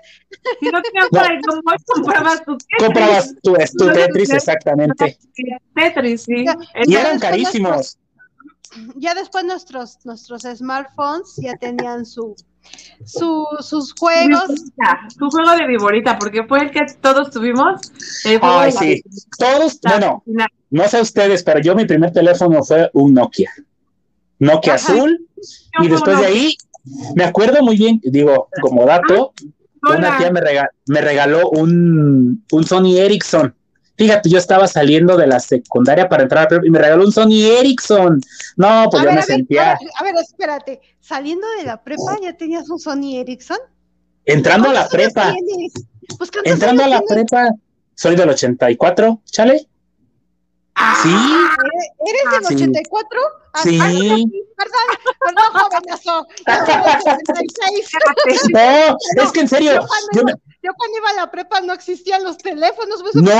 Si 0.60 0.68
no 0.68 0.80
tenías 0.84 1.10
para 1.10 1.34
el 1.34 1.41
comprabas 1.41 2.43
tu 2.45 2.56
Tetris. 2.56 2.86
Comprabas 2.86 3.36
tu, 3.41 3.54
tu 3.78 3.93
Tetris, 3.93 4.30
exactamente. 4.30 5.18
Tetris, 5.74 6.22
sí. 6.22 6.45
Y 6.86 6.95
eran 6.95 7.18
carísimos. 7.18 7.97
Ya 8.95 9.14
después 9.16 9.45
nuestros, 9.45 9.97
nuestros 10.05 10.43
smartphones 10.43 11.36
ya 11.38 11.55
tenían 11.57 12.05
su, 12.05 12.36
su, 13.05 13.45
sus 13.62 13.93
juegos. 13.93 14.43
Su 15.18 15.30
juego 15.30 15.51
de 15.57 15.68
viborita, 15.68 16.18
porque 16.20 16.43
fue 16.43 16.60
el 16.62 16.72
que 16.72 16.82
todos 17.01 17.32
tuvimos. 17.32 17.82
Ay, 18.41 18.72
sí. 18.72 19.03
Todos, 19.38 19.80
bueno, 19.82 20.24
no 20.70 20.88
sé 20.88 21.01
ustedes, 21.01 21.43
pero 21.43 21.60
yo 21.60 21.76
mi 21.76 21.86
primer 21.86 22.12
teléfono 22.12 22.64
fue 22.64 22.89
un 22.93 23.14
Nokia. 23.14 23.51
Nokia 24.39 24.76
azul. 24.76 25.28
Y 25.82 25.88
después 25.88 26.20
de 26.20 26.26
ahí, 26.26 26.57
me 27.16 27.24
acuerdo 27.24 27.64
muy 27.64 27.78
bien, 27.78 27.99
digo, 28.03 28.49
como 28.62 28.86
dato, 28.86 29.34
una 29.82 30.18
tía 30.18 30.32
me, 30.32 30.41
me 30.88 31.01
regaló 31.01 31.49
un, 31.49 32.43
un 32.51 32.64
Sony 32.64 32.97
Ericsson. 32.97 33.55
Fíjate, 34.00 34.30
yo 34.30 34.38
estaba 34.38 34.66
saliendo 34.66 35.18
de 35.18 35.28
la 35.28 35.41
secundaria 35.41 36.08
para 36.08 36.24
entrar 36.24 36.45
a 36.45 36.47
prepa 36.47 36.66
y 36.66 36.70
me 36.70 36.80
regaló 36.80 37.04
un 37.04 37.12
Sony 37.12 37.43
Ericsson. 37.60 38.22
No, 38.56 38.88
pues 38.89 39.04
yo 39.04 39.12
me 39.12 39.22
sentía. 39.22 39.78
A 39.97 40.04
ver, 40.06 40.16
espérate, 40.22 40.80
saliendo 41.02 41.45
de 41.58 41.66
la 41.66 41.84
prepa 41.84 42.16
ya 42.24 42.32
tenías 42.32 42.70
un 42.70 42.80
Sony 42.80 43.18
Ericsson. 43.18 43.58
Entrando 44.24 44.70
a 44.70 44.74
la 44.74 44.88
prepa. 44.88 45.36
Pues, 46.18 46.32
entrando 46.45 46.86
a 46.86 46.88
la 46.88 47.02
prepa, 47.02 47.52
soy 47.93 48.16
del 48.16 48.30
84, 48.30 49.22
chale. 49.26 49.68
Sí. 51.03 51.15
¿Eres 52.05 52.45
del 52.47 52.55
84? 52.55 53.19
Ah, 53.53 53.61
sí. 53.63 53.77
perdón, 53.77 54.88
perdón, 55.19 55.45
jovenazo. 55.53 56.27
no, 59.15 59.23
es 59.23 59.32
que 59.32 59.39
en 59.41 59.47
serio. 59.47 59.73
Yo 60.61 60.71
cuando, 60.77 60.97
iba 60.97 61.09
a 61.09 61.13
la 61.13 61.32
prepa 61.32 61.61
no 61.61 61.73
existían 61.73 62.23
los 62.23 62.38
teléfonos. 62.38 63.03
no. 63.13 63.32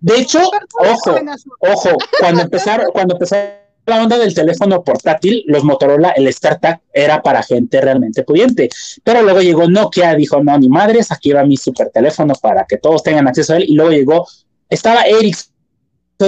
De 0.00 0.18
hecho, 0.18 0.40
ojo, 0.78 1.16
ojo, 1.60 1.90
cuando 2.18 2.42
empezaron, 2.42 2.90
cuando 2.92 3.14
empezaron 3.14 3.66
la 3.86 4.02
onda 4.02 4.18
del 4.18 4.34
teléfono 4.34 4.82
portátil, 4.82 5.44
los 5.46 5.64
Motorola, 5.64 6.10
el 6.10 6.32
StarTAC 6.32 6.82
era 6.92 7.22
para 7.22 7.42
gente 7.42 7.80
realmente 7.80 8.24
pudiente. 8.24 8.68
Pero 9.04 9.22
luego 9.22 9.40
llegó 9.40 9.68
Nokia, 9.68 10.14
dijo, 10.14 10.42
no, 10.42 10.58
ni 10.58 10.68
madres, 10.68 11.12
aquí 11.12 11.32
va 11.32 11.44
mi 11.44 11.56
super 11.56 11.90
teléfono 11.90 12.34
para 12.34 12.64
que 12.64 12.78
todos 12.78 13.02
tengan 13.02 13.28
acceso 13.28 13.52
a 13.52 13.56
él. 13.58 13.64
Y 13.68 13.74
luego 13.74 13.92
llegó, 13.92 14.28
estaba 14.68 15.02
Ericsson 15.02 15.55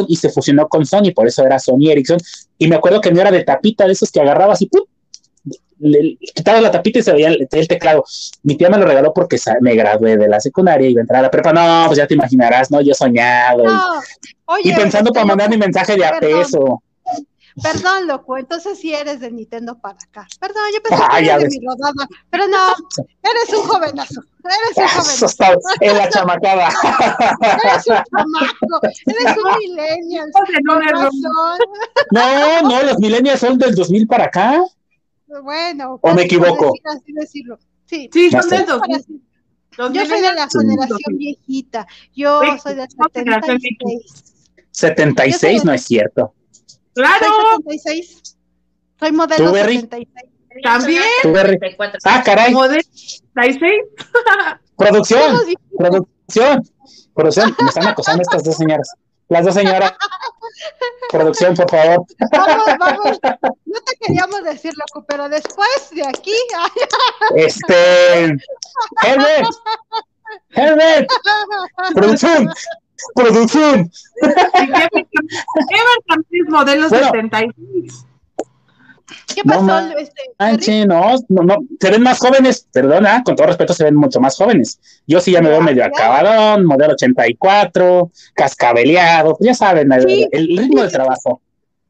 y 0.07 0.17
se 0.17 0.31
fusionó 0.31 0.69
con 0.69 0.85
Sony, 0.87 1.13
por 1.15 1.27
eso 1.27 1.45
era 1.45 1.59
Sony 1.59 1.91
Ericsson. 1.91 2.19
Y 2.59 2.69
me 2.69 2.77
acuerdo 2.77 3.01
que 3.01 3.11
no 3.11 3.21
era 3.21 3.31
de 3.31 3.45
tapita, 3.45 3.87
de 3.87 3.93
esos 3.93 4.11
que 4.11 4.21
agarrabas 4.21 4.61
y 4.63 4.67
¡pum! 4.67 4.83
Le, 5.81 6.19
quitabas 6.35 6.61
la 6.61 6.73
tapita 6.73 6.99
y 6.99 7.03
se 7.03 7.13
veía 7.13 7.29
el, 7.29 7.69
teclado. 7.69 8.05
Mi 8.43 8.57
tía 8.57 8.69
me 8.69 8.79
lo 8.79 8.85
regaló 8.85 9.15
porque 9.15 9.39
me 9.61 9.77
gradué 9.77 10.17
de 10.17 10.27
la 10.27 10.41
secundaria 10.41 10.89
y 10.89 10.93
iba 10.93 11.01
a 11.01 11.03
entrar 11.03 11.21
a 11.21 11.23
la 11.23 11.31
prepa. 11.31 11.53
No, 11.53 11.85
pues 11.87 11.99
ya 11.99 12.07
te 12.07 12.15
imaginarás, 12.15 12.71
¿no? 12.71 12.81
Yo 12.81 12.95
soñado. 12.95 13.65
y, 14.63 14.73
pensando 14.73 15.13
para 15.13 15.27
mandar 15.27 15.51
mi 15.51 15.57
mensaje 15.57 15.97
de 15.97 16.05
a 16.05 16.19
peso. 16.19 16.83
Perdón, 17.63 18.07
loco, 18.07 18.39
entonces 18.39 18.79
sí 18.79 18.95
eres 18.95 19.21
de 19.21 19.31
Nintendo 19.31 19.79
para 19.79 19.99
acá. 19.99 20.27
Perdón, 20.41 20.63
yo 20.73 20.83
pensé 20.83 21.05
que 21.11 21.27
eres 21.27 21.43
de 21.43 21.49
mi 21.49 21.67
rodada, 21.67 22.09
pero 22.31 22.47
no, 22.47 22.75
eres 23.23 23.53
un 23.57 23.67
jovenazo. 23.67 24.23
Eres 24.49 24.77
un 24.77 24.89
jovenazo. 24.89 25.27
Está 25.27 25.59
en 25.81 25.97
la 25.97 26.09
chamacada. 26.09 26.69
eres 27.65 27.87
un 27.87 27.97
chamaco, 27.97 28.81
eres 29.07 29.37
un 29.37 29.59
millennial. 29.59 30.31
No, 32.11 32.63
no, 32.63 32.83
los 32.83 32.99
millennials 32.99 33.41
son 33.41 33.59
del 33.59 33.75
2000 33.75 34.07
para 34.07 34.25
acá. 34.25 34.65
Bueno, 35.43 35.99
o 36.01 36.15
me 36.15 36.23
equivoco. 36.23 36.73
Así 36.85 37.13
decirlo. 37.13 37.59
Sí, 37.87 38.09
sí 38.13 38.31
son 38.31 38.49
del 38.49 38.67
2000. 38.67 39.23
Yo 39.93 40.07
soy 40.07 40.21
de 40.21 40.35
la 40.35 40.49
generación 40.49 41.19
viejita. 41.19 41.87
Yo 42.15 42.41
soy 42.63 42.75
de 42.75 42.87
76. 42.89 44.25
76 44.71 45.65
no 45.65 45.73
es 45.73 45.85
cierto. 45.85 46.35
Claro. 46.95 47.27
Soy 47.65 47.79
76. 47.79 48.37
Soy 48.99 49.13
modelo 49.13 49.55
76. 49.55 50.28
También. 50.63 51.03
Ah, 52.05 52.23
caray. 52.25 52.53
Modelo 52.53 52.83
76. 52.93 53.73
Producción. 54.77 55.37
Producción. 55.77 56.63
Producción. 57.15 57.57
Me 57.61 57.69
están 57.69 57.89
acosando 57.89 58.23
estas 58.23 58.45
dos 58.45 58.57
señoras. 58.57 58.93
Las 59.29 59.45
dos 59.45 59.55
señoras. 59.55 59.93
Producción, 61.11 61.55
por 61.55 61.71
favor. 61.71 62.07
Vamos, 62.33 62.67
vamos. 62.79 63.19
No 63.67 63.81
te 63.81 63.97
queríamos 64.01 64.43
decir, 64.45 64.73
loco, 64.77 65.05
pero 65.07 65.29
después 65.29 65.91
de 65.93 66.07
aquí. 66.07 66.35
este. 67.37 68.25
Herbert. 69.05 69.49
Herbert. 70.51 71.11
Producción. 71.95 72.51
Producción. 73.15 73.91
Ever 74.23 74.91
también 76.09 76.45
es 76.47 76.51
modelo 76.51 76.89
76. 76.89 78.05
¿Qué 79.43 79.49
pasó? 79.49 79.63
No, 79.63 79.99
este, 80.49 80.87
no, 80.87 81.15
no, 81.29 81.43
no, 81.43 81.57
se 81.81 81.91
ven 81.91 82.03
más 82.03 82.19
jóvenes, 82.19 82.67
perdona, 82.73 83.23
con 83.23 83.37
todo 83.37 83.47
respeto, 83.47 83.73
se 83.73 83.85
ven 83.85 83.95
mucho 83.95 84.21
más 84.21 84.37
jóvenes. 84.37 84.81
Yo 85.07 85.21
sí 85.21 85.31
ya 85.31 85.41
me 85.41 85.49
veo 85.49 85.61
medio 85.61 85.85
acabadón, 85.85 86.65
modelo 86.65 86.95
84, 86.95 88.11
cascabeleado, 88.35 89.37
ya 89.41 89.55
saben, 89.55 89.93
el, 89.93 90.29
ritmo 90.33 90.83
de 90.83 90.89
trabajo. 90.89 91.41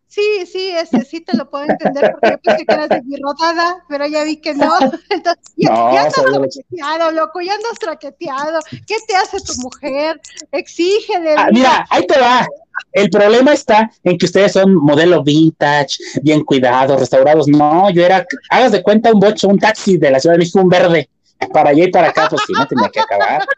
Sí, 0.08 0.46
sí, 0.50 0.70
ese 0.70 1.04
sí 1.04 1.20
te 1.20 1.36
lo 1.36 1.50
puedo 1.50 1.66
entender 1.66 2.12
porque 2.12 2.30
yo 2.30 2.38
pensé 2.42 2.64
que 2.64 2.74
eras 2.74 2.88
de 2.88 3.02
mi 3.02 3.16
rodada, 3.16 3.84
pero 3.88 4.06
ya 4.06 4.24
vi 4.24 4.38
que 4.38 4.54
no. 4.54 4.72
Entonces, 5.10 5.44
ya, 5.54 5.70
no, 5.70 5.92
ya 5.92 6.00
andas 6.04 6.14
traqueteado, 6.14 7.10
loco, 7.10 7.40
ya 7.42 7.52
andas 7.52 7.78
traqueteado. 7.78 8.60
¿Qué 8.86 8.96
te 9.06 9.16
hace 9.16 9.38
tu 9.40 9.52
mujer? 9.60 10.18
Exígele. 10.50 11.34
Ah, 11.36 11.48
mira, 11.52 11.86
ahí 11.90 12.06
te 12.06 12.18
va. 12.18 12.46
El 12.92 13.10
problema 13.10 13.52
está 13.52 13.90
en 14.02 14.16
que 14.16 14.24
ustedes 14.24 14.52
son 14.52 14.74
modelo 14.74 15.22
vintage, 15.22 15.98
bien 16.22 16.42
cuidados, 16.42 16.98
restaurados. 16.98 17.46
No, 17.46 17.90
yo 17.90 18.02
era, 18.02 18.24
hagas 18.48 18.72
de 18.72 18.82
cuenta 18.82 19.12
un 19.12 19.20
bocho, 19.20 19.48
un 19.48 19.58
taxi 19.58 19.98
de 19.98 20.10
la 20.10 20.20
Ciudad 20.20 20.34
de 20.34 20.38
México, 20.38 20.60
un 20.60 20.70
verde. 20.70 21.10
Para 21.52 21.70
allá 21.70 21.84
y 21.84 21.90
para 21.90 22.08
acá, 22.08 22.28
pues 22.30 22.42
sí, 22.46 22.52
no 22.52 22.66
tenía 22.66 22.88
que 22.88 23.00
acabar. 23.00 23.46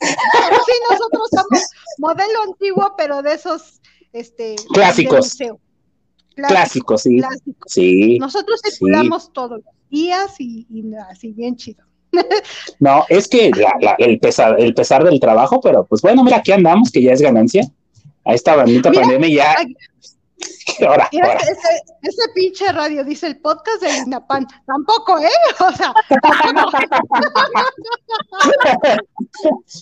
Sí, 0.00 0.72
nosotros 0.90 1.28
somos 1.30 1.66
modelo 1.98 2.42
antiguo, 2.42 2.94
pero 2.96 3.22
de 3.22 3.34
esos 3.34 3.80
este, 4.16 4.56
clásicos. 4.72 5.36
Clásicos, 6.34 7.02
sí. 7.02 7.20
sí. 7.66 8.18
Nosotros 8.18 8.60
circulamos 8.62 9.32
todos 9.32 9.62
los 9.64 9.74
días 9.90 10.34
y, 10.38 10.66
así 11.10 11.32
bien 11.32 11.56
chido. 11.56 11.84
No, 12.80 13.04
es 13.08 13.28
que 13.28 13.50
el, 13.98 14.18
pesar, 14.20 14.58
el 14.58 14.74
pesar 14.74 15.04
del 15.04 15.20
trabajo, 15.20 15.60
pero 15.60 15.84
pues 15.86 16.00
bueno, 16.02 16.24
mira, 16.24 16.38
aquí 16.38 16.52
andamos, 16.52 16.90
que 16.90 17.02
ya 17.02 17.12
es 17.12 17.20
ganancia. 17.20 17.70
A 18.24 18.34
esta 18.34 18.56
bandita 18.56 18.90
pandemia 18.90 19.28
ya. 19.28 19.56
Ese, 22.02 22.22
pinche 22.34 22.70
radio 22.72 23.04
dice 23.04 23.28
el 23.28 23.38
podcast 23.38 23.82
de 23.82 23.98
INAPAN. 23.98 24.46
Tampoco, 24.66 25.18
¿eh? 25.18 25.28
O 25.60 25.72
sea, 25.72 25.94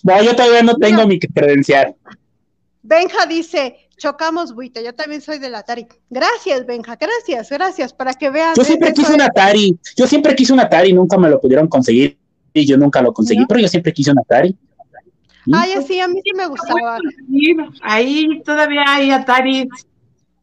no, 0.03 0.23
yo 0.23 0.35
todavía 0.35 0.63
no 0.63 0.75
tengo 0.75 1.05
mi 1.07 1.19
credencial. 1.19 1.95
Benja 2.83 3.25
dice, 3.25 3.84
chocamos 3.97 4.53
buita, 4.53 4.81
yo 4.81 4.93
también 4.93 5.21
soy 5.21 5.39
del 5.39 5.55
Atari. 5.55 5.87
Gracias, 6.09 6.65
Benja, 6.65 6.95
gracias, 6.95 7.49
gracias, 7.49 7.93
para 7.93 8.13
que 8.13 8.29
vean. 8.29 8.55
Yo 8.55 8.63
siempre 8.63 8.93
quise 8.93 9.13
un 9.13 9.21
Atari, 9.21 9.77
yo 9.95 10.07
siempre 10.07 10.35
quise 10.35 10.53
un 10.53 10.59
Atari, 10.59 10.93
nunca 10.93 11.17
me 11.17 11.29
lo 11.29 11.39
pudieron 11.39 11.67
conseguir 11.67 12.17
y 12.53 12.65
yo 12.65 12.77
nunca 12.77 13.01
lo 13.01 13.13
conseguí, 13.13 13.45
pero 13.47 13.59
yo 13.59 13.67
siempre 13.67 13.93
quise 13.93 14.11
un 14.11 14.19
Atari. 14.19 14.57
Ay, 15.53 15.75
sí, 15.87 15.99
a 15.99 16.07
mí 16.07 16.19
sí 16.23 16.31
me 16.35 16.47
gustaba. 16.47 16.97
Ahí 17.81 18.41
todavía 18.43 18.83
hay 18.87 19.11
Atari. 19.11 19.67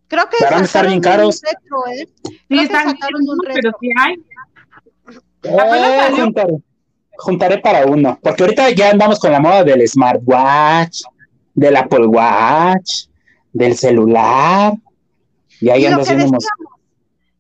Creo 0.07 0.29
que 0.29 0.45
van 0.45 0.63
a 0.63 0.65
estar 0.65 0.87
bien 0.87 1.01
caros. 1.01 1.41
Retro, 1.43 1.87
¿eh? 1.89 2.07
Sí, 2.23 2.59
están 2.59 2.91
sacaron 2.91 3.23
un 3.29 3.39
retro. 3.45 3.55
pero 3.55 3.77
sí 3.81 3.89
hay. 3.99 4.17
Eh, 5.45 6.63
juntaré, 7.17 7.59
para 7.59 7.87
uno, 7.87 8.19
porque 8.23 8.43
ahorita 8.43 8.71
ya 8.71 8.91
andamos 8.91 9.19
con 9.19 9.33
la 9.33 9.41
moda 9.41 9.65
del 9.65 9.87
smartwatch, 9.89 11.03
del 11.55 11.77
Apple 11.77 12.07
Watch, 12.07 13.07
del 13.53 13.77
celular, 13.77 14.75
y 15.61 15.71
ahí 15.71 15.87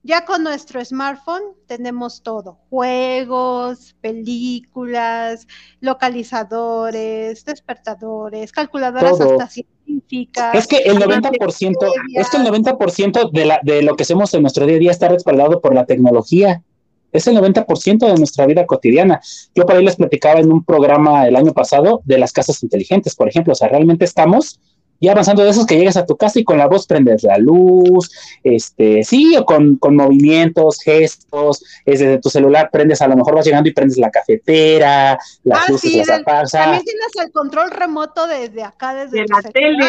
ya 0.04 0.24
con 0.24 0.42
nuestro 0.42 0.84
smartphone 0.84 1.42
tenemos 1.66 2.22
todo, 2.22 2.58
juegos, 2.70 3.94
películas, 4.00 5.46
localizadores, 5.80 7.44
despertadores, 7.44 8.50
calculadoras 8.50 9.20
hasta 9.20 9.46
científicas. 9.46 10.56
Es 10.56 10.66
que 10.66 10.78
el 10.78 10.98
90%, 10.98 11.76
es 12.14 12.30
que 12.30 12.36
el 12.36 12.44
90% 12.44 13.30
de, 13.30 13.44
la, 13.44 13.60
de 13.62 13.82
lo 13.82 13.94
que 13.94 14.02
hacemos 14.02 14.34
en 14.34 14.42
nuestro 14.42 14.66
día 14.66 14.76
a 14.76 14.80
día 14.80 14.90
está 14.90 15.06
respaldado 15.06 15.60
por 15.60 15.72
la 15.72 15.86
tecnología. 15.86 16.64
Es 17.12 17.28
el 17.28 17.36
90% 17.36 17.98
de 18.06 18.14
nuestra 18.16 18.46
vida 18.46 18.66
cotidiana. 18.66 19.20
Yo 19.54 19.66
por 19.66 19.76
ahí 19.76 19.84
les 19.84 19.96
platicaba 19.96 20.40
en 20.40 20.50
un 20.50 20.64
programa 20.64 21.28
el 21.28 21.36
año 21.36 21.52
pasado 21.52 22.02
de 22.06 22.18
las 22.18 22.32
casas 22.32 22.60
inteligentes, 22.64 23.14
por 23.14 23.28
ejemplo. 23.28 23.52
O 23.52 23.56
sea, 23.56 23.68
realmente 23.68 24.04
estamos 24.04 24.58
y 25.02 25.08
avanzando 25.08 25.42
de 25.42 25.50
esos 25.50 25.66
que 25.66 25.76
llegas 25.76 25.96
a 25.96 26.06
tu 26.06 26.16
casa 26.16 26.38
y 26.38 26.44
con 26.44 26.58
la 26.58 26.68
voz 26.68 26.86
prendes 26.86 27.24
la 27.24 27.36
luz, 27.36 28.08
este, 28.44 29.02
sí, 29.02 29.36
o 29.36 29.44
con, 29.44 29.76
movimientos, 29.96 30.78
gestos, 30.80 31.64
es 31.84 31.98
desde 31.98 32.18
tu 32.18 32.30
celular 32.30 32.70
prendes, 32.70 33.02
a 33.02 33.08
lo 33.08 33.16
mejor 33.16 33.34
vas 33.34 33.44
llegando 33.44 33.68
y 33.68 33.72
prendes 33.72 33.98
la 33.98 34.12
cafetera, 34.12 35.18
las 35.42 35.58
ah, 35.58 35.72
luces 35.72 36.06
las 36.06 36.20
apagas. 36.20 36.52
También 36.52 36.84
tienes 36.84 37.16
el 37.20 37.32
control 37.32 37.72
remoto 37.72 38.28
desde 38.28 38.62
acá, 38.62 38.94
desde 38.94 39.26
la 39.26 39.42
tele. 39.50 39.84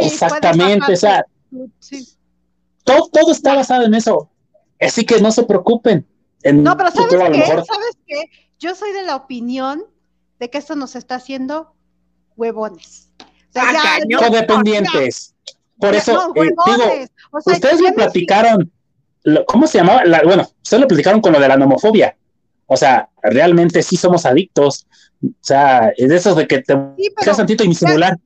Exactamente, 0.00 0.92
o 0.92 0.96
sea, 0.96 1.24
todo, 2.82 3.08
todo 3.12 3.30
está 3.30 3.54
basado 3.54 3.84
en 3.84 3.94
eso. 3.94 4.28
Así 4.80 5.06
que 5.06 5.20
no 5.20 5.30
se 5.30 5.44
preocupen. 5.44 6.04
no, 6.52 6.76
pero 6.76 6.90
¿sabes 6.90 7.14
qué? 7.30 7.44
¿Sabes 7.46 7.98
qué? 8.08 8.24
Yo 8.58 8.74
soy 8.74 8.90
de 8.90 9.04
la 9.04 9.14
opinión 9.14 9.84
de 10.40 10.50
que 10.50 10.58
esto 10.58 10.74
nos 10.74 10.96
está 10.96 11.14
haciendo 11.14 11.76
huevones. 12.36 13.03
Codependientes. 14.18 15.34
Por 15.78 15.94
eso, 15.94 16.32
eh, 16.36 16.50
digo, 16.66 16.84
ustedes 17.32 17.80
me 17.80 17.92
platicaron, 17.92 18.70
¿cómo 19.46 19.66
se 19.66 19.78
llamaba? 19.78 20.02
bueno, 20.24 20.48
ustedes 20.62 20.80
lo 20.80 20.88
platicaron 20.88 21.20
con 21.20 21.32
lo 21.32 21.40
de 21.40 21.48
la 21.48 21.56
nomofobia. 21.56 22.16
O 22.66 22.76
sea, 22.76 23.10
realmente 23.22 23.82
sí 23.82 23.96
somos 23.96 24.24
adictos. 24.24 24.86
O 25.22 25.28
sea, 25.40 25.92
es 25.96 26.08
de 26.08 26.16
esos 26.16 26.36
de 26.36 26.46
que 26.46 26.60
te 26.60 26.74
sí, 26.96 27.10
tantito 27.36 27.64
y 27.64 27.68
mi 27.68 27.74
celular. 27.74 28.18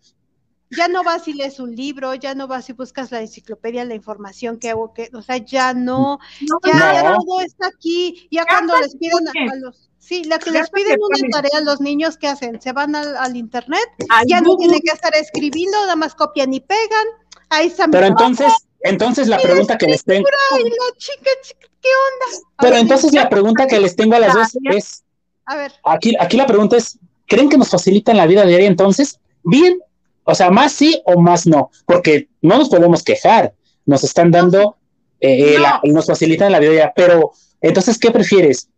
Ya 0.71 0.87
no 0.87 1.03
vas 1.03 1.27
y 1.27 1.33
lees 1.33 1.61
un 1.61 1.75
libro, 1.75 2.15
ya 2.15 2.35
no 2.35 2.47
vas 2.47 2.69
y 2.69 2.75
buscas 2.75 3.11
la 3.11 3.21
enciclopedia, 3.21 3.85
la 3.87 3.95
información 3.95 4.59
que 4.59 4.69
hago, 4.69 4.93
que, 4.93 5.09
o 5.15 5.23
sea, 5.23 5.39
ya 5.39 5.73
no, 5.73 6.19
ya, 6.63 7.17
todo 7.27 7.41
está 7.41 7.69
aquí. 7.69 8.29
Ya 8.31 8.45
cuando 8.45 8.79
les 8.79 8.95
piden 8.97 9.29
a 9.29 9.57
los 9.57 9.88
Sí, 10.09 10.25
la 10.25 10.39
que 10.39 10.51
les 10.51 10.71
piden 10.71 10.99
una 11.03 11.29
tarea 11.31 11.59
a 11.59 11.61
los 11.61 11.83
niños, 11.83 12.17
¿qué 12.17 12.29
hacen? 12.29 12.59
Se 12.63 12.73
van 12.73 12.97
al, 12.97 13.37
internet, 13.37 13.87
ya 14.27 14.41
no 14.41 14.57
tienen 14.57 14.81
que 14.81 14.91
estar 14.91 15.15
escribiendo, 15.15 15.79
nada 15.83 15.97
más 15.97 16.15
copian 16.15 16.55
y 16.55 16.61
pegan. 16.61 17.07
Ahí 17.51 17.67
están. 17.67 17.91
Pero 17.91 18.07
entonces, 18.07 18.51
entonces 18.81 19.29
la 19.29 19.39
pregunta 19.39 19.77
que 19.77 19.87
les 19.87 20.03
tengo. 20.03 20.27
¿qué 20.57 21.89
onda? 21.89 22.47
Pero 22.59 22.77
entonces 22.77 23.13
la 23.13 23.29
pregunta 23.29 23.67
que 23.67 23.79
les 23.81 23.97
tengo 23.97 24.15
a 24.15 24.21
las 24.21 24.33
dos 24.33 24.49
es. 24.73 25.05
A 25.45 25.57
ver. 25.57 25.73
Aquí, 25.85 26.15
aquí 26.19 26.39
la 26.39 26.47
pregunta 26.47 26.79
es: 26.79 26.99
¿creen 27.27 27.51
que 27.51 27.59
nos 27.59 27.69
facilitan 27.69 28.17
la 28.17 28.27
vida 28.27 28.47
diaria 28.47 28.67
entonces? 28.67 29.21
Bien. 29.45 29.79
O 30.25 30.35
sea, 30.35 30.51
más 30.51 30.73
sí 30.73 31.03
o 31.05 31.21
más 31.21 31.47
no. 31.47 31.71
Porque 31.85 32.31
no 32.41 32.57
nos 32.57 32.71
podemos 32.71 33.03
quejar. 33.03 33.53
Nos 33.85 34.05
están 34.05 34.31
dando. 34.31 34.79
Eh, 35.21 35.59
nos 35.83 36.07
facilitan 36.07 36.51
la 36.51 36.61
vida 36.61 36.71
diaria. 36.71 36.93
Pero, 36.97 37.33
entonces, 37.61 37.99
¿qué 37.99 38.11
prefieres? 38.11 38.71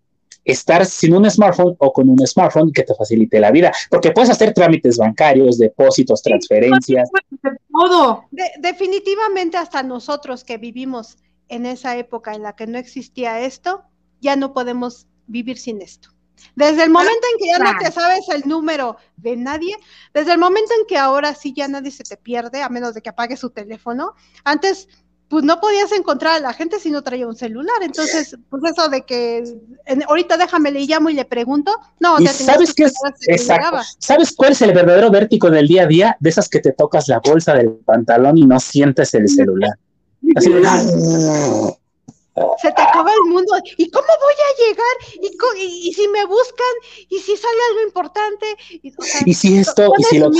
Estar 0.45 0.85
sin 0.87 1.15
un 1.15 1.31
smartphone 1.31 1.77
o 1.79 1.93
con 1.93 2.09
un 2.09 2.27
smartphone 2.27 2.73
que 2.73 2.83
te 2.83 2.95
facilite 2.95 3.41
la 3.41 3.51
vida, 3.51 3.73
porque 3.91 4.11
puedes 4.11 4.31
hacer 4.31 4.53
trámites 4.55 4.97
bancarios, 4.97 5.59
depósitos, 5.59 6.23
transferencias. 6.23 7.09
Todo. 7.73 8.25
definitivamente 8.59 9.57
hasta 9.57 9.83
nosotros 9.83 10.45
que 10.45 10.59
vivimos 10.59 11.17
en 11.49 11.67
esa 11.67 11.97
época 11.97 12.35
en 12.35 12.43
la 12.43 12.55
que 12.55 12.67
no 12.67 12.79
existía 12.79 13.41
esto, 13.41 13.83
ya 14.21 14.37
no 14.37 14.53
podemos 14.53 15.07
vivir 15.27 15.59
sin 15.59 15.83
esto. 15.83 16.11
Desde 16.55 16.85
el 16.85 16.91
momento 16.91 17.27
en 17.33 17.39
que 17.39 17.47
ya 17.49 17.59
no 17.59 17.79
te 17.79 17.93
sabes 17.93 18.29
el 18.31 18.49
número 18.49 18.97
de 19.17 19.37
nadie, 19.37 19.77
desde 20.15 20.33
el 20.33 20.39
momento 20.39 20.73
en 20.79 20.87
que 20.87 20.97
ahora 20.97 21.35
sí 21.35 21.53
ya 21.55 21.69
nadie 21.69 21.91
se 21.91 22.03
te 22.03 22.17
pierde, 22.17 22.63
a 22.63 22.69
menos 22.69 22.95
de 22.95 23.03
que 23.03 23.11
apague 23.11 23.37
su 23.37 23.51
teléfono, 23.51 24.15
antes 24.45 24.89
pues 25.31 25.45
no 25.45 25.61
podías 25.61 25.93
encontrar 25.93 26.35
a 26.35 26.41
la 26.41 26.53
gente 26.53 26.81
si 26.81 26.91
no 26.91 27.03
traía 27.03 27.25
un 27.25 27.37
celular. 27.37 27.77
Entonces, 27.83 28.37
pues 28.51 28.63
eso 28.65 28.89
de 28.89 29.03
que 29.03 29.45
ahorita 30.09 30.37
déjame 30.37 30.73
le 30.73 30.81
llamo 30.81 31.09
y 31.09 31.15
le 31.15 31.25
pregunto, 31.25 31.73
no, 32.01 32.19
sabes 32.19 32.75
qué 32.75 32.85
es 32.85 32.95
exacto. 33.29 33.79
¿Sabes 34.01 34.35
cuál 34.35 34.53
es 34.53 34.63
el 34.63 34.73
verdadero 34.73 35.09
vértigo 35.09 35.49
del 35.49 35.69
día 35.69 35.85
a 35.85 35.87
día? 35.87 36.17
De 36.19 36.31
esas 36.31 36.49
que 36.49 36.59
te 36.59 36.73
tocas 36.73 37.07
la 37.07 37.21
bolsa 37.21 37.55
del 37.55 37.71
pantalón 37.71 38.39
y 38.39 38.45
no 38.45 38.59
sientes 38.59 39.15
el 39.15 39.29
celular. 39.29 39.79
Así 40.35 40.53
de, 40.53 40.61
se 42.61 42.73
te 42.73 42.83
acaba 42.83 43.13
el 43.13 43.33
mundo. 43.33 43.53
¿Y 43.77 43.89
cómo 43.89 44.07
voy 44.07 44.35
a 44.35 44.69
llegar? 44.69 44.97
¿Y, 45.85 45.93
si 45.93 46.09
me 46.09 46.25
buscan? 46.27 46.75
¿Y 47.09 47.19
si 47.21 47.37
sale 47.37 47.59
algo 47.71 47.83
importante? 47.87 48.47
Y, 49.27 49.35
si 49.35 49.59
esto, 49.59 49.93
y 49.97 50.03
si 50.05 50.19
lo... 50.19 50.31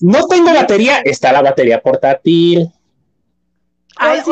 No 0.00 0.26
tengo 0.26 0.52
batería, 0.52 0.98
está 1.04 1.32
la 1.32 1.42
batería 1.42 1.80
portátil. 1.80 2.68
Ay, 3.96 4.22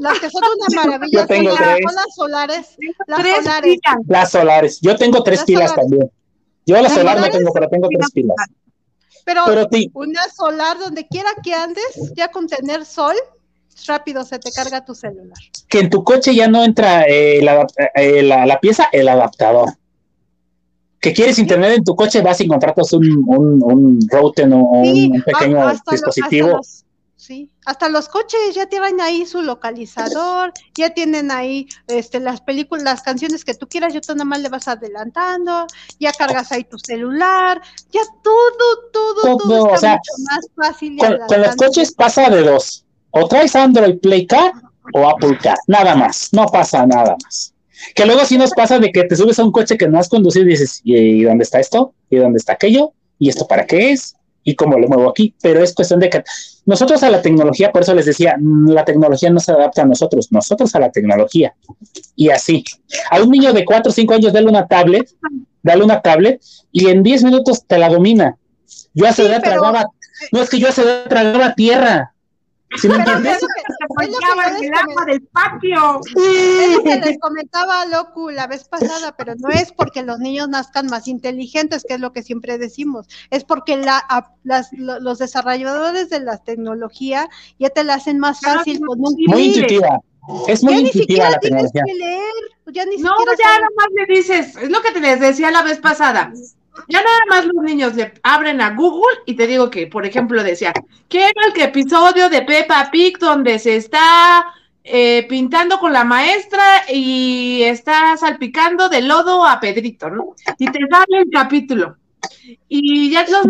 las 0.00 0.18
que 0.18 0.30
son 0.30 0.42
una 0.56 0.82
maravilla 0.82 1.20
Yo 1.20 1.26
tengo 1.26 1.54
tres. 1.54 1.84
las 1.84 2.14
solares. 2.14 2.76
Las 3.06 3.36
solares. 3.36 3.78
Las 4.06 4.30
solares. 4.30 4.80
Yo 4.80 4.96
tengo 4.96 5.22
tres 5.22 5.44
pilas 5.44 5.74
también. 5.74 6.10
Yo 6.66 6.80
la 6.80 6.88
solar 6.88 7.20
no 7.20 7.28
tengo, 7.28 7.52
pero 7.52 7.68
tengo 7.68 7.88
tres 7.88 8.10
pilas. 8.12 8.36
Pero, 9.24 9.44
una 9.94 10.22
solar 10.28 10.78
donde 10.78 11.06
quiera 11.06 11.30
que 11.42 11.54
andes, 11.54 12.12
ya 12.14 12.28
con 12.28 12.46
tener 12.46 12.84
sol, 12.84 13.14
rápido 13.86 14.24
se 14.24 14.38
te 14.38 14.50
carga 14.52 14.84
tu 14.84 14.94
celular. 14.94 15.38
Que 15.68 15.80
en 15.80 15.90
tu 15.90 16.04
coche 16.04 16.34
ya 16.34 16.46
no 16.46 16.64
entra 16.64 17.04
eh, 17.04 17.38
eh, 17.94 18.22
la, 18.22 18.60
pieza, 18.60 18.88
el 18.92 19.08
adaptador. 19.08 19.72
Que 21.00 21.12
quieres 21.12 21.38
internet 21.38 21.72
en 21.76 21.84
tu 21.84 21.94
coche, 21.94 22.22
vas 22.22 22.40
y 22.40 22.46
contratas 22.46 22.92
un, 22.92 23.24
un, 23.26 23.62
un 23.62 23.98
router 24.10 24.50
o 24.52 24.58
un 24.58 25.22
pequeño 25.22 25.70
dispositivo. 25.90 26.60
Sí, 27.16 27.50
hasta 27.64 27.88
los 27.88 28.08
coches 28.08 28.54
ya 28.54 28.66
tienen 28.66 29.00
ahí 29.00 29.24
su 29.24 29.40
localizador, 29.40 30.52
ya 30.74 30.90
tienen 30.90 31.30
ahí 31.30 31.68
este, 31.86 32.18
las 32.18 32.40
películas, 32.40 32.84
las 32.84 33.02
canciones 33.02 33.44
que 33.44 33.54
tú 33.54 33.68
quieras, 33.68 33.94
yo 33.94 34.00
tú 34.00 34.12
nada 34.14 34.24
más 34.24 34.40
le 34.40 34.48
vas 34.48 34.66
adelantando, 34.66 35.66
ya 36.00 36.12
cargas 36.12 36.50
ahí 36.50 36.64
tu 36.64 36.76
celular, 36.78 37.62
ya 37.92 38.00
todo, 38.22 38.90
todo, 38.92 39.38
todo, 39.38 39.74
está 39.74 39.92
mucho 39.92 40.12
más 40.28 40.46
fácil. 40.56 40.98
Con, 40.98 41.18
con, 41.28 41.40
los 41.40 41.56
coches 41.56 41.92
pasa 41.92 42.28
de 42.28 42.42
dos, 42.42 42.84
o 43.10 43.28
traes 43.28 43.54
Android 43.54 43.98
Play 44.00 44.26
Car 44.26 44.52
o 44.92 45.08
Apple 45.08 45.38
Car, 45.40 45.56
nada 45.68 45.94
más, 45.94 46.30
no 46.32 46.46
pasa 46.46 46.84
nada 46.84 47.16
más. 47.22 47.54
Que 47.94 48.06
luego 48.06 48.24
sí 48.24 48.36
nos 48.36 48.50
pasa 48.50 48.78
de 48.78 48.90
que 48.90 49.04
te 49.04 49.14
subes 49.14 49.38
a 49.38 49.44
un 49.44 49.52
coche 49.52 49.78
que 49.78 49.88
no 49.88 49.98
has 49.98 50.08
conducido 50.08 50.46
y 50.46 50.50
dices, 50.50 50.80
¿y 50.82 51.22
dónde 51.22 51.44
está 51.44 51.60
esto? 51.60 51.94
¿Y 52.10 52.16
dónde 52.16 52.38
está 52.38 52.54
aquello? 52.54 52.92
¿Y 53.18 53.28
esto 53.28 53.46
para 53.46 53.66
qué 53.66 53.92
es? 53.92 54.16
¿Y 54.44 54.54
cómo 54.54 54.78
lo 54.78 54.86
muevo 54.88 55.08
aquí? 55.08 55.34
Pero 55.42 55.62
es 55.62 55.74
cuestión 55.74 56.00
de 56.00 56.10
que 56.10 56.22
nosotros 56.66 57.02
a 57.02 57.10
la 57.10 57.22
tecnología, 57.22 57.72
por 57.72 57.82
eso 57.82 57.94
les 57.94 58.06
decía, 58.06 58.36
mm, 58.38 58.70
la 58.70 58.84
tecnología 58.84 59.30
no 59.30 59.40
se 59.40 59.52
adapta 59.52 59.82
a 59.82 59.86
nosotros, 59.86 60.30
nosotros 60.30 60.74
a 60.74 60.80
la 60.80 60.90
tecnología. 60.90 61.54
Y 62.14 62.28
así, 62.28 62.62
a 63.10 63.22
un 63.22 63.30
niño 63.30 63.52
de 63.52 63.64
4 63.64 63.90
o 63.90 63.92
5 63.92 64.14
años, 64.14 64.32
dale 64.32 64.48
una 64.48 64.66
tablet, 64.66 65.10
dale 65.62 65.82
una 65.82 66.00
tablet 66.00 66.40
y 66.70 66.88
en 66.88 67.02
10 67.02 67.24
minutos 67.24 67.64
te 67.66 67.78
la 67.78 67.88
domina. 67.88 68.36
Yo 68.92 69.06
hace 69.06 69.24
sí, 69.24 69.40
tragaba, 69.42 69.86
no 70.30 70.42
es 70.42 70.50
que 70.50 70.58
yo 70.58 70.68
hace 70.68 70.82
tragaba 71.08 71.54
tierra. 71.54 72.14
¿Sí 72.76 72.88
me 72.88 72.96
entiendes? 72.96 73.38
El 74.04 74.74
agua 74.74 75.04
del 75.06 75.22
patio. 75.22 76.00
Es 76.16 76.76
lo 76.76 76.82
que 76.82 76.96
les 76.96 77.18
comentaba 77.18 77.86
Locu 77.86 78.30
la 78.30 78.46
vez 78.46 78.64
pasada, 78.64 79.14
pero 79.16 79.34
no 79.36 79.48
es 79.48 79.72
porque 79.72 80.02
los 80.02 80.18
niños 80.18 80.48
nazcan 80.48 80.86
más 80.86 81.08
inteligentes, 81.08 81.84
que 81.86 81.94
es 81.94 82.00
lo 82.00 82.12
que 82.12 82.22
siempre 82.22 82.58
decimos, 82.58 83.06
es 83.30 83.44
porque 83.44 83.76
la, 83.76 84.04
los 84.42 85.18
desarrolladores 85.18 86.10
de 86.10 86.20
la 86.20 86.38
tecnología 86.38 87.28
ya 87.58 87.70
te 87.70 87.84
la 87.84 87.94
hacen 87.94 88.18
más 88.18 88.40
fácil 88.40 88.80
con 88.80 88.98
un 89.00 89.14
Muy 89.26 89.42
intuitiva. 89.42 90.00
Es 90.48 90.62
muy 90.62 90.78
intuitiva 90.78 91.30
la 91.30 91.38
tecnología. 91.38 91.82
ya 92.72 92.86
ni 92.86 92.96
no, 92.96 93.10
ya 93.38 93.58
nada 93.58 93.68
más 93.76 93.86
le 93.92 94.14
dices, 94.14 94.56
es 94.56 94.70
lo 94.70 94.80
que 94.80 94.92
te 94.92 95.00
les 95.00 95.20
decía 95.20 95.50
la 95.50 95.62
vez 95.62 95.78
pasada 95.78 96.32
ya 96.88 97.02
nada 97.02 97.20
más 97.28 97.46
los 97.46 97.62
niños 97.62 97.94
le 97.94 98.12
abren 98.22 98.60
a 98.60 98.74
Google 98.74 99.18
y 99.26 99.34
te 99.34 99.46
digo 99.46 99.70
que, 99.70 99.86
por 99.86 100.06
ejemplo, 100.06 100.42
decía, 100.42 100.72
quiero 101.08 101.32
el 101.54 101.60
episodio 101.60 102.28
de 102.28 102.42
Peppa 102.42 102.88
Pig 102.90 103.18
donde 103.18 103.58
se 103.58 103.76
está 103.76 104.46
eh, 104.82 105.26
pintando 105.28 105.78
con 105.78 105.92
la 105.92 106.04
maestra 106.04 106.62
y 106.92 107.62
está 107.62 108.16
salpicando 108.16 108.88
de 108.88 109.02
lodo 109.02 109.46
a 109.46 109.60
Pedrito, 109.60 110.10
¿no? 110.10 110.34
Y 110.58 110.66
te 110.66 110.78
sale 110.90 111.22
el 111.24 111.30
capítulo. 111.30 111.96
Y 112.68 113.10
ya 113.10 113.22
es 113.22 113.30
lo 113.30 113.42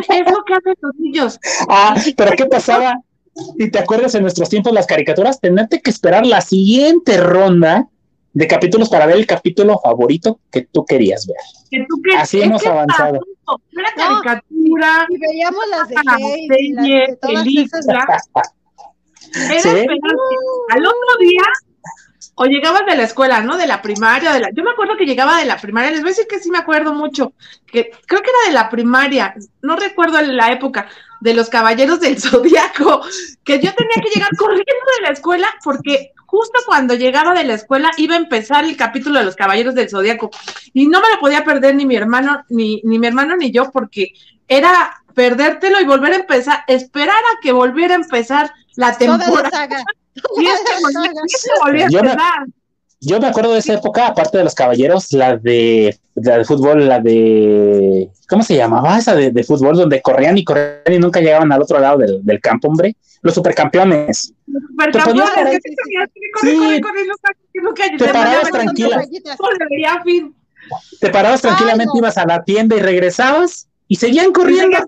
que 0.45 0.55
hacen 0.55 0.75
los 0.81 0.95
niños. 0.97 1.41
Ah, 1.69 1.97
pero 2.17 2.33
¿qué 2.37 2.47
pasaba? 2.47 3.01
Si 3.59 3.69
te 3.71 3.79
acuerdas 3.81 4.15
en 4.15 4.23
nuestros 4.23 4.49
tiempos 4.49 4.73
las 4.73 4.87
caricaturas, 4.87 5.41
tenerte 5.41 5.81
que 5.81 5.91
esperar 5.91 6.25
la 6.25 6.41
siguiente 6.41 7.17
ronda 7.17 7.89
de 8.35 8.49
capítulos 8.49 8.91
para 8.91 9.07
ver 9.07 9.17
el 9.17 9.27
capítulo 9.27 9.81
favorito 9.83 10.41
que 10.51 10.63
tú 10.63 10.85
querías 10.85 11.27
ver. 11.27 11.37
Que 11.71 11.87
tú 11.89 12.03
Así 12.19 12.43
hemos 12.43 12.67
avanzado. 12.67 13.21
Una 13.73 13.93
caricatura. 13.95 15.07
Y 15.09 15.19
veíamos 15.19 15.65
las 15.71 15.89
de 15.89 15.97
Hey, 16.17 17.17
películas. 17.21 18.07
Al 20.71 20.87
otro 20.87 21.19
día, 21.21 21.43
o 22.37 22.47
llegabas 22.47 22.87
de 22.87 22.97
la 22.97 23.03
escuela, 23.03 23.41
¿no? 23.41 23.57
De 23.57 23.67
la 23.67 23.83
primaria, 23.83 24.33
de 24.33 24.41
la... 24.41 24.51
yo 24.51 24.63
me 24.63 24.71
acuerdo 24.71 24.97
que 24.97 25.07
llegaba 25.07 25.39
de 25.39 25.45
la 25.45 25.57
primaria, 25.57 25.91
les 25.91 26.01
voy 26.01 26.09
a 26.09 26.13
decir 26.13 26.27
que 26.29 26.39
sí 26.39 26.51
me 26.51 26.59
acuerdo 26.59 26.93
mucho, 26.93 27.33
que 27.67 27.91
creo 28.07 28.23
que 28.23 28.31
era 28.31 28.49
de 28.49 28.55
la 28.55 28.69
primaria, 28.69 29.35
no 29.63 29.77
recuerdo 29.77 30.21
la 30.23 30.53
época, 30.53 30.89
de 31.21 31.35
los 31.35 31.49
caballeros 31.49 32.01
del 32.01 32.21
zodiaco, 32.21 33.03
que 33.45 33.55
yo 33.61 33.73
tenía 33.75 33.97
que 34.03 34.11
llegar 34.15 34.31
corriendo 34.37 34.65
de 34.99 35.03
la 35.03 35.11
escuela 35.11 35.49
porque 35.63 36.13
justo 36.35 36.59
cuando 36.67 36.95
llegaba 36.95 37.33
de 37.33 37.45
la 37.45 37.55
escuela 37.55 37.93
iba 37.97 38.17
a 38.17 38.19
empezar 38.19 38.65
el 38.65 38.77
capítulo 38.77 39.21
de 39.21 39.25
los 39.25 39.37
Caballeros 39.37 39.77
del 39.77 39.89
Zodíaco 39.89 40.31
y 40.73 40.89
no 40.89 41.01
me 41.01 41.09
lo 41.15 41.21
podía 41.21 41.45
perder 41.45 41.77
ni 41.77 41.87
mi 41.87 41.95
hermano, 41.95 42.45
ni, 42.49 42.81
ni 42.83 42.99
mi 42.99 43.07
hermano 43.07 43.37
ni 43.37 43.53
yo, 43.53 43.71
porque 43.71 44.15
era 44.49 45.01
perdértelo 45.15 45.81
y 45.81 45.85
volver 45.85 46.13
a 46.13 46.17
empezar, 46.17 46.65
esperar 46.67 47.17
a 47.17 47.41
que 47.41 47.53
volviera 47.53 47.95
a 47.95 47.99
empezar 47.99 48.53
la 48.75 48.99
temporada. 48.99 49.69
y 50.37 50.47
volvía 51.63 51.85
a 51.85 51.89
empezar. 51.89 52.47
Yo 53.07 53.21
me 53.21 53.27
acuerdo 53.27 53.53
de 53.53 53.59
esa 53.59 53.75
época, 53.75 54.09
aparte 54.09 54.39
de 54.39 54.45
los 54.45 54.55
caballeros, 54.55 55.13
la 55.13 55.37
de, 55.37 55.99
la 56.15 56.39
de 56.39 56.45
fútbol, 56.45 56.89
la 56.89 57.01
de. 57.01 58.11
¿Cómo 58.29 58.43
se 58.43 58.57
llamaba? 58.57 58.99
Esa 58.99 59.15
de, 59.15 59.45
fútbol, 59.45 59.77
donde 59.77 60.01
corrían 60.01 60.39
y 60.39 60.45
corrían 60.45 60.81
y 60.91 60.99
nunca 60.99 61.21
llegaban 61.21 61.53
al 61.53 61.63
otro 61.63 61.79
lado 61.79 61.99
del, 61.99 62.25
del 62.25 62.41
campo, 62.41 62.69
hombre. 62.69 62.97
Los 63.23 63.35
supercampeones. 63.35 64.33
Los 64.47 64.63
supercampeones, 64.63 65.61
que 65.63 65.71
sí, 66.41 66.81
te 67.99 68.09
parabas 68.09 68.51
tranquila. 68.51 69.05
Te 71.01 71.11
parabas 71.11 71.43
tranquilamente, 71.43 71.93
ibas 71.97 72.19
a 72.19 72.27
la 72.27 72.43
tienda 72.45 72.77
y 72.77 72.81
regresabas 72.81 73.69
y 73.89 73.97
seguían 73.97 74.33
corriendo. 74.33 74.79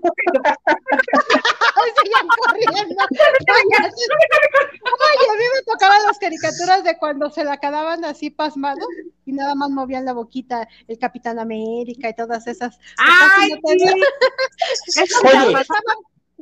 seguían 1.95 2.27
corriendo. 2.27 3.05
Ay, 4.99 5.17
a 5.29 5.33
mí 5.33 5.43
me 5.55 5.61
tocaban 5.71 6.03
las 6.03 6.17
caricaturas 6.17 6.83
de 6.83 6.97
cuando 6.97 7.29
se 7.29 7.43
la 7.43 7.57
quedaban 7.57 8.05
así 8.05 8.29
pasmado 8.29 8.85
y 9.25 9.33
nada 9.33 9.55
más 9.55 9.69
movían 9.69 10.05
la 10.05 10.13
boquita 10.13 10.67
el 10.87 10.97
Capitán 10.97 11.39
América 11.39 12.09
y 12.09 12.15
todas 12.15 12.47
esas. 12.47 12.79
Ay, 12.97 13.51
sí. 13.51 13.85
Oye, 15.23 15.55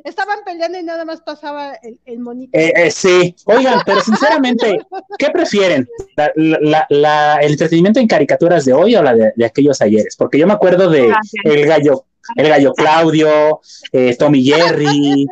estaban 0.05 0.39
peleando 0.45 0.79
y 0.79 0.83
nada 0.83 1.03
más 1.03 1.21
pasaba 1.21 1.73
el, 1.81 1.99
el 2.05 2.19
monito. 2.19 2.57
Eh, 2.57 2.71
eh, 2.75 2.91
sí, 2.91 3.35
oigan, 3.45 3.81
pero 3.85 4.01
sinceramente, 4.01 4.79
¿qué 5.17 5.29
prefieren? 5.31 5.87
La, 6.15 7.39
¿El 7.41 7.51
entretenimiento 7.51 7.99
en 7.99 8.07
caricaturas 8.07 8.63
de 8.65 8.73
hoy 8.73 8.95
o 8.95 9.03
la 9.03 9.13
de, 9.13 9.45
aquellos 9.45 9.81
ayeres? 9.81 10.15
Porque 10.15 10.37
yo 10.37 10.47
me 10.47 10.53
acuerdo 10.53 10.89
de 10.89 11.13
El 11.43 11.65
Gallo 11.65 12.05
el 12.35 12.49
gallo 12.49 12.73
Claudio, 12.73 13.61
eh, 13.91 14.15
Tommy 14.17 14.43
Jerry, 14.43 15.27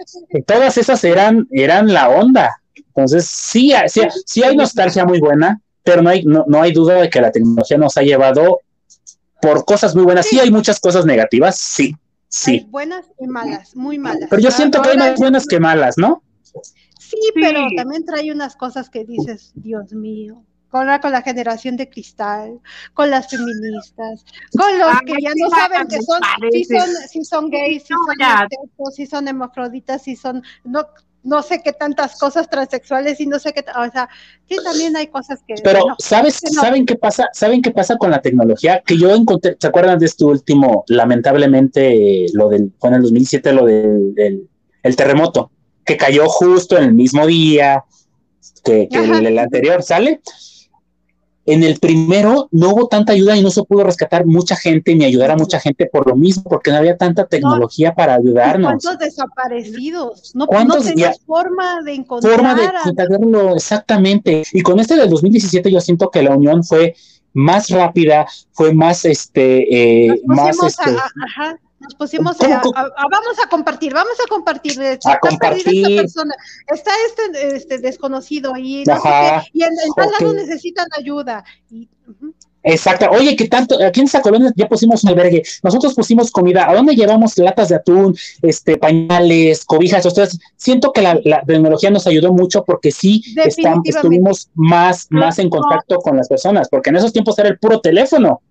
todas 0.46 0.78
esas 0.78 1.04
eran, 1.04 1.48
eran 1.50 1.92
la 1.92 2.10
onda. 2.10 2.56
Entonces, 2.76 3.26
sí, 3.26 3.74
sí, 3.88 4.02
sí, 4.28 4.44
hay 4.44 4.56
nostalgia 4.56 5.04
muy 5.04 5.20
buena, 5.20 5.60
pero 5.84 6.04
no 6.04 6.12
hay, 6.12 6.24
no, 6.24 6.62
hay 6.62 6.72
duda 6.72 7.02
de 7.02 7.10
que 7.10 7.20
la 7.20 7.32
tecnología 7.32 7.80
nos 7.80 7.98
ha 7.98 8.04
llevado 8.04 8.60
por 9.42 9.66
cosas 9.66 9.96
muy 9.96 10.04
buenas. 10.04 10.28
Sí, 10.28 10.40
hay 10.40 10.52
muchas 10.52 10.80
cosas 10.80 11.04
negativas, 11.04 11.58
sí, 11.58 11.96
sí. 12.34 12.68
buenas 12.70 13.06
y 13.20 13.28
malas, 13.28 13.76
muy 13.76 13.98
malas. 14.00 14.28
Pero 14.30 14.42
yo 14.42 14.52
siento 14.52 14.82
que 14.82 14.90
hay 14.90 14.98
más 14.98 15.20
buenas 15.20 15.46
que 15.46 15.60
malas, 15.60 15.98
¿no? 15.98 16.24
Sí, 17.00 17.18
pero 17.36 17.68
también 17.76 18.06
trae 18.06 18.32
unas 18.32 18.56
cosas 18.56 18.90
que 18.90 19.06
dices, 19.06 19.52
Dios 19.56 19.94
mío 19.94 20.44
con 20.74 20.88
la, 20.88 21.00
con 21.00 21.12
la 21.12 21.22
generación 21.22 21.78
de 21.78 21.88
cristal, 21.88 22.60
con 22.96 23.12
las 23.12 23.30
feministas, 23.30 24.26
con 24.58 24.80
los 24.80 25.02
que 25.06 25.22
ya 25.22 25.32
no 25.36 25.48
saben 25.52 25.88
que 25.88 26.02
son, 26.02 26.20
si 26.52 26.64
son, 26.64 26.90
si 27.10 27.24
son 27.24 27.50
gays, 27.52 27.84
si 27.84 27.94
son 27.94 28.92
si 28.92 29.06
son 29.06 29.28
hemafroditas, 29.28 30.02
si 30.02 30.16
son, 30.16 30.42
no, 30.64 30.84
no 31.24 31.42
sé 31.42 31.62
qué 31.64 31.74
tantas 31.74 32.18
cosas 32.20 32.50
transexuales 32.50 33.20
y 33.20 33.26
no 33.26 33.40
sé 33.40 33.54
qué, 33.54 33.62
o 33.62 33.92
sea, 33.92 34.10
sí 34.48 34.58
también 34.64 34.96
hay 34.96 35.08
cosas 35.08 35.40
que... 35.48 35.56
Pero, 35.64 35.96
¿sabes, 36.00 36.40
¿saben 36.54 36.86
qué 36.86 36.96
pasa? 36.96 37.30
¿Saben 37.34 37.62
qué 37.62 37.72
pasa 37.72 37.98
con 37.98 38.12
la 38.12 38.22
tecnología? 38.22 38.82
Que 38.86 38.98
yo 38.98 39.14
encontré, 39.16 39.56
¿se 39.60 39.68
acuerdan 39.68 40.00
de 40.00 40.06
este 40.06 40.26
último, 40.26 40.84
lamentablemente, 40.88 42.26
lo 42.34 42.50
del, 42.50 42.72
fue 42.78 42.90
en 42.90 42.96
el 42.96 43.02
2007, 43.04 43.54
lo 43.54 43.66
del, 43.66 44.50
el 44.84 44.96
terremoto, 44.96 45.52
que 45.86 45.98
cayó 45.98 46.28
justo 46.28 46.78
en 46.78 46.84
el 46.84 46.94
mismo 46.94 47.26
día 47.26 47.84
que, 48.64 48.88
que 48.90 48.98
el, 48.98 49.40
anterior, 49.40 49.82
¿sale? 49.84 50.22
En 51.46 51.64
el 51.64 51.78
primero 51.80 52.48
no 52.52 52.70
hubo 52.70 52.88
tanta 52.88 53.14
ayuda 53.14 53.36
y 53.36 53.42
no 53.42 53.50
se 53.50 53.64
pudo 53.64 53.84
rescatar 53.84 54.26
mucha 54.26 54.56
gente 54.56 54.96
ni 54.96 55.04
ayudar 55.04 55.32
a 55.32 55.36
mucha 55.36 55.60
gente 55.60 55.88
por 55.88 56.08
lo 56.08 56.16
mismo, 56.16 56.44
porque 56.44 56.72
no 56.72 56.78
había 56.78 56.98
tanta 56.98 57.26
tecnología 57.26 57.94
para 57.94 58.16
ayudarnos. 58.16 58.82
¿Cuántos 58.82 59.00
desaparecidos? 59.00 60.32
No, 60.36 60.48
¿Cuántos, 60.48 60.86
no 60.86 61.12
forma 61.26 61.82
de 61.82 61.94
encontrar. 61.96 62.34
Forma 62.34 62.56
de 62.56 62.64
encontrarlo, 62.64 63.56
exactamente. 63.56 64.44
Y 64.54 64.62
con 64.62 64.80
este 64.80 64.96
del 64.96 65.10
2017 65.10 65.70
yo 65.70 65.82
siento 65.82 66.10
que 66.10 66.24
la 66.24 66.36
unión 66.36 66.64
fue 66.64 66.96
más 67.34 67.70
rápida, 67.70 68.26
fue 68.52 68.74
más, 68.74 69.04
este, 69.04 70.06
eh, 70.06 70.22
más, 70.26 70.56
este, 70.64 70.92
ajá 70.92 71.60
nos 71.84 71.96
pusimos 71.96 72.42
a, 72.42 72.48
vamos 72.48 73.38
a 73.44 73.50
compartir, 73.50 73.94
vamos 73.94 74.18
a 74.26 74.30
compartir. 74.30 74.80
A 75.06 75.20
compartir. 75.20 75.86
Esta 75.86 76.02
persona, 76.02 76.36
está 76.74 76.92
este, 77.08 77.56
este 77.56 77.78
desconocido 77.80 78.54
ahí, 78.54 78.84
no 78.86 78.96
sé 78.96 79.02
qué, 79.04 79.60
y 79.60 79.64
en, 79.64 79.72
en 79.72 79.94
tal 79.96 80.10
lado 80.12 80.34
necesitan 80.34 80.88
ayuda. 80.98 81.44
Y, 81.70 81.90
Exacto. 82.64 83.10
Oye, 83.12 83.36
que 83.36 83.48
tanto, 83.50 83.78
aquí 83.84 84.00
en 84.00 84.06
esa 84.06 84.22
colonia 84.22 84.52
ya 84.56 84.68
pusimos 84.70 85.04
un 85.04 85.10
albergue, 85.10 85.44
nosotros 85.62 85.94
pusimos 85.94 86.32
comida, 86.32 86.70
¿a 86.70 86.74
dónde 86.74 86.96
llevamos 86.96 87.38
latas 87.38 87.70
de 87.70 87.76
atún, 87.76 88.16
este, 88.42 88.78
pañales, 88.78 89.66
cobijas? 89.66 90.06
Ustedes, 90.06 90.40
siento 90.56 90.94
que 90.94 91.02
la, 91.02 91.20
tecnología 91.46 91.92
nos 91.92 92.08
ayudó 92.08 92.32
mucho 92.32 92.64
porque 92.64 92.92
sí 92.92 93.22
estuvimos 93.36 94.50
más, 94.54 95.08
más 95.10 95.40
en 95.40 95.50
contacto 95.50 95.98
con 95.98 96.16
las 96.16 96.30
personas, 96.30 96.70
porque 96.70 96.90
en 96.90 96.96
esos 96.96 97.12
tiempos 97.12 97.38
era 97.38 97.50
el 97.50 97.60
puro 97.60 97.82
teléfono. 97.82 98.42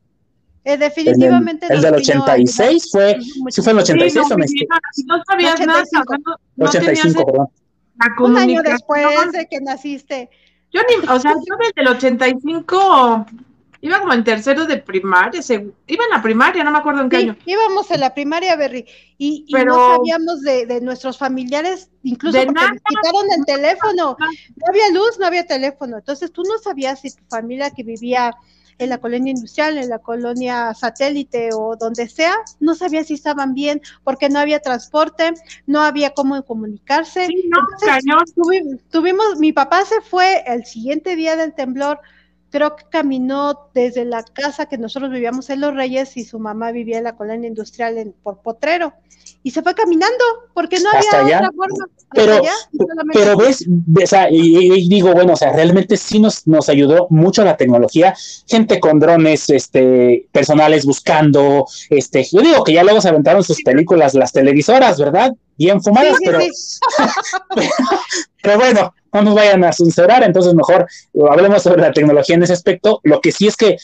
Eh, 0.64 0.76
definitivamente. 0.76 1.66
El, 1.68 1.80
del 1.80 1.94
86 1.94 2.90
fue, 2.90 3.18
¿sí 3.48 3.62
fue 3.62 3.72
el 3.72 3.78
86 3.80 4.30
o 4.30 4.38
me 4.38 4.46
No 5.06 5.22
sabías 5.26 5.54
85. 5.54 6.04
nada. 6.06 6.38
85, 6.58 7.26
perdón. 7.26 7.48
Un 8.20 8.38
año 8.38 8.62
después 8.62 9.32
de 9.32 9.46
que 9.46 9.60
naciste. 9.60 10.30
Yo 10.72 10.80
ni, 10.88 11.06
o 11.06 11.20
sea, 11.20 11.32
yo 11.32 11.56
desde 11.58 11.82
el 11.82 11.88
85 11.88 13.26
iba 13.82 14.00
como 14.00 14.12
en 14.12 14.24
tercero 14.24 14.64
de 14.64 14.78
primaria, 14.78 15.42
iba 15.48 16.04
en 16.04 16.10
la 16.10 16.22
primaria, 16.22 16.62
no 16.62 16.70
me 16.70 16.78
acuerdo 16.78 17.02
en 17.02 17.10
qué 17.10 17.16
año. 17.16 17.36
Íbamos 17.44 17.90
en 17.90 18.00
la 18.00 18.14
primaria, 18.14 18.54
Berry, 18.56 18.86
y, 19.18 19.44
y 19.48 19.64
no 19.64 19.96
sabíamos 19.96 20.40
de, 20.42 20.66
de, 20.66 20.80
nuestros 20.80 21.18
familiares, 21.18 21.90
incluso 22.04 22.38
porque 22.38 22.52
nos 22.54 22.70
quitaron 22.70 23.32
el 23.36 23.44
teléfono. 23.44 24.16
No 24.18 24.66
había 24.68 24.88
luz, 24.90 25.18
no 25.18 25.26
había 25.26 25.46
teléfono. 25.46 25.98
Entonces 25.98 26.32
tú 26.32 26.42
no 26.44 26.58
sabías 26.58 27.00
si 27.00 27.10
tu 27.10 27.24
familia 27.28 27.70
que 27.70 27.82
vivía 27.82 28.32
en 28.82 28.90
la 28.90 28.98
colonia 28.98 29.30
industrial, 29.30 29.78
en 29.78 29.88
la 29.88 29.98
colonia 29.98 30.74
satélite 30.74 31.50
o 31.52 31.76
donde 31.76 32.08
sea, 32.08 32.34
no 32.60 32.74
sabía 32.74 33.04
si 33.04 33.14
estaban 33.14 33.54
bien 33.54 33.80
porque 34.04 34.28
no 34.28 34.38
había 34.38 34.60
transporte, 34.60 35.32
no 35.66 35.80
había 35.80 36.10
cómo 36.10 36.42
comunicarse. 36.44 37.26
Sí, 37.26 37.48
no, 37.48 37.58
Entonces, 37.60 38.84
tuvimos, 38.90 39.38
mi 39.38 39.52
papá 39.52 39.84
se 39.84 40.00
fue 40.00 40.42
el 40.46 40.64
siguiente 40.64 41.16
día 41.16 41.36
del 41.36 41.54
temblor, 41.54 42.00
creo 42.52 42.76
que 42.76 42.84
caminó 42.88 43.70
desde 43.74 44.04
la 44.04 44.22
casa 44.22 44.66
que 44.66 44.78
nosotros 44.78 45.10
vivíamos 45.10 45.48
en 45.50 45.62
Los 45.62 45.74
Reyes 45.74 46.16
y 46.16 46.24
su 46.24 46.38
mamá 46.38 46.70
vivía 46.70 46.98
en 46.98 47.04
la 47.04 47.16
colonia 47.16 47.48
industrial 47.48 47.96
en, 47.98 48.14
por 48.22 48.42
Potrero. 48.42 48.92
Y 49.42 49.50
se 49.50 49.62
fue 49.62 49.74
caminando 49.74 50.22
porque 50.54 50.78
no 50.78 50.90
había 50.90 51.38
otra 51.38 51.50
forma. 51.56 51.86
pero, 52.12 52.40
pero 53.12 53.36
ves, 53.36 53.64
o 53.66 54.06
sea, 54.06 54.28
y, 54.30 54.88
digo, 54.88 55.12
bueno, 55.14 55.32
o 55.32 55.36
sea, 55.36 55.52
realmente 55.52 55.96
sí 55.96 56.20
nos, 56.20 56.46
nos 56.46 56.68
ayudó 56.68 57.06
mucho 57.10 57.42
la 57.42 57.56
tecnología, 57.56 58.14
gente 58.46 58.78
con 58.78 59.00
drones, 59.00 59.48
este, 59.50 60.28
personales 60.30 60.84
buscando, 60.84 61.66
este, 61.90 62.24
yo 62.30 62.42
digo 62.42 62.62
que 62.62 62.74
ya 62.74 62.84
luego 62.84 63.00
se 63.00 63.08
aventaron 63.08 63.42
sus 63.42 63.62
películas 63.62 64.14
las 64.14 64.32
televisoras, 64.32 64.98
¿verdad? 64.98 65.32
Bien 65.56 65.82
fumadas, 65.82 66.16
pero, 66.24 66.38
pero, 68.42 68.58
bueno, 68.58 68.94
no 69.12 69.22
nos 69.22 69.34
vayan 69.34 69.64
a 69.64 69.72
censurar, 69.72 70.22
entonces 70.22 70.54
mejor 70.54 70.86
hablemos 71.30 71.62
sobre 71.62 71.82
la 71.82 71.92
tecnología 71.92 72.36
en 72.36 72.42
ese 72.42 72.54
aspecto. 72.54 73.00
Lo 73.04 73.20
que 73.20 73.32
sí 73.32 73.46
es 73.46 73.56
que 73.56 73.76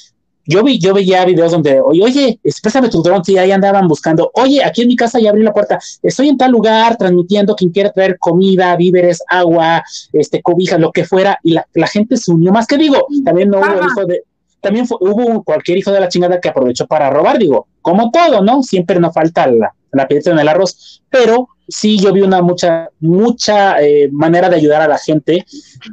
yo 0.49 0.65
vi, 0.65 0.79
yo 0.79 0.95
veía 0.95 1.27
videos 1.27 1.53
donde, 1.53 1.79
oye, 1.79 2.03
oye, 2.03 2.41
exprésame 2.43 2.89
tu 2.89 3.03
dron, 3.03 3.23
y 3.27 3.37
ahí 3.37 3.53
andaban 3.53 3.87
buscando, 3.87 4.31
oye, 4.33 4.65
aquí 4.65 4.81
en 4.81 4.89
mi 4.89 4.97
casa 4.97 5.21
ya 5.21 5.29
abrí 5.29 5.43
la 5.43 5.53
puerta, 5.53 5.79
estoy 6.03 6.31
en 6.31 6.39
tal 6.39 6.53
lugar 6.53 6.97
transmitiendo, 6.97 7.55
quien 7.55 7.71
quiere 7.71 7.91
traer 7.91 8.19
comida, 8.19 8.75
víveres, 8.75 9.23
agua, 9.29 9.85
este, 10.11 10.41
cobija, 10.41 10.79
lo 10.79 10.91
que 10.91 11.05
fuera, 11.05 11.39
y 11.43 11.53
la, 11.53 11.87
gente 11.87 12.17
se 12.17 12.33
unió 12.33 12.51
más 12.51 12.67
que 12.67 12.79
digo, 12.79 13.07
también 13.27 13.51
no 13.51 13.59
hubo 13.59 13.87
hijo 13.87 14.07
de, 14.07 14.23
también 14.63 14.87
hubo 14.89 15.43
cualquier 15.43 15.77
hijo 15.77 15.93
de 15.93 16.01
la 16.01 16.09
chingada 16.09 16.41
que 16.41 16.49
aprovechó 16.49 16.87
para 16.87 17.11
robar, 17.11 17.39
digo, 17.39 17.67
como 17.83 18.11
todo, 18.11 18.43
¿no? 18.43 18.63
Siempre 18.63 18.99
no 18.99 19.13
falta 19.13 19.47
la, 19.47 19.75
la 19.93 20.09
piedra 20.09 20.33
en 20.33 20.39
el 20.39 20.49
arroz, 20.49 21.03
pero 21.11 21.49
sí 21.69 21.99
yo 21.99 22.13
vi 22.13 22.23
una 22.23 22.43
mucha, 22.43 22.91
mucha 23.01 23.81
eh, 23.81 24.09
manera 24.11 24.49
de 24.49 24.57
ayudar 24.57 24.83
a 24.83 24.89
la 24.89 24.99
gente 24.99 25.45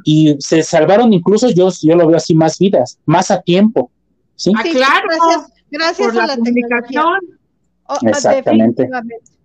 y 0.04 0.36
se 0.40 0.64
salvaron 0.64 1.14
incluso, 1.14 1.50
yo, 1.50 1.70
yo 1.82 1.96
lo 1.96 2.08
veo 2.08 2.18
así, 2.18 2.34
más 2.34 2.58
vidas, 2.58 2.98
más 3.06 3.30
a 3.30 3.42
tiempo. 3.42 3.92
Sí, 4.36 4.52
ah, 4.56 4.64
claro. 4.64 5.08
Gracias, 5.08 5.54
gracias 5.70 6.18
a 6.18 6.28
la, 6.28 6.36
comunicación. 6.36 7.20
Oh, 7.88 7.98
Exactamente. 8.02 8.90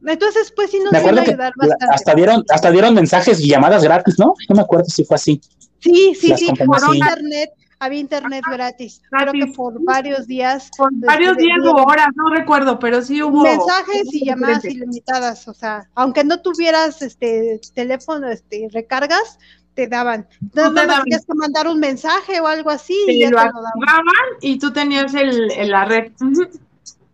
Entonces, 0.07 0.53
pues 0.57 0.71
sí 0.71 0.79
nos 0.79 0.93
vino 0.93 1.21
a 1.21 1.23
ayudar 1.23 1.53
bastante. 1.57 1.87
Hasta 1.91 2.15
dieron, 2.15 2.45
hasta 2.49 2.71
dieron 2.71 2.95
mensajes 2.95 3.41
y 3.41 3.49
llamadas 3.49 3.85
gratis, 3.85 4.19
¿no? 4.19 4.35
No 4.49 4.57
me 4.57 4.63
acuerdo 4.63 4.87
si 4.87 5.05
fue 5.05 5.17
así. 5.17 5.41
Sí, 5.81 6.15
sí, 6.19 6.35
sí, 6.37 6.51
por 6.65 6.95
internet, 6.95 7.51
había 7.81 7.99
internet 7.99 8.45
gratis. 8.49 9.03
Creo 9.11 9.33
que 9.33 9.47
por 9.53 9.83
varios 9.83 10.27
días. 10.27 10.71
Por 10.77 10.91
varios 10.95 11.37
días 11.39 11.59
o 11.65 11.73
horas, 11.73 12.09
no 12.15 12.31
recuerdo, 12.31 12.79
pero 12.79 13.03
sí 13.03 13.23
hubo. 13.23 13.43
Mensajes 13.43 14.07
y 14.13 14.27
llamadas 14.27 14.65
ilimitadas, 14.65 15.49
o 15.49 15.55
sea, 15.55 15.89
aunque 15.95 16.23
no 16.23 16.41
tuvieras 16.43 17.03
este 17.03 17.59
teléfono, 17.75 18.29
este 18.29 18.69
recargas, 18.71 19.39
te 19.75 19.89
daban. 19.89 20.29
No, 20.55 20.73
tenías 20.75 21.25
que 21.25 21.35
mandar 21.35 21.67
un 21.67 21.81
mensaje 21.81 22.39
o 22.41 22.47
algo 22.47 22.71
así. 22.71 22.97
y 23.09 23.27
lo 23.27 23.41
activaban 23.41 24.05
y 24.43 24.59
tú 24.59 24.73
tenías 24.73 25.15
el, 25.15 25.49
la 25.71 25.87
red. 25.87 26.13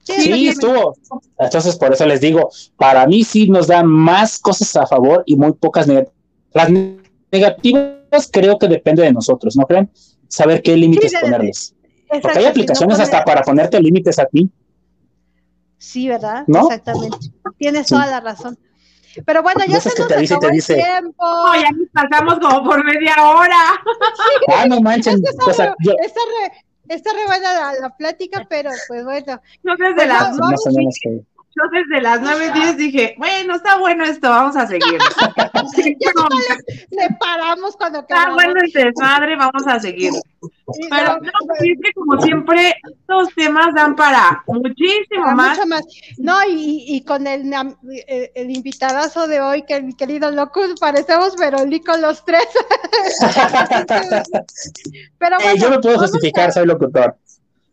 Sí, 0.02 0.48
estuvo. 0.48 0.96
Entonces, 1.38 1.76
por 1.76 1.92
eso 1.92 2.06
les 2.06 2.20
digo, 2.20 2.50
para 2.76 3.06
mí 3.06 3.22
sí 3.24 3.48
nos 3.48 3.68
dan 3.68 3.86
más 3.86 4.38
cosas 4.38 4.76
a 4.76 4.86
favor 4.86 5.22
y 5.26 5.36
muy 5.36 5.52
pocas 5.52 5.86
negativas. 5.86 6.14
Las 6.52 6.70
negativas 7.30 8.30
creo 8.32 8.58
que 8.58 8.68
depende 8.68 9.02
de 9.02 9.12
nosotros, 9.12 9.56
¿no 9.56 9.64
creen? 9.64 9.90
Saber 10.28 10.62
qué 10.62 10.76
límites 10.76 11.12
ponerles. 11.20 11.74
Porque 12.08 12.38
hay 12.38 12.46
aplicaciones 12.46 13.00
hasta 13.00 13.24
para 13.24 13.42
ponerte 13.42 13.80
límites 13.80 14.18
a 14.18 14.26
ti. 14.26 14.50
Sí, 15.78 16.08
¿verdad? 16.08 16.44
Exactamente. 16.46 17.18
Tienes 17.58 17.86
toda 17.86 18.06
la 18.06 18.20
razón. 18.20 18.58
Pero 19.24 19.42
bueno, 19.42 19.64
ya 19.66 19.80
se 19.80 19.88
nos 19.88 20.00
acabó 20.00 20.40
te 20.40 20.50
dice, 20.50 20.74
el 20.74 20.82
tiempo. 20.82 21.24
ya 21.54 21.70
nos 21.70 21.88
pasamos 21.90 22.38
como 22.38 22.64
por 22.64 22.84
media 22.84 23.14
hora. 23.22 23.82
Ah, 24.54 24.66
no 24.68 24.80
manchen. 24.80 25.22
o 25.46 25.52
sea, 25.52 25.74
yo... 25.80 25.92
está, 26.04 26.20
re, 26.20 26.94
está 26.94 27.12
re 27.12 27.26
buena 27.26 27.52
la, 27.54 27.80
la, 27.80 27.96
plática, 27.96 28.46
pero 28.48 28.70
pues 28.88 29.04
bueno. 29.04 29.40
No 29.62 29.76
desde 29.76 29.94
pues, 29.94 30.08
las 30.08 30.36
no, 30.36 30.48
yo 31.56 31.62
desde 31.72 32.02
las 32.02 32.20
9.10 32.20 32.76
dije, 32.76 33.14
bueno, 33.16 33.54
está 33.54 33.78
bueno 33.78 34.04
esto, 34.04 34.28
vamos 34.28 34.56
a 34.56 34.66
seguir. 34.66 34.98
le, 36.90 37.08
paramos 37.18 37.76
cuando 37.76 38.00
Está 38.00 38.32
bueno 38.34 38.54
el 38.62 38.70
desmadre, 38.70 39.36
vamos 39.36 39.66
a 39.66 39.80
seguir. 39.80 40.12
Pero 40.90 41.18
no, 41.20 41.30
es 41.60 41.78
que 41.82 41.92
como 41.94 42.20
siempre, 42.20 42.74
estos 42.90 43.34
temas 43.34 43.74
dan 43.74 43.96
para 43.96 44.42
muchísimo 44.46 45.26
más. 45.34 45.56
Mucho 45.56 45.68
más. 45.68 45.82
No, 46.18 46.36
y, 46.46 46.84
y 46.88 47.04
con 47.04 47.26
el, 47.26 47.50
el, 48.34 48.50
invitadazo 48.50 49.26
de 49.26 49.40
hoy, 49.40 49.62
que 49.62 49.80
mi 49.80 49.94
querido 49.94 50.30
Locus, 50.30 50.78
parecemos 50.78 51.36
Verolico 51.36 51.96
los 51.96 52.22
tres. 52.24 52.46
pero 55.18 55.36
bueno, 55.42 55.60
yo 55.60 55.70
me 55.70 55.78
puedo 55.78 55.98
justificar, 56.00 56.52
soy 56.52 56.66
locutor. 56.66 57.16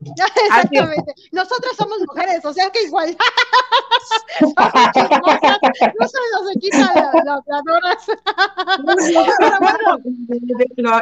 Exactamente. 0.05 1.13
Nosotras 1.31 1.73
somos 1.77 1.99
mujeres, 2.07 2.43
o 2.45 2.53
sea 2.53 2.69
que 2.69 2.83
igual. 2.83 3.15
no 4.41 6.07
se 6.07 6.17
nos 6.31 6.51
quitan 6.59 6.89
las 6.95 7.15
habladoras. 7.27 8.07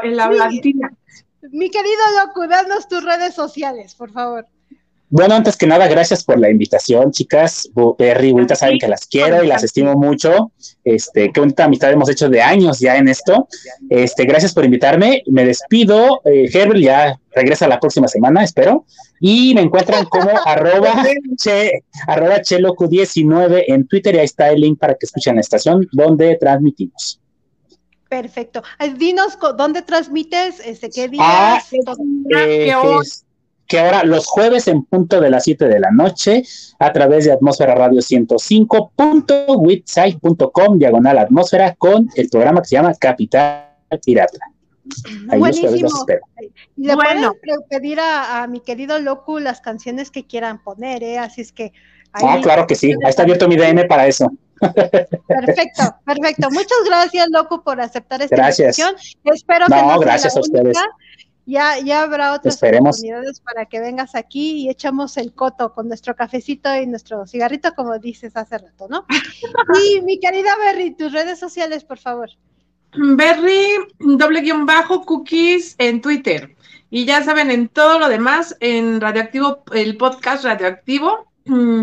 en 0.04 0.16
la 0.18 0.28
blanquina. 0.28 0.92
Mi 1.52 1.70
querido 1.70 2.02
Locu, 2.20 2.48
danos 2.48 2.88
tus 2.88 3.04
redes 3.04 3.34
sociales, 3.34 3.96
por 3.96 4.12
favor. 4.12 4.46
Bueno, 5.14 5.36
antes 5.36 5.58
que 5.58 5.68
nada, 5.68 5.90
gracias 5.90 6.24
por 6.24 6.40
la 6.40 6.50
invitación, 6.50 7.12
chicas. 7.12 7.70
Perry, 7.98 8.32
ahorita 8.32 8.56
saben 8.56 8.80
que 8.80 8.88
las 8.88 9.06
quiero 9.06 9.44
y 9.44 9.48
las 9.48 9.62
estimo 9.62 9.96
mucho. 9.96 10.54
Este, 10.86 11.34
qué 11.34 11.40
bonita 11.42 11.66
amistad 11.66 11.92
hemos 11.92 12.10
hecho 12.10 12.30
de 12.30 12.42
años 12.42 12.80
ya 12.80 12.96
en 12.96 13.10
esto. 13.10 13.46
Este, 13.90 14.24
gracias 14.24 14.54
por 14.54 14.64
invitarme. 14.64 15.22
Me 15.26 15.44
despido. 15.44 16.22
Eh, 16.24 16.50
Herbert 16.54 16.80
ya 16.80 17.20
regresa 17.36 17.68
la 17.68 17.78
próxima 17.82 18.08
semana, 18.08 18.42
espero. 18.42 18.86
Y 19.20 19.54
me 19.54 19.60
encuentran 19.60 20.06
como 20.06 20.30
arroba, 20.46 21.04
che, 21.36 21.84
arroba 22.08 22.38
chelocu19 22.38 23.66
en 23.68 23.88
Twitter 23.88 24.16
y 24.16 24.20
ahí 24.20 24.26
está 24.26 24.50
el 24.50 24.62
link 24.62 24.80
para 24.80 24.94
que 24.94 25.08
escuchen 25.08 25.36
la 25.36 25.42
estación 25.42 25.90
donde 25.92 26.38
transmitimos. 26.38 27.20
Perfecto. 28.08 28.64
Dinos 28.98 29.38
dónde 29.58 29.82
transmites, 29.82 30.62
este, 30.64 30.90
qué 30.90 31.10
días, 31.10 31.26
ah, 31.28 31.62
eh, 32.38 32.74
que 33.72 33.80
ahora 33.80 34.04
los 34.04 34.28
jueves 34.28 34.68
en 34.68 34.84
punto 34.84 35.22
de 35.22 35.30
las 35.30 35.46
7 35.46 35.70
de 35.70 35.80
la 35.80 35.92
noche 35.92 36.44
a 36.78 36.92
través 36.92 37.24
de 37.24 37.32
Atmósfera 37.32 37.74
Radio 37.74 38.02
105.witsite.com 38.02 40.78
diagonal 40.78 41.20
atmósfera 41.20 41.74
con 41.76 42.10
el 42.16 42.28
programa 42.28 42.62
que 42.62 42.68
se 42.68 42.76
llama 42.76 42.94
Capital 42.96 43.70
Pirata. 44.04 44.40
Buenísimo. 45.38 45.90
Le 46.76 46.96
bueno. 46.96 47.34
pueden 47.42 47.62
pedir 47.70 48.02
a, 48.02 48.46
mi 48.48 48.60
querido 48.60 49.00
Locu 49.00 49.40
las 49.40 49.62
canciones 49.62 50.12
que 50.12 50.28
quieran 50.28 50.62
poner, 50.62 51.02
¿eh? 51.02 51.18
Así 51.18 51.40
es 51.40 51.54
que. 51.54 51.72
ah, 52.12 52.40
claro 52.44 52.68
que 52.68 52.76
sí. 52.76 52.92
Ahí 53.06 53.10
está 53.10 53.24
abierto 53.24 53.48
mi 53.48 53.56
DM 53.56 53.88
para 53.88 54.06
eso. 54.06 54.30
Perfecto, 54.60 55.96
perfecto. 56.06 56.52
Muchas 56.52 56.80
gracias, 56.86 57.30
Locu, 57.32 57.64
por 57.64 57.80
aceptar 57.80 58.22
esta 58.22 58.36
gracias. 58.36 58.78
invitación. 58.78 59.14
Espero 59.34 59.68
que 59.68 59.82
no, 59.82 59.98
gracias 60.00 60.36
a 60.36 60.42
ustedes. 60.42 60.78
Ya, 61.52 61.78
ya 61.80 62.04
habrá 62.04 62.32
otras 62.32 62.64
oportunidades 62.64 63.42
para 63.42 63.66
que 63.66 63.82
vengas 63.82 64.16
aquí 64.16 64.52
y 64.52 64.70
echamos 64.70 65.18
el 65.18 65.34
coto 65.34 65.74
con 65.74 65.90
nuestro 65.90 66.16
cafecito 66.16 66.74
y 66.74 66.88
nuestro 66.88 67.28
cigarrito, 67.28 67.74
como 67.76 68.00
dices 68.00 68.38
hace 68.38 68.58
rato, 68.58 68.88
¿no? 68.90 69.06
y 69.86 70.00
mi 70.00 70.18
querida 70.18 70.56
Berry, 70.58 70.92
tus 70.96 71.12
redes 71.12 71.40
sociales, 71.40 71.84
por 71.84 71.98
favor. 71.98 72.30
Berry, 72.96 73.68
doble 74.00 74.40
guion 74.40 74.66
bajo, 74.66 75.06
cookies 75.06 75.76
en 75.78 76.00
Twitter. 76.00 76.56
Y 76.90 77.04
ya 77.04 77.22
saben, 77.22 77.52
en 77.52 77.68
todo 77.68 78.00
lo 78.00 78.08
demás, 78.08 78.56
en 78.62 79.02
Radioactivo, 79.02 79.66
el 79.74 79.98
podcast 79.98 80.46
Radioactivo, 80.46 81.34
mm, 81.44 81.82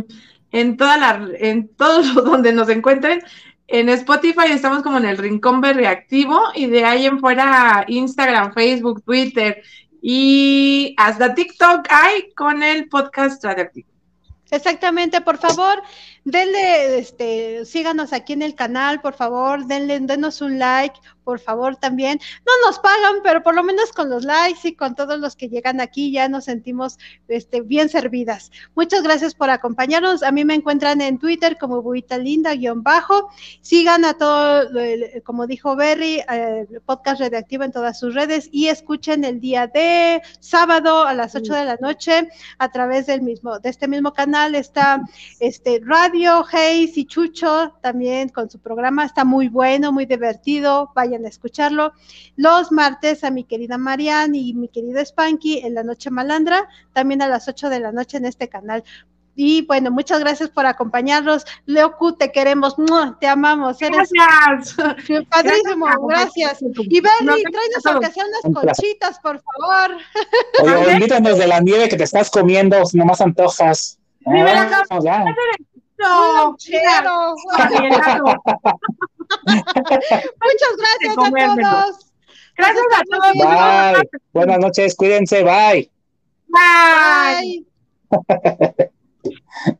en 0.50 0.76
toda 0.78 0.96
la, 0.96 1.28
en 1.40 1.68
todos 1.68 2.14
donde 2.24 2.54
nos 2.54 2.70
encuentren, 2.70 3.20
en 3.68 3.90
Spotify 3.90 4.50
estamos 4.50 4.82
como 4.82 4.96
en 4.96 5.04
el 5.04 5.18
Rincón 5.18 5.62
Reactivo 5.62 6.40
y 6.54 6.66
de 6.66 6.84
ahí 6.84 7.06
en 7.06 7.20
fuera 7.20 7.84
Instagram, 7.86 8.54
Facebook, 8.54 9.02
Twitter 9.04 9.62
y 10.00 10.94
hasta 10.96 11.34
TikTok 11.34 11.86
hay 11.90 12.32
con 12.32 12.62
el 12.62 12.88
podcast 12.88 13.44
radioactivo. 13.44 13.88
Exactamente, 14.50 15.20
por 15.20 15.36
favor, 15.36 15.82
denle, 16.24 16.98
este, 16.98 17.66
síganos 17.66 18.14
aquí 18.14 18.32
en 18.32 18.40
el 18.40 18.54
canal, 18.54 19.02
por 19.02 19.12
favor, 19.12 19.66
denle, 19.66 20.00
denos 20.00 20.40
un 20.40 20.58
like, 20.58 20.98
por 21.28 21.40
favor, 21.40 21.76
también. 21.76 22.18
No 22.46 22.52
nos 22.66 22.78
pagan, 22.78 23.16
pero 23.22 23.42
por 23.42 23.54
lo 23.54 23.62
menos 23.62 23.92
con 23.92 24.08
los 24.08 24.24
likes 24.24 24.66
y 24.66 24.74
con 24.74 24.94
todos 24.94 25.20
los 25.20 25.36
que 25.36 25.50
llegan 25.50 25.78
aquí 25.78 26.10
ya 26.10 26.26
nos 26.26 26.46
sentimos 26.46 26.96
este, 27.28 27.60
bien 27.60 27.90
servidas. 27.90 28.50
Muchas 28.74 29.02
gracias 29.02 29.34
por 29.34 29.50
acompañarnos. 29.50 30.22
A 30.22 30.32
mí 30.32 30.46
me 30.46 30.54
encuentran 30.54 31.02
en 31.02 31.18
Twitter 31.18 31.58
como 31.58 31.82
Buita 31.82 32.16
Linda 32.16 32.54
guion 32.54 32.82
bajo. 32.82 33.28
Sigan 33.60 34.06
a 34.06 34.14
todo, 34.14 34.70
como 35.22 35.46
dijo 35.46 35.76
Berry, 35.76 36.22
el 36.30 36.80
podcast 36.86 37.20
redactivo 37.20 37.64
en 37.64 37.72
todas 37.72 37.98
sus 37.98 38.14
redes 38.14 38.48
y 38.50 38.68
escuchen 38.68 39.22
el 39.22 39.38
día 39.38 39.66
de 39.66 40.22
sábado 40.40 41.04
a 41.04 41.12
las 41.12 41.34
8 41.34 41.52
de 41.52 41.64
la 41.66 41.76
noche 41.78 42.30
a 42.58 42.72
través 42.72 43.04
del 43.04 43.20
mismo, 43.20 43.58
de 43.58 43.68
este 43.68 43.86
mismo 43.86 44.14
canal 44.14 44.54
está 44.54 45.02
este 45.40 45.82
Radio 45.84 46.42
Hayes 46.50 46.96
y 46.96 47.04
Chucho 47.04 47.74
también 47.82 48.30
con 48.30 48.48
su 48.48 48.58
programa. 48.60 49.04
Está 49.04 49.26
muy 49.26 49.48
bueno, 49.48 49.92
muy 49.92 50.06
divertido. 50.06 50.90
Vayan 50.94 51.17
a 51.24 51.28
escucharlo. 51.28 51.92
Los 52.36 52.72
martes 52.72 53.24
a 53.24 53.30
mi 53.30 53.44
querida 53.44 53.78
Marianne 53.78 54.38
y 54.38 54.54
mi 54.54 54.68
querido 54.68 55.00
Spanky 55.04 55.58
en 55.58 55.74
la 55.74 55.82
noche 55.82 56.10
malandra, 56.10 56.68
también 56.92 57.22
a 57.22 57.28
las 57.28 57.48
8 57.48 57.68
de 57.68 57.80
la 57.80 57.92
noche 57.92 58.16
en 58.16 58.24
este 58.24 58.48
canal. 58.48 58.84
Y 59.40 59.62
bueno, 59.62 59.92
muchas 59.92 60.18
gracias 60.18 60.50
por 60.50 60.66
acompañarnos. 60.66 61.44
Leocu, 61.64 62.12
te 62.16 62.32
queremos, 62.32 62.74
te 63.20 63.28
amamos. 63.28 63.80
Eres 63.80 64.10
gracias. 64.10 64.74
Padrísimo, 65.30 65.86
gracias. 66.08 66.58
Y 66.60 67.00
Bernie, 67.00 67.44
tráenos 67.44 67.86
aunque 67.86 68.10
sean 68.10 68.26
unas 68.26 68.62
conchitas, 68.64 69.20
por 69.20 69.40
favor. 69.40 69.96
Oye, 70.60 70.92
invítanos 70.94 71.38
de 71.38 71.46
la 71.46 71.60
nieve 71.60 71.88
que 71.88 71.96
te 71.96 72.02
estás 72.02 72.30
comiendo, 72.32 72.84
si 72.84 72.98
no 72.98 73.04
más 73.04 73.20
antojas. 73.20 74.00
Ah, 74.26 75.24
no, 75.98 76.50
Muchas 76.52 76.70
gracias 80.78 81.12
a 81.12 81.16
todos. 81.16 81.96
Gracias 82.56 82.86
a 82.92 83.02
todos. 83.10 83.34
Bye. 83.34 84.08
Buenas 84.32 84.58
noches, 84.58 84.94
cuídense, 84.94 85.42
bye. 85.42 85.90
Bye. 86.48 87.64
bye. 88.10 88.90